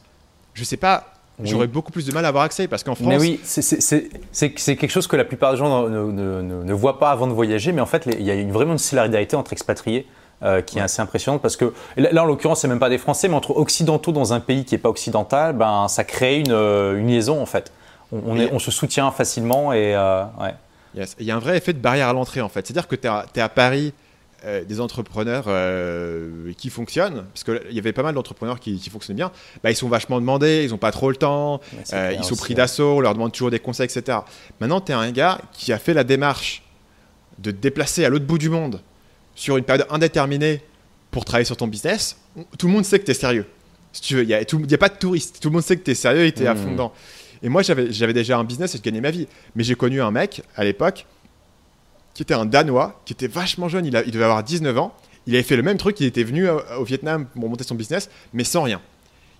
je 0.54 0.62
sais 0.62 0.76
pas, 0.76 1.19
j'aurais 1.44 1.66
beaucoup 1.66 1.92
plus 1.92 2.06
de 2.06 2.12
mal 2.12 2.24
à 2.24 2.28
avoir 2.28 2.44
accès 2.44 2.68
parce 2.68 2.82
qu'en 2.82 2.94
France. 2.94 3.08
Mais 3.08 3.18
oui, 3.18 3.40
c'est 3.42 4.52
quelque 4.52 4.90
chose 4.90 5.06
que 5.06 5.16
la 5.16 5.24
plupart 5.24 5.52
des 5.52 5.58
gens 5.58 5.88
ne, 5.88 6.10
ne, 6.10 6.42
ne, 6.62 6.72
voient 6.72 6.98
pas 6.98 7.10
avant 7.10 7.26
de 7.26 7.32
voyager, 7.32 7.72
mais 7.72 7.80
en 7.80 7.86
fait, 7.86 8.06
il 8.06 8.22
y 8.22 8.30
a 8.30 8.34
une, 8.34 8.52
vraiment 8.52 8.72
une 8.72 8.78
solidarité 8.78 9.36
entre 9.36 9.52
expatriés. 9.52 10.06
Euh, 10.42 10.62
qui 10.62 10.78
est 10.78 10.80
assez 10.80 11.02
impressionnante 11.02 11.42
parce 11.42 11.58
que 11.58 11.74
là 11.98 12.22
en 12.22 12.24
l'occurrence 12.24 12.62
c'est 12.62 12.68
même 12.68 12.78
pas 12.78 12.88
des 12.88 12.96
Français 12.96 13.28
mais 13.28 13.34
entre 13.34 13.54
occidentaux 13.54 14.10
dans 14.10 14.32
un 14.32 14.40
pays 14.40 14.64
qui 14.64 14.74
est 14.74 14.78
pas 14.78 14.88
occidental 14.88 15.54
ben 15.54 15.86
ça 15.86 16.02
crée 16.02 16.38
une, 16.38 16.50
euh, 16.50 16.98
une 16.98 17.08
liaison 17.08 17.42
en 17.42 17.44
fait 17.44 17.70
on, 18.10 18.38
on, 18.38 18.58
se 18.58 18.70
soutient 18.70 19.10
facilement 19.10 19.74
et 19.74 19.94
euh, 19.94 20.22
ouais. 20.40 21.04
il 21.18 21.26
y 21.26 21.30
a 21.30 21.36
un 21.36 21.40
vrai 21.40 21.58
effet 21.58 21.74
de 21.74 21.78
barrière 21.78 22.08
à 22.08 22.14
l'entrée 22.14 22.40
en 22.40 22.48
fait 22.48 22.66
c'est 22.66 22.72
à 22.72 22.80
dire 22.80 22.88
que 22.88 22.96
tu 22.96 23.06
es, 23.06 23.10
es, 23.36 23.40
à 23.42 23.50
Paris 23.50 23.92
euh, 24.44 24.64
des 24.64 24.80
entrepreneurs 24.80 25.44
euh, 25.48 26.52
qui 26.56 26.70
fonctionnent, 26.70 27.26
parce 27.34 27.44
qu'il 27.44 27.72
y 27.72 27.78
avait 27.78 27.92
pas 27.92 28.02
mal 28.02 28.14
d'entrepreneurs 28.14 28.58
qui, 28.58 28.78
qui, 28.78 28.88
fonctionnaient 28.88 29.16
bien, 29.16 29.32
bah, 29.62 29.70
ils 29.70 29.76
sont 29.76 29.88
vachement 29.88 30.18
demandés, 30.18 30.64
ils 30.64 30.70
n'ont 30.70 30.78
pas 30.78 30.92
trop 30.92 31.10
le 31.10 31.16
temps, 31.16 31.60
euh, 31.92 32.14
ils 32.16 32.24
sont 32.24 32.36
pris 32.36 32.54
d'assaut, 32.54 32.96
on 32.96 33.00
leur 33.00 33.12
demande 33.12 33.32
toujours 33.32 33.50
des 33.50 33.58
conseils, 33.58 33.84
etc. 33.84 34.18
Maintenant, 34.58 34.80
tu 34.80 34.92
es 34.92 34.94
un 34.94 35.10
gars 35.10 35.42
qui 35.52 35.74
a 35.74 35.78
fait 35.78 35.92
la 35.92 36.04
démarche 36.04 36.62
de 37.38 37.50
te 37.50 37.56
déplacer 37.56 38.04
à 38.04 38.08
l'autre 38.08 38.24
bout 38.24 38.38
du 38.38 38.48
monde 38.48 38.80
sur 39.34 39.58
une 39.58 39.64
période 39.64 39.86
indéterminée 39.90 40.62
pour 41.10 41.24
travailler 41.24 41.44
sur 41.44 41.56
ton 41.56 41.66
business. 41.66 42.16
Tout 42.58 42.66
le 42.66 42.72
monde 42.72 42.84
sait 42.84 42.98
que 42.98 43.04
tu 43.04 43.10
es 43.10 43.14
sérieux. 43.14 43.46
Si 43.92 44.00
tu 44.00 44.14
veux, 44.14 44.22
il 44.22 44.28
n'y 44.28 44.34
a, 44.34 44.38
a, 44.38 44.78
pas 44.78 44.88
de 44.88 44.96
touristes. 44.96 45.40
Tout 45.40 45.48
le 45.48 45.54
monde 45.54 45.64
sait 45.64 45.76
que 45.76 45.82
tu 45.82 45.90
es 45.90 45.94
sérieux 45.94 46.24
et 46.24 46.32
tu 46.32 46.44
es 46.44 46.46
à 46.46 46.54
fond 46.54 46.68
mmh. 46.68 46.72
dedans. 46.72 46.92
Et 47.42 47.48
moi, 47.48 47.62
j'avais 47.62 48.12
déjà 48.12 48.38
un 48.38 48.44
business 48.44 48.74
et 48.74 48.78
je 48.78 48.82
gagnais 48.82 49.00
ma 49.00 49.10
vie. 49.10 49.26
Mais 49.54 49.64
j'ai 49.64 49.74
connu 49.74 50.00
un 50.00 50.10
mec 50.10 50.42
à 50.56 50.64
l'époque 50.64 51.06
qui 52.20 52.24
était 52.24 52.34
un 52.34 52.44
Danois, 52.44 53.00
qui 53.06 53.14
était 53.14 53.28
vachement 53.28 53.70
jeune, 53.70 53.86
il, 53.86 53.92
devait 53.92 54.24
avoir 54.24 54.44
19 54.44 54.76
ans. 54.76 54.94
Il 55.26 55.34
avait 55.34 55.42
fait 55.42 55.56
le 55.56 55.62
même 55.62 55.78
truc, 55.78 55.98
il 56.00 56.06
était 56.06 56.22
venu 56.22 56.46
euh, 56.46 56.58
au 56.76 56.84
Vietnam 56.84 57.24
pour 57.24 57.48
monter 57.48 57.64
son 57.64 57.74
business, 57.74 58.10
mais 58.34 58.44
sans 58.44 58.60
rien. 58.60 58.82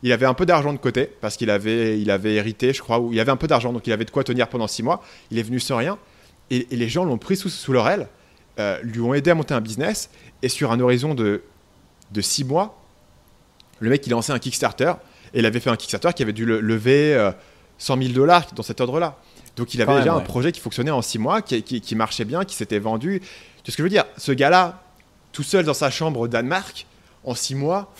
Il 0.02 0.10
avait 0.12 0.24
un 0.24 0.32
peu 0.32 0.46
d'argent 0.46 0.72
de 0.72 0.78
côté, 0.78 1.04
parce 1.20 1.36
qu'il 1.36 1.50
avait, 1.50 2.00
il 2.00 2.10
avait 2.10 2.36
hérité, 2.36 2.72
je 2.72 2.80
crois, 2.80 2.98
ou 2.98 3.12
il 3.12 3.20
avait 3.20 3.32
un 3.32 3.36
peu 3.36 3.48
d'argent, 3.48 3.74
donc 3.74 3.86
il 3.86 3.92
avait 3.92 4.06
de 4.06 4.10
quoi 4.10 4.24
tenir 4.24 4.48
pendant 4.48 4.66
6 4.66 4.82
mois. 4.82 5.04
Il 5.30 5.38
est 5.38 5.42
venu 5.42 5.60
sans 5.60 5.76
rien, 5.76 5.98
et, 6.48 6.66
les 6.70 6.88
gens 6.88 7.04
l'ont 7.04 7.18
pris 7.18 7.36
sous, 7.36 7.70
leur 7.70 7.86
aile, 7.86 8.08
euh, 8.58 8.78
lui 8.82 9.00
ont 9.00 9.12
aidé 9.12 9.30
à 9.30 9.34
monter 9.34 9.52
un 9.52 9.60
business, 9.60 10.08
et 10.40 10.48
sur 10.48 10.72
un 10.72 10.80
horizon 10.80 11.14
de, 11.14 11.42
de 12.12 12.20
6 12.22 12.44
mois, 12.44 12.82
le 13.80 13.90
mec, 13.90 14.06
il 14.06 14.12
a 14.14 14.16
lancé 14.16 14.32
un 14.32 14.38
Kickstarter, 14.38 14.94
et 15.34 15.40
il 15.40 15.44
avait 15.44 15.60
fait 15.60 15.68
un 15.68 15.76
Kickstarter 15.76 16.14
qui 16.16 16.22
avait 16.22 16.32
dû 16.32 16.46
lever 16.46 17.30
100 17.76 17.98
000 17.98 18.14
dollars 18.14 18.46
dans 18.54 18.62
cet 18.62 18.80
ordre-là. 18.80 19.18
Donc 19.56 19.74
il 19.74 19.82
avait 19.82 19.98
déjà 19.98 20.14
un 20.14 20.20
projet 20.20 20.52
qui 20.52 20.60
fonctionnait 20.60 20.90
en 20.90 21.02
six 21.02 21.18
mois, 21.18 21.42
qui, 21.42 21.94
marchait 21.94 22.24
bien, 22.24 22.44
qui 22.44 22.54
s'était 22.54 22.78
vendu. 22.78 23.20
Tu 23.20 23.26
sais 23.66 23.72
ce 23.72 23.76
que 23.76 23.82
je 23.82 23.84
veux 23.84 23.90
dire? 23.90 24.04
Ce 24.16 24.32
gars-là, 24.32 24.82
tout 25.32 25.42
seul 25.42 25.64
dans 25.64 25.74
sa 25.74 25.90
chambre 25.90 26.20
au 26.20 26.28
Danemark, 26.28 26.86
en 27.24 27.34
six 27.34 27.54
mois, 27.54 27.92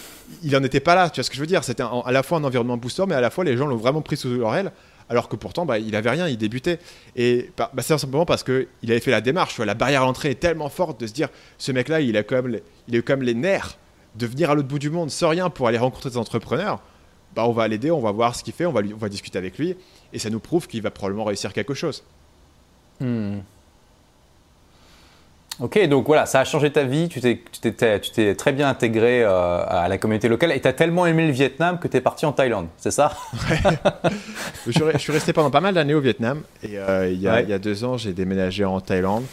il 0.43 0.53
n'en 0.53 0.63
était 0.63 0.81
pas 0.81 0.95
là. 0.95 1.11
Tu 1.11 1.17
vois 1.17 1.25
ce 1.25 1.31
que 1.31 1.37
je 1.37 1.41
veux 1.41 1.47
dire? 1.47 1.65
C'était 1.65 1.83
à 1.83 2.13
la 2.13 2.23
fois 2.23 2.39
un 2.39 2.45
environnement 2.45 2.77
booster, 2.77 3.05
mais 3.07 3.15
à 3.15 3.21
la 3.21 3.31
fois 3.31 3.45
les 3.45 3.57
gens 3.57 3.67
l'ont 3.67 3.77
vraiment 3.77 4.01
pris 4.01 4.17
sous 4.17 4.29
leur 4.31 4.55
aile, 4.55 4.73
alors 5.11 5.29
que 5.29 5.37
pourtant, 5.37 5.67
bah, 5.67 5.79
il 5.79 5.95
avait 5.97 6.11
rien, 6.11 6.29
il 6.29 6.39
débutait. 6.39 6.79
Et 7.17 7.51
bah, 7.59 7.71
bah 7.75 7.83
c'est 7.83 7.99
simplement 7.99 8.25
parce 8.25 8.45
qu'il 8.45 8.67
avait 8.85 9.01
fait 9.01 9.11
la 9.11 9.21
démarche. 9.21 9.59
La 9.59 9.75
barrière 9.75 10.03
à 10.03 10.05
l'entrée 10.07 10.31
est 10.31 10.41
tellement 10.41 10.69
forte 10.69 11.01
de 11.01 11.07
se 11.07 11.13
dire, 11.13 11.29
ce 11.59 11.73
mec-là, 11.73 12.01
il 12.01 12.17
a 12.17 12.23
quand 12.23 12.43
même, 12.43 12.61
il 12.89 12.95
a 12.95 12.99
eu 12.99 13.03
quand 13.03 13.15
même 13.15 13.25
les 13.25 13.35
nerfs 13.35 13.77
de 14.15 14.27
venir 14.27 14.51
à 14.51 14.55
l'autre 14.55 14.69
bout 14.69 14.79
du 14.79 14.91
monde 14.91 15.11
sans 15.11 15.29
rien 15.29 15.51
pour 15.51 15.69
aller 15.69 15.79
rencontrer 15.79 16.11
des 16.11 16.17
entrepreneurs. 16.17 16.81
Bah, 17.35 17.45
on 17.47 17.53
va 17.53 17.69
l'aider, 17.69 17.91
on 17.91 18.01
va 18.01 18.13
voir 18.13 18.35
ce 18.35 18.43
qu'il 18.43 18.53
fait, 18.53 18.67
on 18.67 18.73
va, 18.73 18.83
lui, 18.83 18.95
on 18.95 18.99
va 18.99 19.09
discuter 19.09 19.39
avec 19.39 19.59
lui, 19.59 19.77
et 20.13 20.19
ça 20.19 20.31
nous 20.31 20.41
prouve 20.41 20.67
qu'il 20.67 20.83
va 20.83 20.91
probablement 20.91 21.25
réussir 21.25 21.53
quelque 21.53 21.75
chose. 21.75 22.03
Hmm. 23.01 23.39
Ok, 25.61 25.79
donc 25.89 26.07
voilà, 26.07 26.25
ça 26.25 26.41
a 26.41 26.45
changé 26.45 26.73
ta 26.73 26.85
vie, 26.85 27.11
tu 27.11 27.21
t'es 27.21 28.35
très 28.35 28.53
bien 28.53 28.67
intégré 28.67 29.23
euh, 29.23 29.63
à 29.69 29.89
la 29.89 29.99
communauté 29.99 30.27
locale 30.27 30.53
et 30.53 30.61
tu 30.61 30.67
as 30.67 30.73
tellement 30.73 31.05
aimé 31.05 31.27
le 31.27 31.33
Vietnam 31.33 31.79
que 31.79 31.87
tu 31.87 31.99
es 31.99 32.01
parti 32.01 32.25
en 32.25 32.33
Thaïlande, 32.33 32.69
c'est 32.79 32.91
ça? 32.91 33.15
Je, 34.67 34.99
suis 34.99 35.13
resté 35.13 35.35
pendant 35.35 35.51
pas 35.51 35.61
mal 35.61 35.75
d'années 35.75 35.93
au 35.93 36.01
Vietnam 36.01 36.41
et 36.63 36.79
euh, 36.79 37.11
il, 37.11 37.21
y 37.21 37.29
a, 37.29 37.59
deux 37.59 37.85
ans, 37.85 37.99
j'ai 37.99 38.15
déménagé 38.15 38.65
en 38.65 38.81
Thaïlande 38.81 39.25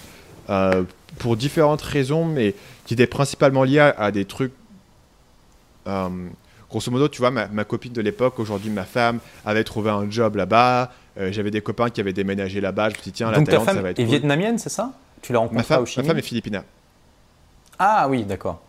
euh, 0.50 0.84
pour 1.18 1.38
différentes 1.38 1.82
raisons, 1.82 2.26
mais 2.26 2.56
qui 2.86 2.96
étaient 2.96 3.08
principalement 3.08 3.64
liées 3.64 3.92
à, 3.98 4.12
des 4.12 4.26
trucs. 4.26 4.54
Grosso 6.70 6.92
modo, 6.92 7.08
tu 7.08 7.20
vois, 7.20 7.32
ma, 7.32 7.48
ma 7.48 7.64
copine 7.64 7.94
de 7.94 8.02
l'époque, 8.02 8.40
aujourd'hui 8.40 8.70
ma 8.70 8.86
femme, 8.86 9.20
avait 9.46 9.64
trouvé 9.64 9.90
un 9.90 10.10
job 10.10 10.36
là-bas. 10.36 10.92
J'avais 11.32 11.50
des 11.50 11.62
copains 11.62 11.90
qui 11.90 12.00
avaient 12.00 12.14
déménagé 12.14 12.62
là-bas. 12.62 12.90
Je 12.90 12.96
me 12.96 13.02
suis 13.02 13.12
dit, 13.12 13.18
tiens, 13.18 13.32
la 13.32 13.42
Thaïlande, 13.42 13.66
ça 13.66 13.82
va 13.82 13.90
être. 13.90 14.00
Et 14.00 14.06
vietnamienne, 14.06 14.60
c'est 14.60 14.70
ça? 14.70 14.92
Tu 15.22 15.34
l'as 15.34 15.40
rencontré 15.40 15.64
femme, 15.64 15.82
au 15.82 15.86
Chili 15.86 16.06
Ma 16.06 16.12
femme 16.12 16.20
est 16.20 16.22
philippine. 16.22 16.62
Ah 17.80 18.08
oui, 18.10 18.24
d'accord. 18.24 18.62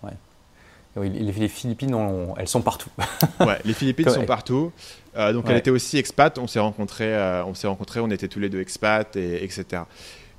les, 0.96 1.48
Philippines, 1.48 1.94
elles 2.36 2.48
sont 2.48 2.62
partout. 2.62 2.90
ouais, 3.40 3.58
les 3.64 3.74
Philippines 3.74 4.08
sont 4.08 4.24
partout. 4.24 4.72
Euh, 5.16 5.32
donc 5.32 5.46
elle 5.48 5.56
était 5.56 5.70
aussi 5.70 5.98
expat. 5.98 6.38
On 6.38 6.46
s'est 6.46 6.58
rencontrés, 6.58 7.14
euh, 7.14 7.44
on 7.44 7.54
s'est 7.54 7.66
rencontrés, 7.66 8.00
on 8.00 8.10
était 8.10 8.28
tous 8.28 8.40
les 8.40 8.48
deux 8.48 8.60
expats, 8.60 9.16
et, 9.16 9.42
etc. 9.44 9.82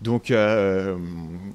Donc 0.01 0.31
euh, 0.31 0.97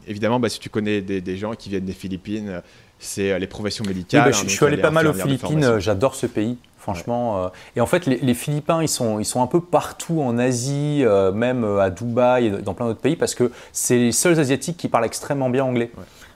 évidemment, 0.07 0.39
bah, 0.39 0.49
si 0.49 0.59
tu 0.59 0.69
connais 0.69 1.01
des, 1.01 1.37
gens 1.37 1.55
qui 1.55 1.71
viennent 1.71 1.87
des 1.87 1.93
Philippines, 1.93 2.63
c'est 2.99 3.39
les 3.39 3.47
professions 3.47 3.85
médicales. 3.85 4.25
Bah, 4.25 4.31
je, 4.33 4.45
hein, 4.45 4.49
suis 4.49 4.65
allé 4.65 4.77
pas 4.77 4.91
mal 4.91 5.07
aux 5.07 5.13
Philippines. 5.13 5.79
J'adore 5.79 6.15
ce 6.15 6.27
pays. 6.27 6.57
Franchement, 6.79 7.51
et 7.77 7.81
en 7.81 7.87
fait, 7.87 8.05
les, 8.05 8.35
Philippins, 8.35 8.83
ils 8.83 8.89
sont, 8.89 9.19
ils 9.19 9.25
sont 9.25 9.43
un 9.43 9.47
peu 9.47 9.63
partout 9.63 10.21
en 10.21 10.37
Asie, 10.37 11.03
même 11.33 11.65
à 11.79 11.89
Dubaï 11.89 12.47
et 12.47 12.51
dans 12.51 12.75
plein 12.75 12.85
d'autres 12.85 13.01
pays, 13.01 13.17
parce 13.17 13.35
que 13.35 13.51
c'est 13.73 13.97
les 13.97 14.13
seuls 14.13 14.39
Asiatiques 14.39 14.77
qui 14.77 14.89
parlent 14.89 15.07
extrêmement 15.07 15.49
bien 15.49 15.65
anglais, 15.65 15.91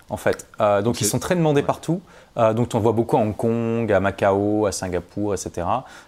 en 0.09 0.17
fait. 0.17 0.47
donc, 0.83 1.03
ils 1.03 1.07
sont 1.07 1.19
très 1.19 1.37
demandés 1.37 1.63
partout. 1.63 2.01
donc, 2.37 2.71
on 2.73 2.79
voit 2.79 2.93
beaucoup 2.93 3.19
à 3.19 3.21
Hong 3.21 3.37
Kong, 3.37 3.93
à 3.93 4.01
Macao, 4.01 4.65
à 4.65 4.73
Singapour, 4.73 5.35
etc. 5.35 5.67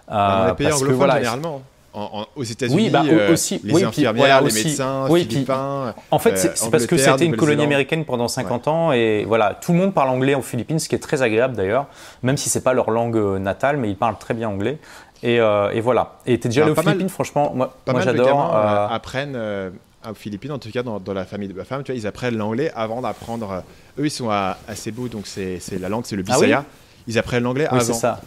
dans 0.08 0.46
les 0.46 0.54
pays 0.54 0.72
anglophones, 0.72 0.94
voilà, 0.94 1.18
généralement 1.18 1.60
aux 1.92 2.44
États-Unis, 2.44 2.84
oui, 2.84 2.90
bah, 2.90 3.02
euh, 3.04 3.32
aussi, 3.32 3.60
les 3.64 3.82
infirmières, 3.82 4.42
les 4.42 4.52
médecins, 4.52 5.06
oui, 5.08 5.24
philippins. 5.24 5.94
en 6.10 6.18
fait, 6.18 6.36
c'est 6.36 6.62
euh, 6.62 6.70
parce 6.70 6.86
que 6.86 6.96
c'était 6.96 7.24
une 7.24 7.36
colonie 7.36 7.64
américaine 7.64 8.04
pendant 8.04 8.28
50 8.28 8.68
ans 8.68 8.92
et 8.92 9.24
voilà, 9.26 9.54
tout 9.54 9.72
le 9.72 9.78
monde 9.78 9.94
parle 9.94 10.10
anglais 10.10 10.34
aux 10.34 10.42
Philippines, 10.42 10.78
ce 10.78 10.88
qui 10.88 10.94
est 10.94 11.00
très 11.00 11.22
agréable 11.22 11.56
d'ailleurs, 11.56 11.86
même 12.22 12.36
si 12.36 12.48
c'est 12.48 12.62
pas 12.62 12.74
leur 12.74 12.90
langue 12.90 13.16
euh, 13.16 13.38
natale, 13.38 13.76
mais 13.76 13.88
ils 13.88 13.96
parlent 13.96 14.18
très 14.18 14.34
bien 14.34 14.48
anglais. 14.48 14.78
Et, 15.22 15.34
et 15.36 15.80
voilà. 15.80 16.14
Et 16.24 16.34
es 16.34 16.38
déjà 16.38 16.62
allé 16.62 16.72
aux 16.72 16.74
Philippines, 16.80 17.10
franchement, 17.10 17.52
moi, 17.54 17.76
moi 17.86 18.00
j'adore. 18.00 18.54
apprennent 18.54 19.36
aux 19.36 20.14
Philippines, 20.14 20.52
en 20.52 20.58
tout 20.58 20.70
cas 20.70 20.82
dans, 20.82 21.02
la 21.12 21.24
famille 21.26 21.48
de 21.48 21.52
ma 21.52 21.64
femme, 21.64 21.82
tu 21.82 21.92
vois, 21.92 21.98
ils 21.98 22.06
apprennent 22.06 22.36
l'anglais 22.36 22.70
avant 22.74 23.02
d'apprendre. 23.02 23.62
eux, 23.98 24.06
ils 24.06 24.10
sont 24.10 24.30
à, 24.30 24.56
à 24.66 24.74
Cebu, 24.74 25.08
donc 25.08 25.26
c'est 25.26 25.60
la 25.78 25.88
langue, 25.88 26.04
c'est 26.06 26.16
le 26.16 26.24
ah 26.28 26.34
bisaya. 26.34 26.64
ils 27.06 27.18
apprennent 27.18 27.42
l'anglais 27.42 27.66
avant. 27.66 27.80
c'est 27.80 27.92
ça. 27.92 28.20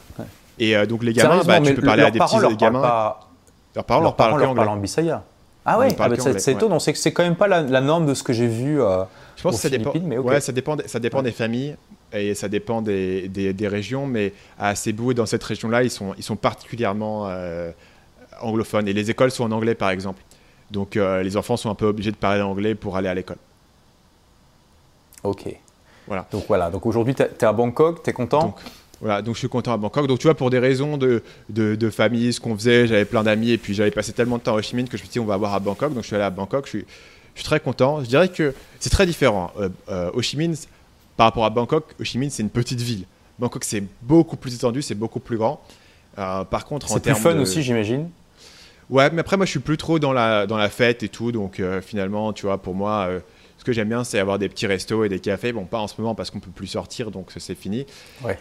Et 0.60 0.76
donc 0.86 1.04
les 1.04 1.14
gamins, 1.14 1.42
bah, 1.46 1.62
tu 1.62 1.74
peux 1.74 1.82
parler 1.82 2.04
à 2.04 2.12
des 2.12 2.20
petits 2.20 2.58
gamins. 2.58 3.16
Leurs 3.76 3.86
parents 3.86 4.02
leur, 4.02 4.16
parlent, 4.16 4.70
en 4.70 4.78
bisaya. 4.78 5.24
Ah 5.66 5.80
ouais, 5.80 5.96
ah 5.98 6.10
bah, 6.10 6.16
c'est 6.18 6.52
étonnant. 6.52 6.80
C'est 6.80 6.96
c'est 6.96 7.14
quand 7.14 7.24
même 7.24 7.36
pas 7.36 7.48
la, 7.48 7.82
norme 7.82 8.06
de 8.06 8.14
ce 8.14 8.24
que 8.24 8.34
j'ai 8.34 8.48
vu. 8.48 8.82
Euh, 8.82 9.04
je 9.36 9.44
pense 9.44 9.56
que 9.56 9.62
ça 9.62 9.70
dépend. 9.70 9.94
Mais 10.04 10.18
ouais, 10.18 10.42
ça 10.42 10.52
dépend. 10.52 10.78
Ça 10.86 11.00
dépend 11.00 11.22
des 11.22 11.32
familles 11.32 11.76
et 12.12 12.36
ça 12.36 12.48
dépend 12.48 12.82
des, 12.82 13.28
des, 13.30 13.68
régions. 13.68 14.06
Mais 14.06 14.34
à 14.60 14.76
Cebu 14.76 15.12
et 15.12 15.14
dans 15.14 15.26
cette 15.26 15.44
région-là, 15.44 15.84
ils 15.84 15.90
sont, 15.90 16.14
ils 16.18 16.24
sont 16.24 16.36
particulièrement 16.36 17.28
euh, 17.28 17.72
anglophones. 18.42 18.88
Et 18.88 18.94
les 18.94 19.10
écoles 19.10 19.32
sont 19.32 19.46
en 19.46 19.52
anglais, 19.52 19.76
par 19.76 19.90
exemple. 19.90 20.22
Donc 20.70 20.98
euh, 20.98 21.24
les 21.24 21.38
enfants 21.38 21.58
sont 21.58 21.70
un 21.70 21.76
peu 21.76 21.86
obligés 21.86 22.12
de 22.12 22.18
parler 22.18 22.42
anglais 22.42 22.76
pour 22.76 22.98
aller 22.98 23.08
à 23.10 23.14
l'école. 23.14 23.38
Ok. 25.24 25.48
Voilà. 26.08 26.28
Donc 26.32 26.44
voilà. 26.48 26.70
Donc 26.70 26.86
aujourd'hui, 26.86 27.16
tu 27.16 27.24
es 27.24 27.44
à 27.46 27.54
Bangkok, 27.54 28.04
tu 28.04 28.10
es 28.10 28.14
content 28.14 28.56
voilà, 29.04 29.22
donc 29.22 29.36
je 29.36 29.40
suis 29.40 29.50
content 29.50 29.74
à 29.74 29.78
Bangkok. 29.78 30.08
Donc 30.08 30.20
tu 30.20 30.28
vois, 30.28 30.34
pour 30.34 30.50
des 30.50 30.60
raisons 30.60 30.98
de, 30.98 31.22
de, 31.50 31.90
famille, 31.90 32.32
ce 32.32 32.40
qu'on 32.40 32.56
faisait, 32.56 32.88
j'avais 32.88 33.04
plein 33.04 33.22
d'amis 33.22 33.52
et 33.52 33.58
puis 33.58 33.74
j'avais 33.74 33.92
passé 33.92 34.14
tellement 34.14 34.38
de 34.38 34.44
temps 34.44 34.56
à 34.56 34.60
Ho 34.60 34.62
Chi 34.62 34.78
Minh 34.78 34.88
que 34.88 34.96
je 34.96 35.04
me 35.04 35.08
suis 35.08 35.12
dit 35.12 35.20
on 35.20 35.26
va 35.26 35.36
voir 35.36 35.54
à 35.54 35.60
Bangkok. 35.60 35.94
Donc 35.94 36.04
je 36.04 36.08
suis 36.08 36.16
allé 36.16 36.24
à 36.24 36.30
Bangkok, 36.30 36.64
je 36.68 36.70
suis, 36.70 36.86
je 37.36 37.42
suis 37.42 37.44
très 37.44 37.60
content. 37.60 38.02
Je 38.02 38.08
dirais 38.08 38.30
que 38.30 38.54
c'est 38.80 38.90
très 38.90 39.06
différent. 39.06 39.52
Euh, 39.60 39.68
euh, 39.90 40.10
Ho 40.14 40.22
Chi 40.22 40.38
Minh, 40.38 40.56
par 41.18 41.26
rapport 41.26 41.44
à 41.44 41.50
Bangkok, 41.50 41.96
Ho 42.00 42.04
Chi 42.06 42.18
Minh 42.18 42.30
c'est 42.30 42.44
une 42.44 42.50
petite 42.50 42.80
ville. 42.80 43.04
Bangkok 43.40 43.66
c'est 43.66 43.84
beaucoup 44.04 44.38
plus 44.38 44.56
étendu, 44.56 44.82
c'est 44.82 44.96
beaucoup 44.96 45.20
plus 45.20 45.36
grand. 45.36 45.62
Euh, 46.18 46.46
par 46.46 46.64
contre, 46.64 46.86
en 46.86 47.00
termes. 47.00 47.18
C'est 47.18 47.22
plus 47.22 47.34
fun 47.34 47.42
aussi, 47.42 47.62
j'imagine. 47.62 48.10
Ouais, 48.90 49.10
mais 49.12 49.20
après 49.20 49.36
moi 49.36 49.46
je 49.46 49.52
suis 49.52 49.60
plus 49.60 49.76
trop 49.76 50.00
dans 50.00 50.14
la, 50.14 50.48
dans 50.48 50.58
la 50.58 50.70
fête 50.70 51.04
et 51.04 51.10
tout. 51.10 51.34
Donc 51.34 51.62
finalement, 51.82 52.32
tu 52.32 52.46
vois, 52.46 52.58
pour 52.58 52.74
moi 52.74 53.10
ce 53.64 53.66
que 53.66 53.72
j'aime 53.72 53.88
bien, 53.88 54.04
c'est 54.04 54.20
avoir 54.20 54.40
des 54.40 54.50
petis 54.50 54.68
restos 54.68 55.06
et 55.06 55.10
des 55.10 55.22
cafés. 55.22 55.54
Bon, 55.54 55.64
pas 55.64 55.80
en 55.80 55.88
ce 55.88 55.94
moment 55.98 56.16
parce 56.16 56.32
qu'on 56.32 56.42
peut 56.42 56.52
plus 56.52 56.68
sortir, 56.68 57.12
donc 57.12 57.32
c'est 57.38 57.56
fini. 57.56 57.86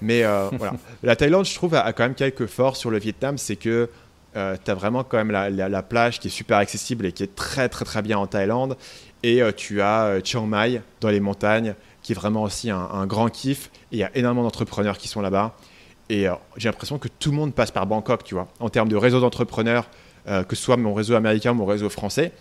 Mais 0.01 0.25
euh, 0.25 0.49
voilà. 0.59 0.73
La 1.05 1.15
Thaïlande, 1.15 1.45
je 1.45 1.55
trouve, 1.55 1.77
a, 1.77 1.93
quand 1.93 2.03
même 2.03 2.17
quelques 2.17 2.47
forces 2.47 2.81
sur 2.81 2.91
le 2.91 2.99
Vietnam. 2.99 3.39
C'est 3.39 3.55
que 3.55 3.89
euh, 4.35 4.57
tu 4.65 4.69
as 4.69 4.75
vraiment 4.75 5.05
quand 5.05 5.19
même 5.25 5.31
la, 5.31 5.83
plage 5.85 6.19
qui 6.19 6.27
est 6.27 6.33
super 6.33 6.59
accessible 6.59 7.07
et 7.07 7.13
qui 7.13 7.23
est 7.23 7.37
très, 7.37 7.69
très, 7.69 7.85
très 7.85 8.03
bien 8.03 8.19
en 8.19 8.27
Thaïlande. 8.27 8.77
Et 9.23 9.41
euh, 9.45 9.53
tu 9.53 9.81
as 9.81 10.19
Chiang 10.25 10.45
Mai 10.45 10.83
dans 11.01 11.11
les 11.11 11.21
montagnes, 11.21 11.77
qui 12.03 12.11
est 12.11 12.17
vraiment 12.17 12.43
aussi 12.43 12.71
un, 12.71 13.07
grand 13.07 13.29
kiff. 13.29 13.71
Et 13.93 13.97
il 13.97 13.99
y 13.99 14.05
a 14.05 14.11
énormément 14.17 14.43
d'entrepreneurs 14.43 14.99
qui 14.99 15.07
sont 15.07 15.21
là-bas. 15.21 15.55
Et 16.09 16.27
j'ai 16.57 16.69
l'impression 16.69 16.99
que 16.99 17.07
tout 17.07 17.31
le 17.31 17.37
monde 17.37 17.55
passe 17.55 17.71
par 17.71 17.87
Bangkok, 17.87 18.25
tu 18.25 18.35
vois, 18.35 18.49
en 18.59 18.69
termes 18.71 18.89
de 18.89 18.97
réseau 18.97 19.21
d'entrepreneurs, 19.21 19.89
que 20.27 20.57
ce 20.57 20.63
soit 20.63 20.77
mon 20.77 20.95
réseau 20.95 21.15
américain 21.15 21.53
ou 21.53 21.55
mon 21.55 21.65
réseau 21.65 21.89
français 21.89 22.33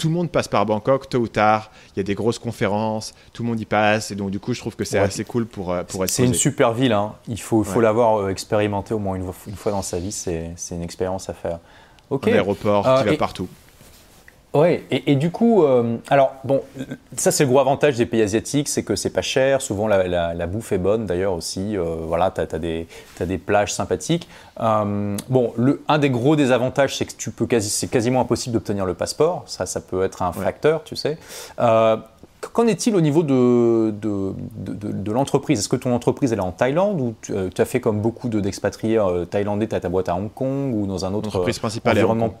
tout 0.00 0.08
le 0.08 0.14
monde 0.14 0.30
passe 0.30 0.48
par 0.48 0.64
Bangkok 0.64 1.10
tôt 1.10 1.18
ou 1.18 1.28
tard. 1.28 1.70
Il 1.94 1.98
y 1.98 2.00
a 2.00 2.02
des 2.02 2.14
grosses 2.14 2.38
conférences, 2.38 3.12
tout 3.34 3.42
le 3.42 3.50
monde 3.50 3.60
y 3.60 3.66
passe. 3.66 4.10
Et 4.10 4.14
donc, 4.14 4.30
du 4.30 4.40
coup, 4.40 4.54
je 4.54 4.60
trouve 4.60 4.74
que 4.74 4.84
c'est 4.84 4.98
assez 4.98 5.24
cool 5.24 5.44
pour, 5.44 5.72
euh, 5.72 5.82
pour 5.84 6.02
être 6.02 6.10
C'est 6.10 6.24
une 6.24 6.32
super 6.32 6.72
ville. 6.72 6.92
Hein. 6.92 7.12
Il 7.28 7.40
faut, 7.40 7.62
faut 7.62 7.82
l'avoir 7.82 8.16
euh, 8.16 8.28
expérimenté 8.30 8.94
au 8.94 8.98
moins 8.98 9.16
une, 9.16 9.30
une, 9.46 9.56
fois 9.56 9.72
dans 9.72 9.82
sa 9.82 9.98
vie. 9.98 10.10
C'est 10.10 10.54
une 10.70 10.82
expérience 10.82 11.28
à 11.28 11.34
faire. 11.34 11.58
Un 12.10 12.32
aéroport 12.32 12.84
qui 12.84 13.08
euh, 13.08 13.10
va 13.10 13.16
partout. 13.16 13.46
Oui, 14.52 14.80
et, 14.90 15.14
du 15.14 15.30
coup, 15.30 15.62
euh, 15.62 15.98
alors 16.08 16.32
bon, 16.42 16.60
ça 17.16 17.30
c'est 17.30 17.44
le 17.44 17.50
gros 17.50 17.60
avantage 17.60 17.96
des 17.96 18.06
pays 18.06 18.22
asiatiques, 18.22 18.68
c'est 18.68 18.82
que 18.82 18.96
c'est 18.96 19.10
pas 19.10 19.22
cher, 19.22 19.62
souvent 19.62 19.86
la, 19.86 20.46
bouffe 20.48 20.72
est 20.72 20.78
bonne 20.78 21.06
d'ailleurs 21.06 21.34
aussi, 21.34 21.76
euh, 21.76 21.84
voilà, 22.08 22.32
tu 22.32 22.40
as, 22.40 22.58
des, 22.58 22.88
des 23.20 23.38
plages 23.38 23.72
sympathiques. 23.72 24.28
Euh, 24.60 25.16
bon, 25.28 25.52
le, 25.56 25.82
un 25.86 25.98
des 25.98 26.10
gros 26.10 26.34
désavantages, 26.34 26.96
c'est 26.96 27.04
que 27.04 27.12
tu 27.16 27.30
peux 27.30 27.46
quasi, 27.46 27.70
c'est 27.70 27.86
quasiment 27.86 28.22
impossible 28.22 28.54
d'obtenir 28.54 28.86
le 28.86 28.94
passeport, 28.94 29.44
ça, 29.46 29.66
ça 29.66 29.80
peut 29.80 30.02
être 30.02 30.20
un 30.22 30.32
facteur, 30.32 30.82
tu 30.82 30.96
sais. 30.96 31.16
Qu'en 31.56 32.66
est-il 32.66 32.96
au 32.96 33.02
niveau 33.02 33.22
de, 33.22 33.90
de, 33.90 34.32
de, 34.56 35.12
l'entreprise? 35.12 35.58
Est-ce 35.58 35.68
que 35.68 35.76
ton 35.76 35.94
entreprise 35.94 36.32
elle 36.32 36.38
est 36.38 36.42
en 36.42 36.52
Thaïlande 36.52 36.98
ou 36.98 37.14
tu, 37.20 37.34
as 37.34 37.64
fait 37.66 37.80
comme 37.80 38.00
beaucoup 38.00 38.30
d'expatriés 38.30 38.98
thaïlandais, 39.30 39.68
tu 39.68 39.74
as 39.74 39.80
ta 39.80 39.90
boîte 39.90 40.08
à 40.08 40.16
Hong 40.16 40.32
Kong 40.32 40.74
ou 40.74 40.86
dans 40.86 41.04
un 41.04 41.12
autre 41.12 41.28
environnement 41.84 42.34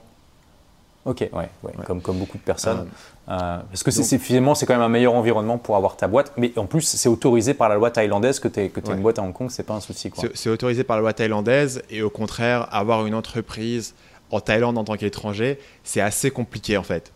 Ok, 1.06 1.20
ouais, 1.32 1.48
ouais, 1.62 1.72
Comme, 1.86 2.02
comme 2.02 2.18
beaucoup 2.18 2.36
de 2.36 2.42
personnes. 2.42 2.86
Euh, 3.28 3.32
euh, 3.32 3.58
parce 3.70 3.82
que 3.82 3.90
c'est 3.90 4.18
finalement, 4.18 4.54
c'est 4.54 4.66
quand 4.66 4.74
même 4.74 4.82
un 4.82 4.88
meilleur 4.90 5.14
environnement 5.14 5.56
pour 5.56 5.76
avoir 5.76 5.96
ta 5.96 6.08
boîte. 6.08 6.32
Mais 6.36 6.52
en 6.58 6.66
plus, 6.66 6.82
c'est 6.82 7.08
autorisé 7.08 7.54
par 7.54 7.70
la 7.70 7.76
loi 7.76 7.90
thaïlandaise 7.90 8.38
que 8.38 8.48
tu 8.48 8.60
aies, 8.60 8.68
que 8.68 8.80
une 8.90 9.00
boîte 9.00 9.18
à 9.18 9.22
Hong 9.22 9.32
Kong, 9.32 9.48
c'est 9.50 9.62
pas 9.62 9.74
un 9.74 9.80
souci. 9.80 10.10
C'est 10.34 10.50
autorisé 10.50 10.84
par 10.84 10.96
la 10.96 11.02
loi 11.02 11.12
thaïlandaise. 11.14 11.82
Et 11.88 12.02
au 12.02 12.10
contraire, 12.10 12.68
avoir 12.70 13.06
une 13.06 13.14
entreprise 13.14 13.94
en 14.30 14.40
Thaïlande 14.40 14.76
en 14.78 14.84
tant 14.84 14.96
qu'étranger, 14.96 15.58
c'est 15.84 16.00
assez 16.00 16.30
compliqué 16.30 16.76
en 16.76 16.82
fait. 16.82 17.12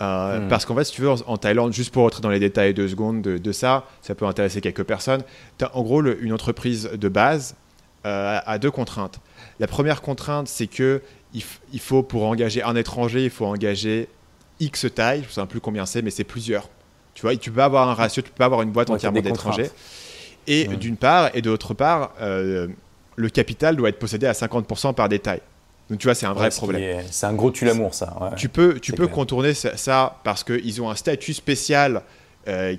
Euh, 0.00 0.40
hmm. 0.40 0.48
Parce 0.48 0.64
qu'en 0.64 0.74
fait, 0.74 0.84
si 0.84 0.92
tu 0.92 1.02
veux, 1.02 1.10
en, 1.10 1.36
Thaïlande, 1.36 1.72
juste 1.72 1.92
pour 1.92 2.04
rentrer 2.04 2.22
dans 2.22 2.30
les 2.30 2.40
détails 2.40 2.72
deux 2.72 2.88
secondes 2.88 3.20
de, 3.20 3.52
ça, 3.52 3.84
ça 4.00 4.14
peut 4.14 4.26
intéresser 4.26 4.60
quelques 4.60 4.84
personnes. 4.84 5.22
As, 5.60 5.76
en 5.76 5.82
gros, 5.82 6.02
une 6.02 6.32
entreprise 6.32 6.90
de 6.92 7.08
base 7.08 7.56
a 8.04 8.58
deux 8.58 8.70
contraintes. 8.70 9.20
La 9.60 9.66
première 9.66 10.00
contrainte, 10.00 10.48
c'est 10.48 10.66
que 10.66 11.02
il, 11.34 11.80
faut, 11.80 12.02
pour 12.02 12.24
engager 12.24 12.62
un 12.62 12.76
étranger, 12.76 13.24
il 13.24 13.30
faut 13.30 13.46
engager 13.46 14.08
X 14.60 14.86
taille, 14.94 15.22
je 15.22 15.28
ne 15.28 15.32
sais 15.32 15.46
plus 15.46 15.60
combien 15.60 15.86
c'est, 15.86 16.02
mais 16.02 16.10
c'est 16.10 16.24
plusieurs. 16.24 16.68
Tu 17.14 17.22
vois, 17.22 17.36
tu 17.36 17.50
peux 17.50 17.62
avoir 17.62 17.88
un 17.88 17.94
ratio, 17.94 18.22
tu 18.22 18.30
peux 18.30 18.44
avoir 18.44 18.62
une 18.62 18.70
boîte 18.70 18.90
entièrement 18.90 19.20
d'étrangers. 19.20 19.70
Et 20.46 20.66
d'une 20.66 20.96
part, 20.96 21.30
et 21.34 21.42
d'autre 21.42 21.74
part, 21.74 22.14
euh, 22.20 22.68
le 23.16 23.28
capital 23.28 23.76
doit 23.76 23.90
être 23.90 23.98
possédé 23.98 24.26
à 24.26 24.32
50% 24.32 24.94
par 24.94 25.08
des 25.08 25.18
tailles. 25.18 25.42
Donc 25.90 25.98
tu 25.98 26.06
vois, 26.06 26.14
c'est 26.14 26.26
un 26.26 26.32
vrai 26.32 26.50
problème. 26.50 27.02
C'est 27.10 27.26
un 27.26 27.34
gros 27.34 27.50
tue-l'amour, 27.50 27.94
ça. 27.94 28.32
tu 28.36 28.48
peux, 28.48 28.78
tu 28.80 28.92
peux 28.92 29.08
contourner 29.08 29.54
ça, 29.54 30.20
parce 30.24 30.44
qu'ils 30.44 30.82
ont 30.82 30.90
un 30.90 30.94
statut 30.94 31.34
spécial 31.34 32.02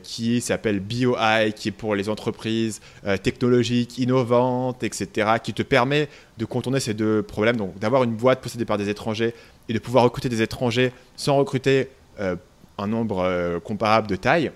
qui 0.04 0.42
s'appelle 0.42 0.80
BioEye, 0.80 1.54
qui 1.54 1.70
est 1.70 1.72
pour 1.72 1.94
les 1.96 2.10
entreprises 2.10 2.82
technologiques, 3.22 3.98
innovantes, 4.00 4.84
etc., 4.84 5.34
qui 5.44 5.54
te 5.54 5.62
permet 5.62 6.10
de 6.38 6.46
contourner 6.46 6.80
ces 6.80 6.94
deux 6.94 7.22
problèmes, 7.22 7.58
donc 7.58 7.78
d'avoir 7.78 8.04
une 8.04 8.16
boîte 8.16 8.42
possédée 8.42 8.66
par 8.66 8.78
des 8.78 8.90
étrangers 8.90 9.36
et 9.68 9.74
de 9.74 9.80
pouvoir 9.80 10.04
recruter 10.06 10.30
des 10.30 10.42
étrangers 10.42 10.92
sans 11.16 11.38
recruter 11.38 11.90
un 12.18 12.88
nombre 12.88 13.60
comparable 13.60 14.08
de 14.08 14.16
taille. 14.16 14.52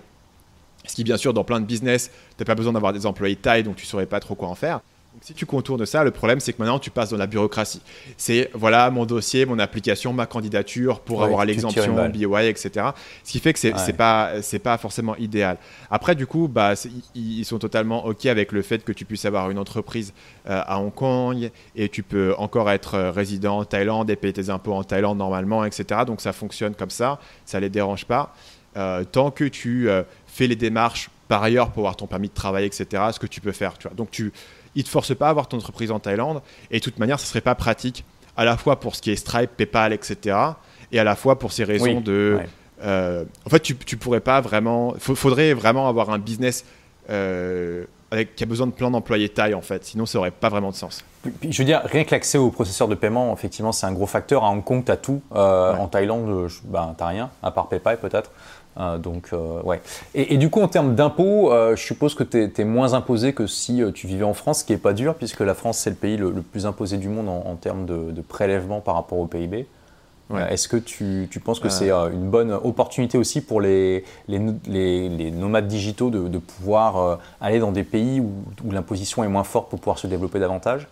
Ce 0.86 0.94
qui, 0.94 1.04
bien 1.04 1.16
sûr, 1.16 1.32
dans 1.32 1.44
plein 1.44 1.60
de 1.60 1.66
business, 1.66 2.10
tu 2.36 2.42
n'as 2.42 2.44
pas 2.44 2.54
besoin 2.54 2.72
d'avoir 2.72 2.92
des 2.92 3.06
employés 3.06 3.36
de 3.36 3.40
taille, 3.40 3.62
donc 3.62 3.76
tu 3.76 3.84
ne 3.84 3.88
saurais 3.88 4.06
pas 4.06 4.20
trop 4.20 4.34
quoi 4.34 4.48
en 4.48 4.54
faire. 4.54 4.80
Donc, 5.14 5.22
si 5.22 5.32
tu 5.32 5.46
contournes 5.46 5.86
ça, 5.86 6.02
le 6.02 6.10
problème, 6.10 6.40
c'est 6.40 6.52
que 6.52 6.58
maintenant, 6.60 6.80
tu 6.80 6.90
passes 6.90 7.10
dans 7.10 7.16
la 7.16 7.28
bureaucratie. 7.28 7.80
C'est, 8.16 8.50
voilà, 8.52 8.90
mon 8.90 9.06
dossier, 9.06 9.46
mon 9.46 9.60
application, 9.60 10.12
ma 10.12 10.26
candidature 10.26 10.98
pour 10.98 11.22
avoir 11.22 11.44
l'exemption, 11.44 11.94
BOI, 12.08 12.46
etc. 12.46 12.88
Ce 13.22 13.30
qui 13.30 13.38
fait 13.38 13.52
que 13.52 13.60
c'est 13.60 13.72
n'est 13.72 13.92
pas, 13.92 14.32
pas 14.64 14.76
forcément 14.76 15.14
idéal. 15.14 15.58
Après, 15.88 16.16
du 16.16 16.26
coup, 16.26 16.48
bah, 16.48 16.72
ils 17.14 17.44
sont 17.44 17.60
totalement 17.60 18.04
OK 18.06 18.26
avec 18.26 18.50
le 18.50 18.62
fait 18.62 18.82
que 18.82 18.90
tu 18.90 19.04
puisses 19.04 19.24
avoir 19.24 19.50
une 19.50 19.58
entreprise 19.58 20.12
euh, 20.48 20.60
à 20.66 20.80
Hong 20.80 20.92
Kong 20.92 21.48
et 21.76 21.88
tu 21.88 22.02
peux 22.02 22.34
encore 22.36 22.68
être 22.68 22.94
euh, 22.94 23.10
résident 23.12 23.58
en 23.58 23.64
Thaïlande 23.64 24.10
et 24.10 24.16
payer 24.16 24.32
tes 24.32 24.50
impôts 24.50 24.74
en 24.74 24.82
Thaïlande 24.82 25.18
normalement, 25.18 25.64
etc. 25.64 26.00
Donc, 26.04 26.22
ça 26.22 26.32
fonctionne 26.32 26.74
comme 26.74 26.90
ça. 26.90 27.20
Ça 27.44 27.58
ne 27.58 27.62
les 27.62 27.70
dérange 27.70 28.04
pas. 28.04 28.34
Euh, 28.76 29.04
tant 29.04 29.30
que 29.30 29.44
tu 29.44 29.88
fais 30.26 30.48
les 30.48 30.56
démarches 30.56 31.08
par 31.28 31.44
ailleurs 31.44 31.70
pour 31.70 31.82
avoir 31.82 31.94
ton 31.94 32.08
permis 32.08 32.28
de 32.28 32.34
travail, 32.34 32.64
etc. 32.64 33.00
Ce 33.12 33.20
que 33.20 33.28
tu 33.28 33.40
peux 33.40 33.52
faire. 33.52 33.78
Tu 33.78 33.86
vois. 33.86 33.94
Donc, 33.94 34.10
tu, 34.10 34.32
ils 34.74 34.80
ne 34.80 34.84
te 34.84 34.88
forcent 34.88 35.14
pas 35.14 35.26
à 35.26 35.30
avoir 35.30 35.48
ton 35.48 35.56
entreprise 35.58 35.90
en 35.90 35.98
Thaïlande. 35.98 36.42
Et 36.70 36.78
de 36.78 36.84
toute 36.84 36.98
manière, 36.98 37.18
ce 37.18 37.24
ne 37.24 37.28
serait 37.28 37.40
pas 37.40 37.54
pratique 37.54 38.04
à 38.36 38.44
la 38.44 38.56
fois 38.56 38.80
pour 38.80 38.96
ce 38.96 39.02
qui 39.02 39.10
est 39.10 39.16
Stripe, 39.16 39.50
PayPal, 39.56 39.92
etc. 39.92 40.36
Et 40.92 40.98
à 40.98 41.04
la 41.04 41.16
fois 41.16 41.38
pour 41.38 41.52
ces 41.52 41.64
raisons 41.64 42.00
de. 42.00 42.38
Euh, 42.82 43.24
en 43.46 43.50
fait, 43.50 43.60
tu 43.60 43.74
ne 43.74 43.98
pourrais 43.98 44.20
pas 44.20 44.40
vraiment. 44.40 44.94
Il 44.94 45.16
faudrait 45.16 45.54
vraiment 45.54 45.88
avoir 45.88 46.10
un 46.10 46.18
business 46.18 46.64
euh, 47.10 47.84
avec, 48.10 48.34
qui 48.34 48.44
a 48.44 48.46
besoin 48.46 48.66
de 48.66 48.72
plein 48.72 48.90
d'employés 48.90 49.28
taille, 49.28 49.54
en 49.54 49.60
fait. 49.60 49.84
Sinon, 49.84 50.06
ça 50.06 50.18
n'aurait 50.18 50.30
pas 50.30 50.48
vraiment 50.48 50.70
de 50.70 50.76
sens. 50.76 51.04
je 51.42 51.58
veux 51.58 51.64
dire, 51.64 51.82
rien 51.84 52.04
que 52.04 52.10
l'accès 52.10 52.38
au 52.38 52.50
processeur 52.50 52.88
de 52.88 52.94
paiement, 52.94 53.32
effectivement, 53.32 53.72
c'est 53.72 53.86
un 53.86 53.92
gros 53.92 54.06
facteur. 54.06 54.44
À 54.44 54.50
Hong 54.50 54.62
Kong, 54.62 54.84
tu 54.84 54.92
as 54.92 54.96
tout. 54.96 55.22
Euh, 55.34 55.74
en 55.74 55.88
Thaïlande, 55.88 56.48
ben, 56.64 56.94
tu 56.96 57.02
n'as 57.02 57.08
rien, 57.08 57.30
à 57.42 57.50
part 57.50 57.68
PayPal 57.68 57.98
peut-être. 57.98 58.30
Euh, 58.78 58.98
donc, 58.98 59.28
euh, 59.32 59.62
ouais. 59.62 59.80
Et, 60.14 60.36
du 60.36 60.50
coup, 60.50 60.60
en 60.60 60.68
termes 60.68 60.94
d'impôts, 60.94 61.52
euh, 61.52 61.76
je 61.76 61.82
suppose 61.82 62.14
que 62.14 62.24
tu 62.24 62.50
es, 62.56 62.64
moins 62.64 62.94
imposé 62.94 63.32
que 63.32 63.46
si 63.46 63.82
tu 63.94 64.06
vivais 64.06 64.24
en 64.24 64.34
France, 64.34 64.60
ce 64.60 64.64
qui 64.64 64.72
n'est 64.72 64.78
pas 64.78 64.92
dur, 64.92 65.14
puisque 65.14 65.40
la 65.40 65.54
France, 65.54 65.78
c'est 65.78 65.90
le 65.90 65.96
pays 65.96 66.16
le, 66.16 66.32
plus 66.32 66.66
imposé 66.66 66.96
du 66.96 67.08
monde 67.08 67.28
en, 67.28 67.54
termes 67.56 67.86
de, 67.86 68.20
prélèvement 68.20 68.80
par 68.80 68.94
rapport 68.94 69.18
au 69.18 69.26
PIB. 69.26 69.66
Est-ce 70.50 70.68
que 70.68 70.76
tu, 70.76 71.28
penses 71.44 71.60
que 71.60 71.68
c'est 71.68 71.90
une 71.90 72.30
bonne 72.30 72.52
opportunité 72.52 73.18
aussi 73.18 73.40
pour 73.40 73.60
les, 73.60 74.04
les, 74.28 75.30
nomades 75.30 75.68
digitaux 75.68 76.10
de, 76.10 76.38
pouvoir 76.38 77.20
aller 77.40 77.58
dans 77.58 77.72
des 77.72 77.84
pays 77.84 78.20
où, 78.20 78.32
où 78.64 78.72
l'imposition 78.72 79.22
est 79.22 79.28
moins 79.28 79.44
forte 79.44 79.70
pour 79.70 79.78
pouvoir 79.78 79.98
se 79.98 80.06
développer 80.06 80.40
davantage? 80.40 80.88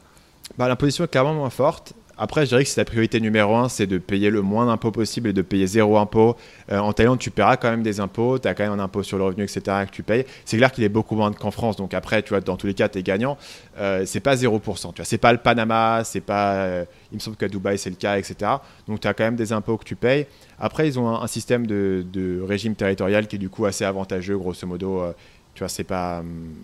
Bah, 0.59 0.69
L'imposition 0.69 1.05
est 1.05 1.09
carrément 1.09 1.35
moins 1.35 1.51
forte. 1.51 1.95
Après, 2.23 2.45
je 2.45 2.51
dirais 2.51 2.63
que 2.63 2.69
si 2.69 2.77
ta 2.77 2.85
priorité 2.85 3.19
numéro 3.19 3.57
un, 3.57 3.69
c'est 3.69 3.89
de 3.89 3.99
payer 3.99 4.31
le 4.31 4.43
moins 4.43 4.67
d'impôts 4.67 4.93
possible 4.93 5.31
et 5.31 5.33
de 5.33 5.43
payer 5.43 5.67
zéro 5.67 5.99
impôt. 5.99 6.37
Euh, 6.71 6.79
en 6.79 6.93
Thaïlande, 6.93 7.19
tu 7.19 7.33
paieras 7.33 7.57
quand 7.57 7.69
même 7.69 7.83
des 7.83 7.99
impôts, 7.99 8.39
tu 8.39 8.47
as 8.47 8.55
quand 8.55 8.63
même 8.63 8.79
un 8.79 8.79
impôt 8.79 9.03
sur 9.03 9.19
le 9.19 9.25
revenu, 9.25 9.43
etc. 9.43 9.61
que 9.87 9.91
tu 9.91 10.05
payes. 10.05 10.25
C'est 10.45 10.57
clair 10.57 10.71
qu'il 10.71 10.85
est 10.85 10.89
beaucoup 10.89 11.17
moins 11.17 11.33
qu'en 11.33 11.51
France. 11.51 11.75
Donc 11.75 11.95
après, 11.95 12.23
tu 12.23 12.29
vois, 12.29 12.41
dans 12.41 12.57
tous 12.57 12.69
les 12.69 12.75
cas, 12.75 12.89
tu 12.89 13.01
es 13.01 13.03
gagnant. 13.03 13.37
Euh, 13.77 14.05
c'est 14.07 14.21
pas 14.21 14.37
0%. 14.37 14.93
Tu 14.93 14.99
vois, 14.99 15.05
c'est 15.05 15.19
pas 15.19 15.33
le 15.33 15.39
Panama, 15.41 16.03
c'est 16.05 16.21
pas. 16.21 16.53
Euh, 16.53 16.85
il 17.11 17.17
me 17.17 17.21
semble 17.21 17.37
qu'à 17.37 17.49
Dubaï, 17.49 17.77
c'est 17.77 17.91
le 17.91 17.97
cas, 17.97 18.17
etc. 18.17 18.53
Donc 18.87 19.01
tu 19.01 19.09
as 19.09 19.15
quand 19.15 19.25
même 19.25 19.35
des 19.35 19.53
impôts 19.53 19.77
que 19.77 19.85
tu 19.85 19.97
payes. 19.97 20.27
Après, 20.61 20.87
ils 20.87 21.01
ont 21.01 21.09
un, 21.09 21.27
système 21.27 21.67
de, 21.67 22.41
régime 22.47 22.77
territorial 22.77 23.27
qui 23.27 23.35
est 23.35 23.41
du 23.41 23.49
coup 23.49 23.67
assez 23.67 23.85
avantageux, 23.85 24.39
grosso 24.39 24.65
modo. 24.65 25.01
Euh, 25.01 25.13
tu 25.55 25.59
vois, 25.59 25.69
c'est 25.69 25.83
pas. 25.83 26.21
Hum, 26.21 26.55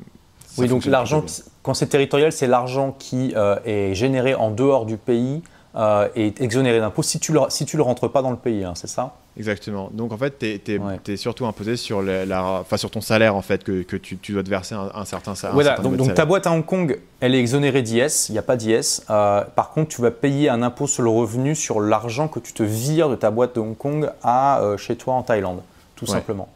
oui, 0.59 0.68
donc 0.68 0.84
l'argent, 0.84 1.24
quand 1.62 1.74
c'est 1.74 1.86
territorial, 1.86 2.32
c'est 2.32 2.46
l'argent 2.46 2.94
qui 2.98 3.32
euh, 3.36 3.56
est 3.64 3.94
généré 3.94 4.34
en 4.34 4.50
dehors 4.50 4.86
du 4.86 4.96
pays 4.96 5.42
euh, 5.76 6.09
et 6.16 6.34
exonéré 6.40 6.80
d'impôts 6.80 7.02
si 7.02 7.20
tu 7.20 7.32
ne 7.32 7.38
si 7.50 7.64
tu 7.66 7.76
le 7.76 7.82
rentres 7.82 8.11
pas 8.11 8.22
dans 8.22 8.30
le 8.30 8.36
pays, 8.36 8.64
hein, 8.64 8.72
c'est 8.74 8.88
ça? 8.88 9.14
Exactement. 9.36 9.90
Donc 9.92 10.12
en 10.12 10.16
fait, 10.16 10.38
tu 10.38 11.12
es, 11.12 11.16
surtout 11.16 11.46
imposé 11.46 11.76
sur, 11.76 12.02
la, 12.02 12.64
sur 12.76 12.90
ton 12.90 13.00
salaire 13.00 13.36
en 13.36 13.42
fait, 13.42 13.62
que, 13.62 13.82
que 13.82 13.96
tu, 13.96 14.16
tu, 14.16 14.32
dois 14.32 14.42
te 14.42 14.48
verser 14.48 14.74
un, 14.74 15.04
certain 15.04 15.36
salaire. 15.36 15.54
Voilà, 15.54 15.78
donc, 15.78 15.96
donc 15.96 16.14
ta 16.14 16.24
boîte 16.24 16.46
à 16.48 16.52
Hong 16.52 16.64
Kong, 16.64 16.98
elle 17.20 17.34
est 17.34 17.38
exonérée 17.38 17.82
d'IS, 17.82 18.28
il 18.28 18.32
n'y 18.32 18.38
a 18.38 18.42
pas 18.42 18.56
d'IS. 18.56 19.02
Euh, 19.11 19.44
par 19.54 19.70
contre, 19.70 19.90
tu 19.90 20.02
vas 20.02 20.11
payer 20.11 20.48
un 20.48 20.62
impôt 20.62 20.88
sur 20.88 21.04
le 21.04 21.11
revenu 21.11 21.54
sur 21.54 21.80
l'argent 21.80 22.26
que 22.26 22.40
tu 22.40 22.52
te 22.52 22.64
vires 22.64 23.09
de 23.09 23.14
ta 23.14 23.30
boîte 23.30 23.54
de 23.54 23.61
Hong 23.61 23.76
Kong 23.76 24.11
à 24.24 24.61
chez 24.76 24.96
toi 24.96 25.14
en 25.14 25.22
Thaïlande, 25.22 25.61
tout 25.94 26.06
simplement. 26.06 26.48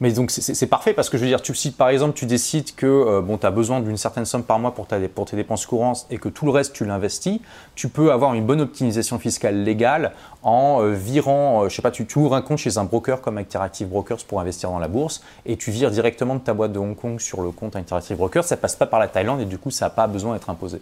Mais 0.00 0.12
donc 0.12 0.30
c'est 0.30 0.66
parfait 0.66 0.92
parce 0.92 1.08
que 1.08 1.16
je 1.16 1.22
veux 1.22 1.28
dire, 1.28 1.40
tu, 1.40 1.54
si 1.54 1.70
par 1.70 1.88
exemple 1.88 2.12
tu 2.12 2.26
décides 2.26 2.74
que 2.74 2.84
euh, 2.84 3.22
bon, 3.22 3.38
tu 3.38 3.46
as 3.46 3.50
besoin 3.50 3.80
d'une 3.80 3.96
certaine 3.96 4.26
somme 4.26 4.42
par 4.42 4.58
mois 4.58 4.74
pour, 4.74 4.86
ta, 4.86 4.98
pour 5.08 5.24
tes 5.24 5.36
dépenses 5.36 5.64
courantes 5.64 6.06
et 6.10 6.18
que 6.18 6.28
tout 6.28 6.44
le 6.44 6.50
reste 6.50 6.74
tu 6.74 6.84
l'investis, 6.84 7.40
tu 7.74 7.88
peux 7.88 8.12
avoir 8.12 8.34
une 8.34 8.44
bonne 8.44 8.60
optimisation 8.60 9.18
fiscale 9.18 9.64
légale 9.64 10.12
en 10.42 10.82
euh, 10.82 10.92
virant, 10.92 11.64
euh, 11.64 11.68
je 11.70 11.76
sais 11.76 11.80
pas, 11.80 11.90
tu, 11.90 12.04
tu, 12.04 12.18
ouvres 12.18 12.34
un 12.34 12.42
compte 12.42 12.58
chez 12.58 12.76
un 12.76 12.84
broker 12.84 13.22
comme 13.22 13.38
Interactive 13.38 13.88
Brokers 13.88 14.22
pour 14.28 14.38
investir 14.38 14.70
dans 14.70 14.78
la 14.78 14.88
bourse 14.88 15.22
et 15.46 15.56
tu 15.56 15.70
vires 15.70 15.90
directement 15.90 16.34
de 16.34 16.40
ta 16.40 16.52
boîte 16.52 16.72
de 16.72 16.78
Hong 16.78 16.94
Kong 16.94 17.18
sur 17.18 17.40
le 17.40 17.50
compte 17.50 17.74
Interactive 17.74 18.18
Brokers, 18.18 18.44
ça 18.44 18.58
passe 18.58 18.76
pas 18.76 18.86
par 18.86 19.00
la 19.00 19.08
Thaïlande 19.08 19.40
et 19.40 19.46
du 19.46 19.56
coup 19.56 19.70
ça 19.70 19.86
n'a 19.86 19.90
pas 19.90 20.06
besoin 20.08 20.34
d'être 20.34 20.50
imposé. 20.50 20.78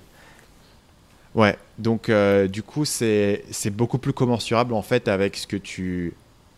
Ouais, 1.36 1.56
donc 1.78 2.10
du 2.48 2.62
coup 2.64 2.84
c'est 2.84 3.42
beaucoup 3.70 3.98
plus 3.98 4.12
commensurable 4.12 4.74
en 4.74 4.82
fait 4.82 5.06
avec 5.06 5.36
ce 5.36 5.46
que 5.46 5.56
tu 5.56 6.14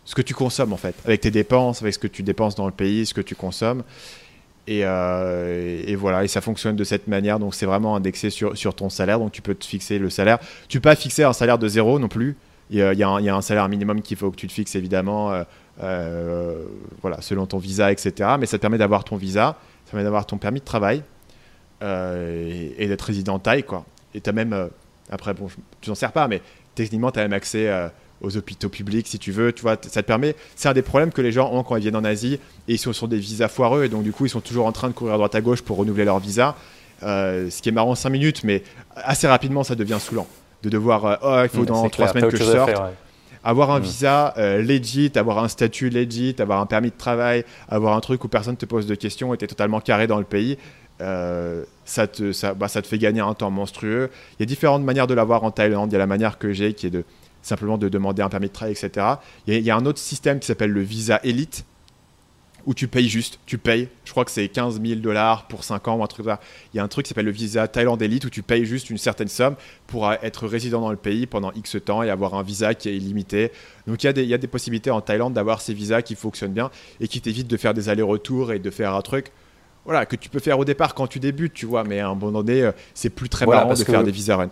ce 0.07 0.15
que 0.15 0.23
tu 0.23 0.33
consommes 0.33 0.73
en 0.73 0.79
fait, 0.79 0.95
avec 1.05 1.21
tes 1.21 1.31
dépenses, 1.31 1.83
avec 1.83 1.93
ce 1.93 1.99
que 1.99 2.07
tu 2.07 2.23
dépenses 2.23 2.55
dans 2.55 2.67
le 2.67 2.73
pays, 2.73 3.05
ce 3.05 3.13
que 3.13 3.21
tu 3.21 3.35
consommes. 3.35 3.83
Et, 4.69 4.81
euh, 4.85 5.95
voilà, 5.99 6.25
et 6.25 6.29
ça 6.29 6.41
fonctionne 6.41 6.77
de 6.77 6.85
cette 6.85 7.09
manière. 7.09 7.39
Donc 7.39 7.55
c'est 7.55 7.67
vraiment 7.67 7.95
indexé 7.95 8.31
sur, 8.31 8.57
sur 8.57 8.75
ton 8.75 8.89
salaire. 8.89 9.19
Donc 9.19 9.33
tu 9.33 9.43
peux 9.43 9.55
te 9.55 9.67
fixer 9.67 9.99
le 9.99 10.09
salaire. 10.09 10.39
Tu 10.69 10.79
peux 10.81 10.89
pas 10.89 10.97
fixer 10.97 11.25
un 11.25 11.33
salaire 11.33 11.59
de 11.59 11.69
zéro 11.69 11.99
non 11.99 12.09
plus. 12.09 12.37
Il 12.71 12.79
y 12.79 12.83
a, 12.83 12.93
il 12.93 12.99
y 12.99 13.03
a, 13.05 13.37
un, 13.37 13.43
salaire 13.43 13.69
minimum 13.69 14.01
qu'il 14.01 14.17
faut 14.17 14.31
que 14.31 14.37
tu 14.37 14.49
te 14.49 14.53
fixes 14.53 14.75
évidemment, 14.75 15.33
euh, 15.33 15.45
euh, 15.83 16.65
voilà, 17.01 17.21
selon 17.21 17.47
ton 17.47 17.59
visa, 17.59 17.93
etc. 17.93 18.31
Mais 18.41 18.47
ça 18.47 18.59
te 18.59 18.63
permet 18.63 18.79
d'avoir 18.79 19.05
ton 19.05 19.17
visa, 19.17 19.57
ça 19.85 19.93
permet 19.93 20.03
d'avoir 20.03 20.27
ton 20.27 20.37
permis 20.39 20.61
de 20.61 20.65
travail 20.65 21.03
et, 21.81 22.87
d'être 22.89 23.03
résident 23.03 23.39
taille. 23.39 23.63
Quoi. 23.63 23.85
Et 24.15 24.21
tu 24.21 24.31
as 24.31 24.33
même, 24.33 24.69
après, 25.11 25.33
bon, 25.33 25.47
tu 25.81 25.91
n'en 25.91 25.95
sers 25.95 26.11
pas, 26.11 26.27
mais 26.27 26.43
techniquement, 26.75 27.13
tu 27.13 27.21
as 27.21 27.23
même 27.23 27.35
accès 27.35 27.71
aux 28.21 28.37
hôpitaux 28.37 28.69
publics 28.69 29.07
si 29.07 29.19
tu 29.19 29.33
veux. 29.33 29.53
Tu 29.53 29.63
vois, 29.63 29.77
ça 29.81 30.03
te 30.03 30.07
permet. 30.07 30.35
C'est 30.55 30.69
un 30.69 30.73
des 30.73 30.83
problèmes 30.83 31.13
que 31.13 31.21
les 31.21 31.33
gens 31.33 31.53
ont 31.53 31.63
quand 31.63 31.77
ils 31.77 31.83
viennent 31.83 31.97
en 31.97 32.05
Asie 32.05 32.35
et 32.69 32.75
ils 32.75 32.79
sont 32.79 32.93
sur 32.93 33.09
des 33.09 33.19
visas 33.19 33.49
foireux 33.49 33.85
et 33.85 33.89
donc 33.89 34.03
du 34.03 34.13
coup 34.13 34.27
ils 34.27 34.31
sont 34.31 34.41
toujours 34.41 34.67
en 34.67 34.73
train 34.73 34.89
de 34.89 34.95
courir 34.95 35.15
à 35.15 35.17
droite 35.17 35.35
à 35.35 35.41
gauche 35.41 35.63
pour 35.63 35.77
renouveler 35.77 36.05
leur 36.05 36.19
visa. 36.19 36.57
Euh, 37.03 37.51
ce 37.51 37.61
qui 37.61 37.69
est 37.69 37.73
marrant 37.73 37.95
5 37.95 38.09
minutes, 38.09 38.45
mais 38.45 38.63
assez 38.95 39.27
rapidement 39.27 39.65
ça 39.65 39.75
devient 39.75 39.99
saoulant 40.01 40.27
de 40.63 40.71
devoir. 40.71 41.05
Euh, 41.05 41.17
oh, 41.23 41.41
il 41.45 41.49
faut 41.49 41.65
dans 41.65 41.89
3 41.89 42.09
semaines 42.09 42.29
que 42.29 42.37
je 42.37 42.45
sorte. 42.45 42.73
Avoir 43.45 43.71
un 43.71 43.79
mm. 43.79 43.83
visa 43.83 44.35
euh, 44.39 44.63
legit, 44.63 45.13
avoir 45.15 45.39
un 45.39 45.49
statut 45.49 45.89
legit, 45.89 46.35
avoir 46.39 46.61
un 46.61 46.67
permis 46.67 46.91
de 46.91 46.97
travail, 46.97 47.45
avoir 47.69 47.97
un 47.97 48.01
truc 48.01 48.25
où 48.25 48.29
personne 48.29 48.57
te 48.57 48.67
pose 48.67 48.87
de 48.87 48.95
questions 48.97 49.33
et 49.35 49.37
tu 49.37 49.45
es 49.45 49.49
totalement 49.49 49.81
carré 49.81 50.07
dans 50.07 50.19
le 50.19 50.25
pays. 50.25 50.59
ça, 50.99 52.07
te, 52.09 52.33
ça, 52.33 52.55
bah, 52.55 52.67
ça 52.67 52.83
te 52.83 52.89
fait 52.89 52.99
gagner 52.99 53.21
un 53.21 53.35
temps 53.35 53.51
monstrueux. 53.51 54.11
Il 54.33 54.43
y 54.43 54.45
a 54.45 54.47
différentes 54.47 54.83
manières 54.83 55.07
de 55.07 55.15
l'avoir 55.15 55.45
en 55.45 55.51
Thaïlande. 55.53 55.91
Il 55.91 55.93
y 55.93 55.97
a 55.97 56.01
la 56.01 56.07
manière 56.07 56.39
que 56.39 56.53
j'ai 56.53 56.73
qui 56.73 56.87
est 56.87 56.91
de 56.91 57.05
simplement 57.47 57.79
de 57.79 57.89
demander 57.89 58.23
un 58.23 58.29
permis 58.29 58.49
de 58.49 58.53
travail, 58.53 58.73
etc. 58.73 59.07
Il 59.47 59.59
y, 59.59 59.71
a, 59.71 59.77
un 59.77 59.87
autre 59.87 59.99
système 59.99 60.41
qui 60.41 60.47
s'appelle 60.47 60.71
le 60.71 60.83
visa 60.83 61.21
élite, 61.23 61.65
où 62.67 62.75
tu 62.75 62.89
payes 62.89 63.09
juste, 63.09 63.39
tu 63.47 63.59
payes, 63.59 63.89
je 64.05 64.11
crois 64.11 64.25
que 64.25 64.31
c'est 64.33 64.49
15 64.49 64.81
000 64.85 65.01
dollars 65.01 65.47
pour 65.47 65.63
5 65.63 65.87
ans 65.87 65.97
ou 65.99 66.03
un 66.03 66.09
truc 66.09 66.27
ça. 66.27 66.41
Il 66.75 66.79
y 66.79 66.81
a 66.81 66.83
un 66.83 66.89
truc 66.89 67.05
qui 67.07 67.11
s'appelle 67.11 67.27
le 67.27 67.31
visa 67.31 67.69
Thaïlande 67.69 68.03
Elite 68.03 68.25
où 68.25 68.31
tu 68.31 68.43
payes 68.43 68.67
juste 68.67 68.91
une 68.91 68.99
certaine 68.99 69.29
somme 69.29 69.55
pour 69.87 70.13
être 70.13 70.49
résident 70.49 70.81
dans 70.81 70.91
le 70.91 70.97
pays 70.97 71.27
pendant 71.27 71.53
X 71.53 71.77
temps 71.85 72.03
et 72.03 72.11
avoir 72.11 72.35
un 72.35 72.43
visa 72.43 72.75
qui 72.75 72.89
est 72.89 72.97
illimité. 72.97 73.53
Donc 73.87 74.03
il 74.03 74.07
y 74.07 74.09
a 74.09 74.13
des, 74.13 74.25
il 74.25 74.29
y 74.29 74.35
a 74.35 74.39
des 74.39 74.49
possibilités 74.49 74.91
en 74.91 75.01
Thaïlande 75.01 75.35
d'avoir 75.35 75.61
ces 75.61 75.75
visas 75.75 76.03
qui 76.03 76.17
fonctionnent 76.17 76.53
bien 76.53 76.73
et 77.01 77.07
qui 77.07 77.21
t'évitent 77.21 77.47
de 77.47 77.57
faire 77.57 77.73
des 77.73 77.89
allers-retours 77.89 78.53
et 78.53 78.59
de 78.59 78.71
faire 78.71 78.95
un 78.95 79.03
truc 79.03 79.31
voilà, 79.85 80.05
que 80.05 80.17
tu 80.17 80.29
peux 80.29 80.41
faire 80.41 80.59
au 80.59 80.65
départ 80.65 80.95
quand 80.95 81.07
tu 81.07 81.21
débutes, 81.21 81.55
tu 81.55 81.65
vois, 81.65 81.85
mais 81.85 82.01
à 82.01 82.09
un 82.09 82.17
bon 82.17 82.27
moment 82.27 82.43
donné, 82.43 82.65
euh, 82.65 82.73
c'est 82.93 83.09
plus 83.09 83.29
très 83.29 83.47
marrant 83.47 83.73
de 83.73 83.77
faire 83.77 84.03
des 84.03 84.11
visas 84.11 84.37
run. 84.37 84.51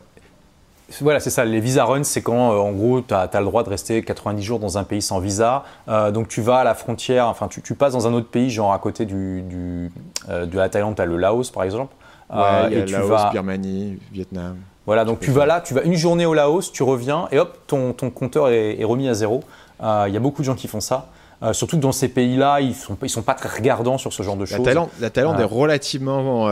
Voilà, 1.00 1.20
c'est 1.20 1.30
ça. 1.30 1.44
Les 1.44 1.60
visa 1.60 1.84
runs, 1.84 2.04
c'est 2.04 2.22
quand, 2.22 2.52
euh, 2.52 2.56
en 2.56 2.72
gros, 2.72 3.00
tu 3.00 3.14
as, 3.14 3.28
le 3.32 3.44
droit 3.44 3.62
de 3.62 3.70
rester 3.70 4.02
90 4.02 4.42
jours 4.42 4.58
dans 4.58 4.78
un 4.78 4.84
pays 4.84 5.02
sans 5.02 5.18
visa. 5.18 5.64
Euh, 5.88 6.10
donc, 6.10 6.28
tu 6.28 6.42
vas 6.42 6.58
à 6.58 6.64
la 6.64 6.74
frontière, 6.74 7.26
enfin, 7.28 7.48
tu, 7.48 7.74
passes 7.74 7.94
dans 7.94 8.06
un 8.06 8.12
autre 8.12 8.28
pays, 8.28 8.50
genre 8.50 8.72
à 8.72 8.78
côté 8.78 9.06
du, 9.06 9.90
euh, 10.28 10.46
de 10.46 10.56
la 10.56 10.68
Thaïlande, 10.68 10.96
tu 10.96 11.02
as 11.02 11.06
le 11.06 11.16
Laos, 11.16 11.50
par 11.50 11.62
exemple. 11.64 11.94
Ouais, 12.30 12.38
y 12.38 12.42
a 12.42 12.70
et 12.70 12.84
tu 12.84 12.92
Laos, 12.92 13.08
vas... 13.08 13.30
Birmanie, 13.30 13.98
Vietnam. 14.12 14.56
Voilà, 14.86 15.06
donc 15.06 15.20
tu 15.20 15.30
vas 15.30 15.46
là, 15.46 15.62
tu 15.62 15.72
vas 15.72 15.82
une 15.82 15.94
journée 15.94 16.26
au 16.26 16.34
Laos, 16.34 16.70
tu 16.70 16.82
reviens, 16.82 17.28
et 17.32 17.38
hop, 17.38 17.56
ton, 17.66 17.94
ton 17.94 18.10
compteur 18.10 18.50
est, 18.50 18.84
remis 18.84 19.08
à 19.08 19.14
zéro. 19.14 19.42
Il 19.80 20.12
y 20.12 20.16
a 20.16 20.20
beaucoup 20.20 20.42
de 20.42 20.46
gens 20.46 20.54
qui 20.54 20.68
font 20.68 20.80
ça. 20.80 21.06
surtout 21.52 21.76
que 21.76 21.82
dans 21.82 21.92
ces 21.92 22.08
pays-là, 22.08 22.60
ils 22.60 22.68
ne 22.68 22.74
sont, 22.74 22.98
ils 23.02 23.08
sont 23.08 23.22
pas 23.22 23.32
très 23.32 23.48
regardants 23.48 23.96
sur 23.96 24.12
ce 24.12 24.22
genre 24.22 24.36
de 24.36 24.44
choses. 24.44 24.66
la 25.00 25.08
Thaïlande 25.08 25.40
est 25.40 25.44
relativement 25.44 26.48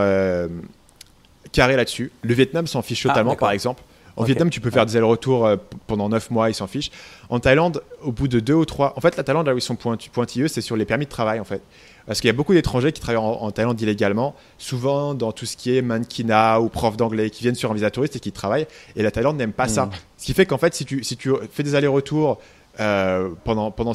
carré 1.51 1.75
là-dessus. 1.75 2.11
Le 2.23 2.33
Vietnam 2.33 2.65
s'en 2.65 2.81
fiche 2.81 3.05
ah, 3.05 3.09
totalement, 3.09 3.35
par 3.35 3.51
exemple. 3.51 3.83
En 4.15 4.23
Vietnam, 4.23 4.49
tu 4.49 4.59
peux 4.59 4.69
faire 4.69 4.85
des 4.85 4.95
allers-retours 4.95 5.45
euh, 5.45 5.55
pendant 5.87 6.09
9 6.09 6.31
mois, 6.31 6.49
ils 6.49 6.53
s'en 6.53 6.67
fichent. 6.67 6.91
En 7.29 7.39
Thaïlande, 7.39 7.81
au 8.03 8.11
bout 8.11 8.27
de 8.27 8.39
2 8.39 8.53
ou 8.53 8.65
3. 8.65 8.93
En 8.95 9.01
fait, 9.01 9.17
la 9.17 9.23
Thaïlande, 9.23 9.47
là 9.47 9.53
où 9.53 9.57
ils 9.57 9.61
sont 9.61 9.75
pointilleux, 9.75 10.47
c'est 10.47 10.61
sur 10.61 10.75
les 10.75 10.85
permis 10.85 11.05
de 11.05 11.09
travail, 11.09 11.39
en 11.39 11.43
fait. 11.43 11.61
Parce 12.05 12.19
qu'il 12.19 12.27
y 12.27 12.29
a 12.29 12.33
beaucoup 12.33 12.53
d'étrangers 12.53 12.91
qui 12.91 12.99
travaillent 12.99 13.23
en, 13.23 13.51
Thaïlande 13.51 13.79
illégalement, 13.81 14.35
souvent 14.57 15.13
dans 15.13 15.31
tout 15.31 15.45
ce 15.45 15.55
qui 15.55 15.75
est 15.75 15.81
mannequinat 15.81 16.59
ou 16.59 16.67
prof 16.67 16.97
d'anglais, 16.97 17.29
qui 17.29 17.43
viennent 17.43 17.55
sur 17.55 17.71
un 17.71 17.73
visa 17.73 17.89
touriste 17.91 18.17
et 18.17 18.19
qui 18.19 18.31
travaillent. 18.31 18.67
Et 18.95 19.03
la 19.03 19.11
Thaïlande 19.11 19.37
n'aime 19.37 19.53
pas 19.53 19.67
ça. 19.67 19.85
Mm. 19.85 19.91
Ce 20.17 20.25
qui 20.25 20.33
fait 20.33 20.45
qu'en 20.45 20.57
fait, 20.57 20.73
si 20.75 20.85
tu, 20.85 21.03
si 21.03 21.15
tu 21.15 21.31
fais 21.51 21.63
des 21.63 21.75
allers-retours 21.75 22.39
euh, 22.79 23.29
pendant, 23.43 23.69
pendant 23.69 23.93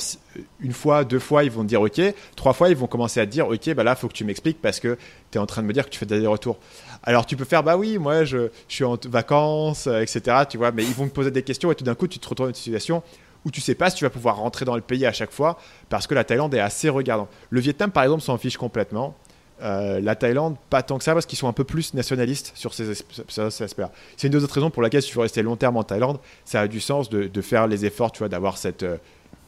une 0.60 0.72
fois, 0.72 1.04
deux 1.04 1.18
fois, 1.18 1.44
ils 1.44 1.50
vont 1.50 1.64
dire 1.64 1.80
OK. 1.82 2.00
Trois 2.36 2.52
fois, 2.52 2.68
ils 2.68 2.76
vont 2.76 2.86
commencer 2.86 3.20
à 3.20 3.26
dire 3.26 3.48
OK, 3.48 3.74
bah 3.74 3.82
là, 3.82 3.96
faut 3.96 4.08
que 4.08 4.12
tu 4.12 4.24
m'expliques 4.24 4.60
parce 4.62 4.78
que 4.78 4.96
tu 5.30 5.38
es 5.38 5.40
en 5.40 5.46
train 5.46 5.62
de 5.62 5.66
me 5.66 5.72
dire 5.72 5.84
que 5.84 5.90
tu 5.90 5.98
fais 5.98 6.06
des 6.06 6.16
allers-retours. 6.16 6.58
Alors, 7.02 7.26
tu 7.26 7.36
peux 7.36 7.44
faire 7.44 7.62
bah 7.62 7.76
oui, 7.76 7.98
moi, 7.98 8.24
je, 8.24 8.48
je 8.68 8.74
suis 8.74 8.84
en 8.84 8.96
vacances, 9.08 9.86
euh, 9.86 10.00
etc. 10.00 10.44
Tu 10.48 10.58
vois, 10.58 10.70
mais 10.70 10.84
ils 10.84 10.94
vont 10.94 11.08
te 11.08 11.12
poser 11.12 11.30
des 11.30 11.42
questions 11.42 11.72
et 11.72 11.74
tout 11.74 11.84
d'un 11.84 11.94
coup, 11.94 12.06
tu 12.06 12.18
te 12.18 12.28
retrouves 12.28 12.46
dans 12.46 12.50
une 12.50 12.54
situation 12.54 13.02
où 13.44 13.50
tu 13.50 13.60
sais 13.60 13.74
pas 13.74 13.90
si 13.90 13.96
tu 13.96 14.04
vas 14.04 14.10
pouvoir 14.10 14.36
rentrer 14.36 14.64
dans 14.64 14.74
le 14.74 14.82
pays 14.82 15.06
à 15.06 15.12
chaque 15.12 15.30
fois 15.32 15.58
parce 15.88 16.06
que 16.06 16.14
la 16.14 16.24
Thaïlande 16.24 16.54
est 16.54 16.60
assez 16.60 16.88
regardante. 16.88 17.28
Le 17.50 17.60
Vietnam, 17.60 17.90
par 17.90 18.02
exemple, 18.04 18.22
s'en 18.22 18.38
fiche 18.38 18.56
complètement. 18.56 19.16
Euh, 19.60 20.00
la 20.00 20.14
Thaïlande, 20.14 20.56
pas 20.70 20.82
tant 20.82 20.98
que 20.98 21.04
ça, 21.04 21.14
parce 21.14 21.26
qu'ils 21.26 21.38
sont 21.38 21.48
un 21.48 21.52
peu 21.52 21.64
plus 21.64 21.92
nationalistes 21.94 22.52
sur 22.54 22.72
ces, 22.74 22.90
aspects-là. 22.90 23.90
C'est 24.16 24.28
une 24.28 24.32
des 24.32 24.44
autres 24.44 24.54
raisons 24.54 24.70
pour 24.70 24.82
laquelle, 24.82 25.02
si 25.02 25.08
tu 25.08 25.16
veux 25.16 25.22
rester 25.22 25.42
long 25.42 25.56
terme 25.56 25.76
en 25.76 25.82
Thaïlande, 25.82 26.18
ça 26.44 26.60
a 26.60 26.68
du 26.68 26.80
sens 26.80 27.10
de, 27.10 27.40
faire 27.40 27.66
les 27.66 27.84
efforts, 27.84 28.12
tu 28.12 28.18
vois, 28.18 28.28
d'avoir 28.28 28.56
cette, 28.56 28.84
euh, 28.84 28.98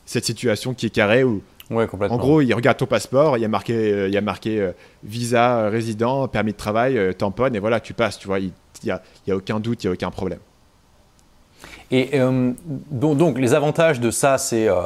cette 0.06 0.24
situation 0.24 0.74
qui 0.74 0.86
est 0.86 0.90
carrée 0.90 1.22
où, 1.22 1.42
ouais, 1.70 1.86
complètement. 1.86 2.16
en 2.16 2.18
gros, 2.18 2.40
ils 2.40 2.54
regardent 2.54 2.78
ton 2.78 2.86
passeport, 2.86 3.36
il 3.36 3.40
y 3.40 3.44
a 3.44 3.48
marqué, 3.48 3.74
euh, 3.74 4.08
il 4.08 4.14
y 4.14 4.16
a 4.16 4.20
marqué 4.20 4.70
visa, 5.04 5.68
résident, 5.68 6.26
permis 6.26 6.52
de 6.52 6.56
travail, 6.56 7.14
tamponne, 7.16 7.54
et 7.54 7.60
voilà, 7.60 7.78
tu 7.78 7.94
passes, 7.94 8.18
tu 8.18 8.26
vois, 8.26 8.40
il 8.40 8.52
n'y 8.82 8.90
a, 8.90 9.02
y 9.28 9.30
a 9.30 9.36
aucun 9.36 9.60
doute, 9.60 9.84
il 9.84 9.86
n'y 9.86 9.90
a 9.90 9.94
aucun 9.94 10.10
problème. 10.10 10.40
Et 11.92 12.10
euh, 12.14 12.52
donc, 12.90 13.38
les 13.38 13.54
avantages 13.54 13.98
de 13.98 14.12
ça, 14.12 14.38
c'est 14.38 14.68
euh, 14.68 14.76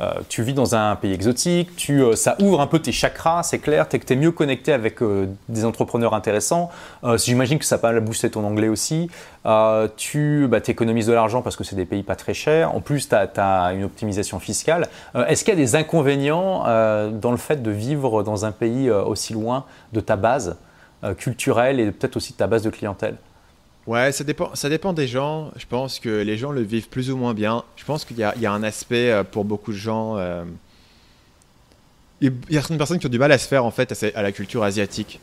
euh, 0.00 0.12
tu 0.30 0.42
vis 0.42 0.54
dans 0.54 0.74
un 0.74 0.96
pays 0.96 1.12
exotique, 1.12 1.76
tu, 1.76 2.02
ça 2.14 2.36
ouvre 2.40 2.60
un 2.62 2.66
peu 2.66 2.78
tes 2.78 2.90
chakras, 2.90 3.42
c'est 3.42 3.58
clair, 3.58 3.86
tu 3.86 4.00
es, 4.08 4.16
mieux 4.16 4.30
connecté 4.30 4.72
avec 4.72 5.00
des 5.48 5.64
entrepreneurs 5.64 6.14
intéressants. 6.14 6.70
J'imagine 7.16 7.58
que 7.58 7.64
ça 7.64 7.76
va 7.76 8.00
booster 8.00 8.30
ton 8.30 8.44
anglais 8.44 8.68
aussi. 8.68 9.10
tu 9.96 10.46
bah, 10.48 10.58
économises 10.66 11.06
de 11.06 11.12
l'argent 11.12 11.42
parce 11.42 11.56
que 11.56 11.64
c'est 11.64 11.76
des 11.76 11.84
pays 11.84 12.02
pas 12.02 12.16
très 12.16 12.34
chers. 12.34 12.74
En 12.74 12.80
plus, 12.80 13.08
tu 13.08 13.14
as, 13.14 13.72
une 13.74 13.84
optimisation 13.84 14.38
fiscale. 14.40 14.88
Est-ce 15.14 15.44
qu'il 15.44 15.52
y 15.52 15.56
a 15.56 15.60
des 15.60 15.76
inconvénients 15.76 16.64
dans 17.10 17.30
le 17.30 17.36
fait 17.36 17.62
de 17.62 17.70
vivre 17.70 18.22
dans 18.22 18.46
un 18.46 18.52
pays 18.52 18.90
aussi 18.90 19.34
loin 19.34 19.64
de 19.92 20.00
ta 20.00 20.16
base 20.16 20.56
culturelle 21.18 21.78
et 21.78 21.90
peut-être 21.92 22.16
aussi 22.16 22.32
de 22.32 22.38
ta 22.38 22.46
base 22.46 22.62
de 22.62 22.70
clientèle? 22.70 23.16
Ouais, 23.86 24.12
ça 24.12 24.24
dépend, 24.24 24.54
ça 24.54 24.68
dépend 24.68 24.92
des 24.92 25.06
gens. 25.06 25.50
Je 25.56 25.66
pense 25.66 26.00
que 26.00 26.22
les 26.22 26.38
gens 26.38 26.52
le 26.52 26.62
vivent 26.62 26.88
plus 26.88 27.10
ou 27.10 27.16
moins 27.16 27.34
bien. 27.34 27.64
Je 27.76 27.84
pense 27.84 28.04
qu'il 28.04 28.16
y, 28.16 28.20
y, 28.20 28.46
a 28.46 28.52
un 28.52 28.62
aspect 28.62 29.10
euh, 29.10 29.24
pour 29.24 29.44
beaucoup 29.44 29.72
de 29.72 29.76
gens. 29.76 30.16
Euh, 30.16 30.44
il 32.20 32.32
y 32.48 32.56
a 32.56 32.60
certaines 32.60 32.78
personnes 32.78 32.98
qui 32.98 33.06
ont 33.06 33.10
du 33.10 33.18
mal 33.18 33.32
à 33.32 33.38
se 33.38 33.46
faire 33.46 33.64
en 33.64 33.70
fait 33.70 34.04
à, 34.14 34.22
la 34.22 34.32
culture 34.32 34.62
asiatique. 34.62 35.20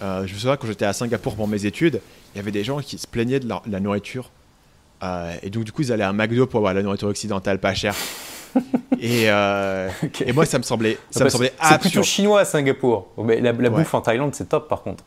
Euh, 0.00 0.26
je 0.26 0.32
me 0.32 0.38
souviens 0.38 0.56
quand 0.56 0.66
j'étais 0.66 0.86
à 0.86 0.94
Singapour 0.94 1.36
pour 1.36 1.48
mes 1.48 1.66
études, 1.66 2.00
il 2.34 2.38
y 2.38 2.40
avait 2.40 2.52
des 2.52 2.64
gens 2.64 2.80
qui 2.80 2.96
se 2.96 3.06
plaignaient 3.06 3.40
de 3.40 3.48
la, 3.48 3.80
nourriture. 3.80 4.30
et 5.42 5.50
donc 5.50 5.64
du 5.64 5.72
coup 5.72 5.82
ils 5.82 5.92
allaient 5.92 6.04
à 6.04 6.08
un 6.08 6.14
McDo 6.14 6.46
pour 6.46 6.58
avoir 6.58 6.72
la 6.72 6.82
nourriture 6.82 7.08
occidentale 7.08 7.58
pas 7.58 7.74
chère. 7.74 7.96
et, 9.00 9.24
et, 9.24 10.32
moi 10.32 10.46
ça 10.46 10.56
me 10.56 10.62
semblait, 10.62 10.96
ça 11.10 11.24
me 11.24 11.28
semblait 11.28 11.52
absurde. 11.58 11.80
C'est 11.82 11.90
plutôt 11.90 12.02
chinois 12.02 12.40
à 12.40 12.44
Singapour. 12.46 13.08
Mais 13.18 13.40
la, 13.40 13.52
bouffe 13.52 13.92
en 13.92 14.00
Thaïlande 14.00 14.34
c'est 14.34 14.48
top 14.48 14.68
par 14.68 14.82
contre. 14.82 15.04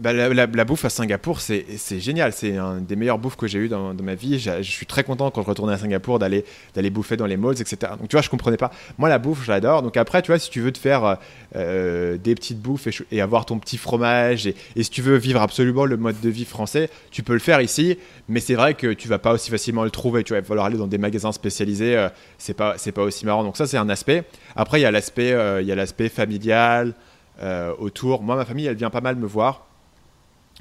Bah, 0.00 0.12
la, 0.12 0.64
bouffe 0.64 0.84
à 0.84 0.90
Singapour, 0.90 1.40
c'est 1.40 2.00
génial. 2.00 2.32
C'est 2.32 2.56
un 2.56 2.78
des 2.80 2.96
meilleurs 2.96 3.18
bouffes 3.18 3.36
que 3.36 3.46
j'ai 3.46 3.60
eu 3.60 3.68
dans, 3.68 3.94
ma 3.94 4.16
vie. 4.16 4.38
Je 4.40 4.62
suis 4.62 4.84
très 4.84 5.04
content 5.04 5.30
quand 5.30 5.42
je 5.42 5.46
retournais 5.46 5.74
à 5.74 5.78
Singapour 5.78 6.18
d'aller 6.18 6.44
bouffer 6.90 7.16
dans 7.16 7.26
les 7.26 7.36
malls, 7.36 7.60
etc. 7.60 7.92
Donc 7.98 8.08
tu 8.08 8.16
vois, 8.16 8.22
je 8.22 8.28
comprenais 8.28 8.56
pas. 8.56 8.72
Moi, 8.98 9.08
la 9.08 9.18
bouffe, 9.18 9.44
j'adore. 9.44 9.82
Donc 9.82 9.96
après, 9.96 10.22
tu 10.22 10.32
vois, 10.32 10.40
si 10.40 10.50
tu 10.50 10.60
veux 10.60 10.72
te 10.72 10.78
faire 10.78 11.18
euh, 11.54 12.16
des 12.18 12.34
petites 12.34 12.60
bouffes 12.60 12.88
et, 13.12 13.20
avoir 13.20 13.46
ton 13.46 13.60
petit 13.60 13.78
fromage, 13.78 14.48
et, 14.48 14.56
si 14.82 14.90
tu 14.90 15.02
veux 15.02 15.16
vivre 15.16 15.40
absolument 15.40 15.84
le 15.84 15.96
mode 15.96 16.20
de 16.20 16.30
vie 16.30 16.46
français, 16.46 16.90
tu 17.12 17.22
peux 17.22 17.34
le 17.34 17.38
faire 17.38 17.60
ici. 17.60 17.96
Mais 18.28 18.40
c'est 18.40 18.54
vrai 18.54 18.74
que 18.74 18.92
tu 18.92 19.06
vas 19.06 19.20
pas 19.20 19.32
aussi 19.32 19.50
facilement 19.52 19.84
le 19.84 19.90
trouver. 19.90 20.24
Tu 20.24 20.32
vas 20.32 20.42
falloir 20.42 20.66
aller 20.66 20.78
dans 20.78 20.88
des 20.88 20.98
magasins 20.98 21.30
spécialisés. 21.30 21.96
Euh, 21.96 22.08
c'est 22.38 22.54
pas 22.54 22.74
pas 22.92 23.02
aussi 23.02 23.24
marrant. 23.24 23.44
Donc 23.44 23.56
ça, 23.56 23.66
c'est 23.66 23.76
un 23.76 23.88
aspect. 23.88 24.24
Après, 24.56 24.80
il 24.80 24.82
y 24.82 24.86
a 24.86 24.90
l'aspect 24.90 25.32
euh, 25.32 26.08
familial 26.08 26.94
autour. 27.78 28.22
Moi, 28.22 28.34
ma 28.34 28.44
famille, 28.44 28.66
elle 28.66 28.76
vient 28.76 28.90
pas 28.90 29.02
mal 29.02 29.14
me 29.14 29.26
voir. 29.26 29.66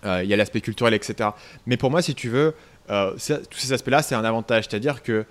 Euh, 0.05 0.21
il 0.23 0.29
y 0.29 0.33
a 0.33 0.37
l'aspect 0.37 0.61
culturel, 0.61 0.93
etc. 0.93 1.29
Mais 1.65 1.77
pour 1.77 1.91
moi, 1.91 2.01
si 2.01 2.15
tu 2.15 2.29
veux, 2.29 2.53
euh, 2.89 3.11
tous 3.13 3.57
ces 3.57 3.73
aspects-là, 3.73 4.01
c'est 4.01 4.15
un 4.15 4.25
avantage. 4.25 4.65
C'est-à-dire 4.69 5.01
que 5.03 5.25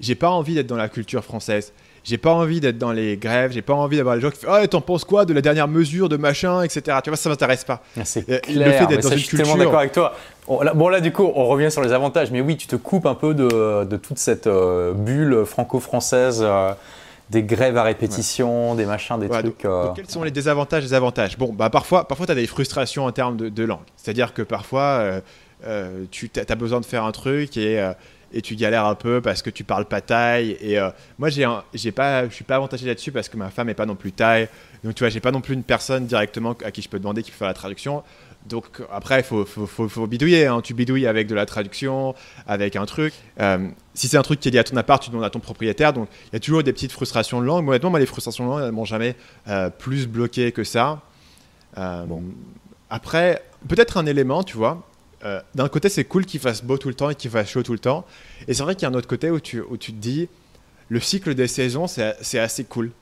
j'ai 0.00 0.14
pas 0.14 0.28
envie 0.28 0.54
d'être 0.54 0.66
dans 0.66 0.76
la 0.76 0.88
culture 0.88 1.24
française. 1.24 1.72
J'ai 2.04 2.18
pas 2.18 2.32
envie 2.32 2.60
d'être 2.60 2.78
dans 2.78 2.92
les 2.92 3.16
grèves, 3.16 3.52
j'ai 3.52 3.60
pas 3.62 3.74
envie 3.74 3.96
d'avoir 3.96 4.14
les 4.14 4.22
gens 4.22 4.30
qui 4.30 4.38
font 4.38 4.50
Ah, 4.50 4.66
t'en 4.66 4.80
penses 4.80 5.04
quoi 5.04 5.24
de 5.24 5.34
la 5.34 5.42
dernière 5.42 5.68
mesure 5.68 6.08
de 6.08 6.16
machin, 6.16 6.62
etc. 6.62 6.98
Tu 7.02 7.10
vois, 7.10 7.16
ça 7.16 7.28
m'intéresse 7.28 7.64
pas. 7.64 7.82
Ah, 7.98 8.04
c'est 8.04 8.28
euh, 8.30 8.38
le 8.48 8.70
fait 8.72 8.86
d'être 8.86 9.02
dans 9.02 9.10
une 9.10 9.18
je 9.18 9.24
suis 9.24 9.36
tellement 9.36 9.56
d'accord 9.56 9.80
avec 9.80 9.92
toi. 9.92 10.14
Bon 10.46 10.88
là, 10.88 11.00
du 11.00 11.12
coup, 11.12 11.30
on 11.34 11.46
revient 11.46 11.70
sur 11.70 11.82
les 11.82 11.92
avantages, 11.92 12.30
mais 12.30 12.40
oui, 12.40 12.56
tu 12.56 12.66
te 12.66 12.76
coupes 12.76 13.04
un 13.06 13.14
peu 13.14 13.34
de, 13.34 13.84
de 13.84 13.96
toute 13.96 14.18
cette 14.18 14.48
bulle 14.48 15.44
franco-française 15.44 16.46
des 17.30 17.42
grèves 17.42 17.76
à 17.76 17.82
répétition, 17.82 18.74
des 18.74 18.86
machins, 18.86 19.18
des 19.18 19.28
trucs. 19.28 19.64
Euh, 19.64 19.88
quels 19.94 20.08
sont 20.08 20.22
les 20.22 20.30
désavantages 20.30 20.84
des 20.84 20.94
avantages? 20.94 21.36
Bon, 21.36 21.52
bah 21.52 21.70
parfois, 21.70 22.08
parfois 22.08 22.26
tu 22.26 22.32
as 22.32 22.34
des 22.34 22.46
frustrations 22.46 23.04
en 23.04 23.12
termes 23.12 23.36
de, 23.36 23.64
langue. 23.64 23.80
C'est-à-dire 23.96 24.32
que 24.32 24.42
parfois, 24.42 24.82
euh, 24.82 25.20
euh, 25.64 26.04
tu 26.10 26.30
as 26.36 26.54
besoin 26.54 26.80
de 26.80 26.86
faire 26.86 27.04
un 27.04 27.12
truc 27.12 27.56
et, 27.56 27.84
et, 28.32 28.42
tu 28.42 28.56
galères 28.56 28.86
un 28.86 28.94
peu 28.94 29.20
parce 29.20 29.42
que 29.42 29.50
tu 29.50 29.62
parles 29.64 29.84
pas 29.84 30.00
taille. 30.00 30.56
Et 30.62 30.78
moi, 31.18 31.28
j'ai 31.28 31.92
pas, 31.92 32.28
je 32.28 32.34
suis 32.34 32.44
pas 32.44 32.56
avantagé 32.56 32.86
là-dessus 32.86 33.12
parce 33.12 33.28
que 33.28 33.36
ma 33.36 33.50
femme 33.50 33.68
est 33.68 33.74
pas 33.74 33.86
non 33.86 33.96
plus 33.96 34.12
taille. 34.12 34.48
Donc 34.84 34.94
tu 34.94 35.02
vois, 35.02 35.10
j'ai 35.10 35.20
pas 35.20 35.32
non 35.32 35.40
plus 35.40 35.54
une 35.54 35.64
personne 35.64 36.06
directement 36.06 36.54
à 36.64 36.70
qui 36.70 36.82
je 36.82 36.88
peux 36.88 36.98
demander 36.98 37.22
qui 37.22 37.30
peut 37.30 37.36
faire 37.36 37.48
la 37.48 37.54
traduction. 37.54 38.02
Donc 38.46 38.82
après, 38.90 39.20
il 39.20 39.24
faut, 39.24 39.44
faut, 39.44 39.88
faut, 39.88 40.06
bidouiller. 40.06 40.46
Hein. 40.46 40.60
Tu 40.62 40.74
bidouilles 40.74 41.06
avec 41.06 41.26
de 41.26 41.34
la 41.34 41.46
traduction, 41.46 42.14
avec 42.46 42.76
un 42.76 42.86
truc. 42.86 43.12
Euh, 43.40 43.68
si 43.94 44.08
c'est 44.08 44.16
un 44.16 44.22
truc 44.22 44.40
qui 44.40 44.48
est 44.48 44.50
lié 44.50 44.58
à 44.58 44.64
ton 44.64 44.76
appart, 44.76 45.02
tu 45.02 45.10
demandes 45.10 45.24
à 45.24 45.30
ton 45.30 45.40
propriétaire. 45.40 45.92
Donc 45.92 46.08
il 46.26 46.32
y 46.34 46.36
a 46.36 46.40
toujours 46.40 46.62
des 46.62 46.72
petites 46.72 46.92
frustrations 46.92 47.40
de 47.40 47.46
langue. 47.46 47.64
Mais 47.64 47.70
honnêtement, 47.70 47.90
moi, 47.90 48.00
les 48.00 48.06
frustrations 48.06 48.46
de 48.46 48.50
langue, 48.50 48.62
elles 48.64 48.72
m'ont 48.72 48.84
jamais 48.84 49.16
euh, 49.48 49.70
plus 49.70 50.06
bloqué 50.06 50.52
que 50.52 50.64
ça. 50.64 51.02
Euh, 51.76 52.04
bon. 52.04 52.22
Après, 52.90 53.42
peut-être 53.68 53.98
un 53.98 54.06
élément, 54.06 54.42
tu 54.42 54.56
vois. 54.56 54.82
D'un 55.56 55.68
côté, 55.68 55.88
c'est 55.88 56.04
cool 56.04 56.24
qu'il 56.24 56.38
fasse 56.38 56.62
beau 56.62 56.78
tout 56.78 56.86
le 56.86 56.94
temps 56.94 57.10
et 57.10 57.14
qu'il 57.16 57.30
fasse 57.30 57.50
chaud 57.50 57.64
tout 57.64 57.72
le 57.72 57.80
temps. 57.80 58.06
Et 58.46 58.54
c'est 58.54 58.62
vrai 58.62 58.76
qu'il 58.76 58.84
y 58.84 58.86
a 58.86 58.88
un 58.88 58.94
autre 58.94 59.08
côté 59.08 59.30
où 59.30 59.40
tu, 59.40 59.60
où 59.60 59.76
tu 59.76 59.92
te 59.92 59.98
dis, 59.98 60.28
le 60.88 61.00
cycle 61.00 61.34
des 61.34 61.48
saisons, 61.48 61.86
c'est 61.88 62.38
assez 62.38 62.64
cool 62.64 62.92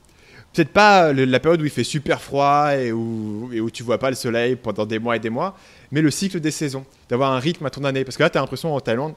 peut-être 0.57 0.73
pas 0.73 1.13
la 1.13 1.39
période 1.39 1.61
où 1.61 1.65
il 1.65 1.69
fait 1.69 1.83
super 1.83 2.19
froid 2.19 2.75
et 2.75 2.91
où, 2.91 3.49
et 3.53 3.61
où 3.61 3.69
tu 3.69 3.83
vois 3.83 3.99
pas 3.99 4.09
le 4.09 4.15
soleil 4.15 4.55
pendant 4.55 4.87
des 4.87 4.97
mois 4.97 5.15
et 5.15 5.19
des 5.19 5.29
mois, 5.29 5.55
mais 5.91 6.01
le 6.01 6.09
cycle 6.09 6.39
des 6.39 6.49
saisons, 6.49 6.83
d'avoir 7.09 7.31
un 7.31 7.39
rythme 7.39 7.67
à 7.67 7.69
ton 7.69 7.83
année. 7.83 8.03
Parce 8.03 8.17
que 8.17 8.23
là, 8.23 8.31
tu 8.31 8.39
as 8.39 8.41
l'impression 8.41 8.73
en 8.73 8.79
Thaïlande 8.79 9.13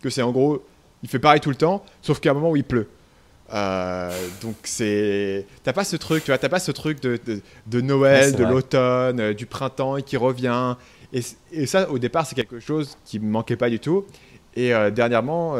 que 0.00 0.10
c'est 0.10 0.22
en 0.22 0.30
gros, 0.30 0.64
il 1.02 1.08
fait 1.08 1.18
pareil 1.18 1.40
tout 1.40 1.50
le 1.50 1.56
temps, 1.56 1.84
sauf 2.02 2.20
qu'à 2.20 2.30
un 2.30 2.34
moment 2.34 2.50
où 2.50 2.56
il 2.56 2.62
pleut. 2.62 2.88
Euh, 3.52 4.12
donc 4.42 4.54
c'est, 4.62 5.46
t'as 5.64 5.72
pas 5.72 5.84
ce 5.84 5.96
truc, 5.96 6.22
tu 6.22 6.30
vois, 6.30 6.38
t'as 6.38 6.48
pas 6.48 6.60
ce 6.60 6.70
truc 6.70 7.00
de, 7.00 7.18
de, 7.66 7.80
Noël, 7.80 8.36
de 8.36 8.44
l'automne, 8.44 9.20
euh, 9.20 9.34
du 9.34 9.46
printemps 9.46 9.96
qui 9.96 10.16
revient. 10.16 10.76
Et, 11.12 11.20
et, 11.50 11.66
ça, 11.66 11.90
au 11.90 11.98
départ, 11.98 12.26
c'est 12.26 12.36
quelque 12.36 12.60
chose 12.60 12.96
qui 13.04 13.18
me 13.18 13.28
manquait 13.28 13.56
pas 13.56 13.70
du 13.70 13.80
tout. 13.80 14.04
Et 14.54 14.72
euh, 14.72 14.90
dernièrement, 14.90 15.56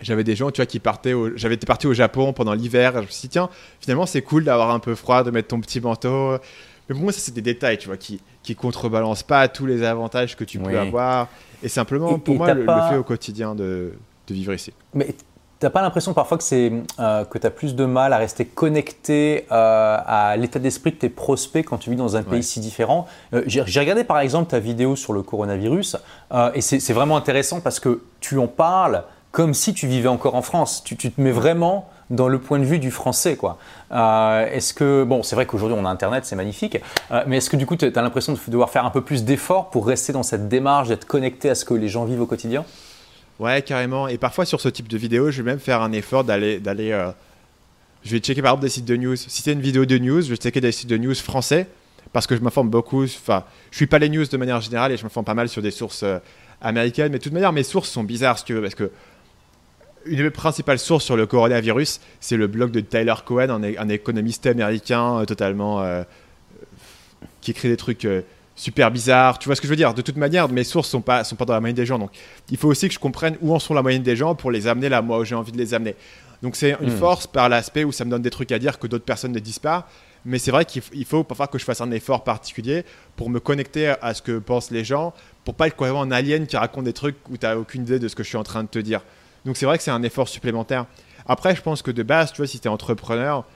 j'avais 0.00 0.24
des 0.24 0.36
gens 0.36 0.50
tu 0.50 0.60
vois 0.60 0.66
qui 0.66 0.78
partaient 0.78 1.14
j'avais 1.36 1.54
été 1.54 1.66
parti 1.66 1.86
au 1.86 1.94
Japon 1.94 2.32
pendant 2.32 2.54
l'hiver. 2.54 2.92
Je 2.94 3.00
me 3.00 3.06
suis 3.06 3.22
dit 3.22 3.28
tiens 3.30 3.48
finalement 3.80 4.06
c'est 4.06 4.22
cool 4.22 4.44
d'avoir 4.44 4.70
un 4.70 4.78
peu 4.78 4.94
froid 4.94 5.22
de 5.22 5.30
mettre 5.30 5.48
ton 5.48 5.60
petit 5.60 5.80
manteau. 5.80 6.32
Mais 6.88 6.94
pour 6.94 7.02
moi 7.02 7.12
ça 7.12 7.20
c'est 7.20 7.34
des 7.34 7.42
détails 7.42 7.78
tu 7.78 7.88
vois 7.88 7.96
qui 7.96 8.20
qui 8.42 8.54
contrebalancent 8.54 9.22
pas 9.22 9.48
tous 9.48 9.66
les 9.66 9.82
avantages 9.82 10.36
que 10.36 10.44
tu 10.44 10.58
peux 10.58 10.78
avoir. 10.78 11.28
Et 11.62 11.68
simplement 11.68 12.18
pour 12.18 12.36
moi 12.36 12.54
le, 12.54 12.64
fait 12.64 12.96
au 12.96 13.04
quotidien 13.04 13.54
de, 13.54 13.92
de 14.26 14.34
vivre 14.34 14.54
ici. 14.54 14.72
Mais 14.94 15.14
T'as 15.60 15.70
pas 15.70 15.82
l'impression 15.82 16.14
parfois 16.14 16.38
que 16.38 16.44
c'est 16.44 16.70
euh, 17.00 17.24
que 17.24 17.36
tu 17.36 17.44
as 17.44 17.50
plus 17.50 17.74
de 17.74 17.84
mal 17.84 18.12
à 18.12 18.18
rester 18.18 18.44
connecté 18.44 19.44
euh, 19.50 19.96
à 20.06 20.36
l'état 20.36 20.60
d'esprit 20.60 20.92
de 20.92 20.96
tes 20.96 21.08
prospects 21.08 21.64
quand 21.66 21.78
tu 21.78 21.90
vis 21.90 21.96
dans 21.96 22.14
un 22.14 22.22
pays 22.22 22.44
si 22.44 22.60
différent? 22.60 23.08
Euh, 23.34 23.42
J'ai 23.46 23.80
regardé 23.80 24.04
par 24.04 24.20
exemple 24.20 24.50
ta 24.50 24.60
vidéo 24.60 24.94
sur 24.94 25.12
le 25.12 25.22
coronavirus 25.22 25.96
et 26.54 26.60
c'est 26.60 26.92
vraiment 26.92 27.16
intéressant 27.16 27.60
parce 27.60 27.80
que 27.80 28.02
tu 28.20 28.38
en 28.38 28.46
parles 28.46 29.02
comme 29.32 29.54
si 29.54 29.74
tu 29.74 29.86
vivais 29.86 30.08
encore 30.08 30.34
en 30.34 30.42
France. 30.42 30.82
Tu, 30.84 30.96
te 30.96 31.20
mets 31.20 31.30
vraiment 31.32 31.88
dans 32.10 32.28
le 32.28 32.38
point 32.38 32.58
de 32.58 32.64
vue 32.64 32.78
du 32.78 32.90
français. 32.90 33.36
quoi. 33.36 33.58
Euh, 33.92 34.46
est-ce 34.50 34.72
que, 34.72 35.04
bon, 35.04 35.22
c'est 35.22 35.36
vrai 35.36 35.46
qu'aujourd'hui 35.46 35.76
on 35.78 35.84
a 35.84 35.90
Internet, 35.90 36.24
c'est 36.24 36.36
magnifique, 36.36 36.78
euh, 37.10 37.22
mais 37.26 37.38
est-ce 37.38 37.50
que 37.50 37.56
du 37.56 37.66
coup 37.66 37.76
tu 37.76 37.84
as 37.84 38.02
l'impression 38.02 38.32
de 38.32 38.38
devoir 38.48 38.70
faire 38.70 38.84
un 38.84 38.90
peu 38.90 39.02
plus 39.02 39.24
d'efforts 39.24 39.70
pour 39.70 39.86
rester 39.86 40.12
dans 40.12 40.22
cette 40.22 40.48
démarche, 40.48 40.88
d'être 40.88 41.06
connecté 41.06 41.50
à 41.50 41.54
ce 41.54 41.64
que 41.64 41.74
les 41.74 41.88
gens 41.88 42.04
vivent 42.04 42.22
au 42.22 42.26
quotidien? 42.26 42.64
Ouais, 43.38 43.62
carrément. 43.62 44.08
Et 44.08 44.18
parfois 44.18 44.44
sur 44.44 44.60
ce 44.60 44.68
type 44.68 44.88
de 44.88 44.96
vidéo, 44.96 45.30
je 45.30 45.42
vais 45.42 45.50
même 45.50 45.60
faire 45.60 45.82
un 45.82 45.92
effort 45.92 46.24
d'aller. 46.24 46.58
d'aller 46.58 46.92
euh, 46.92 47.10
je 48.04 48.12
vais 48.12 48.18
checker 48.20 48.42
par 48.42 48.52
exemple 48.52 48.64
des 48.64 48.70
sites 48.70 48.84
de 48.84 48.96
news. 48.96 49.16
Si 49.16 49.42
c'est 49.42 49.52
une 49.52 49.60
vidéo 49.60 49.84
de 49.84 49.98
news, 49.98 50.22
je 50.22 50.30
vais 50.30 50.36
checker 50.36 50.60
des 50.60 50.72
sites 50.72 50.88
de 50.88 50.96
news 50.96 51.14
français 51.14 51.68
parce 52.12 52.26
que 52.26 52.34
je 52.36 52.40
m'informe 52.40 52.70
beaucoup. 52.70 53.04
Enfin, 53.04 53.44
je 53.70 53.76
suis 53.76 53.86
pas 53.86 53.98
les 53.98 54.08
news 54.08 54.24
de 54.24 54.36
manière 54.36 54.60
générale 54.60 54.92
et 54.92 54.96
je 54.96 55.02
m'informe 55.02 55.26
pas 55.26 55.34
mal 55.34 55.48
sur 55.48 55.62
des 55.62 55.70
sources 55.70 56.04
américaine. 56.60 57.12
Mais 57.12 57.18
de 57.18 57.22
toute 57.22 57.32
manière, 57.32 57.52
mes 57.52 57.62
sources 57.62 57.90
sont 57.90 58.04
bizarres, 58.04 58.38
si 58.38 58.44
tu 58.44 58.54
veux, 58.54 58.62
parce 58.62 58.74
que 58.74 58.90
une 60.08 60.16
des 60.16 60.30
principales 60.30 60.78
sources 60.78 61.04
sur 61.04 61.16
le 61.16 61.26
coronavirus, 61.26 62.00
c'est 62.20 62.36
le 62.36 62.46
blog 62.46 62.70
de 62.70 62.80
Tyler 62.80 63.14
Cohen, 63.24 63.48
un, 63.50 63.88
économiste 63.88 64.46
américain 64.46 65.24
totalement 65.26 65.84
qui 67.40 67.52
écrit 67.52 67.68
des 67.68 67.76
trucs 67.76 68.06
super 68.58 68.90
bizarres. 68.90 69.38
Tu 69.38 69.48
vois 69.48 69.56
ce 69.56 69.60
que 69.60 69.66
je 69.66 69.72
veux 69.72 69.76
dire? 69.76 69.94
De 69.94 70.02
toute 70.02 70.16
manière, 70.16 70.48
mes 70.48 70.64
sources 70.64 70.88
sont 70.88 71.00
pas 71.00 71.24
sont 71.24 71.36
pas 71.36 71.44
dans 71.44 71.54
la 71.54 71.60
moyenne 71.60 71.76
des 71.76 71.86
gens, 71.86 71.98
donc 71.98 72.10
il 72.50 72.56
faut 72.56 72.68
aussi 72.68 72.88
que 72.88 72.94
je 72.94 72.98
comprenne 72.98 73.36
où 73.40 73.54
en 73.54 73.58
sont 73.58 73.74
la 73.74 73.82
moyenne 73.82 74.02
des 74.02 74.16
gens 74.16 74.34
pour 74.34 74.50
les 74.50 74.66
amener 74.66 74.88
là 74.88 75.00
moi 75.00 75.18
où 75.18 75.24
j'ai 75.24 75.34
envie 75.34 75.52
de 75.52 75.58
les 75.58 75.72
amener. 75.74 75.94
Donc 76.42 76.56
c'est 76.56 76.76
une 76.80 76.92
hmm. 76.92 76.98
force 76.98 77.26
par 77.26 77.48
l'aspect 77.48 77.84
où 77.84 77.92
ça 77.92 78.04
me 78.04 78.10
donne 78.10 78.22
des 78.22 78.30
trucs 78.30 78.52
à 78.52 78.58
dire 78.58 78.78
que 78.78 78.86
d'autres 78.86 79.04
personnes 79.04 79.32
ne 79.32 79.38
disent 79.38 79.58
pas. 79.58 79.88
Mais 80.24 80.38
c'est 80.38 80.50
vrai 80.50 80.64
qu'il 80.64 81.04
faut 81.06 81.24
parfois 81.24 81.46
que 81.46 81.58
je 81.58 81.64
fasse 81.64 81.80
un 81.80 81.90
effort 81.92 82.24
particulier 82.24 82.84
pour 83.16 83.30
me 83.30 83.40
connecter 83.40 83.94
à 84.02 84.14
ce 84.14 84.20
que 84.20 84.38
pensent 84.38 84.70
les 84.70 84.84
gens, 84.84 85.14
pour 85.44 85.54
pas 85.54 85.68
être 85.68 85.76
complètement 85.76 86.02
un 86.02 86.10
alien 86.10 86.46
qui 86.46 86.56
raconte 86.56 86.84
des 86.84 86.92
trucs 86.92 87.16
où 87.30 87.36
tu 87.36 87.46
n'as 87.46 87.56
aucune 87.56 87.82
idée 87.82 87.98
de 87.98 88.08
ce 88.08 88.16
que 88.16 88.24
je 88.24 88.28
suis 88.28 88.36
en 88.36 88.42
train 88.42 88.64
de 88.64 88.68
te 88.68 88.78
dire. 88.78 89.02
Donc 89.48 89.56
c'est 89.56 89.64
vrai 89.64 89.78
que 89.78 89.82
c'est 89.82 89.90
un 89.90 90.02
effort 90.02 90.28
supplémentaire. 90.28 90.84
Après, 91.24 91.56
je 91.56 91.62
pense 91.62 91.80
que 91.80 91.90
de 91.90 92.02
base, 92.02 92.32
tu 92.32 92.36
vois, 92.36 92.46
si 92.46 92.60
tu 92.60 92.68
es 92.68 92.70
entrepreneur, 92.70 93.46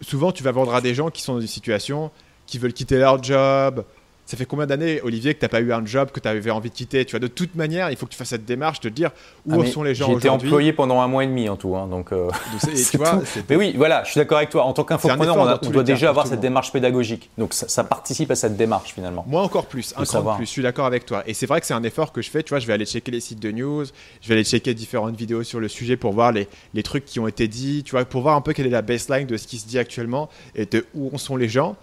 souvent 0.00 0.30
tu 0.30 0.44
vas 0.44 0.52
vendre 0.52 0.76
à 0.76 0.80
des 0.80 0.94
gens 0.94 1.10
qui 1.10 1.22
sont 1.22 1.34
dans 1.34 1.40
une 1.40 1.48
situation, 1.48 2.12
qui 2.46 2.58
veulent 2.58 2.72
quitter 2.72 2.96
leur 2.96 3.20
job, 3.20 3.84
ça 4.30 4.36
fait 4.36 4.44
combien 4.44 4.66
d'années, 4.66 5.00
Olivier, 5.02 5.34
que 5.34 5.40
tu 5.40 5.44
n'as 5.44 5.48
pas 5.48 5.60
eu 5.60 5.72
un 5.72 5.84
job 5.84 6.12
que 6.12 6.20
tu 6.20 6.28
avais 6.28 6.52
envie 6.52 6.70
de 6.70 6.74
quitter? 6.74 7.04
Tu 7.04 7.10
vois, 7.10 7.18
de 7.18 7.26
toute 7.26 7.56
manière, 7.56 7.90
il 7.90 7.96
faut 7.96 8.06
que 8.06 8.12
tu 8.12 8.16
fasses 8.16 8.28
cette 8.28 8.44
démarche 8.44 8.78
de 8.78 8.88
te 8.88 8.94
dire 8.94 9.10
où 9.44 9.60
ah, 9.60 9.66
sont 9.66 9.82
les 9.82 9.92
gens 9.92 10.04
aujourd'hui. 10.04 10.28
J'ai 10.28 10.36
été 10.36 10.46
employé 10.46 10.72
pendant 10.72 11.00
un 11.00 11.08
mois 11.08 11.24
et 11.24 11.26
demi 11.26 11.48
en 11.48 11.56
tout, 11.56 11.74
hein, 11.74 11.88
donc. 11.88 12.12
Euh, 12.12 12.28
tu 12.90 12.96
vois, 12.96 13.20
mais 13.48 13.56
oui, 13.56 13.74
voilà, 13.76 14.04
je 14.04 14.12
suis 14.12 14.20
d'accord 14.20 14.38
avec 14.38 14.50
toi. 14.50 14.62
En 14.62 14.72
tant 14.72 14.84
qu'infopreneur, 14.84 15.36
on, 15.36 15.66
on 15.66 15.70
doit 15.70 15.82
déjà 15.82 16.10
avoir 16.10 16.28
cette 16.28 16.38
démarche 16.38 16.70
pédagogique. 16.70 17.28
Donc 17.38 17.54
ça, 17.54 17.82
participe 17.82 18.30
à 18.30 18.36
cette 18.36 18.56
démarche 18.56 18.94
finalement. 18.94 19.24
Moi 19.26 19.42
encore 19.42 19.66
plus, 19.66 19.94
un 19.96 20.04
cran 20.04 20.36
plus. 20.36 20.46
Je 20.46 20.50
suis 20.50 20.62
d'accord 20.62 20.86
avec 20.86 21.06
toi. 21.06 21.24
Et 21.26 21.34
c'est 21.34 21.46
vrai 21.46 21.60
que 21.60 21.66
c'est 21.66 21.74
un 21.74 21.82
effort 21.82 22.12
que 22.12 22.22
je 22.22 22.30
fais. 22.30 22.44
Tu 22.44 22.50
vois, 22.50 22.60
je 22.60 22.68
vais 22.68 22.72
aller 22.72 22.86
checker 22.86 23.10
les 23.10 23.18
sites 23.18 23.40
de 23.40 23.50
news, 23.50 23.84
je 24.20 24.28
vais 24.28 24.34
aller 24.34 24.44
checker 24.44 24.74
différentes 24.74 25.16
vidéos 25.16 25.42
sur 25.42 25.58
le 25.58 25.66
sujet 25.66 25.96
pour 25.96 26.12
voir 26.12 26.30
les, 26.30 26.46
les 26.72 26.84
trucs 26.84 27.04
qui 27.04 27.18
ont 27.18 27.26
été 27.26 27.48
dits. 27.48 27.82
Tu 27.84 27.92
vois, 27.92 28.04
pour 28.04 28.22
voir 28.22 28.36
un 28.36 28.42
peu 28.42 28.52
quelle 28.52 28.68
est 28.68 28.70
la 28.70 28.82
baseline 28.82 29.26
de 29.26 29.36
ce 29.36 29.48
qui 29.48 29.58
se 29.58 29.66
dit 29.66 29.78
actuellement 29.80 30.28
et 30.54 30.66
de 30.66 30.86
où 30.94 31.18
sont 31.18 31.36
les 31.36 31.48
gens. 31.48 31.74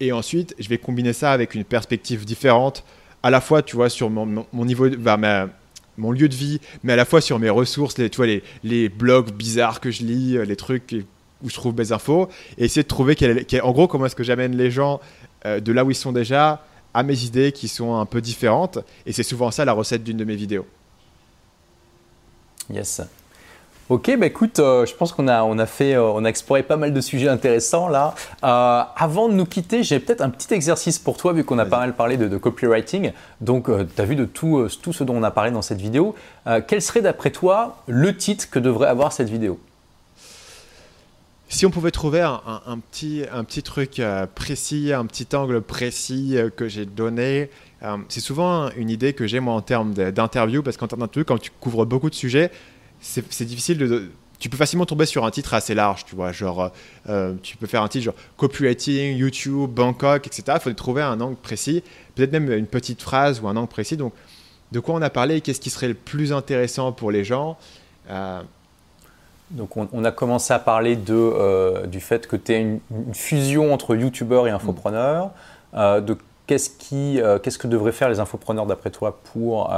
Et 0.00 0.12
ensuite, 0.12 0.54
je 0.58 0.68
vais 0.68 0.78
combiner 0.78 1.12
ça 1.12 1.32
avec 1.32 1.54
une 1.54 1.64
perspective 1.64 2.24
différente, 2.24 2.84
à 3.22 3.30
la 3.30 3.40
fois, 3.40 3.62
tu 3.62 3.76
vois, 3.76 3.90
sur 3.90 4.08
mon, 4.08 4.46
niveau, 4.64 4.88
bah, 4.90 5.18
mon 5.98 6.10
lieu 6.10 6.28
de 6.28 6.34
vie, 6.34 6.60
mais 6.82 6.94
à 6.94 6.96
la 6.96 7.04
fois 7.04 7.20
sur 7.20 7.38
mes 7.38 7.50
ressources, 7.50 7.98
les, 7.98 8.08
tu 8.08 8.16
vois, 8.16 8.26
les, 8.26 8.42
les 8.64 8.88
blogs 8.88 9.30
bizarres 9.32 9.80
que 9.80 9.90
je 9.90 10.02
lis, 10.02 10.38
les 10.44 10.56
trucs 10.56 10.96
où 11.42 11.48
je 11.48 11.54
trouve 11.54 11.76
mes 11.76 11.92
infos, 11.92 12.28
et 12.56 12.64
essayer 12.64 12.82
de 12.82 12.88
trouver, 12.88 13.16
en 13.62 13.72
gros, 13.72 13.88
comment 13.88 14.06
est-ce 14.06 14.16
que 14.16 14.24
j'amène 14.24 14.56
les 14.56 14.70
gens 14.70 15.00
euh, 15.46 15.60
de 15.60 15.72
là 15.72 15.84
où 15.84 15.90
ils 15.90 15.94
sont 15.94 16.12
déjà 16.12 16.64
à 16.92 17.02
mes 17.02 17.24
idées 17.24 17.52
qui 17.52 17.68
sont 17.68 17.96
un 17.96 18.06
peu 18.06 18.20
différentes. 18.20 18.78
Et 19.06 19.12
c'est 19.12 19.22
souvent 19.22 19.50
ça 19.50 19.64
la 19.64 19.72
recette 19.72 20.02
d'une 20.02 20.16
de 20.16 20.24
mes 20.24 20.36
vidéos. 20.36 20.66
Yes. 22.72 23.02
Ok, 23.90 24.16
bah 24.16 24.26
écoute, 24.26 24.60
euh, 24.60 24.86
je 24.86 24.94
pense 24.94 25.12
qu'on 25.12 25.26
a, 25.26 25.42
on 25.42 25.58
a 25.58 25.66
fait, 25.66 25.96
euh, 25.96 26.04
on 26.04 26.24
a 26.24 26.28
exploré 26.28 26.62
pas 26.62 26.76
mal 26.76 26.92
de 26.92 27.00
sujets 27.00 27.26
intéressants 27.26 27.88
là. 27.88 28.14
Euh, 28.44 28.82
avant 28.94 29.28
de 29.28 29.34
nous 29.34 29.46
quitter, 29.46 29.82
j'ai 29.82 29.98
peut-être 29.98 30.20
un 30.20 30.30
petit 30.30 30.54
exercice 30.54 31.00
pour 31.00 31.16
toi 31.16 31.32
vu 31.32 31.42
qu'on 31.42 31.58
a 31.58 31.64
pas 31.64 31.80
mal 31.80 31.96
parlé 31.96 32.16
de, 32.16 32.38
copywriting. 32.38 33.10
Donc, 33.40 33.66
tu 33.66 34.00
as 34.00 34.04
vu 34.04 34.14
de 34.14 34.26
tout, 34.26 34.68
tout 34.80 34.92
ce 34.92 35.02
dont 35.02 35.16
on 35.16 35.24
a 35.24 35.32
parlé 35.32 35.50
dans 35.50 35.60
cette 35.60 35.80
vidéo. 35.80 36.14
quel 36.68 36.80
serait 36.80 37.02
d'après 37.02 37.30
toi 37.30 37.82
le 37.88 38.16
titre 38.16 38.48
que 38.48 38.60
devrait 38.60 38.86
avoir 38.86 39.12
cette 39.12 39.28
vidéo? 39.28 39.58
Si 41.48 41.66
on 41.66 41.70
pouvait 41.72 41.90
trouver 41.90 42.20
un, 42.20 42.40
un, 42.64 42.78
petit, 42.78 43.24
un 43.32 43.42
petit 43.42 43.64
truc 43.64 44.00
précis, 44.36 44.92
un 44.92 45.04
petit 45.04 45.34
angle 45.34 45.62
précis 45.62 46.38
que 46.56 46.68
j'ai 46.68 46.86
donné, 46.86 47.50
c'est 48.08 48.20
souvent 48.20 48.70
une 48.76 48.88
idée 48.88 49.14
que 49.14 49.26
j'ai 49.26 49.40
moi 49.40 49.54
en 49.54 49.62
termes 49.62 49.94
d'interview, 49.94 50.62
parce 50.62 50.76
qu'en 50.76 50.86
termes 50.86 51.00
d'interview, 51.00 51.24
quand 51.24 51.38
tu 51.38 51.50
couvres 51.50 51.86
beaucoup 51.86 52.08
de 52.08 52.14
sujets, 52.14 52.52
c'est 53.00 53.44
difficile 53.44 53.78
de. 53.78 54.10
Tu 54.38 54.48
peux 54.48 54.56
facilement 54.56 54.86
tomber 54.86 55.04
sur 55.04 55.26
un 55.26 55.30
titre 55.30 55.52
assez 55.52 55.74
large, 55.74 56.06
tu 56.06 56.16
vois. 56.16 56.32
Genre, 56.32 56.72
euh, 57.08 57.34
tu 57.42 57.58
peux 57.58 57.66
faire 57.66 57.82
un 57.82 57.88
titre 57.88 58.04
genre 58.06 58.14
copywriting, 58.38 59.16
YouTube, 59.16 59.70
Bangkok, 59.70 60.26
etc. 60.26 60.44
Il 60.54 60.60
faut 60.60 60.72
trouver 60.72 61.02
un 61.02 61.20
angle 61.20 61.36
précis, 61.36 61.82
peut-être 62.14 62.32
même 62.32 62.50
une 62.50 62.66
petite 62.66 63.02
phrase 63.02 63.40
ou 63.40 63.48
un 63.48 63.56
angle 63.56 63.68
précis. 63.68 63.98
Donc, 63.98 64.14
de 64.72 64.80
quoi 64.80 64.94
on 64.94 65.02
a 65.02 65.10
parlé 65.10 65.42
Qu'est-ce 65.42 65.60
qui 65.60 65.68
serait 65.68 65.88
le 65.88 65.94
plus 65.94 66.32
intéressant 66.32 66.92
pour 66.92 67.10
les 67.10 67.24
gens 67.24 67.58
euh, 68.08 68.40
donc 69.50 69.76
on, 69.76 70.04
a 70.04 70.12
commencé 70.12 70.52
à 70.54 70.60
parler 70.60 70.94
de, 70.94 71.12
euh, 71.12 71.86
du 71.86 71.98
fait 71.98 72.28
que 72.28 72.36
tu 72.36 72.52
es 72.52 72.60
une, 72.60 72.80
fusion 73.12 73.74
entre 73.74 73.96
youtubeur 73.96 74.46
et 74.46 74.50
infopreneur, 74.50 75.32
de 75.74 76.16
qu'est-ce, 76.50 76.70
qui, 76.70 77.20
qu'est-ce 77.42 77.58
que 77.58 77.68
devraient 77.68 77.92
faire 77.92 78.08
les 78.08 78.18
infopreneurs 78.18 78.66
d'après 78.66 78.90
toi 78.90 79.20
pour 79.32 79.70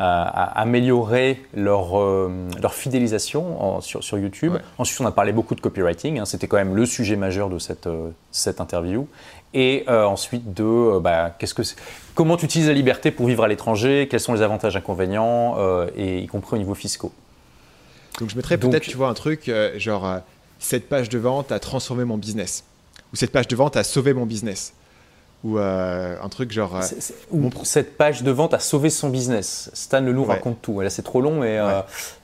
à 0.00 0.60
améliorer 0.60 1.42
leur, 1.54 1.98
euh, 1.98 2.30
leur 2.62 2.72
fidélisation 2.72 3.80
sur, 3.80 4.04
sur, 4.04 4.16
YouTube? 4.16 4.54
Ensuite, 4.78 5.00
on 5.00 5.06
a 5.06 5.10
parlé 5.10 5.32
beaucoup 5.32 5.56
de 5.56 5.60
copywriting, 5.60 6.20
hein. 6.20 6.24
c'était 6.24 6.46
quand 6.46 6.56
même 6.56 6.76
le 6.76 6.86
sujet 6.86 7.16
majeur 7.16 7.50
de 7.50 7.58
cette, 7.58 7.88
euh, 7.88 8.10
cette 8.30 8.60
interview. 8.60 9.08
Et 9.54 9.84
euh, 9.88 10.04
ensuite 10.04 10.54
de 10.54 10.98
bah, 11.00 11.34
qu'est-ce 11.36 11.54
que 11.54 11.62
comment 12.14 12.36
tu 12.36 12.44
utilises 12.44 12.68
la 12.68 12.74
liberté 12.74 13.10
pour 13.10 13.26
vivre 13.26 13.42
à 13.42 13.48
l'étranger, 13.48 14.06
quels 14.08 14.20
sont 14.20 14.34
les 14.34 14.42
avantages 14.42 14.76
inconvénients, 14.76 15.56
et 15.96 16.18
y 16.18 16.26
compris 16.26 16.56
au 16.56 16.58
niveau 16.58 16.74
fiscaux? 16.74 17.12
Donc 18.20 18.28
je 18.28 18.36
mettrais 18.36 18.58
peut-être, 18.58 18.82
tu 18.82 18.96
vois, 18.96 19.08
un 19.08 19.14
truc 19.14 19.50
genre 19.76 20.20
cette 20.58 20.88
page 20.88 21.08
de 21.08 21.18
vente 21.18 21.50
a 21.50 21.58
transformé 21.60 22.04
mon 22.04 22.18
business, 22.18 22.64
ou 23.12 23.16
cette 23.16 23.32
page 23.32 23.48
de 23.48 23.56
vente 23.56 23.76
a 23.76 23.84
sauvé 23.84 24.12
mon 24.12 24.26
business 24.26 24.74
ou 25.44 25.58
euh, 25.58 26.16
un 26.20 26.28
truc 26.28 26.50
genre. 26.50 26.76
Euh, 26.76 27.50
cette 27.62 27.96
page 27.96 28.22
de 28.22 28.30
vente 28.30 28.54
a 28.54 28.58
sauvé 28.58 28.90
son 28.90 29.08
business. 29.08 29.70
Stan 29.72 30.00
Leloup 30.00 30.24
raconte 30.24 30.60
tout. 30.60 30.80
Là, 30.80 30.90
c'est 30.90 31.02
trop 31.02 31.20
long, 31.20 31.40
mais. 31.40 31.58
Euh, 31.58 31.80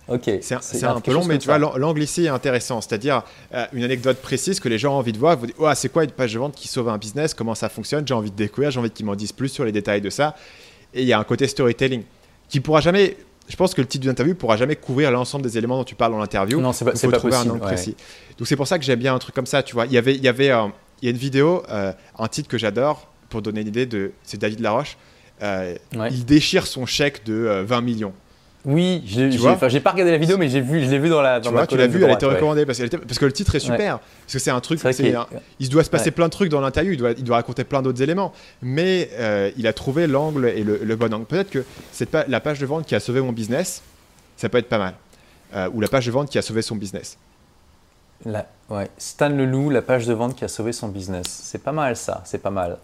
ok. 0.09 0.31
C'est 0.41 0.85
un, 0.85 1.01
peu 1.01 1.13
long, 1.13 1.25
mais 1.25 1.39
tu 1.39 1.47
vois, 1.47 1.59
l'angle 1.59 2.03
ici 2.03 2.25
est 2.25 2.29
intéressant. 2.29 2.81
C'est-à-dire 2.81 3.23
une 3.73 3.85
anecdote 3.85 4.21
précise 4.21 4.59
que 4.59 4.69
les 4.69 4.79
gens 4.79 4.95
ont 4.95 4.99
envie 4.99 5.13
de 5.13 5.19
voir. 5.19 5.37
Vous 5.37 5.47
dites, 5.47 5.57
oh, 5.59 5.71
c'est 5.75 5.91
quoi 5.91 6.05
une 6.05 6.11
page 6.11 6.35
de 6.35 6.39
vente 6.39 6.55
qui 6.55 6.69
sauve 6.69 6.89
un 6.89 6.99
business? 6.99 7.35
Comment 7.35 7.55
ça 7.55 7.69
fonctionne? 7.69 8.07
J'ai 8.07 8.15
envie 8.15 8.31
de 8.31 8.37
découvrir, 8.37 8.71
j'ai 8.71 8.81
envie 8.81 8.91
qu'ils 8.91 9.07
m'en 9.07 9.17
disent 9.17 9.33
plus 9.33 9.49
sur 9.49 9.65
les 9.65 9.73
détails 9.73 10.01
de 10.01 10.11
ça. 10.11 10.35
Et 10.93 11.03
il 11.03 11.09
y 11.09 11.13
a 11.13 11.19
un 11.19 11.25
côté 11.25 11.47
storytelling 11.47 12.03
qui 12.49 12.61
pourra 12.61 12.81
jamais. 12.81 13.17
Je 13.47 13.57
pense 13.57 13.75
que 13.75 13.83
le 13.83 13.87
titre 13.87 14.03
d'une 14.03 14.11
interview 14.11 14.35
pourra 14.35 14.57
jamais 14.57 14.75
couvrir 14.75 15.11
l'ensemble 15.11 15.45
des 15.45 15.59
éléments 15.59 15.77
dont 15.77 15.85
tu 15.85 15.95
parles 15.95 16.13
dans 16.13 16.19
l'interview. 16.19 16.61
Non, 16.61 16.73
c'est 16.73 16.85
pas, 16.85 16.93
pas 16.93 17.19
trouver 17.19 17.37
un 17.37 17.49
angle 17.51 17.61
précis. 17.61 17.95
Donc 18.39 18.49
c'est 18.49 18.57
pour 18.57 18.67
ça 18.67 18.79
que 18.79 18.85
j'aime 18.85 18.99
bien 18.99 19.15
un 19.15 19.19
truc 19.19 19.35
comme 19.35 19.47
ça. 19.47 19.63
Tu 19.63 19.75
vois, 19.75 19.85
il 19.87 19.93
y 19.93 19.99
avait, 19.99 20.15
il 20.15 20.25
y 20.25 20.29
avait 20.29 20.51
il 21.05 21.09
y 21.09 21.11
a 21.11 21.11
une 21.11 21.19
vidéo, 21.19 21.63
euh, 21.69 21.93
un 22.19 22.29
titre 22.29 22.49
que 22.49 22.57
j'adore, 22.57 23.07
pour 23.29 23.43
donner 23.43 23.61
une 23.61 23.69
idée, 23.69 23.85
de, 23.85 24.13
c'est 24.23 24.41
David 24.41 24.61
Laroche. 24.61 24.97
Euh, 25.43 25.77
il 26.11 26.25
déchire 26.25 26.67
son 26.67 26.87
chèque 26.87 27.27
de 27.27 27.63
20 27.67 27.77
euh, 27.77 27.81
millions. 27.83 28.15
Oui, 28.65 29.03
j'ai, 29.05 29.31
j'ai, 29.31 29.81
pas 29.81 29.91
regardé 29.91 30.13
la 30.13 30.17
vidéo, 30.17 30.39
mais 30.39 30.49
j'ai 30.49 30.63
vu, 30.63 30.83
je 30.83 30.89
l'ai 30.89 30.99
vu 30.99 31.11
dans 31.11 31.21
la. 31.21 31.41
Dans 31.41 31.51
tu, 31.51 31.55
vois, 31.55 31.67
tu 31.67 31.77
l'as 31.77 31.87
vu, 31.89 32.03
elle 32.03 32.09
a 32.09 32.15
été 32.15 32.25
recommandée 32.25 32.65
parce, 32.65 32.79
parce, 32.79 33.19
que 33.19 33.27
le 33.27 33.33
titre 33.33 33.55
est 33.55 33.61
super. 33.61 33.99
Parce 33.99 34.33
que 34.33 34.39
c'est 34.39 34.51
un 34.51 34.61
truc. 34.61 34.81
il 35.61 35.69
doit 35.69 35.85
se 35.85 35.91
passer 35.91 36.11
plein 36.11 36.25
de 36.25 36.33
trucs 36.33 36.49
dans 36.49 36.63
l'interview. 36.63 36.93
Il 36.93 36.99
doit, 36.99 37.11
il 37.11 37.25
doit 37.25 37.37
raconter 37.37 37.65
plein 37.65 37.83
d'autres 37.83 38.01
éléments. 38.01 38.33
Mais 38.63 39.11
il 39.59 39.67
a 39.67 39.75
trouvé 39.75 40.07
l'angle 40.07 40.47
et 40.47 40.65
le, 40.65 40.97
bon 40.97 41.13
angle. 41.13 41.27
Peut-être 41.27 41.51
que 41.51 41.67
c'est 41.93 42.09
pas 42.09 42.25
la 42.29 42.41
page 42.41 42.61
de 42.61 42.65
vente 42.65 42.87
qui 42.87 42.95
a 42.95 43.01
sauvé 43.01 43.21
mon 43.21 43.33
business. 43.33 43.83
Ça 44.39 44.49
peut 44.49 44.57
être 44.57 44.71
pas 44.71 44.79
mal. 44.79 45.71
ou 45.75 45.83
la 45.83 45.89
page 45.89 46.07
de 46.07 46.13
vente 46.13 46.31
qui 46.31 46.39
a 46.39 46.43
sauvé 46.43 46.63
son 46.63 46.77
business. 46.77 47.19
La, 48.27 48.47
ouais. 48.71 48.89
Stan 48.99 49.29
Leloup, 49.29 49.71
la 49.71 49.83
page 49.83 50.07
de 50.07 50.15
vente 50.15 50.35
qui 50.37 50.45
a 50.45 50.49
sauvé 50.49 50.73
son 50.73 50.89
business. 50.89 51.27
C'est 51.29 51.63
pas 51.63 51.73
mal 51.73 51.97
ça, 51.97 52.23
c'est 52.25 52.39
pas 52.39 52.51
mal. 52.51 52.79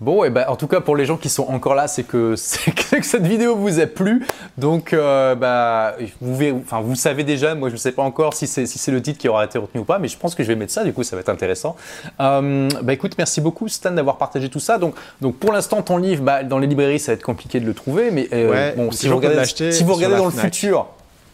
Bon, 0.00 0.24
et 0.24 0.28
eh 0.28 0.30
ben, 0.30 0.46
en 0.48 0.56
tout 0.56 0.66
cas 0.66 0.80
pour 0.80 0.96
les 0.96 1.04
gens 1.04 1.18
qui 1.18 1.28
sont 1.28 1.46
encore 1.48 1.74
là, 1.74 1.86
c'est 1.86 2.04
que, 2.04 2.34
que, 2.96 3.04
cette 3.04 3.26
vidéo 3.26 3.54
vous 3.54 3.80
a 3.80 3.86
plu. 3.86 4.26
Donc, 4.56 4.94
euh, 4.94 5.34
bah, 5.34 5.94
vous, 6.22 6.42
enfin, 6.62 6.80
vous 6.80 6.94
savez 6.94 7.22
déjà, 7.22 7.54
moi 7.54 7.68
je 7.68 7.74
ne 7.74 7.78
sais 7.78 7.92
pas 7.92 8.02
encore 8.02 8.32
si 8.32 8.46
c'est 8.46 8.64
si 8.64 8.90
le 8.90 9.02
titre 9.02 9.18
qui 9.18 9.28
aura 9.28 9.44
été 9.44 9.58
retenu 9.58 9.82
ou 9.82 9.84
pas, 9.84 9.98
mais 9.98 10.08
je 10.08 10.16
pense 10.16 10.34
que 10.34 10.42
je 10.42 10.48
vais 10.48 10.56
mettre 10.56 10.72
ça, 10.72 10.84
du 10.84 10.94
coup 10.94 11.02
ça 11.02 11.16
va 11.16 11.20
être 11.20 11.28
intéressant. 11.28 11.76
Euh, 12.18 12.70
bah, 12.82 12.94
écoute, 12.94 13.12
merci 13.18 13.42
beaucoup 13.42 13.68
Stan 13.68 13.90
d'avoir 13.90 14.16
partagé 14.16 14.48
tout 14.48 14.58
ça. 14.58 14.78
Donc, 14.78 14.94
donc 15.20 15.36
pour 15.36 15.52
l'instant, 15.52 15.82
ton 15.82 15.98
livre, 15.98 16.22
bah, 16.22 16.44
dans 16.44 16.58
les 16.58 16.66
librairies, 16.66 16.98
ça 16.98 17.12
va 17.12 17.16
être 17.16 17.22
compliqué 17.22 17.60
de 17.60 17.66
le 17.66 17.74
trouver, 17.74 18.10
mais 18.10 18.26
euh, 18.32 18.72
bon, 18.76 18.90
si 18.92 19.06
vous, 19.06 19.16
regardez, 19.16 19.44
si 19.44 19.84
vous 19.84 19.94
regardez 19.94 20.16
dans 20.16 20.24
le 20.24 20.30
futur, 20.30 20.86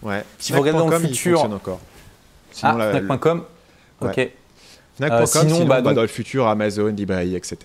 ouais. 0.03 0.24
si 0.41 0.53
vous 0.53 0.59
regardez 0.59 0.81
dans 0.81 0.89
le 0.89 0.99
futur, 0.99 1.45
encore. 1.45 1.78
Sinon, 2.57 2.78
ah, 2.81 2.91
Fnac.com, 2.91 3.45
ok. 4.01 4.31
Fnac.com, 4.97 5.27
sinon, 5.27 5.66
bah, 5.66 5.83
dans 5.83 6.01
le 6.01 6.07
futur, 6.07 6.47
Amazon, 6.47 6.87
librairie, 6.87 7.37
etc. 7.37 7.59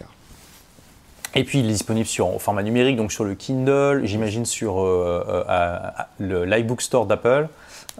Et 1.33 1.45
puis 1.45 1.59
il 1.59 1.65
est 1.65 1.69
disponible 1.69 2.07
sur, 2.07 2.41
format 2.41 2.61
numérique, 2.61 2.97
donc 2.97 3.13
sur 3.13 3.23
le 3.23 3.35
Kindle, 3.35 4.01
j'imagine 4.03 4.45
sur 4.45 4.81
euh, 4.81 5.45
euh, 5.49 6.45
l'iBook 6.45 6.81
Store 6.81 7.05
d'Apple. 7.05 7.47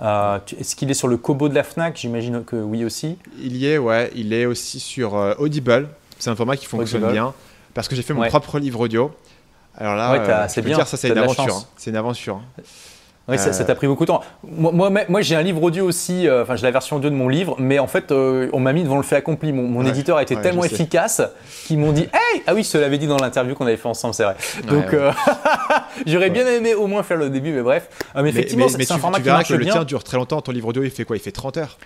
Euh, 0.01 0.39
est-ce 0.59 0.75
qu'il 0.75 0.91
est 0.91 0.95
sur 0.95 1.07
le 1.07 1.15
Kobo 1.15 1.47
de 1.47 1.55
la 1.55 1.63
Fnac? 1.63 1.95
J'imagine 1.95 2.43
que 2.43 2.57
oui 2.57 2.83
aussi. 2.83 3.17
Il 3.39 3.55
y 3.55 3.67
est, 3.67 3.77
ouais. 3.77 4.11
Il 4.15 4.33
est 4.33 4.45
aussi 4.45 4.81
sur 4.81 5.13
Audible. 5.39 5.87
C'est 6.19 6.29
un 6.29 6.35
format 6.35 6.57
qui 6.57 6.65
fonctionne 6.65 7.09
bien 7.09 7.33
parce 7.73 7.87
que 7.87 7.95
j'ai 7.95 8.01
fait 8.01 8.13
mon 8.13 8.27
propre 8.27 8.59
livre 8.59 8.81
audio. 8.81 9.11
Alors 9.77 9.95
là, 9.95 10.49
c'est 10.49 10.61
bien. 10.61 10.75
Dire, 10.75 10.87
ça 10.87 10.97
c'est 10.97 11.07
une, 11.07 11.17
aventure. 11.17 11.55
Hein. 11.55 11.63
C'est 11.77 11.89
une 11.89 11.95
aventure. 11.95 12.41
Oui, 13.27 13.37
ça 13.37 13.51
t'a 13.63 13.75
pris 13.75 13.87
beaucoup 13.87 14.03
de 14.03 14.07
temps. 14.07 14.21
Moi, 14.43 14.89
moi, 15.07 15.21
j'ai 15.21 15.35
un 15.35 15.41
livre 15.41 15.61
audio 15.63 15.85
aussi, 15.85 16.27
enfin 16.29 16.55
j'ai 16.55 16.63
la 16.63 16.71
version 16.71 16.97
audio 16.97 17.09
de 17.09 17.15
mon 17.15 17.29
livre, 17.29 17.55
mais 17.59 17.79
en 17.79 17.87
fait, 17.87 18.11
on 18.11 18.59
m'a 18.59 18.73
mis 18.73 18.83
devant 18.83 18.97
le 18.97 19.03
fait 19.03 19.15
accompli. 19.15 19.53
Mon, 19.53 19.85
éditeur 19.85 20.17
a 20.17 20.23
été 20.23 20.35
tellement 20.35 20.63
efficace 20.63 21.21
qu'ils 21.65 21.77
m'ont 21.77 21.91
dit 21.91 22.09
Hey 22.13 22.41
Ah 22.47 22.53
oui, 22.53 22.63
je 22.63 22.71
te 22.71 22.77
l'avais 22.77 22.97
dit 22.97 23.07
dans 23.07 23.17
l'interview 23.17 23.55
qu'on 23.55 23.67
avait 23.67 23.77
fait 23.77 23.87
ensemble, 23.87 24.13
c'est 24.13 24.23
vrai. 24.23 24.35
Donc 24.67 24.95
j'aurais 26.05 26.29
bien 26.29 26.45
aimé 26.47 26.73
au 26.73 26.87
moins 26.87 27.03
faire 27.03 27.17
le 27.17 27.29
début, 27.29 27.51
mais 27.51 27.61
bref. 27.61 27.89
mais 28.15 28.29
effectivement, 28.29 28.67
c'est 28.67 28.91
un 28.91 28.97
format 28.97 29.17
tu 29.17 29.23
qui 29.23 29.29
marche 29.29 29.49
que 29.49 29.53
le 29.53 29.65
tien 29.65 29.83
dure 29.83 30.03
très 30.03 30.17
longtemps. 30.17 30.41
Ton 30.41 30.51
livre 30.51 30.67
audio, 30.67 30.83
il 30.83 30.91
fait 30.91 31.05
quoi? 31.05 31.15
Il 31.15 31.21
fait 31.21 31.31
30 31.31 31.57
heures 31.57 31.77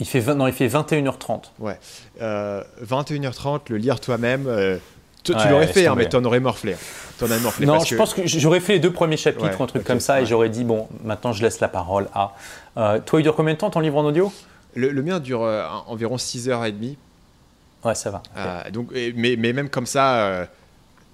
il 0.00 0.06
fait, 0.06 0.22
non, 0.34 0.46
il 0.46 0.52
fait 0.52 0.68
21h30. 0.68 1.42
Ouais. 1.58 1.78
21h30, 2.20 3.60
le 3.70 3.76
lire 3.76 4.00
toi-même. 4.00 4.46
Tu, 5.32 5.48
l'aurais 5.48 5.66
fait, 5.66 5.86
hein, 5.86 5.94
mais 5.96 6.08
tu 6.08 6.16
en 6.16 6.24
aurais 6.24 6.40
morflé. 6.40 6.76
Non, 7.62 7.80
je 7.84 7.94
pense 7.96 8.14
que 8.14 8.26
j'aurais 8.26 8.60
fait 8.60 8.74
les 8.74 8.78
deux 8.78 8.92
premiers 8.92 9.16
chapitres, 9.16 9.60
un 9.60 9.66
truc 9.66 9.84
comme 9.84 10.00
ça, 10.00 10.20
et 10.20 10.26
j'aurais 10.26 10.48
dit, 10.48 10.64
bon, 10.64 10.88
maintenant 11.04 11.32
je 11.32 11.42
laisse 11.42 11.60
la 11.60 11.68
parole 11.68 12.08
à. 12.14 12.34
Euh, 12.76 13.00
toi, 13.04 13.20
il 13.20 13.22
dure 13.24 13.34
combien 13.34 13.54
de 13.54 13.58
temps 13.58 13.70
ton 13.70 13.80
livre 13.80 13.98
en 13.98 14.04
audio? 14.04 14.32
Le, 14.74 15.02
mien 15.02 15.18
dure 15.18 15.42
euh, 15.42 15.66
environ 15.88 16.16
6h30. 16.16 16.94
Ouais, 17.84 17.94
ça 17.94 18.10
va. 18.10 18.22
Euh, 18.36 18.70
donc, 18.70 18.90
mais, 18.92 19.34
mais, 19.36 19.52
même 19.52 19.68
comme 19.68 19.86
ça, 19.86 20.46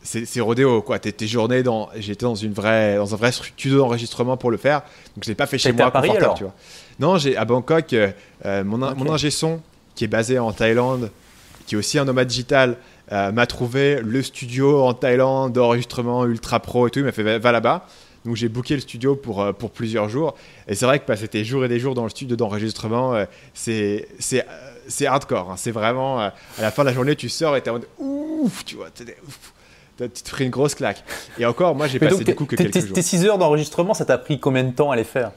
c'est 0.02 0.40
rodéo, 0.40 0.82
quoi. 0.82 0.98
Tes, 0.98 1.26
journées 1.26 1.62
dans. 1.62 1.88
J'étais 1.96 2.24
dans, 2.26 2.34
une 2.34 2.52
vraie, 2.52 2.96
dans 2.96 3.14
un 3.14 3.16
vrai 3.16 3.32
studio 3.32 3.78
d'enregistrement 3.78 4.36
pour 4.36 4.50
le 4.50 4.58
faire, 4.58 4.82
donc 5.14 5.24
je 5.24 5.28
l'ai 5.28 5.34
pas 5.34 5.46
fait 5.46 5.58
chez 5.58 5.72
moi. 5.72 5.86
à 5.86 5.90
Paris 5.90 6.10
alors? 6.10 6.34
tu 6.34 6.44
vois. 6.44 6.54
Non, 7.00 7.16
j'ai 7.16 7.36
à 7.36 7.44
Bangkok, 7.44 7.94
mon, 8.44 8.76
mon 8.76 9.12
ingé 9.12 9.30
son, 9.30 9.60
qui 9.94 10.04
est 10.04 10.08
basé 10.08 10.38
en 10.38 10.52
Thaïlande, 10.52 11.10
qui 11.66 11.74
est 11.74 11.78
aussi 11.78 11.98
un 11.98 12.04
nomade 12.04 12.28
digital, 12.28 12.76
euh, 13.12 13.32
m'a 13.32 13.46
trouvé 13.46 14.00
le 14.02 14.22
studio 14.22 14.82
en 14.82 14.94
Thaïlande 14.94 15.52
d'enregistrement 15.52 16.24
ultra 16.24 16.60
pro 16.60 16.86
et 16.86 16.90
tout. 16.90 17.00
Il 17.00 17.04
m'a 17.04 17.12
fait 17.12 17.38
va 17.38 17.52
là-bas. 17.52 17.86
Donc 18.24 18.36
j'ai 18.36 18.48
booké 18.48 18.74
le 18.74 18.80
studio 18.80 19.16
pour, 19.16 19.42
euh, 19.42 19.52
pour 19.52 19.70
plusieurs 19.70 20.08
jours. 20.08 20.34
Et 20.66 20.74
c'est 20.74 20.86
vrai 20.86 20.98
que 20.98 21.04
passer 21.04 21.28
tes 21.28 21.44
jours 21.44 21.64
et 21.64 21.68
des 21.68 21.78
jours 21.78 21.94
dans 21.94 22.04
le 22.04 22.08
studio 22.08 22.36
d'enregistrement, 22.36 23.14
euh, 23.14 23.24
c'est 23.52 24.08
c'est 24.18 25.06
hardcore. 25.06 25.50
Hein. 25.50 25.56
C'est 25.58 25.70
vraiment 25.70 26.20
à 26.20 26.32
la 26.58 26.70
fin 26.70 26.82
de 26.82 26.88
la 26.88 26.94
journée, 26.94 27.16
tu 27.16 27.28
sors 27.28 27.56
et 27.56 27.60
t'es 27.60 27.70
en 27.70 27.74
mode 27.74 27.88
ouf, 27.98 28.64
tu 28.64 28.76
vois, 28.76 28.88
tu 28.90 29.04
te 30.08 30.28
ferais 30.28 30.44
une 30.44 30.50
grosse 30.50 30.74
claque. 30.74 31.04
Et 31.38 31.44
encore, 31.44 31.74
moi 31.74 31.86
j'ai 31.86 31.98
passé 31.98 32.24
du 32.24 32.34
coup 32.34 32.46
que 32.46 32.56
quelques 32.56 32.80
jours. 32.80 32.92
Tes 32.94 33.02
6 33.02 33.26
heures 33.26 33.38
d'enregistrement, 33.38 33.92
ça 33.92 34.06
t'a 34.06 34.18
pris 34.18 34.40
combien 34.40 34.64
de 34.64 34.72
temps 34.72 34.90
à 34.90 34.96
les 34.96 35.04
faire? 35.04 35.32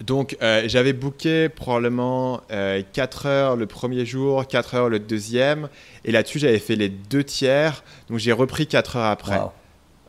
Donc, 0.00 0.36
euh, 0.40 0.62
j'avais 0.66 0.92
booké 0.92 1.48
probablement 1.48 2.40
4 2.48 3.26
euh, 3.26 3.28
heures 3.28 3.56
le 3.56 3.66
premier 3.66 4.06
jour, 4.06 4.46
4 4.46 4.74
heures 4.74 4.88
le 4.88 4.98
deuxième. 4.98 5.68
Et 6.04 6.12
là-dessus, 6.12 6.38
j'avais 6.38 6.58
fait 6.58 6.76
les 6.76 6.88
deux 6.88 7.22
tiers. 7.22 7.84
Donc, 8.08 8.18
j'ai 8.18 8.32
repris 8.32 8.66
4 8.66 8.96
heures 8.96 9.04
après. 9.04 9.40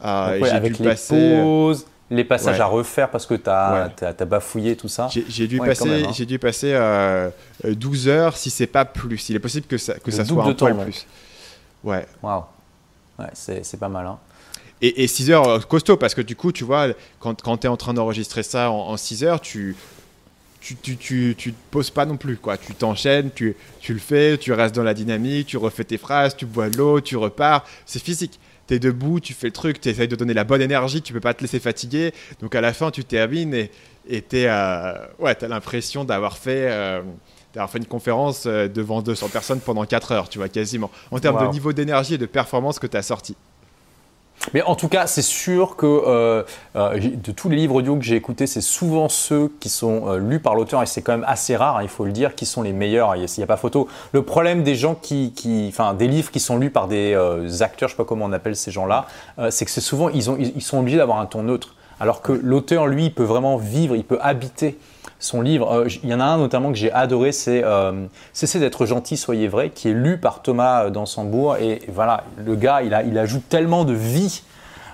Euh, 0.03 0.41
avec 0.51 0.79
les 0.79 0.95
pauses, 0.95 1.85
les 2.09 2.23
passages 2.23 2.59
à 2.59 2.65
refaire 2.65 3.11
parce 3.11 3.25
que 3.25 3.35
tu 3.35 3.49
as, 3.49 4.25
bafouillé 4.25 4.75
tout 4.75 4.87
ça. 4.87 5.09
J'ai 5.09 5.47
dû, 5.47 5.59
passer, 5.59 6.05
hein. 6.05 6.25
dû 6.25 6.39
passer 6.39 6.77
12 7.63 8.07
heures 8.07 8.37
si 8.37 8.49
c'est 8.49 8.67
pas 8.67 8.85
plus. 8.85 9.29
Il 9.29 9.35
est 9.35 9.39
possible 9.39 9.67
que 9.67 9.77
ça, 9.77 9.95
que 9.95 10.09
ça 10.09 10.25
soit 10.25 10.43
un 10.43 10.53
peu 10.53 10.83
plus. 10.83 11.05
Ouais. 11.83 12.05
Waouh. 12.23 12.43
Ouais, 13.19 13.27
c'est 13.33 13.79
pas 13.79 13.89
mal. 13.89 14.07
Hein. 14.07 14.17
Et, 14.81 15.07
6 15.07 15.29
heures 15.29 15.47
euh, 15.47 15.59
costaud, 15.59 15.95
parce 15.95 16.15
que 16.15 16.21
du 16.21 16.35
coup, 16.35 16.51
tu 16.51 16.63
vois, 16.63 16.87
quand, 17.19 17.41
quand 17.41 17.57
tu 17.57 17.67
es 17.67 17.69
en 17.69 17.77
train 17.77 17.93
d'enregistrer 17.93 18.41
ça 18.41 18.71
en, 18.71 18.97
6 18.97 19.23
heures, 19.23 19.39
tu, 19.39 19.75
tu, 20.59 20.75
tu, 20.75 20.97
tu, 20.97 21.35
tu, 21.37 21.53
te 21.53 21.57
poses 21.69 21.91
pas 21.91 22.05
non 22.05 22.17
plus. 22.17 22.37
quoi. 22.37 22.57
Tu 22.57 22.73
t'enchaînes, 22.73 23.29
tu, 23.33 23.55
tu 23.79 23.93
le 23.93 23.99
fais, 23.99 24.37
tu 24.39 24.53
restes 24.53 24.75
dans 24.75 24.83
la 24.83 24.95
dynamique, 24.95 25.47
tu 25.47 25.57
refais 25.57 25.83
tes 25.83 25.99
phrases, 25.99 26.35
tu 26.35 26.47
bois 26.47 26.69
de 26.69 26.77
l'eau, 26.77 26.99
tu 26.99 27.15
repars. 27.15 27.63
C'est 27.85 28.01
physique. 28.01 28.39
Tu 28.67 28.75
es 28.75 28.79
debout, 28.79 29.19
tu 29.19 29.33
fais 29.33 29.47
le 29.47 29.53
truc, 29.53 29.79
tu 29.79 29.89
essayes 29.89 30.07
de 30.07 30.15
donner 30.15 30.33
la 30.33 30.43
bonne 30.43 30.61
énergie, 30.61 31.01
tu 31.01 31.13
peux 31.13 31.19
pas 31.19 31.35
te 31.35 31.41
laisser 31.41 31.59
fatiguer. 31.59 32.11
Donc 32.41 32.55
à 32.55 32.61
la 32.61 32.73
fin, 32.73 32.89
tu 32.89 33.03
termines 33.03 33.53
et 33.53 33.69
tu 34.07 34.47
euh, 34.47 34.93
ouais, 35.19 35.43
as 35.43 35.47
l'impression 35.47 36.05
d'avoir 36.05 36.37
fait. 36.37 36.71
Euh, 36.71 37.01
d'avoir 37.53 37.69
fait 37.69 37.79
une 37.79 37.85
conférence 37.85 38.47
devant 38.47 39.01
200 39.01 39.27
personnes 39.27 39.59
pendant 39.59 39.83
4 39.83 40.13
heures, 40.13 40.29
tu 40.29 40.37
vois, 40.37 40.47
quasiment. 40.47 40.89
En 41.11 41.19
termes 41.19 41.45
de 41.45 41.51
niveau 41.51 41.73
d'énergie 41.73 42.13
et 42.13 42.17
de 42.17 42.25
performance 42.25 42.79
que 42.79 42.87
tu 42.87 42.95
as 42.95 43.01
sorti. 43.01 43.35
Mais 44.53 44.61
en 44.63 44.75
tout 44.75 44.87
cas, 44.87 45.07
c'est 45.07 45.21
sûr 45.21 45.75
que 45.75 45.85
euh, 45.85 46.43
euh, 46.75 46.99
de 46.99 47.31
tous 47.31 47.49
les 47.49 47.55
livres 47.55 47.75
audio 47.75 47.95
que 47.95 48.03
j'ai 48.03 48.15
écoutés, 48.15 48.47
c'est 48.47 48.61
souvent 48.61 49.07
ceux 49.07 49.51
qui 49.59 49.69
sont 49.69 50.07
euh, 50.07 50.17
lus 50.17 50.39
par 50.39 50.55
l'auteur, 50.55 50.81
et 50.81 50.85
c'est 50.85 51.01
quand 51.01 51.11
même 51.11 51.25
assez 51.27 51.55
rare, 51.55 51.77
hein, 51.77 51.83
il 51.83 51.89
faut 51.89 52.05
le 52.05 52.11
dire, 52.11 52.35
qui 52.35 52.45
sont 52.45 52.61
les 52.61 52.73
meilleurs. 52.73 53.15
Il 53.15 53.25
n'y 53.25 53.43
a, 53.43 53.47
pas 53.47 53.57
photo. 53.57 53.87
Le 54.11 54.23
problème 54.23 54.63
des 54.63 54.75
gens 54.75 54.95
qui, 54.95 55.33
enfin, 55.69 55.93
des 55.93 56.07
livres 56.07 56.31
qui 56.31 56.39
sont 56.39 56.57
lus 56.57 56.71
par 56.71 56.87
des 56.87 57.15
acteurs, 57.61 57.89
je 57.89 57.93
sais 57.93 57.97
pas 57.97 58.05
comment 58.05 58.25
on 58.25 58.33
appelle 58.33 58.55
ces 58.55 58.71
gens-là, 58.71 59.05
c'est 59.49 59.65
que 59.65 59.71
c'est 59.71 59.81
souvent 59.81 60.09
ils, 60.09 60.29
ont, 60.29 60.37
ils 60.37 60.61
sont 60.61 60.79
obligés 60.79 60.97
d'avoir 60.97 61.19
un 61.19 61.25
ton 61.25 61.43
neutre, 61.43 61.75
alors 61.99 62.21
que 62.21 62.31
l'auteur, 62.31 62.87
lui, 62.87 63.09
peut 63.09 63.23
vraiment 63.23 63.57
vivre, 63.57 63.95
il 63.95 64.03
peut 64.03 64.17
habiter 64.21 64.77
son 65.21 65.41
livre. 65.41 65.71
Euh, 65.71 65.87
il 66.03 66.09
y 66.09 66.13
en 66.13 66.19
a 66.19 66.25
un 66.25 66.37
notamment 66.37 66.71
que 66.71 66.77
j'ai 66.77 66.91
adoré, 66.91 67.31
c'est 67.31 67.63
euh, 67.63 68.05
Cessez 68.33 68.59
d'être 68.59 68.85
gentil, 68.85 69.15
soyez 69.15 69.47
vrai, 69.47 69.69
qui 69.69 69.89
est 69.89 69.93
lu 69.93 70.17
par 70.17 70.41
Thomas 70.41 70.85
euh, 70.85 70.89
Dansembourg. 70.89 71.55
Et 71.57 71.81
voilà, 71.87 72.23
le 72.37 72.55
gars, 72.55 72.81
il, 72.81 72.93
a, 72.93 73.03
il 73.03 73.17
ajoute 73.17 73.47
tellement 73.47 73.85
de 73.85 73.93
vie 73.93 74.43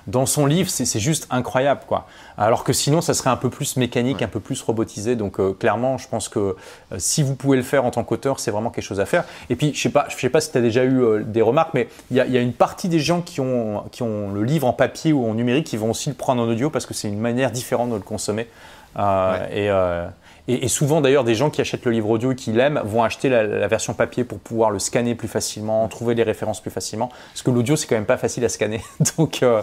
dans 0.06 0.24
son 0.24 0.46
livre, 0.46 0.70
c'est 0.70 0.98
juste 0.98 1.26
incroyable. 1.28 1.82
quoi. 1.86 2.06
Alors 2.38 2.64
que 2.64 2.72
sinon, 2.72 3.02
ça 3.02 3.12
serait 3.12 3.28
un 3.28 3.36
peu 3.36 3.50
plus 3.50 3.76
mécanique, 3.76 4.22
un 4.22 4.28
peu 4.28 4.40
plus 4.40 4.62
robotisé. 4.62 5.16
Donc 5.16 5.38
clairement, 5.58 5.98
je 5.98 6.08
pense 6.08 6.30
que 6.30 6.56
si 6.96 7.22
vous 7.22 7.34
pouvez 7.34 7.58
le 7.58 7.62
faire 7.62 7.84
en 7.84 7.90
tant 7.90 8.04
qu'auteur, 8.04 8.40
c'est 8.40 8.50
vraiment 8.50 8.70
quelque 8.70 8.86
chose 8.86 9.00
à 9.00 9.04
faire. 9.04 9.24
Et 9.50 9.56
puis, 9.56 9.66
je 9.66 9.72
ne 9.72 9.82
sais, 9.82 9.90
pas, 9.90 10.06
je 10.08 10.16
sais 10.16 10.30
pas 10.30 10.40
si 10.40 10.50
tu 10.50 10.56
as 10.56 10.62
déjà 10.62 10.82
eu 10.86 11.22
des 11.24 11.42
remarques, 11.42 11.74
mais 11.74 11.90
il 12.10 12.16
y, 12.16 12.20
y, 12.20 12.38
a 12.38 12.40
une 12.40 12.54
partie 12.54 12.88
des 12.88 13.00
gens 13.00 13.20
qui 13.20 13.42
ont, 13.42 13.84
qui 13.92 14.02
ont 14.02 14.30
le 14.30 14.44
livre 14.44 14.66
en 14.66 14.72
papier 14.72 15.12
ou 15.12 15.28
en 15.28 15.34
numérique 15.34 15.66
qui 15.66 15.76
vont 15.76 15.90
aussi 15.90 16.08
le 16.08 16.14
prendre 16.14 16.40
en 16.40 16.48
audio 16.48 16.70
parce 16.70 16.86
que 16.86 16.94
c'est 16.94 17.08
une 17.08 17.20
manière 17.20 17.50
différente 17.50 17.90
de 17.90 17.96
le 17.96 18.00
consommer. 18.00 18.48
Euh, 18.96 20.08
et, 20.46 20.64
et, 20.64 20.68
souvent 20.68 21.00
d'ailleurs, 21.00 21.24
des 21.24 21.34
gens 21.34 21.50
qui 21.50 21.60
achètent 21.60 21.84
le 21.84 21.92
livre 21.92 22.08
audio 22.08 22.32
et 22.32 22.34
qui 22.34 22.52
l'aiment 22.52 22.80
vont 22.84 23.04
acheter 23.04 23.28
la, 23.28 23.68
version 23.68 23.92
papier 23.92 24.24
pour 24.24 24.38
pouvoir 24.38 24.70
le 24.70 24.78
scanner 24.78 25.14
plus 25.14 25.28
facilement, 25.28 25.86
trouver 25.88 26.14
les 26.14 26.22
références 26.22 26.60
plus 26.60 26.70
facilement. 26.70 27.10
Parce 27.32 27.42
que 27.42 27.50
l'audio, 27.50 27.76
c'est 27.76 27.86
quand 27.86 27.96
même 27.96 28.06
pas 28.06 28.16
facile 28.16 28.44
à 28.44 28.48
scanner. 28.48 28.80
donc, 29.18 29.42
euh, 29.42 29.62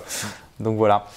donc 0.60 0.78
voilà. 0.78 1.08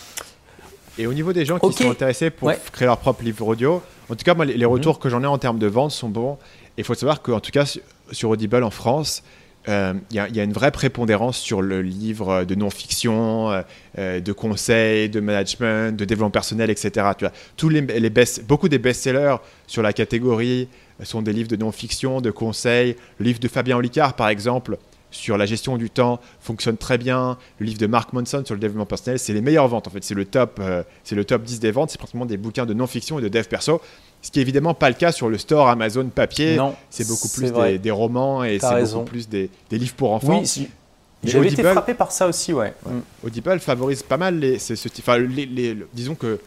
Et 0.96 1.06
au 1.06 1.12
niveau 1.12 1.32
des 1.32 1.44
gens 1.44 1.58
qui 1.58 1.72
sont 1.72 1.90
intéressés 1.90 2.30
pour 2.30 2.50
créer 2.72 2.86
leur 2.86 2.98
propre 2.98 3.22
livre 3.22 3.46
audio, 3.46 3.82
en 4.10 4.14
tout 4.14 4.24
cas, 4.24 4.34
moi, 4.34 4.46
les, 4.46 4.64
retours 4.64 4.94
mhm. 4.94 5.00
que 5.00 5.08
j'en 5.10 5.22
ai 5.22 5.26
en 5.26 5.38
termes 5.38 5.58
de 5.58 5.66
vente 5.66 5.90
sont 5.90 6.08
bons. 6.08 6.38
Et 6.76 6.80
il 6.80 6.84
faut 6.84 6.94
savoir 6.94 7.22
qu'en 7.22 7.40
tout 7.40 7.50
cas, 7.50 7.64
sur 8.10 8.30
Audible 8.30 8.64
en 8.64 8.70
France, 8.70 9.22
il 9.68 9.74
euh, 9.74 9.92
y, 10.10 10.40
a 10.40 10.42
une 10.42 10.52
vraie 10.54 10.70
prépondérance 10.70 11.36
sur 11.36 11.60
le 11.60 11.82
livre 11.82 12.44
de 12.44 12.54
non-fiction, 12.54 13.50
euh, 13.50 13.60
euh, 13.98 14.18
de 14.18 14.32
conseils, 14.32 15.10
de 15.10 15.20
management, 15.20 15.94
de 15.94 16.06
développement 16.06 16.30
personnel, 16.30 16.70
etc. 16.70 17.06
Tous 17.58 17.68
les 17.68 17.82
beaucoup 18.48 18.70
des 18.70 18.78
best-sellers 18.78 19.36
sur 19.66 19.82
la 19.82 19.92
catégorie 19.92 20.68
sont 21.02 21.20
des 21.20 21.34
livres 21.34 21.50
de 21.50 21.56
non-fiction, 21.56 22.22
de 22.22 22.30
conseils. 22.30 22.96
Le 23.18 23.26
livre 23.26 23.40
de 23.40 23.48
Fabien 23.48 23.76
Olicard, 23.76 24.14
par 24.14 24.30
exemple, 24.30 24.78
sur 25.10 25.36
la 25.36 25.44
gestion 25.44 25.76
du 25.76 25.90
temps 25.90 26.18
fonctionne 26.40 26.78
très 26.78 26.96
bien. 26.96 27.36
Le 27.58 27.66
livre 27.66 27.78
de 27.78 27.86
Mark 27.86 28.14
Monson 28.14 28.42
sur 28.46 28.54
le 28.54 28.60
développement 28.60 28.86
personnel, 28.86 29.18
c'est 29.18 29.34
les 29.34 29.42
meilleures 29.42 29.68
ventes 29.68 29.86
en 29.86 29.90
fait. 29.90 30.02
C'est 30.02 30.14
le 30.14 30.24
top, 30.24 30.62
c'est 31.04 31.14
le 31.14 31.26
top 31.26 31.42
10 31.42 31.60
des 31.60 31.72
ventes. 31.72 31.90
C'est 31.90 31.98
pratiquement 31.98 32.26
des 32.26 32.38
bouquins 32.38 32.64
de 32.64 32.72
non-fiction 32.72 33.18
et 33.18 33.22
de 33.22 33.28
dev 33.28 33.44
perso. 33.44 33.82
Ce 34.20 34.30
qui 34.30 34.40
est 34.40 34.42
évidemment 34.42 34.74
pas 34.74 34.88
le 34.88 34.96
cas 34.96 35.12
sur 35.12 35.28
le 35.28 35.38
store 35.38 35.68
Amazon 35.68 36.06
papier. 36.08 36.58
C'est 36.90 37.06
beaucoup 37.06 37.28
plus 37.28 37.52
des, 37.78 37.90
romans 37.90 38.44
et 38.44 38.58
c'est 38.58 38.82
beaucoup 38.92 39.04
plus 39.04 39.28
des, 39.28 39.50
livres 39.70 39.94
pour 39.94 40.12
enfants. 40.12 40.40
Oui, 40.40 40.68
j'avais 41.24 41.48
été 41.48 41.62
frappé 41.62 41.94
par 41.94 42.12
ça 42.12 42.28
aussi, 42.28 42.52
ouais. 42.52 42.74
Mm. 42.86 43.26
Audible 43.26 43.58
favorise 43.60 44.02
pas 44.02 44.16
mal 44.16 44.38
les, 44.38 44.58
ce, 44.58 44.74
enfin, 45.00 45.18
les, 45.18 45.76
disons 45.92 46.14
que 46.14 46.38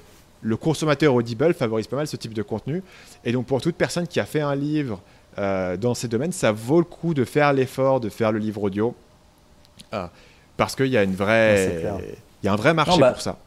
le 0.41 0.57
consommateur 0.57 1.13
Audible 1.13 1.53
favorise 1.53 1.87
pas 1.87 1.97
mal 1.97 2.07
ce 2.07 2.15
type 2.15 2.33
de 2.33 2.41
contenu. 2.41 2.81
Et 3.25 3.31
donc 3.31 3.45
pour 3.45 3.61
toute 3.61 3.75
personne 3.75 4.07
qui 4.07 4.19
a 4.19 4.25
fait 4.25 4.41
un 4.41 4.55
livre 4.55 5.01
euh, 5.37 5.77
dans 5.77 5.93
ces 5.93 6.07
domaines, 6.07 6.31
ça 6.31 6.51
vaut 6.51 6.79
le 6.79 6.85
coup 6.85 7.13
de 7.13 7.25
faire 7.25 7.53
l'effort 7.53 7.99
de 7.99 8.09
faire 8.09 8.31
le 8.31 8.39
livre 8.39 8.63
audio 8.63 8.95
euh, 9.93 10.07
parce 10.57 10.75
qu'il 10.75 10.87
y 10.87 10.97
a 10.97 11.03
une 11.03 11.15
vraie, 11.15 11.83
il 12.41 12.45
y 12.45 12.49
a 12.49 12.53
un 12.53 12.57
vrai 12.57 12.73
marché 12.73 12.99
bah, 12.99 13.11
pour 13.11 13.21
ça 13.21 13.37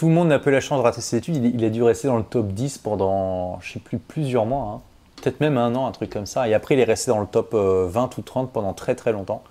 tout 0.00 0.08
le 0.08 0.14
monde 0.14 0.28
n'a 0.28 0.38
pas 0.38 0.48
eu 0.48 0.54
la 0.54 0.62
chance 0.62 0.78
de 0.78 0.82
rater 0.82 1.02
ses 1.02 1.18
études. 1.18 1.36
Il, 1.54 1.62
a 1.62 1.68
dû 1.68 1.82
rester 1.82 2.08
dans 2.08 2.16
le 2.16 2.22
top 2.22 2.46
10 2.52 2.78
pendant, 2.78 3.60
je 3.60 3.74
sais 3.74 3.78
plus, 3.78 3.98
plusieurs 3.98 4.46
mois. 4.46 4.76
Hein. 4.76 4.80
Peut-être 5.16 5.40
même 5.40 5.58
un 5.58 5.74
an, 5.74 5.86
un 5.86 5.92
truc 5.92 6.08
comme 6.08 6.24
ça. 6.24 6.48
Et 6.48 6.54
après, 6.54 6.74
il 6.74 6.80
est 6.80 6.84
resté 6.84 7.10
dans 7.10 7.20
le 7.20 7.26
top 7.26 7.52
20 7.52 7.58
euh, 7.58 8.08
ou 8.16 8.22
30 8.22 8.50
pendant 8.50 8.72
très 8.72 8.94
très 8.94 9.12
longtemps. 9.12 9.42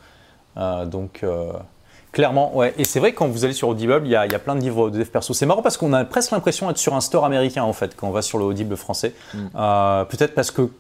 Euh, 0.58 0.88
donc, 0.88 1.20
euh, 1.22 1.52
clairement, 2.12 2.58
ouais. 2.58 2.74
Et 2.80 2.84
c'est 2.84 3.00
vrai, 3.00 3.14
quand 3.14 3.28
vous 3.28 3.46
allez 3.46 3.54
sur 3.54 3.68
Audible, 3.68 4.02
il 4.06 4.10
y, 4.10 4.16
a, 4.16 4.26
il 4.26 4.32
y 4.32 4.36
a 4.36 4.40
plein 4.40 4.56
de 4.56 4.62
livres 4.62 4.90
de 4.90 4.98
dev 4.98 5.06
perso. 5.06 5.36
C'est 5.36 5.46
marrant 5.46 5.62
parce 5.62 5.78
qu'on 5.78 5.94
a 5.94 6.04
presque 6.04 6.32
l'impression 6.32 6.68
d'être 6.68 6.80
sur 6.80 6.96
un 6.96 7.02
store 7.02 7.26
américain, 7.26 7.62
en 7.62 7.74
fait, 7.74 7.96
quand 7.96 8.08
on 8.08 8.12
va 8.12 8.24
sur 8.24 8.40
le 8.40 8.46
Audible 8.46 8.76
français. 8.76 9.14
Mm. 9.36 9.50
peut-être 10.10 10.34
parce 10.34 10.50
que 10.50 10.72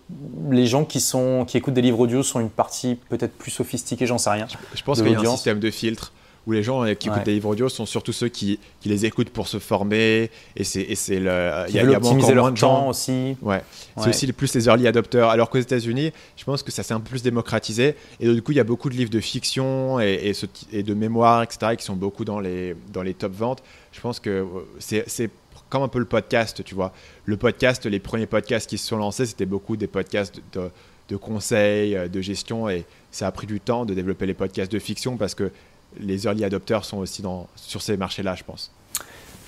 les 0.49 0.65
gens 0.65 0.83
qui, 0.83 0.99
sont, 0.99 1.45
qui 1.47 1.57
écoutent 1.57 1.75
des 1.75 1.83
livres 1.83 1.99
audio 1.99 2.23
sont 2.23 2.39
une 2.39 2.49
partie 2.49 2.95
peut-être 2.95 3.37
plus 3.37 3.51
sophistiquée, 3.51 4.07
j'en 4.07 4.17
sais 4.17 4.31
rien. 4.31 4.47
Je, 4.73 4.81
pense 4.81 4.99
qu'il 4.99 5.11
y 5.11 5.15
a 5.15 5.19
un 5.19 5.25
système 5.25 5.59
de 5.59 5.69
filtre 5.69 6.11
où 6.49 6.51
les 6.51 6.63
gens 6.63 6.83
qui 6.95 7.07
écoutent 7.07 7.25
des 7.25 7.33
livres 7.33 7.49
audio 7.49 7.69
sont 7.69 7.85
surtout 7.85 8.11
ceux 8.11 8.27
qui, 8.27 8.59
qui 8.81 8.89
les 8.89 9.05
écoutent 9.05 9.29
pour 9.29 9.47
se 9.47 9.59
former 9.59 10.31
et 10.55 10.63
c'est 10.63 10.85
le 11.19 11.65
il 11.69 11.75
y 11.75 11.79
a, 11.79 11.83
a 11.83 11.99
encore 11.99 12.31
leur 12.33 12.53
temps 12.55 12.89
aussi. 12.89 13.37
Ouais, 13.41 13.61
c'est 13.97 14.09
aussi 14.09 14.33
plus 14.33 14.53
les 14.55 14.65
early 14.65 14.87
adopters 14.87 15.29
alors 15.29 15.49
qu'aux 15.49 15.59
États-Unis 15.59 16.11
je 16.35 16.43
pense 16.43 16.63
que 16.63 16.71
ça 16.71 16.81
s'est 16.81 16.93
un 16.93 16.99
peu 16.99 17.11
plus 17.11 17.23
démocratisé 17.23 17.95
et 18.19 18.33
du 18.33 18.41
coup 18.41 18.51
il 18.51 18.57
y 18.57 18.61
a 18.61 18.63
beaucoup 18.63 18.89
de 18.89 18.95
livres 18.95 19.11
de 19.11 19.19
fiction 19.19 19.99
et, 19.99 20.33
et, 20.71 20.83
de 20.83 20.93
mémoire 20.93 21.43
etc 21.43 21.75
qui 21.77 21.85
sont 21.85 21.95
beaucoup 21.95 22.25
dans 22.25 22.39
les 22.39 22.75
dans 22.91 23.03
les 23.03 23.13
top 23.13 23.33
ventes. 23.33 23.63
Je 23.91 24.01
pense 24.01 24.19
que 24.19 24.45
c'est 24.79 25.29
comme 25.69 25.83
un 25.83 25.87
peu 25.87 25.99
le 25.99 26.05
podcast, 26.05 26.63
tu 26.63 26.73
vois. 26.73 26.91
Le 27.25 27.37
podcast, 27.37 27.85
les 27.85 27.99
premiers 27.99 28.25
podcasts 28.25 28.67
qui 28.67 28.79
se 28.79 28.87
sont 28.87 28.97
lancés, 28.97 29.27
c'était 29.27 29.45
beaucoup 29.45 29.77
des 29.77 29.85
podcasts 29.85 30.41
de, 30.53 30.71
de 31.09 31.15
conseils, 31.15 31.95
euh, 31.95 32.07
de 32.07 32.21
gestion, 32.21 32.69
et 32.69 32.85
ça 33.11 33.27
a 33.27 33.31
pris 33.31 33.47
du 33.47 33.59
temps 33.59 33.85
de 33.85 33.93
développer 33.93 34.25
les 34.25 34.33
podcasts 34.33 34.71
de 34.71 34.79
fiction 34.79 35.17
parce 35.17 35.35
que 35.35 35.51
les 35.97 36.25
early 36.25 36.43
adopters 36.43 36.85
sont 36.85 36.97
aussi 36.97 37.21
dans, 37.21 37.47
sur 37.55 37.81
ces 37.81 37.97
marchés-là, 37.97 38.35
je 38.35 38.43
pense. 38.43 38.71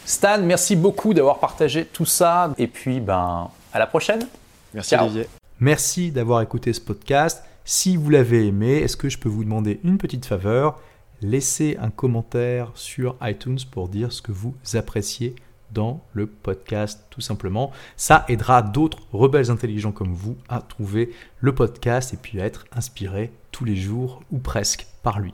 Stan, 0.05 0.41
merci 0.41 0.75
beaucoup 0.75 1.13
d'avoir 1.13 1.39
partagé 1.39 1.85
tout 1.85 2.05
ça, 2.05 2.53
et 2.57 2.67
puis 2.67 2.99
ben, 2.99 3.49
à 3.73 3.79
la 3.79 3.87
prochaine. 3.87 4.27
Merci 4.73 4.95
Olivier. 4.95 5.27
Merci 5.59 6.11
d'avoir 6.11 6.41
écouté 6.41 6.73
ce 6.73 6.81
podcast. 6.81 7.43
Si 7.65 7.95
vous 7.95 8.09
l'avez 8.09 8.47
aimé, 8.47 8.77
est-ce 8.77 8.97
que 8.97 9.09
je 9.09 9.19
peux 9.19 9.29
vous 9.29 9.43
demander 9.43 9.79
une 9.83 9.97
petite 9.97 10.25
faveur? 10.25 10.79
Laissez 11.21 11.77
un 11.79 11.91
commentaire 11.91 12.71
sur 12.73 13.15
iTunes 13.21 13.59
pour 13.69 13.87
dire 13.87 14.11
ce 14.11 14.23
que 14.23 14.31
vous 14.31 14.55
appréciez 14.73 15.35
dans 15.71 16.03
le 16.13 16.25
podcast 16.25 17.05
tout 17.09 17.21
simplement. 17.21 17.71
Ça 17.95 18.25
aidera 18.27 18.61
d'autres 18.61 19.03
rebelles 19.13 19.51
intelligents 19.51 19.91
comme 19.91 20.13
vous 20.13 20.35
à 20.49 20.61
trouver 20.61 21.11
le 21.39 21.53
podcast 21.53 22.13
et 22.13 22.17
puis 22.17 22.41
à 22.41 22.45
être 22.45 22.65
inspirés 22.71 23.31
tous 23.51 23.65
les 23.65 23.75
jours 23.75 24.23
ou 24.31 24.39
presque 24.39 24.87
par 25.03 25.19
lui. 25.19 25.33